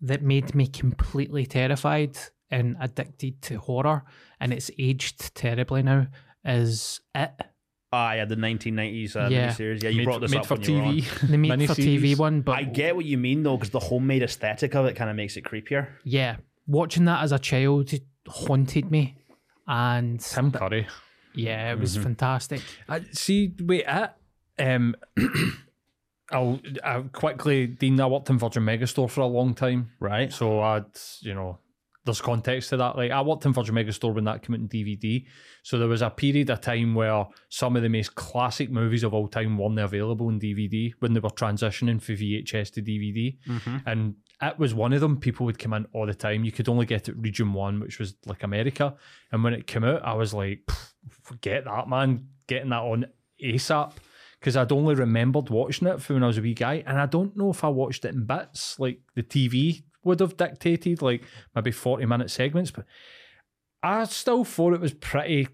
that 0.00 0.22
made 0.22 0.54
me 0.54 0.66
completely 0.66 1.46
terrified 1.46 2.16
and 2.50 2.76
addicted 2.80 3.40
to 3.42 3.58
horror, 3.58 4.04
and 4.40 4.52
it's 4.52 4.70
aged 4.78 5.34
terribly 5.34 5.82
now, 5.82 6.06
is 6.44 7.00
It. 7.14 7.30
Ah, 7.92 8.12
yeah, 8.12 8.24
the 8.26 8.34
1990s 8.36 9.16
uh, 9.16 9.28
Yeah. 9.30 9.48
miniseries. 9.48 9.82
Yeah, 9.82 9.88
you 9.90 9.98
made, 9.98 10.04
brought 10.04 10.20
this 10.20 10.30
made 10.30 10.38
up 10.40 10.46
for 10.46 10.56
when 10.56 10.62
you 10.64 10.74
were 10.76 10.82
on. 10.82 10.94
TV. 10.96 11.28
The 11.30 11.36
made 11.38 11.66
for 11.66 11.74
TV 11.74 12.18
one, 12.18 12.42
but 12.42 12.58
I 12.58 12.62
get 12.64 12.94
what 12.96 13.04
you 13.06 13.16
mean 13.18 13.42
though, 13.42 13.56
because 13.56 13.70
the 13.70 13.80
homemade 13.80 14.22
aesthetic 14.22 14.74
of 14.74 14.84
it 14.86 14.94
kind 14.94 15.08
of 15.10 15.16
makes 15.16 15.36
it 15.36 15.44
creepier. 15.44 15.88
yeah, 16.04 16.36
watching 16.66 17.06
that 17.06 17.22
as 17.22 17.32
a 17.32 17.38
child 17.38 17.92
it 17.94 18.02
haunted 18.26 18.90
me, 18.90 19.16
and 19.66 20.20
Tim 20.20 20.52
Curry. 20.52 20.86
yeah, 21.34 21.72
it 21.72 21.78
was 21.78 21.94
Mm-hmm. 21.94 22.02
fantastic. 22.02 22.60
I, 22.88 23.00
see, 23.12 23.54
wait, 23.60 23.84
it. 23.88 24.10
Um, 24.58 24.94
I'll, 26.30 26.60
I'll 26.84 27.04
quickly, 27.04 27.66
Dean, 27.68 27.98
I 28.00 28.06
worked 28.06 28.28
in 28.28 28.38
Virgin 28.38 28.62
Megastore 28.64 29.08
for 29.08 29.22
a 29.22 29.26
long 29.26 29.54
time. 29.54 29.92
Right. 29.98 30.30
So 30.30 30.60
I'd, 30.60 30.84
you 31.20 31.32
know, 31.34 31.58
there's 32.08 32.22
context 32.22 32.70
to 32.70 32.76
that. 32.78 32.96
Like 32.96 33.10
I 33.10 33.20
worked 33.20 33.44
in 33.44 33.52
Virgin 33.52 33.74
Megastore 33.74 34.14
when 34.14 34.24
that 34.24 34.42
came 34.42 34.54
out 34.54 34.60
in 34.60 34.68
DVD. 34.68 35.24
So 35.62 35.78
there 35.78 35.88
was 35.88 36.00
a 36.00 36.08
period 36.08 36.48
of 36.48 36.62
time 36.62 36.94
where 36.94 37.26
some 37.50 37.76
of 37.76 37.82
the 37.82 37.88
most 37.90 38.14
classic 38.14 38.70
movies 38.70 39.02
of 39.02 39.12
all 39.12 39.28
time 39.28 39.58
weren't 39.58 39.78
available 39.78 40.30
in 40.30 40.40
DVD 40.40 40.92
when 41.00 41.12
they 41.12 41.20
were 41.20 41.28
transitioning 41.28 42.00
from 42.00 42.16
VHS 42.16 42.72
to 42.72 42.82
DVD. 42.82 43.36
Mm-hmm. 43.46 43.76
And 43.86 44.14
it 44.40 44.58
was 44.58 44.72
one 44.72 44.94
of 44.94 45.02
them. 45.02 45.18
People 45.18 45.44
would 45.46 45.58
come 45.58 45.74
in 45.74 45.86
all 45.92 46.06
the 46.06 46.14
time. 46.14 46.44
You 46.44 46.52
could 46.52 46.68
only 46.68 46.86
get 46.86 47.08
it 47.10 47.16
region 47.18 47.52
one, 47.52 47.78
which 47.78 47.98
was 47.98 48.14
like 48.24 48.42
America. 48.42 48.94
And 49.30 49.44
when 49.44 49.52
it 49.52 49.66
came 49.66 49.84
out, 49.84 50.02
I 50.02 50.14
was 50.14 50.32
like, 50.32 50.62
"Pff, 50.66 50.92
forget 51.22 51.64
that, 51.66 51.88
man. 51.88 52.26
Getting 52.46 52.70
that 52.70 52.82
on 52.82 53.06
ASAP. 53.44 53.92
Because 54.40 54.56
I'd 54.56 54.72
only 54.72 54.94
remembered 54.94 55.50
watching 55.50 55.88
it 55.88 56.00
from 56.00 56.16
when 56.16 56.22
I 56.22 56.28
was 56.28 56.38
a 56.38 56.42
wee 56.42 56.54
guy. 56.54 56.82
And 56.86 56.98
I 56.98 57.06
don't 57.06 57.36
know 57.36 57.50
if 57.50 57.64
I 57.64 57.68
watched 57.68 58.06
it 58.06 58.14
in 58.14 58.24
bits. 58.24 58.78
Like 58.78 59.00
the 59.14 59.22
TV 59.22 59.82
would 60.08 60.20
have 60.20 60.36
dictated, 60.36 61.02
like 61.02 61.22
maybe 61.54 61.70
40 61.70 62.06
minute 62.06 62.30
segments. 62.30 62.70
But 62.70 62.84
I 63.82 64.04
still 64.04 64.44
thought 64.44 64.74
it 64.74 64.80
was 64.80 64.94
pretty 64.94 65.48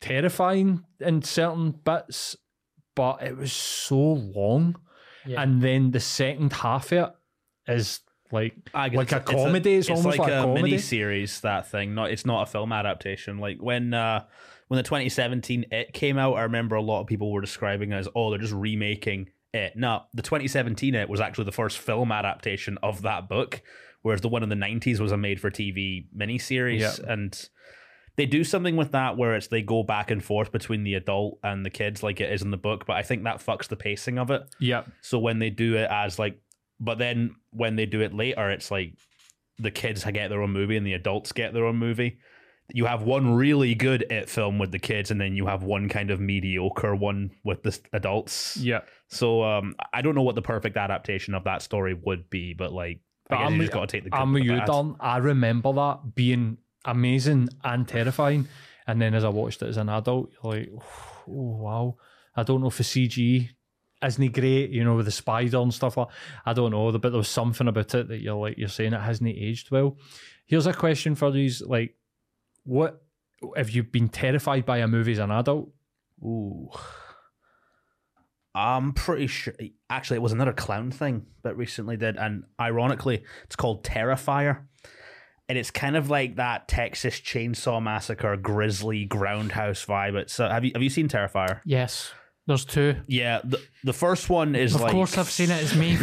terrifying 0.00 0.84
in 1.00 1.22
certain 1.22 1.72
bits. 1.72 2.36
But 2.94 3.22
it 3.24 3.36
was 3.36 3.52
so 3.52 3.98
long. 3.98 4.76
Yeah. 5.26 5.42
And 5.42 5.60
then 5.60 5.90
the 5.90 6.00
second 6.00 6.52
half 6.52 6.92
of 6.92 7.08
it 7.08 7.72
is 7.72 8.00
like 8.30 8.54
I 8.72 8.88
guess 8.88 8.98
like 8.98 9.12
a 9.12 9.16
it's 9.16 9.30
comedy. 9.30 9.74
It's, 9.74 9.90
almost 9.90 10.06
like, 10.06 10.18
like, 10.18 10.32
a 10.32 10.42
comedy. 10.42 10.62
mini 10.62 10.78
series. 10.78 11.40
That 11.40 11.70
thing, 11.70 11.94
not 11.94 12.10
it's 12.10 12.24
not 12.24 12.48
a 12.48 12.50
film 12.50 12.72
adaptation. 12.72 13.38
Like 13.38 13.58
when 13.60 13.94
uh, 13.94 14.24
when 14.68 14.76
the 14.76 14.82
2017 14.82 15.66
It 15.70 15.92
came 15.92 16.18
out, 16.18 16.34
I 16.34 16.42
remember 16.42 16.76
a 16.76 16.82
lot 16.82 17.00
of 17.00 17.06
people 17.06 17.32
were 17.32 17.40
describing 17.40 17.92
it 17.92 17.96
as 17.96 18.08
oh 18.14 18.30
they're 18.30 18.38
just 18.38 18.52
remaking 18.52 19.30
It. 19.52 19.76
No, 19.76 20.02
the 20.14 20.22
2017 20.22 20.94
It 20.94 21.08
was 21.08 21.20
actually 21.20 21.44
the 21.44 21.52
first 21.52 21.78
film 21.78 22.10
adaptation 22.10 22.78
of 22.82 23.02
that 23.02 23.28
book, 23.28 23.62
whereas 24.04 24.20
the 24.20 24.28
one 24.28 24.42
in 24.42 24.48
the 24.48 24.54
90s 24.54 25.00
was 25.00 25.10
a 25.12 25.16
made 25.16 25.40
for 25.40 25.50
TV 25.50 26.06
miniseries, 26.16 26.80
Yeah. 26.80 27.12
and 27.12 27.48
they 28.16 28.26
do 28.26 28.44
something 28.44 28.76
with 28.76 28.92
that 28.92 29.16
where 29.16 29.34
it's 29.34 29.48
they 29.48 29.60
go 29.62 29.82
back 29.82 30.10
and 30.12 30.22
forth 30.22 30.52
between 30.52 30.84
the 30.84 30.94
adult 30.94 31.38
and 31.42 31.66
the 31.66 31.70
kids 31.70 32.02
like 32.02 32.20
it 32.20 32.32
is 32.32 32.42
in 32.42 32.52
the 32.52 32.56
book, 32.56 32.84
but 32.86 32.96
I 32.96 33.02
think 33.02 33.24
that 33.24 33.44
fucks 33.44 33.66
the 33.66 33.76
pacing 33.76 34.18
of 34.18 34.30
it. 34.30 34.42
Yeah. 34.60 34.84
So 35.00 35.18
when 35.18 35.40
they 35.40 35.50
do 35.50 35.74
it 35.76 35.88
as 35.90 36.18
like, 36.18 36.38
but 36.78 36.98
then 36.98 37.34
when 37.50 37.74
they 37.76 37.86
do 37.86 38.02
it 38.02 38.14
later, 38.14 38.50
it's 38.50 38.70
like 38.70 38.94
the 39.58 39.70
kids 39.70 40.04
get 40.04 40.28
their 40.28 40.42
own 40.42 40.50
movie 40.52 40.76
and 40.76 40.86
the 40.86 40.92
adults 40.92 41.32
get 41.32 41.52
their 41.54 41.64
own 41.66 41.76
movie. 41.76 42.18
You 42.72 42.86
have 42.86 43.02
one 43.02 43.34
really 43.34 43.74
good 43.74 44.06
it 44.10 44.28
film 44.30 44.58
with 44.58 44.70
the 44.72 44.78
kids, 44.78 45.10
and 45.10 45.20
then 45.20 45.34
you 45.36 45.46
have 45.46 45.64
one 45.64 45.88
kind 45.88 46.10
of 46.10 46.18
mediocre 46.20 46.94
one 46.94 47.30
with 47.44 47.62
the 47.62 47.78
adults. 47.92 48.56
Yeah. 48.56 48.80
So 49.08 49.42
um, 49.42 49.74
I 49.92 50.02
don't 50.02 50.14
know 50.14 50.22
what 50.22 50.34
the 50.34 50.42
perfect 50.42 50.76
adaptation 50.76 51.34
of 51.34 51.44
that 51.44 51.62
story 51.62 51.94
would 51.94 52.30
be, 52.30 52.54
but 52.54 52.72
like, 52.72 53.00
I 53.30 53.48
guess 53.48 53.60
you 53.60 53.68
got 53.68 53.88
to 53.88 54.00
take 54.00 54.10
the. 54.10 54.16
I'm 54.16 54.32
with 54.32 54.44
you. 54.44 54.60
Don. 54.66 54.96
I 55.00 55.18
remember 55.18 55.72
that 55.72 56.14
being 56.14 56.58
amazing 56.84 57.48
and 57.62 57.88
terrifying. 57.88 58.48
And 58.86 59.00
then 59.00 59.14
as 59.14 59.24
I 59.24 59.30
watched 59.30 59.62
it 59.62 59.68
as 59.68 59.78
an 59.78 59.88
adult, 59.88 60.30
you're 60.32 60.52
like, 60.52 60.70
oh, 60.76 60.82
wow. 61.26 61.96
I 62.36 62.42
don't 62.42 62.60
know 62.60 62.66
if 62.66 62.76
the 62.76 62.84
CG 62.84 63.48
isn't 64.04 64.32
great, 64.32 64.70
you 64.70 64.84
know, 64.84 64.96
with 64.96 65.06
the 65.06 65.12
spider 65.12 65.58
and 65.58 65.72
stuff 65.72 65.96
like 65.96 66.08
I 66.44 66.52
don't 66.52 66.72
know, 66.72 66.92
but 66.92 67.10
there 67.10 67.18
was 67.18 67.28
something 67.28 67.68
about 67.68 67.94
it 67.94 68.08
that 68.08 68.20
you're 68.20 68.34
like, 68.34 68.58
you're 68.58 68.68
saying 68.68 68.92
it 68.92 69.00
hasn't 69.00 69.30
aged 69.30 69.70
well. 69.70 69.96
Here's 70.46 70.66
a 70.66 70.74
question 70.74 71.14
for 71.14 71.30
these 71.30 71.62
like, 71.62 71.94
what 72.64 73.02
have 73.56 73.70
you 73.70 73.82
been 73.82 74.08
terrified 74.08 74.66
by 74.66 74.78
a 74.78 74.88
movie 74.88 75.12
as 75.12 75.18
an 75.18 75.30
adult? 75.30 75.70
Ooh. 76.22 76.68
I'm 78.54 78.92
pretty 78.92 79.26
sure. 79.26 79.54
Actually, 79.90 80.16
it 80.16 80.22
was 80.22 80.32
another 80.32 80.52
clown 80.52 80.90
thing 80.90 81.26
that 81.42 81.56
recently 81.56 81.96
did, 81.96 82.16
and 82.16 82.44
ironically, 82.60 83.24
it's 83.44 83.56
called 83.56 83.82
Terrifier, 83.84 84.60
and 85.48 85.58
it's 85.58 85.70
kind 85.70 85.96
of 85.96 86.08
like 86.08 86.36
that 86.36 86.68
Texas 86.68 87.20
Chainsaw 87.20 87.82
Massacre 87.82 88.36
grisly 88.36 89.06
grindhouse 89.06 89.84
vibe. 89.86 90.14
It's 90.14 90.38
uh, 90.38 90.50
have 90.50 90.64
you 90.64 90.70
have 90.74 90.82
you 90.82 90.90
seen 90.90 91.08
Terrifier? 91.08 91.60
Yes, 91.64 92.12
there's 92.46 92.64
two. 92.64 92.96
Yeah, 93.06 93.40
the 93.42 93.58
the 93.84 93.92
first 93.92 94.28
one 94.28 94.54
is 94.54 94.74
Of 94.74 94.82
like 94.82 94.92
course, 94.92 95.18
I've 95.18 95.30
seen 95.30 95.50
it. 95.50 95.62
It's 95.62 95.74
me. 95.74 95.96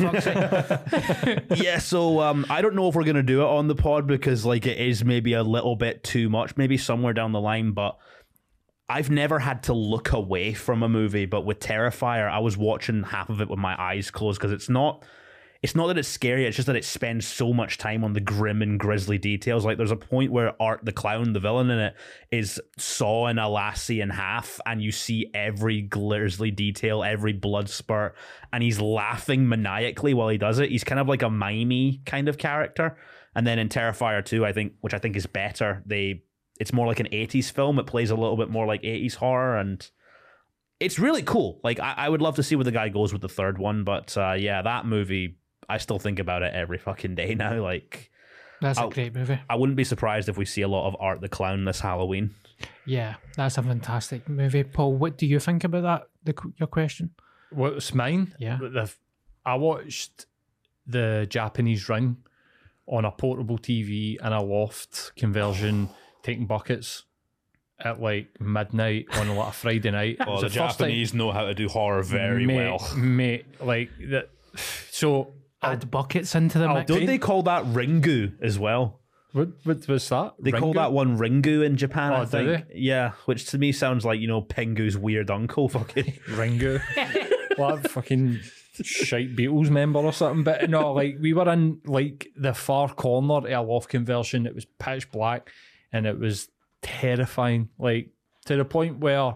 yeah, 1.64 1.78
so 1.78 2.20
um, 2.20 2.46
I 2.50 2.62
don't 2.62 2.76
know 2.76 2.90
if 2.90 2.96
we're 2.96 3.04
gonna 3.04 3.24
do 3.24 3.42
it 3.42 3.48
on 3.48 3.68
the 3.68 3.76
pod 3.76 4.08
because 4.08 4.46
like 4.46 4.66
it 4.66 4.78
is 4.78 5.06
maybe 5.06 5.34
a 5.34 5.44
little 5.44 5.76
bit 5.76 6.04
too 6.04 6.30
much, 6.30 6.58
maybe 6.58 6.78
somewhere 6.78 7.14
down 7.14 7.32
the 7.32 7.40
line. 7.40 7.72
But 7.72 7.98
I've 8.92 9.10
never 9.10 9.40
had 9.40 9.64
to 9.64 9.74
look 9.74 10.12
away 10.12 10.54
from 10.54 10.84
a 10.84 10.90
movie, 10.90 11.26
but 11.26 11.46
with 11.46 11.60
Terrifier, 11.60 12.30
I 12.30 12.40
was 12.40 12.58
watching 12.58 13.04
half 13.04 13.30
of 13.30 13.40
it 13.40 13.50
with 13.50 13.58
my 13.58 13.82
eyes 13.82 14.12
closed 14.12 14.40
because 14.40 14.52
it's 14.52 14.68
not. 14.68 15.06
It's 15.62 15.76
not 15.76 15.88
that 15.88 15.98
it's 15.98 16.08
scary; 16.08 16.46
it's 16.46 16.58
just 16.58 16.66
that 16.66 16.76
it 16.76 16.84
spends 16.84 17.26
so 17.26 17.54
much 17.54 17.78
time 17.78 18.04
on 18.04 18.12
the 18.12 18.20
grim 18.20 18.62
and 18.62 18.78
grisly 18.80 19.18
details. 19.18 19.64
Like, 19.64 19.78
there's 19.78 19.92
a 19.92 19.96
point 19.96 20.32
where 20.32 20.62
Art 20.62 20.84
the 20.84 20.92
clown, 20.92 21.32
the 21.32 21.40
villain 21.40 21.70
in 21.70 21.80
it, 21.80 21.96
is 22.32 22.60
sawing 22.78 23.38
a 23.38 23.48
lassie 23.48 24.02
in 24.02 24.10
half, 24.10 24.60
and 24.66 24.82
you 24.82 24.92
see 24.92 25.30
every 25.34 25.84
grisly 25.84 26.52
detail, 26.52 27.02
every 27.02 27.32
blood 27.32 27.70
spurt, 27.70 28.16
and 28.52 28.62
he's 28.62 28.82
laughing 28.82 29.48
maniacally 29.48 30.14
while 30.14 30.30
he 30.30 30.38
does 30.38 30.60
it. 30.60 30.70
He's 30.70 30.84
kind 30.84 31.00
of 31.00 31.08
like 31.08 31.22
a 31.22 31.30
mimey 31.30 32.02
kind 32.06 32.28
of 32.28 32.38
character. 32.38 32.98
And 33.36 33.48
then 33.48 33.58
in 33.58 33.70
Terrifier 33.70 34.26
2, 34.26 34.46
I 34.46 34.52
think, 34.52 34.74
which 34.82 34.94
I 34.94 34.98
think 34.98 35.16
is 35.16 35.28
better, 35.28 35.82
they 35.86 36.24
it's 36.62 36.72
more 36.72 36.86
like 36.86 37.00
an 37.00 37.08
80s 37.12 37.52
film. 37.52 37.80
It 37.80 37.88
plays 37.88 38.12
a 38.12 38.16
little 38.16 38.38
bit 38.38 38.50
more 38.50 38.66
like 38.68 38.84
80s 38.84 39.16
horror 39.16 39.58
and 39.58 39.90
it's 40.80 41.00
really 41.00 41.24
cool. 41.24 41.60
Like 41.64 41.80
I, 41.80 41.94
I 41.98 42.10
would 42.10 42.22
love 42.22 42.36
to 42.36 42.44
see 42.44 42.56
where 42.56 42.64
the 42.64 42.72
guy 42.72 42.90
goes 42.90 43.12
with 43.14 43.22
the 43.22 43.30
third 43.30 43.58
one, 43.58 43.84
but 43.84 44.16
uh, 44.18 44.34
yeah, 44.34 44.62
that 44.62 44.86
movie 44.86 45.38
I 45.68 45.78
still 45.80 46.00
think 46.00 46.20
about 46.20 46.44
it 46.44 46.54
every 46.54 46.78
fucking 46.78 47.16
day 47.16 47.34
now. 47.46 47.62
Like 47.62 48.12
That's 48.62 48.78
a 48.78 48.84
I'll- 48.84 48.90
great 48.90 49.16
movie. 49.16 49.40
I 49.50 49.56
wouldn't 49.56 49.76
be 49.78 49.84
surprised 49.84 50.30
if 50.30 50.38
we 50.38 50.46
see 50.46 50.62
a 50.62 50.68
lot 50.68 50.88
of 50.88 50.96
Art 51.00 51.22
the 51.22 51.30
Clown 51.30 51.66
this 51.66 51.80
Halloween. 51.80 52.36
Yeah, 52.86 53.16
that's 53.36 53.58
a 53.58 53.64
fantastic 53.64 54.30
movie. 54.30 54.64
Paul, 54.64 54.94
what 54.94 55.18
do 55.18 55.26
you 55.26 55.40
think 55.40 55.64
about 55.64 55.82
that? 55.84 56.04
The, 56.24 56.52
your 56.58 56.68
question? 56.68 57.10
What's 57.52 57.94
mine? 57.94 58.36
Yeah. 58.40 58.58
The, 58.62 58.92
I 59.46 59.56
watched 59.56 60.28
the 60.86 61.26
Japanese 61.30 61.90
Ring 61.90 62.18
on 62.88 63.06
a 63.06 63.12
portable 63.12 63.58
TV 63.58 64.18
in 64.24 64.34
a 64.34 64.44
loft 64.44 65.12
conversion, 65.16 65.90
taking 66.24 66.46
buckets 66.46 67.04
at 67.80 68.00
like 68.02 68.28
midnight 68.40 69.06
on 69.14 69.36
like 69.36 69.50
a 69.50 69.52
Friday 69.52 69.92
night. 69.92 70.18
Oh, 70.28 70.34
was 70.34 70.42
the, 70.42 70.50
first 70.50 70.78
time- 70.80 70.88
Japanese 70.90 71.14
know 71.14 71.32
how 71.32 71.46
to 71.46 71.54
do 71.54 71.68
horror 71.68 72.04
very 72.04 72.46
mate, 72.46 72.56
well. 72.58 72.96
mate. 72.96 73.46
Like 73.60 73.90
that. 74.10 74.30
So 74.92 75.34
Add 75.64 75.90
buckets 75.92 76.34
into 76.36 76.58
the 76.60 76.66
I'll 76.66 76.76
mix. 76.76 76.88
do- 76.88 76.98
Don't 76.98 77.06
they 77.06 77.18
call 77.18 77.44
that 77.44 77.64
Ringu 77.66 78.34
as 78.42 78.58
well? 78.60 79.00
what, 79.32 79.50
what 79.64 79.88
was 79.88 80.10
that? 80.10 80.34
They 80.40 80.52
call 80.52 80.74
that 80.74 80.92
one 80.92 81.18
Ringu 81.18 81.64
in 81.66 81.78
Japan, 81.78 82.12
Oh, 82.12 82.16
I 82.18 82.26
do 82.26 82.30
think. 82.56 82.66
Yeah, 82.74 83.12
which 83.26 83.46
to 83.52 83.58
me 83.58 83.72
sounds 83.72 84.04
like, 84.04 84.20
you 84.20 84.28
know, 84.28 84.42
Pingu's 84.42 84.98
weird 84.98 85.30
uncle 85.32 85.70
fucking. 85.70 86.04
Ringu. 86.30 86.82
what 87.58 87.86
a 87.86 87.90
fucking 87.90 88.40
shite 88.84 89.36
Beatles 89.36 89.70
member 89.70 90.00
or 90.00 90.12
something. 90.14 90.44
But 90.44 90.70
no, 90.70 90.94
like 90.94 91.18
we 91.22 91.34
were 91.34 91.50
in 91.52 91.80
like 91.86 92.28
the 92.36 92.54
far 92.54 92.90
corner 92.90 93.36
of 93.36 93.46
a 93.46 93.62
loft 93.62 93.90
conversion. 93.90 94.46
It 94.46 94.54
was 94.56 94.66
pitch 94.66 95.12
black 95.12 95.50
and 95.92 96.06
it 96.06 96.20
was 96.20 96.50
terrifying. 96.82 97.70
Like 97.78 98.12
to 98.46 98.56
the 98.56 98.66
point 98.66 99.00
where 99.00 99.36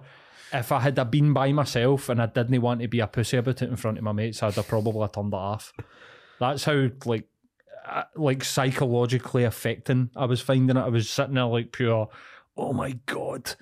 if 0.54 0.72
I 0.72 0.80
had 0.80 1.12
been 1.12 1.34
by 1.34 1.52
myself 1.52 2.10
and 2.10 2.22
I 2.22 2.28
didn't 2.28 2.62
want 2.62 2.82
to 2.82 2.88
be 2.88 3.00
a 3.00 3.08
pussy 3.08 3.38
about 3.38 3.62
it 3.62 3.70
in 3.70 3.76
front 3.76 3.98
of 3.98 4.04
my 4.04 4.12
mates, 4.12 4.42
I'd 4.42 4.54
have 4.56 4.68
probably 4.68 5.08
turned 5.10 5.34
it 5.34 5.38
off. 5.38 5.74
That's 6.40 6.64
how 6.64 6.90
like 7.06 7.28
uh, 7.88 8.04
like 8.16 8.44
psychologically 8.44 9.44
affecting 9.44 10.10
I 10.16 10.26
was 10.26 10.42
finding 10.42 10.78
it. 10.78 10.80
I 10.80 10.90
was 10.90 11.10
sitting 11.10 11.36
there 11.36 11.46
like 11.46 11.72
pure, 11.72 12.10
oh 12.58 12.74
my 12.74 12.98
god. 13.06 13.56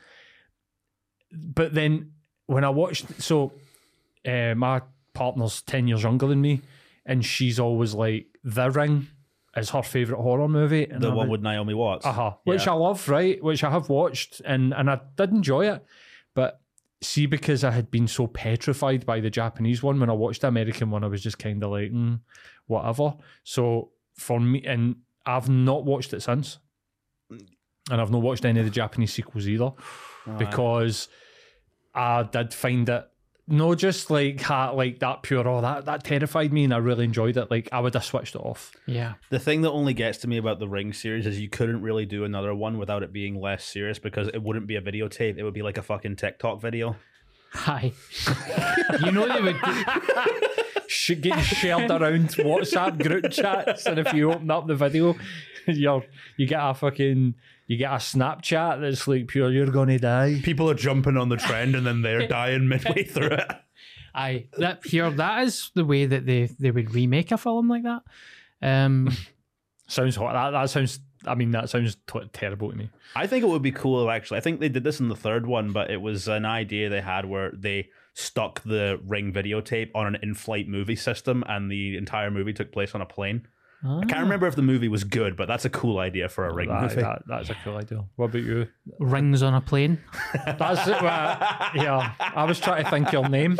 But 1.32 1.74
then 1.74 2.12
when 2.46 2.64
I 2.64 2.70
watched, 2.70 3.22
so 3.22 3.54
uh, 4.26 4.54
my 4.56 4.82
partner's 5.14 5.62
10 5.62 5.88
years 5.88 6.04
younger 6.04 6.28
than 6.28 6.42
me, 6.42 6.62
and 7.06 7.26
she's 7.26 7.60
always 7.60 7.94
like, 7.94 8.28
The 8.44 8.70
Ring 8.70 9.08
is 9.56 9.70
her 9.70 9.84
favourite 9.84 10.22
horror 10.22 10.48
movie. 10.48 10.86
And 10.86 11.02
the 11.02 11.10
I 11.10 11.14
one 11.14 11.28
was- 11.28 11.34
with 11.38 11.42
Naomi 11.44 11.74
Watts. 11.74 12.06
uh-huh. 12.06 12.34
Which 12.44 12.66
Yeah. 12.66 12.74
I 12.74 12.76
love, 12.76 13.08
right? 13.10 13.42
Which 13.44 13.64
I 13.64 13.70
have 13.70 13.90
watched 13.90 14.42
and, 14.46 14.74
and 14.74 14.90
I 14.90 15.00
did 15.16 15.32
enjoy 15.32 15.70
it. 15.72 15.86
But 16.34 16.60
see, 17.02 17.26
because 17.28 17.64
I 17.64 17.72
had 17.72 17.92
been 17.92 18.08
so 18.08 18.28
petrified 18.28 19.06
by 19.06 19.20
the 19.20 19.30
Japanese 19.30 19.84
one, 19.84 20.00
when 20.00 20.10
I 20.10 20.14
watched 20.14 20.42
the 20.42 20.48
American 20.48 20.90
one, 20.90 21.04
I 21.04 21.08
was 21.08 21.22
just 21.22 21.38
kind 21.38 21.64
of 21.64 21.72
like, 21.72 21.92
mm, 21.92 22.20
whatever. 22.68 23.14
So 23.44 23.92
for 24.16 24.40
me, 24.40 24.64
and 24.66 24.96
I've 25.26 25.50
not 25.50 25.86
watched 25.86 26.14
it 26.14 26.22
since. 26.22 26.58
And 27.92 28.00
I've 28.00 28.12
not 28.12 28.22
watched 28.22 28.46
any 28.46 28.60
of 28.60 28.66
the 28.66 28.72
Japanese 28.72 29.14
sequels 29.14 29.48
either 29.48 29.72
because 30.38 31.10
I 31.94 32.24
did 32.24 32.54
find 32.54 32.88
it. 32.90 33.08
No, 33.46 33.76
just 33.76 34.10
like 34.10 34.40
ha, 34.40 34.72
like 34.72 35.00
that 35.00 35.22
pure. 35.22 35.46
Oh, 35.48 35.60
that 35.60 35.86
that 35.86 36.04
terrified 36.06 36.54
me, 36.54 36.64
and 36.64 36.74
I 36.74 36.78
really 36.78 37.04
enjoyed 37.04 37.36
it. 37.36 37.52
Like 37.52 37.68
I 37.74 37.82
would 37.82 37.94
have 37.94 38.06
switched 38.06 38.36
it 38.36 38.40
off. 38.40 38.72
Yeah. 38.86 39.16
The 39.32 39.40
thing 39.40 39.62
that 39.64 39.72
only 39.72 39.94
gets 39.94 40.20
to 40.20 40.28
me 40.28 40.38
about 40.38 40.60
the 40.60 40.68
Ring 40.68 40.94
series 40.94 41.26
is 41.28 41.40
you 41.42 41.50
couldn't 41.50 41.82
really 41.82 42.06
do 42.06 42.24
another 42.24 42.56
one 42.56 42.78
without 42.78 43.04
it 43.04 43.12
being 43.12 43.40
less 43.42 43.66
serious 43.66 44.00
because 44.00 44.30
it 44.30 44.42
wouldn't 44.42 44.68
be 44.68 44.78
a 44.78 44.82
videotape. 44.82 45.38
It 45.38 45.44
would 45.44 45.54
be 45.54 45.62
like 45.62 45.78
a 45.78 45.82
fucking 45.82 46.16
TikTok 46.16 46.62
video. 46.62 46.96
Hi. 47.52 47.92
you 49.04 49.12
know 49.12 49.28
they 49.28 49.42
would. 49.42 49.58
sh- 50.88 51.12
getting 51.20 51.44
shared 51.44 51.92
around 51.92 52.30
WhatsApp 52.30 53.02
group 53.04 53.30
chats, 53.32 53.86
and 53.86 54.00
if 54.00 54.14
you 54.14 54.32
open 54.32 54.50
up 54.52 54.68
the 54.68 54.76
video, 54.76 55.16
you're 55.68 56.04
you 56.38 56.48
get 56.48 56.60
a 56.62 56.74
fucking 56.74 57.36
you 57.68 57.78
get 57.78 57.92
a 57.92 57.96
Snapchat 57.96 58.82
that's 58.82 59.08
like 59.08 59.28
pure. 59.28 59.52
You're 59.52 59.68
gonna 59.68 60.00
die. 60.00 60.42
People 60.44 60.70
are 60.70 60.76
jumping 60.76 61.18
on 61.18 61.30
the 61.30 61.38
trend 61.38 61.76
and 61.76 61.86
then 61.86 62.02
they're 62.02 62.28
dying 62.40 62.68
midway 62.68 63.04
through 63.04 63.28
it. 63.28 63.52
I 64.16 64.48
that 64.58 64.86
here 64.86 65.10
that 65.10 65.44
is 65.44 65.72
the 65.74 65.86
way 65.86 66.06
that 66.06 66.26
they 66.26 66.50
they 66.60 66.72
would 66.72 66.94
remake 66.94 67.32
a 67.32 67.38
film 67.38 67.68
like 67.70 67.84
that. 67.84 68.04
Um, 68.62 69.10
Sounds 69.88 70.16
hot. 70.16 70.34
That 70.34 70.52
that 70.52 70.70
sounds. 70.70 71.00
I 71.26 71.36
mean, 71.36 71.52
that 71.52 71.70
sounds 71.70 71.98
t- 72.08 72.20
terrible 72.32 72.72
to 72.72 72.76
me. 72.76 72.90
I 73.16 73.28
think 73.28 73.44
it 73.44 73.48
would 73.48 73.62
be 73.62 73.72
cool 73.72 74.10
actually. 74.10 74.38
I 74.38 74.42
think 74.42 74.60
they 74.60 74.70
did 74.70 74.84
this 74.84 75.00
in 75.00 75.10
the 75.10 75.16
third 75.16 75.46
one, 75.46 75.72
but 75.72 75.92
it 75.92 76.02
was 76.02 76.28
an 76.28 76.46
idea 76.46 76.90
they 76.90 77.02
had 77.02 77.26
where 77.26 77.52
they 77.52 77.90
stuck 78.14 78.62
the 78.64 79.00
ring 79.06 79.32
videotape 79.34 79.92
on 79.94 80.08
an 80.08 80.18
in-flight 80.24 80.68
movie 80.68 80.96
system 80.96 81.44
and 81.48 81.70
the 81.70 81.98
entire 81.98 82.32
movie 82.32 82.54
took 82.54 82.72
place 82.72 82.96
on 82.96 83.02
a 83.02 83.06
plane. 83.06 83.46
I 83.86 84.06
can't 84.06 84.22
remember 84.22 84.48
if 84.48 84.56
the 84.56 84.62
movie 84.62 84.88
was 84.88 85.04
good, 85.04 85.36
but 85.36 85.48
that's 85.48 85.66
a 85.66 85.70
cool 85.70 86.00
idea 86.00 86.30
for 86.30 86.46
a 86.48 86.54
ring 86.54 86.70
That, 86.70 86.82
movie. 86.84 86.96
that- 87.02 87.24
that's 87.28 87.50
a 87.50 87.56
cool 87.64 87.76
idea. 87.78 88.04
What 88.16 88.26
about 88.28 88.44
you? 88.44 88.68
rings 89.00 89.44
on 89.44 89.54
a 89.54 89.62
plane. 89.62 90.00
That's 90.46 90.88
it. 90.88 91.02
well, 91.02 91.38
yeah. 91.76 92.14
I 92.20 92.44
was 92.46 92.60
trying 92.60 92.84
to 92.84 92.90
think 92.90 93.12
your 93.12 93.28
name. 93.30 93.58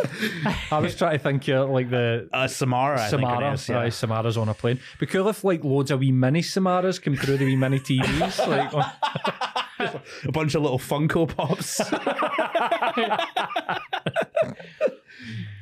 I 0.70 0.78
was 0.78 0.94
trying 0.96 1.18
to 1.18 1.22
think 1.22 1.46
your 1.46 1.64
like 1.66 1.90
the 1.90 2.28
Uh, 2.32 2.46
Samara, 2.46 3.00
I 3.02 3.08
think 3.08 3.22
it 3.22 3.26
Samara. 3.26 3.52
is, 3.52 3.68
yeah. 3.68 3.80
Aye, 3.80 3.88
Samara's 3.90 4.36
on 4.36 4.48
a 4.48 4.54
plane. 4.54 4.78
Be 4.98 5.06
cool 5.06 5.28
if 5.28 5.44
like 5.44 5.64
loads 5.64 5.90
of 5.90 6.00
wee 6.00 6.12
mini 6.12 6.40
Samaras 6.40 7.00
come 7.02 7.16
through 7.16 7.38
the 7.38 7.44
wee 7.46 7.56
mini 7.56 7.78
TVs. 7.80 8.46
like, 8.46 8.72
on- 8.74 8.90
a 10.24 10.32
bunch 10.32 10.54
of 10.54 10.62
little 10.62 10.78
Funko 10.78 11.26
Pops. 11.28 11.80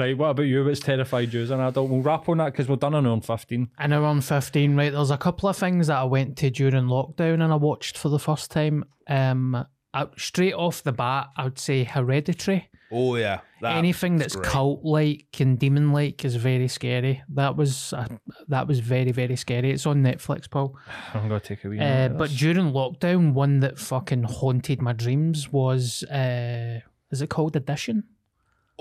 right, 0.00 0.16
what 0.18 0.30
about 0.30 0.42
you? 0.42 0.64
What's 0.64 0.80
terrified 0.80 1.32
you 1.32 1.42
as 1.42 1.50
an 1.50 1.60
adult? 1.60 1.88
We'll 1.90 2.02
wrap 2.02 2.28
on 2.28 2.38
that 2.38 2.46
because 2.52 2.68
we're 2.68 2.76
done 2.76 2.94
on 2.94 3.06
on 3.06 3.20
15. 3.20 3.68
And 3.78 3.92
around 3.92 4.24
15, 4.24 4.76
right, 4.76 4.92
there's 4.92 5.10
a 5.10 5.16
couple 5.18 5.48
of 5.48 5.56
things 5.56 5.86
that 5.86 5.98
I 5.98 6.04
went 6.04 6.36
to 6.38 6.50
during 6.50 6.84
lockdown 6.86 7.34
and 7.42 7.52
I 7.52 7.56
watched 7.56 7.96
for 7.96 8.08
the 8.08 8.18
first 8.18 8.50
time. 8.50 8.84
Um, 9.06 9.64
out 9.92 10.18
straight 10.20 10.54
off 10.54 10.82
the 10.84 10.92
bat, 10.92 11.28
I 11.36 11.44
would 11.44 11.58
say 11.58 11.82
Hereditary. 11.82 12.68
oh 12.92 13.16
yeah, 13.16 13.40
that- 13.60 13.76
Anything 13.76 14.18
that's 14.18 14.36
great. 14.36 14.46
cult 14.46 14.84
like 14.84 15.26
and 15.40 15.58
demon 15.58 15.92
like 15.92 16.24
is 16.24 16.36
very 16.36 16.68
scary. 16.68 17.22
That 17.34 17.56
was 17.56 17.92
uh, 17.92 18.06
that 18.48 18.68
was 18.68 18.78
very 18.78 19.10
very 19.10 19.34
scary. 19.34 19.70
It's 19.72 19.86
on 19.86 20.02
Netflix, 20.04 20.48
Paul. 20.48 20.76
I'm 21.14 21.28
going 21.28 21.40
to 21.40 21.46
take 21.46 21.64
a 21.64 21.68
wee 21.68 21.80
Uh, 21.80 22.08
but 22.10 22.30
during 22.30 22.72
lockdown, 22.72 23.32
one 23.32 23.58
that 23.60 23.78
fucking 23.80 24.22
haunted 24.24 24.80
my 24.80 24.92
dreams 24.92 25.50
was 25.52 26.04
uh, 26.04 26.78
is 27.10 27.20
it 27.20 27.30
called 27.30 27.56
Audition? 27.56 28.04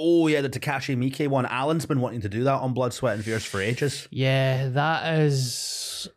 Oh 0.02 0.28
yeah, 0.28 0.40
the 0.40 0.50
Takashi 0.50 0.96
Miike 0.96 1.28
one. 1.28 1.46
Alan's 1.46 1.86
been 1.86 2.00
wanting 2.00 2.22
to 2.22 2.30
do 2.30 2.46
that 2.46 2.62
on 2.62 2.74
Blood, 2.74 2.94
Sweat, 2.94 3.16
and 3.16 3.26
Fears 3.26 3.44
for 3.44 3.62
ages. 3.62 4.08
Yeah, 4.12 4.70
that 4.70 5.20
is 5.20 6.08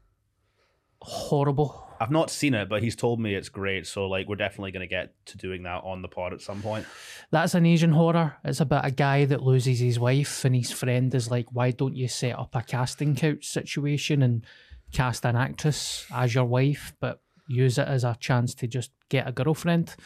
horrible. 1.00 1.84
I've 2.00 2.12
not 2.12 2.30
seen 2.30 2.54
it, 2.54 2.68
but 2.68 2.80
he's 2.80 2.94
told 2.94 3.20
me 3.20 3.34
it's 3.34 3.48
great. 3.48 3.86
So 3.88 4.06
like, 4.06 4.28
we're 4.28 4.36
definitely 4.36 4.70
going 4.70 4.88
to 4.88 4.88
get 4.88 5.14
to 5.26 5.36
doing 5.36 5.64
that 5.64 5.82
on 5.84 6.00
the 6.00 6.08
pod 6.08 6.32
at 6.32 6.40
some 6.40 6.62
point. 6.62 6.86
That's 7.32 7.54
an 7.54 7.66
Asian 7.66 7.90
horror. 7.92 8.36
It's 8.44 8.60
about 8.60 8.84
a 8.84 8.92
guy 8.92 9.24
that 9.24 9.42
loses 9.42 9.80
his 9.80 9.98
wife, 9.98 10.44
and 10.44 10.54
his 10.54 10.70
friend 10.70 11.12
is 11.12 11.30
like, 11.30 11.46
"Why 11.52 11.72
don't 11.72 11.96
you 11.96 12.06
set 12.06 12.38
up 12.38 12.54
a 12.54 12.62
casting 12.62 13.16
couch 13.16 13.46
situation 13.46 14.22
and 14.22 14.46
cast 14.92 15.24
an 15.24 15.34
actress 15.34 16.06
as 16.14 16.34
your 16.36 16.44
wife, 16.44 16.92
but 17.00 17.20
use 17.48 17.78
it 17.78 17.88
as 17.88 18.04
a 18.04 18.16
chance 18.20 18.54
to 18.56 18.68
just 18.68 18.92
get 19.08 19.26
a 19.26 19.32
girlfriend?" 19.32 19.96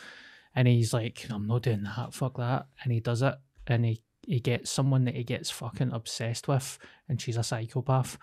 And 0.54 0.66
he's 0.66 0.94
like, 0.94 1.26
"I'm 1.28 1.46
not 1.46 1.62
doing 1.62 1.82
that. 1.82 2.14
Fuck 2.14 2.38
that." 2.38 2.68
And 2.82 2.92
he 2.92 3.00
does 3.00 3.20
it, 3.22 3.34
and 3.66 3.84
he 3.84 4.02
he 4.26 4.40
gets 4.40 4.70
someone 4.70 5.05
that 5.05 5.14
he 5.14 5.22
gets 5.22 5.51
fucking 5.51 5.93
obsessed 5.93 6.48
with, 6.48 6.78
and 7.09 7.20
she's 7.20 7.36
a 7.36 7.43
psychopath. 7.43 8.18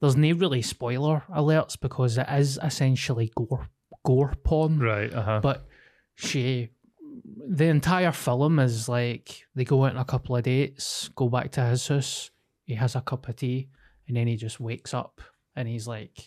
There's 0.00 0.16
no 0.16 0.32
really 0.32 0.62
spoiler 0.62 1.24
alerts 1.28 1.78
because 1.78 2.16
it 2.16 2.26
is 2.30 2.58
essentially 2.62 3.32
gore 3.34 3.68
gore 4.04 4.34
porn 4.44 4.78
Right, 4.78 5.12
uh 5.12 5.22
huh. 5.22 5.40
but 5.42 5.66
she 6.14 6.70
the 7.48 7.66
entire 7.66 8.12
film 8.12 8.58
is 8.58 8.88
like 8.88 9.44
they 9.54 9.64
go 9.64 9.84
out 9.84 9.92
on 9.92 9.98
a 9.98 10.04
couple 10.04 10.36
of 10.36 10.42
dates 10.44 11.08
go 11.16 11.28
back 11.28 11.50
to 11.52 11.64
his 11.64 11.86
house 11.88 12.30
he 12.64 12.74
has 12.74 12.94
a 12.94 13.00
cup 13.00 13.28
of 13.28 13.36
tea 13.36 13.68
and 14.06 14.16
then 14.16 14.26
he 14.26 14.36
just 14.36 14.60
wakes 14.60 14.94
up 14.94 15.20
and 15.56 15.68
he's 15.68 15.86
like 15.86 16.26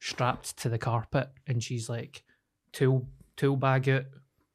strapped 0.00 0.56
to 0.56 0.68
the 0.68 0.78
carpet 0.78 1.28
and 1.46 1.62
she's 1.62 1.88
like 1.88 2.24
tool 2.72 3.06
tool 3.36 3.56
bag 3.56 3.88
out 3.88 4.04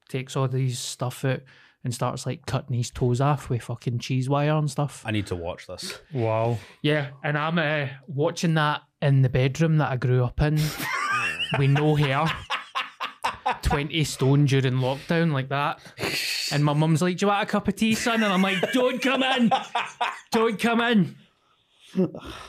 takes 0.09 0.35
all 0.35 0.47
these 0.47 0.79
stuff 0.79 1.23
out 1.25 1.41
and 1.87 1.95
starts 1.95 2.25
like 2.25 2.45
cutting 2.45 2.75
his 2.75 2.91
toes 2.91 3.21
off 3.21 3.49
with 3.49 3.63
fucking 3.63 3.97
cheese 3.99 4.27
wire 4.27 4.57
and 4.57 4.69
stuff 4.69 5.03
I 5.05 5.11
need 5.11 5.27
to 5.27 5.35
watch 5.35 5.67
this. 5.67 5.99
Wow. 6.11 6.57
yeah 6.81 7.11
and 7.23 7.37
i'm 7.37 7.57
uh, 7.57 7.87
watching 8.07 8.55
that 8.55 8.81
in 9.01 9.21
the 9.21 9.29
bedroom 9.29 9.77
that 9.77 9.89
i 9.89 9.95
grew 9.95 10.25
up 10.25 10.41
in 10.41 10.59
with 11.57 11.69
no 11.69 11.95
hair 11.95 12.25
20 13.61 14.03
stone 14.03 14.45
during 14.45 14.73
lockdown 14.75 15.31
like 15.31 15.47
that. 15.49 15.79
And 16.51 16.65
my 16.65 16.73
mum's 16.73 17.01
like, 17.01 17.17
Do 17.17 17.25
you 17.25 17.27
want 17.29 17.43
a 17.43 17.45
cup 17.49 17.67
of 17.69 17.75
tea, 17.77 17.95
son? 17.95 18.21
And 18.21 18.33
I'm 18.33 18.41
like, 18.41 18.73
Don't 18.73 19.01
come 19.01 19.23
in. 19.23 19.49
Don't 20.31 20.59
come 20.59 20.81
in. 20.81 21.15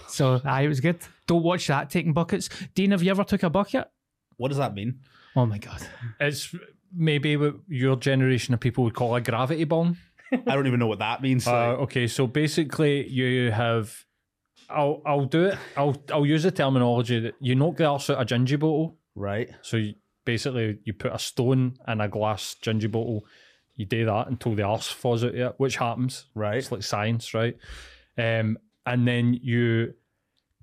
So 0.08 0.40
aye, 0.44 0.62
it 0.62 0.68
was 0.68 0.80
good. 0.80 0.98
Don't 1.28 1.44
watch 1.44 1.66
that 1.68 1.90
taking 1.90 2.12
buckets. 2.12 2.48
Dean, 2.74 2.90
have 2.90 3.02
you 3.02 3.10
ever 3.12 3.22
took 3.24 3.42
a 3.44 3.50
bucket? 3.50 3.88
What 4.36 4.48
does 4.48 4.58
that 4.58 4.74
mean? 4.74 5.00
Oh 5.36 5.46
my 5.46 5.58
god. 5.58 5.86
It's 6.20 6.54
maybe 6.94 7.36
what 7.36 7.56
your 7.68 7.96
generation 7.96 8.54
of 8.54 8.60
people 8.60 8.84
would 8.84 8.94
call 8.94 9.14
a 9.14 9.20
gravity 9.20 9.64
bong. 9.64 9.96
I 10.32 10.54
don't 10.54 10.66
even 10.66 10.80
know 10.80 10.86
what 10.86 10.98
that 10.98 11.22
means. 11.22 11.46
Uh, 11.48 11.76
okay, 11.82 12.06
so 12.06 12.26
basically 12.26 13.08
you 13.08 13.50
have. 13.50 14.04
I'll 14.70 15.00
I'll 15.06 15.24
do 15.24 15.46
it. 15.46 15.58
I'll 15.76 15.96
I'll 16.12 16.26
use 16.26 16.42
the 16.42 16.50
terminology 16.50 17.20
that 17.20 17.34
you 17.40 17.54
knock 17.54 17.76
the 17.76 17.86
arse 17.86 18.10
out 18.10 18.20
a 18.20 18.24
ginger 18.24 18.58
bottle. 18.58 18.98
right. 19.14 19.48
So 19.62 19.78
you, 19.78 19.94
basically 20.26 20.78
you 20.84 20.92
put 20.92 21.14
a 21.14 21.18
stone 21.18 21.78
in 21.86 22.00
a 22.02 22.08
glass 22.08 22.54
ginger 22.60 22.88
bottle. 22.90 23.24
You 23.76 23.86
do 23.86 24.04
that 24.04 24.28
until 24.28 24.54
the 24.54 24.64
arse 24.64 24.88
falls 24.88 25.24
out 25.24 25.30
of 25.30 25.36
it, 25.36 25.54
which 25.56 25.76
happens. 25.76 26.26
Right. 26.34 26.58
It's 26.58 26.70
like 26.70 26.82
science, 26.82 27.32
right? 27.32 27.56
Um, 28.18 28.58
and 28.84 29.08
then 29.08 29.38
you 29.42 29.94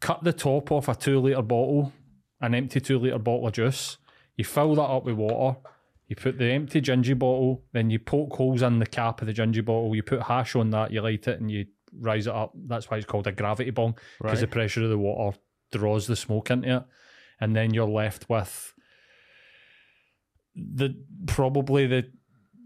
cut 0.02 0.24
the 0.24 0.34
top 0.34 0.72
off 0.72 0.88
a 0.88 0.94
two 0.94 1.20
litre 1.20 1.42
bottle, 1.42 1.94
an 2.42 2.54
empty 2.54 2.80
two 2.82 3.00
litre 3.00 3.18
bottle 3.18 3.48
of 3.48 3.54
juice. 3.54 3.98
You 4.38 4.44
fill 4.44 4.76
that 4.76 4.84
up 4.84 5.06
with 5.06 5.16
water. 5.16 5.58
You 6.07 6.15
put 6.15 6.38
the 6.38 6.52
empty 6.52 6.82
ginger 6.82 7.15
bottle, 7.15 7.64
then 7.72 7.90
you 7.90 7.98
poke 7.98 8.34
holes 8.34 8.61
in 8.61 8.80
the 8.80 8.86
cap 8.86 9.22
of 9.22 9.27
the 9.27 9.34
ginger 9.34 9.64
bottle. 9.64 9.95
You 9.95 10.03
put 10.03 10.23
hash 10.23 10.56
on 10.56 10.69
that, 10.69 10.91
you 10.91 11.02
light 11.02 11.27
it, 11.27 11.40
and 11.40 11.49
you 11.49 11.65
rise 11.99 12.27
it 12.27 12.34
up. 12.34 12.53
That's 12.56 12.90
why 12.90 12.98
it's 12.98 13.06
called 13.06 13.27
a 13.27 13.32
gravity 13.32 13.72
bong 13.72 13.98
because 14.22 14.41
the 14.41 14.48
pressure 14.48 14.84
of 14.84 14.90
the 14.90 14.98
water 14.98 15.38
draws 15.72 16.07
the 16.07 16.15
smoke 16.15 16.52
into 16.52 16.77
it. 16.77 16.84
And 17.40 17.56
then 17.56 17.73
you're 17.73 17.88
left 17.88 18.30
with 18.30 18.73
the 20.56 20.95
probably 21.27 21.88
the 21.88 22.10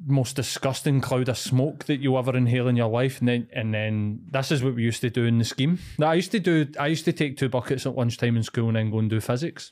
most 0.05 0.35
disgusting 0.35 1.01
cloud 1.01 1.27
of 1.27 1.37
smoke 1.37 1.85
that 1.85 1.99
you 1.99 2.17
ever 2.17 2.35
inhale 2.35 2.67
in 2.67 2.75
your 2.75 2.89
life. 2.89 3.19
And 3.19 3.27
then 3.27 3.47
and 3.53 3.73
then 3.73 4.21
this 4.31 4.51
is 4.51 4.63
what 4.63 4.75
we 4.75 4.83
used 4.83 5.01
to 5.01 5.09
do 5.09 5.25
in 5.25 5.37
the 5.37 5.45
scheme. 5.45 5.79
Now, 5.97 6.09
I 6.09 6.15
used 6.15 6.31
to 6.31 6.39
do 6.39 6.67
I 6.79 6.87
used 6.87 7.05
to 7.05 7.13
take 7.13 7.37
two 7.37 7.49
buckets 7.49 7.85
at 7.85 7.95
lunchtime 7.95 8.37
in 8.37 8.43
school 8.43 8.67
and 8.67 8.75
then 8.75 8.91
go 8.91 8.99
and 8.99 9.09
do 9.09 9.21
physics. 9.21 9.71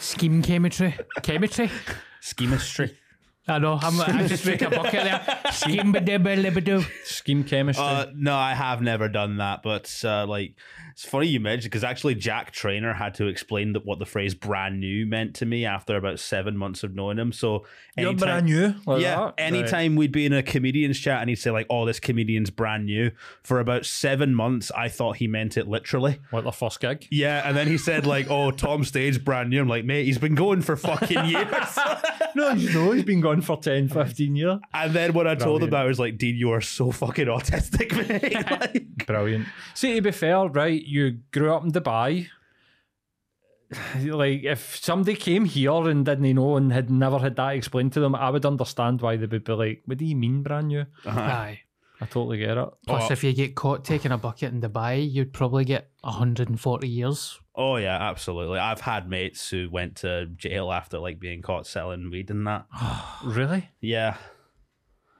Scheme 0.00 0.42
chemistry. 0.42 0.96
Chemistry. 1.22 1.70
Schemistry. 2.22 2.96
I 3.48 3.58
know. 3.58 3.76
I'm, 3.82 4.00
I 4.00 4.28
just 4.28 4.46
make 4.46 4.62
a 4.62 4.70
bucket 4.70 4.92
there. 4.92 5.38
Scheme 5.50 5.92
badibba 5.92 6.86
Scheme 7.04 7.42
chemistry. 7.42 7.84
Uh, 7.84 8.06
no, 8.14 8.36
I 8.36 8.54
have 8.54 8.80
never 8.80 9.08
done 9.08 9.38
that, 9.38 9.64
but 9.64 9.92
uh, 10.04 10.24
like 10.26 10.54
it's 10.92 11.04
funny 11.04 11.26
you 11.26 11.40
mentioned 11.40 11.70
because 11.70 11.84
actually 11.84 12.14
Jack 12.14 12.52
Trainer 12.52 12.92
had 12.94 13.14
to 13.14 13.26
explain 13.26 13.72
that 13.72 13.84
what 13.84 13.98
the 13.98 14.06
phrase 14.06 14.34
"brand 14.34 14.78
new" 14.80 15.06
meant 15.06 15.34
to 15.36 15.46
me 15.46 15.64
after 15.66 15.96
about 15.96 16.20
seven 16.20 16.56
months 16.56 16.82
of 16.84 16.94
knowing 16.94 17.18
him. 17.18 17.32
So 17.32 17.64
You're 17.96 18.14
brand 18.14 18.46
new. 18.46 18.74
Like 18.86 19.02
yeah, 19.02 19.16
that. 19.16 19.34
anytime 19.38 19.96
we'd 19.96 20.12
be 20.12 20.26
in 20.26 20.32
a 20.32 20.42
comedian's 20.42 20.98
chat 20.98 21.20
and 21.20 21.28
he'd 21.28 21.36
say 21.36 21.50
like, 21.50 21.66
"Oh, 21.68 21.84
this 21.86 22.00
comedian's 22.00 22.50
brand 22.50 22.86
new," 22.86 23.10
for 23.42 23.58
about 23.60 23.84
seven 23.86 24.34
months, 24.34 24.70
I 24.76 24.88
thought 24.88 25.16
he 25.16 25.26
meant 25.26 25.56
it 25.56 25.66
literally. 25.68 26.12
Right. 26.30 26.32
Like 26.32 26.44
the 26.44 26.52
first 26.52 26.80
gig. 26.80 27.06
Yeah, 27.10 27.42
and 27.46 27.56
then 27.56 27.66
he 27.66 27.78
said 27.78 28.06
like, 28.06 28.30
"Oh, 28.30 28.50
Tom 28.50 28.84
Stade 28.84 29.24
brand 29.24 29.50
new." 29.50 29.60
I'm 29.60 29.68
like, 29.68 29.84
"Mate, 29.84 30.04
he's 30.04 30.18
been 30.18 30.34
going 30.34 30.62
for 30.62 30.76
fucking 30.76 31.24
years." 31.26 31.78
No, 32.34 32.50
you 32.52 32.72
know, 32.72 32.92
he's 32.92 33.04
been 33.04 33.20
gone 33.20 33.42
for 33.42 33.58
10, 33.58 33.90
15 33.90 34.36
years. 34.36 34.58
and 34.72 34.94
then 34.94 35.12
when 35.12 35.26
I 35.26 35.34
told 35.34 35.62
him 35.62 35.68
that, 35.68 35.80
I 35.80 35.84
was 35.84 35.98
like, 35.98 36.16
"Dean, 36.16 36.34
you 36.34 36.50
are 36.52 36.62
so 36.62 36.90
fucking 36.90 37.26
autistic, 37.26 37.92
mate." 38.08 38.50
Like- 38.50 39.06
Brilliant. 39.06 39.46
See, 39.74 39.96
to 39.96 40.00
be 40.00 40.12
fair, 40.12 40.38
right, 40.48 40.81
you 40.86 41.18
grew 41.32 41.52
up 41.54 41.64
in 41.64 41.72
Dubai. 41.72 42.28
Like, 44.04 44.44
if 44.44 44.76
somebody 44.76 45.16
came 45.16 45.46
here 45.46 45.88
and 45.88 46.04
didn't 46.04 46.34
know 46.34 46.56
and 46.56 46.70
had 46.72 46.90
never 46.90 47.18
had 47.18 47.36
that 47.36 47.54
explained 47.56 47.94
to 47.94 48.00
them, 48.00 48.14
I 48.14 48.28
would 48.28 48.44
understand 48.44 49.00
why 49.00 49.16
they 49.16 49.24
would 49.26 49.44
be 49.44 49.52
like, 49.54 49.82
what 49.86 49.96
do 49.96 50.04
you 50.04 50.14
mean, 50.14 50.42
brand 50.42 50.68
new? 50.68 50.84
Uh-huh. 51.06 51.18
Aye. 51.20 51.60
I 51.98 52.04
totally 52.06 52.36
get 52.38 52.58
it. 52.58 52.68
Plus, 52.86 53.04
Oh. 53.08 53.12
if 53.12 53.24
you 53.24 53.32
get 53.32 53.54
caught 53.54 53.84
taking 53.84 54.12
a 54.12 54.18
bucket 54.18 54.52
in 54.52 54.60
Dubai, 54.60 55.10
you'd 55.10 55.32
probably 55.32 55.64
get 55.64 55.88
140 56.02 56.86
years. 56.88 57.38
Oh 57.54 57.76
yeah, 57.76 57.96
absolutely. 57.96 58.58
I've 58.58 58.80
had 58.80 59.08
mates 59.08 59.48
who 59.50 59.70
went 59.70 59.96
to 59.98 60.26
jail 60.36 60.72
after 60.72 60.98
like 60.98 61.18
being 61.20 61.42
caught 61.42 61.66
selling 61.66 62.10
weed 62.10 62.28
and 62.30 62.46
that. 62.46 62.66
Really? 63.24 63.70
Yeah, 63.80 64.16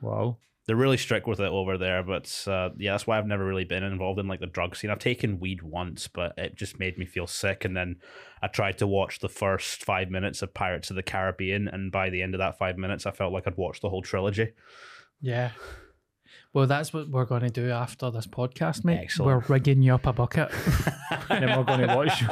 Wow. 0.01 0.39
They're 0.67 0.77
really 0.77 0.97
strict 0.97 1.27
with 1.27 1.41
it 1.41 1.51
over 1.51 1.77
there. 1.77 2.03
But 2.03 2.45
uh, 2.47 2.71
yeah, 2.79 2.93
that's 2.93 3.07
why 3.07 3.19
I've 3.19 3.27
never 3.27 3.45
really 3.45 3.65
been 3.65 3.83
involved 3.83 4.21
in 4.21 4.29
like 4.29 4.41
the 4.41 4.47
drug 4.47 4.77
scene. 4.77 4.91
I've 4.91 4.99
taken 4.99 5.41
weed 5.41 5.63
once, 5.63 6.09
but 6.09 6.35
it 6.39 6.55
just 6.55 6.79
made 6.79 6.99
me 6.99 7.07
feel 7.07 7.27
sick. 7.27 7.65
And 7.65 7.77
then 7.77 7.97
I 8.43 8.49
tried 8.49 8.79
to 8.79 8.87
watch 8.87 9.19
the 9.19 9.29
first 9.29 9.85
five 9.85 10.11
minutes 10.11 10.43
of 10.43 10.55
Pirates 10.55 10.91
of 10.91 10.97
the 10.97 11.03
Caribbean, 11.03 11.69
and 11.69 11.91
by 11.91 12.11
the 12.11 12.23
end 12.23 12.35
of 12.35 12.39
that 12.39 12.59
five 12.59 12.79
minutes, 12.79 13.07
I 13.07 13.11
felt 13.11 13.33
like 13.33 13.47
I'd 13.47 13.57
watched 13.57 13.83
the 13.83 13.91
whole 13.91 14.03
trilogy. 14.03 14.53
Yeah. 15.21 15.51
Well, 16.55 16.67
that's 16.67 16.93
what 16.93 17.09
we're 17.09 17.25
going 17.25 17.43
to 17.43 17.49
do 17.51 17.71
after 17.71 18.11
this 18.11 18.27
podcast, 18.27 18.85
mate. 18.85 18.99
Excellent. 19.01 19.27
We're 19.49 19.55
rigging 19.55 19.81
you 19.81 19.95
up 19.95 20.07
a 20.07 20.13
bucket. 20.13 20.51
And 21.29 21.49
then 21.49 21.57
we're 21.59 21.65
going 21.65 21.87
to 21.87 21.95
watch 21.95 22.25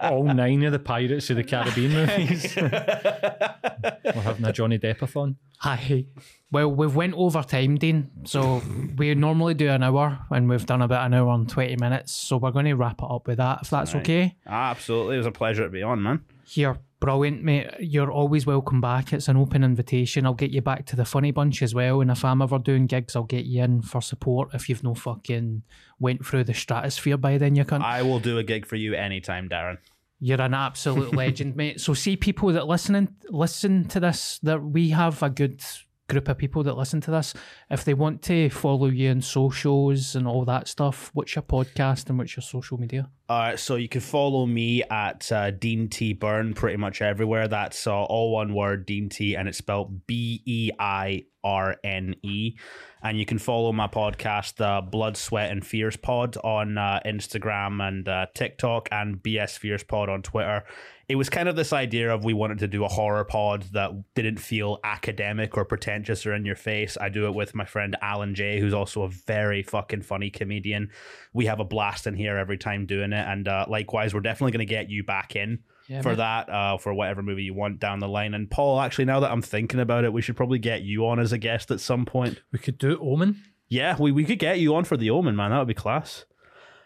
all 0.00 0.22
nine 0.24 0.62
of 0.64 0.70
the 0.72 0.78
Pirates 0.78 1.30
of 1.30 1.36
the 1.36 1.44
Caribbean 1.44 1.92
movies. 1.92 2.54
we're 2.56 4.22
having 4.22 4.44
a 4.44 4.52
Johnny 4.52 4.78
Deppathon. 4.78 5.36
Hi. 5.58 6.04
Well, 6.50 6.70
we've 6.70 6.94
went 6.94 7.14
over 7.14 7.42
time, 7.42 7.76
Dean. 7.76 8.10
So 8.24 8.62
we 8.96 9.14
normally 9.14 9.54
do 9.54 9.68
an 9.68 9.82
hour, 9.82 10.18
and 10.30 10.48
we've 10.48 10.66
done 10.66 10.82
about 10.82 11.06
an 11.06 11.14
hour 11.14 11.32
and 11.34 11.48
20 11.48 11.76
minutes. 11.76 12.12
So 12.12 12.36
we're 12.36 12.50
going 12.52 12.66
to 12.66 12.74
wrap 12.74 13.00
it 13.02 13.08
up 13.10 13.26
with 13.26 13.38
that, 13.38 13.60
if 13.62 13.70
that's 13.70 13.94
Right. 13.94 14.00
okay. 14.02 14.36
Ah, 14.46 14.70
absolutely, 14.70 15.14
it 15.16 15.18
was 15.18 15.26
a 15.26 15.32
pleasure 15.32 15.64
to 15.64 15.70
be 15.70 15.82
on, 15.82 16.02
man. 16.02 16.24
You're 16.48 16.78
brilliant, 17.00 17.42
mate. 17.42 17.68
You're 17.80 18.10
always 18.10 18.46
welcome 18.46 18.80
back. 18.80 19.12
It's 19.12 19.28
an 19.28 19.36
open 19.36 19.64
invitation. 19.64 20.26
I'll 20.26 20.34
get 20.34 20.50
you 20.50 20.62
back 20.62 20.86
to 20.86 20.96
the 20.96 21.04
funny 21.04 21.30
bunch 21.30 21.62
as 21.62 21.74
well. 21.74 22.00
And 22.00 22.10
if 22.10 22.24
I'm 22.24 22.42
ever 22.42 22.58
doing 22.58 22.86
gigs, 22.86 23.16
I'll 23.16 23.24
get 23.24 23.44
you 23.44 23.62
in 23.62 23.82
for 23.82 24.00
support. 24.00 24.50
If 24.54 24.68
you've 24.68 24.84
no 24.84 24.94
fucking 24.94 25.62
went 25.98 26.24
through 26.24 26.44
the 26.44 26.54
stratosphere 26.54 27.16
by 27.16 27.38
then, 27.38 27.54
you 27.54 27.64
can't. 27.64 27.82
I 27.82 28.02
will 28.02 28.20
do 28.20 28.38
a 28.38 28.44
gig 28.44 28.66
for 28.66 28.76
you 28.76 28.94
anytime, 28.94 29.48
Darren. 29.48 29.78
You're 30.20 30.40
an 30.40 30.54
absolute 30.54 31.14
legend, 31.16 31.56
mate. 31.56 31.80
So 31.80 31.94
see 31.94 32.16
people 32.16 32.52
that 32.52 32.66
listening 32.66 33.14
listen 33.28 33.84
to 33.88 34.00
this, 34.00 34.40
that 34.42 34.62
we 34.62 34.90
have 34.90 35.22
a 35.22 35.30
good 35.30 35.62
group 36.08 36.28
of 36.28 36.38
people 36.38 36.62
that 36.64 36.76
listen 36.76 37.00
to 37.02 37.10
this. 37.10 37.34
If 37.70 37.84
they 37.84 37.94
want 37.94 38.22
to 38.22 38.48
follow 38.50 38.86
you 38.86 39.10
on 39.10 39.20
socials 39.20 40.16
and 40.16 40.26
all 40.26 40.44
that 40.46 40.66
stuff, 40.66 41.10
what's 41.14 41.34
your 41.34 41.42
podcast 41.42 42.08
and 42.08 42.18
what's 42.18 42.36
your 42.36 42.42
social 42.42 42.78
media? 42.78 43.10
All 43.28 43.38
right, 43.38 43.58
so 43.58 43.76
you 43.76 43.88
can 43.88 44.00
follow 44.00 44.46
me 44.46 44.82
at 44.84 45.30
uh, 45.30 45.50
Dean 45.50 45.88
T 45.88 46.14
Beirne 46.14 46.54
pretty 46.54 46.78
much 46.78 47.02
everywhere. 47.02 47.46
That's 47.46 47.86
uh, 47.86 47.92
all 48.04 48.32
one 48.32 48.54
word, 48.54 48.86
Dean 48.86 49.08
T, 49.08 49.36
and 49.36 49.48
it's 49.48 49.58
spelled 49.58 50.06
B 50.06 50.42
E 50.46 50.70
I 50.78 51.24
R 51.44 51.76
N 51.84 52.14
E. 52.22 52.56
And 53.02 53.18
you 53.18 53.24
can 53.24 53.38
follow 53.38 53.72
my 53.72 53.86
podcast, 53.86 54.60
uh, 54.60 54.80
Blood, 54.80 55.16
Sweat, 55.16 55.50
and 55.50 55.64
Fears 55.64 55.96
Pod, 55.96 56.36
on 56.38 56.78
uh, 56.78 57.00
Instagram 57.06 57.86
and 57.86 58.08
uh, 58.08 58.26
TikTok, 58.34 58.88
and 58.90 59.22
BS 59.22 59.58
Fears 59.58 59.82
Pod 59.82 60.08
on 60.08 60.22
Twitter. 60.22 60.64
It 61.08 61.16
was 61.16 61.30
kind 61.30 61.48
of 61.48 61.56
this 61.56 61.72
idea 61.72 62.12
of 62.12 62.24
we 62.24 62.34
wanted 62.34 62.58
to 62.58 62.68
do 62.68 62.84
a 62.84 62.88
horror 62.88 63.24
pod 63.24 63.62
that 63.72 63.92
didn't 64.14 64.38
feel 64.38 64.78
academic 64.84 65.56
or 65.56 65.64
pretentious 65.64 66.26
or 66.26 66.34
in 66.34 66.44
your 66.44 66.56
face. 66.56 66.98
I 67.00 67.08
do 67.08 67.26
it 67.26 67.34
with 67.34 67.54
my 67.54 67.64
friend 67.64 67.96
Alan 68.02 68.34
Jay, 68.34 68.60
who's 68.60 68.74
also 68.74 69.04
a 69.04 69.08
very 69.08 69.62
fucking 69.62 70.02
funny 70.02 70.28
comedian. 70.28 70.90
We 71.32 71.46
have 71.46 71.60
a 71.60 71.64
blast 71.64 72.06
in 72.06 72.14
here 72.14 72.36
every 72.36 72.58
time 72.58 72.84
doing 72.84 73.12
it, 73.12 73.26
and 73.26 73.48
uh, 73.48 73.64
likewise, 73.68 74.12
we're 74.12 74.20
definitely 74.20 74.52
going 74.52 74.66
to 74.66 74.70
get 74.70 74.90
you 74.90 75.02
back 75.02 75.34
in 75.34 75.60
Yeah, 75.88 76.02
for 76.02 76.10
mate. 76.10 76.16
that 76.16 76.48
uh, 76.50 76.76
for 76.76 76.92
whatever 76.92 77.22
movie 77.22 77.44
you 77.44 77.54
want 77.54 77.80
down 77.80 77.98
the 77.98 78.08
line. 78.08 78.34
And 78.34 78.50
Paul, 78.50 78.80
actually, 78.80 79.06
now 79.06 79.20
that 79.20 79.30
I'm 79.30 79.42
thinking 79.42 79.80
about 79.80 80.04
it, 80.04 80.12
we 80.12 80.20
should 80.20 80.36
probably 80.36 80.58
get 80.58 80.82
you 80.82 81.06
on 81.06 81.18
as 81.18 81.32
a 81.32 81.38
guest 81.38 81.70
at 81.70 81.80
some 81.80 82.04
point. 82.04 82.42
We 82.52 82.58
could 82.58 82.76
do 82.76 82.98
Omen. 83.00 83.42
Yeah, 83.68 83.96
we, 83.98 84.12
we 84.12 84.24
could 84.24 84.38
get 84.38 84.60
you 84.60 84.74
on 84.76 84.84
for 84.84 84.96
The 84.96 85.10
Omen, 85.10 85.34
man. 85.34 85.50
That 85.50 85.58
would 85.58 85.68
be 85.68 85.74
class. 85.74 86.24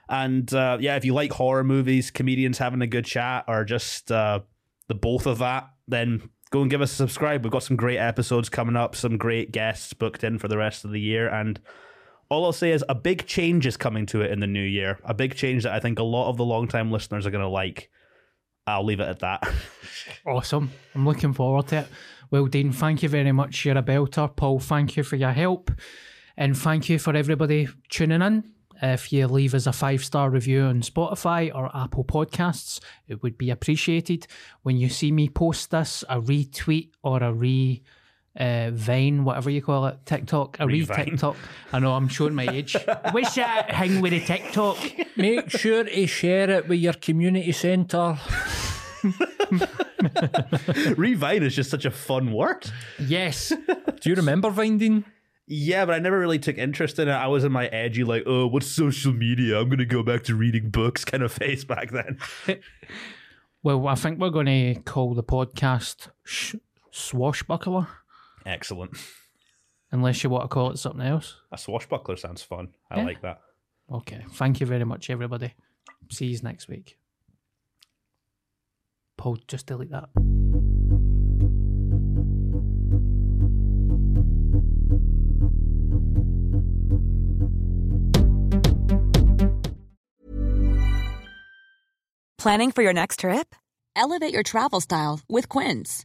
And 0.09 0.53
uh, 0.55 0.79
yeah, 0.81 0.97
if 0.97 1.05
you 1.05 1.15
like 1.15 1.33
horror 1.33 1.65
movies, 1.65 2.11
comedians 2.11 2.59
having 2.59 2.83
a 2.83 2.87
good 2.87 3.05
chat, 3.05 3.45
or 3.49 3.65
just 3.65 4.12
uh, 4.12 4.41
the 4.89 4.95
both 4.95 5.27
of 5.27 5.39
that, 5.39 5.70
then 5.89 6.29
go 6.51 6.61
and 6.61 6.70
give 6.70 6.83
us 6.83 6.93
a 6.93 6.97
subscribe. 6.97 7.45
We've 7.45 7.53
got 7.53 7.62
some 7.62 7.77
great 7.77 7.99
episodes 7.99 8.49
coming 8.49 8.77
up, 8.77 8.95
some 8.95 9.16
great 9.16 9.53
guests 9.53 9.93
booked 9.95 10.23
in 10.23 10.39
for 10.39 10.49
the 10.49 10.59
rest 10.59 10.85
of 10.85 10.91
the 10.91 11.01
year. 11.01 11.29
And 11.29 11.61
all 12.29 12.45
I'll 12.45 12.53
say 12.53 12.73
is 12.73 12.85
a 12.89 12.95
big 12.95 13.27
change 13.27 13.66
is 13.66 13.77
coming 13.77 14.07
to 14.07 14.20
it 14.20 14.31
in 14.31 14.41
the 14.41 14.47
new 14.47 14.62
year. 14.62 14.99
A 15.05 15.15
big 15.15 15.35
change 15.35 15.62
that 15.62 15.73
I 15.73 15.81
think 15.81 15.99
a 15.99 16.05
lot 16.05 16.31
of 16.31 16.37
the 16.37 16.45
long-time 16.45 16.91
listeners 16.91 17.27
are 17.27 17.31
going 17.31 17.45
to 17.45 17.49
like. 17.49 17.91
I'll 18.66 18.84
leave 18.84 19.01
it 19.01 19.09
at 19.09 19.20
that. 19.20 19.48
Awesome. 20.26 20.70
I'm 20.94 21.06
looking 21.06 21.32
forward 21.32 21.68
to 21.68 21.78
it. 21.78 21.89
Well, 22.30 22.47
Dean, 22.47 22.72
thank 22.72 23.02
you 23.02 23.09
very 23.09 23.32
much. 23.32 23.64
You're 23.64 23.78
a 23.78 23.82
belter. 23.82 24.34
Paul, 24.34 24.59
thank 24.59 24.97
you 24.97 25.02
for 25.02 25.16
your 25.16 25.32
help. 25.32 25.70
And 26.36 26.56
thank 26.56 26.89
you 26.89 26.98
for 26.98 27.14
everybody 27.14 27.68
tuning 27.89 28.22
in. 28.22 28.44
If 28.80 29.12
you 29.12 29.26
leave 29.26 29.55
us 29.55 29.66
a 29.66 29.72
five 29.72 30.05
star 30.05 30.30
review 30.30 30.62
on 30.62 30.82
Spotify 30.82 31.55
or 31.55 31.70
Apple 31.76 32.05
Podcasts, 32.05 32.80
it 33.06 33.22
would 33.22 33.39
be 33.39 33.51
appreciated. 33.51 34.26
When 34.62 34.76
you 34.76 34.89
see 34.89 35.12
me 35.12 35.28
post 35.28 35.70
this, 35.70 36.05
a 36.09 36.20
retweet 36.20 36.90
or 37.02 37.22
a 37.22 37.32
re 37.32 37.82
uh, 38.36 38.70
Vine, 38.72 39.24
whatever 39.24 39.50
you 39.50 39.60
call 39.62 39.86
it, 39.86 39.98
TikTok, 40.06 40.59
a 40.60 40.66
re 40.66 40.80
Re-Vine. 40.80 41.04
TikTok. 41.04 41.36
I 41.72 41.78
know 41.78 41.92
I'm 41.94 42.09
showing 42.09 42.34
my 42.34 42.48
age. 42.48 42.76
What's 43.10 43.34
that 43.34 43.76
thing 43.78 44.00
with 44.00 44.12
the 44.12 44.20
TikTok? 44.20 44.78
Make 45.16 45.50
sure 45.50 45.84
to 45.84 46.06
share 46.06 46.50
it 46.50 46.68
with 46.68 46.80
your 46.80 46.94
community 46.94 47.52
centre. 47.52 48.18
Revine 50.96 51.42
is 51.42 51.54
just 51.54 51.70
such 51.70 51.84
a 51.84 51.90
fun 51.90 52.32
word. 52.32 52.70
Yes. 52.98 53.52
Do 54.00 54.10
you 54.10 54.14
remember 54.16 54.50
Vinding? 54.50 55.04
Yeah, 55.46 55.84
but 55.84 55.94
I 55.94 55.98
never 55.98 56.18
really 56.18 56.38
took 56.38 56.56
interest 56.56 56.98
in 56.98 57.09
it. 57.09 57.12
I 57.12 57.26
was 57.26 57.44
in 57.44 57.52
my 57.52 57.66
edgy, 57.66 58.04
like, 58.04 58.22
oh, 58.26 58.46
what's 58.46 58.66
social 58.68 59.12
media? 59.12 59.59
I'm 59.59 59.68
going 59.68 59.78
to 59.78 59.84
go 59.84 60.02
back 60.02 60.22
to 60.24 60.34
reading 60.34 60.70
books 60.70 61.04
kind 61.04 61.22
of 61.22 61.32
face 61.42 61.64
back 61.64 61.90
then. 61.90 62.18
Well, 63.62 63.86
I 63.88 63.94
think 63.96 64.18
we're 64.18 64.30
going 64.30 64.46
to 64.46 64.80
call 64.82 65.14
the 65.14 65.22
podcast 65.22 66.09
sh- 66.24 66.54
Swashbuckler, 66.90 67.88
Excellent. 68.47 68.93
unless 69.90 70.24
you 70.24 70.31
want 70.31 70.44
to 70.44 70.48
call 70.48 70.70
it 70.70 70.78
something 70.78 71.02
else. 71.06 71.36
A 71.52 71.59
swashbuckler 71.59 72.16
sounds 72.16 72.43
fun. 72.43 72.69
I 72.90 72.98
Yeah. 72.98 73.05
like 73.05 73.20
that. 73.23 73.40
Okay. 73.90 74.24
Thank 74.32 74.60
you 74.60 74.66
very 74.66 74.85
much, 74.85 75.10
everybody. 75.10 75.52
See 76.10 76.27
you 76.27 76.39
next 76.43 76.69
week. 76.69 76.98
Paul, 79.19 79.36
just 79.47 79.66
delete 79.66 79.90
that. 79.90 80.09
Planning 92.39 92.73
for 92.73 92.82
your 92.82 92.93
next 92.93 93.20
trip? 93.20 93.55
Elevate 93.94 94.32
your 94.35 94.43
travel 94.43 94.81
style 94.81 95.20
with 95.28 95.48
Quince. 95.48 96.05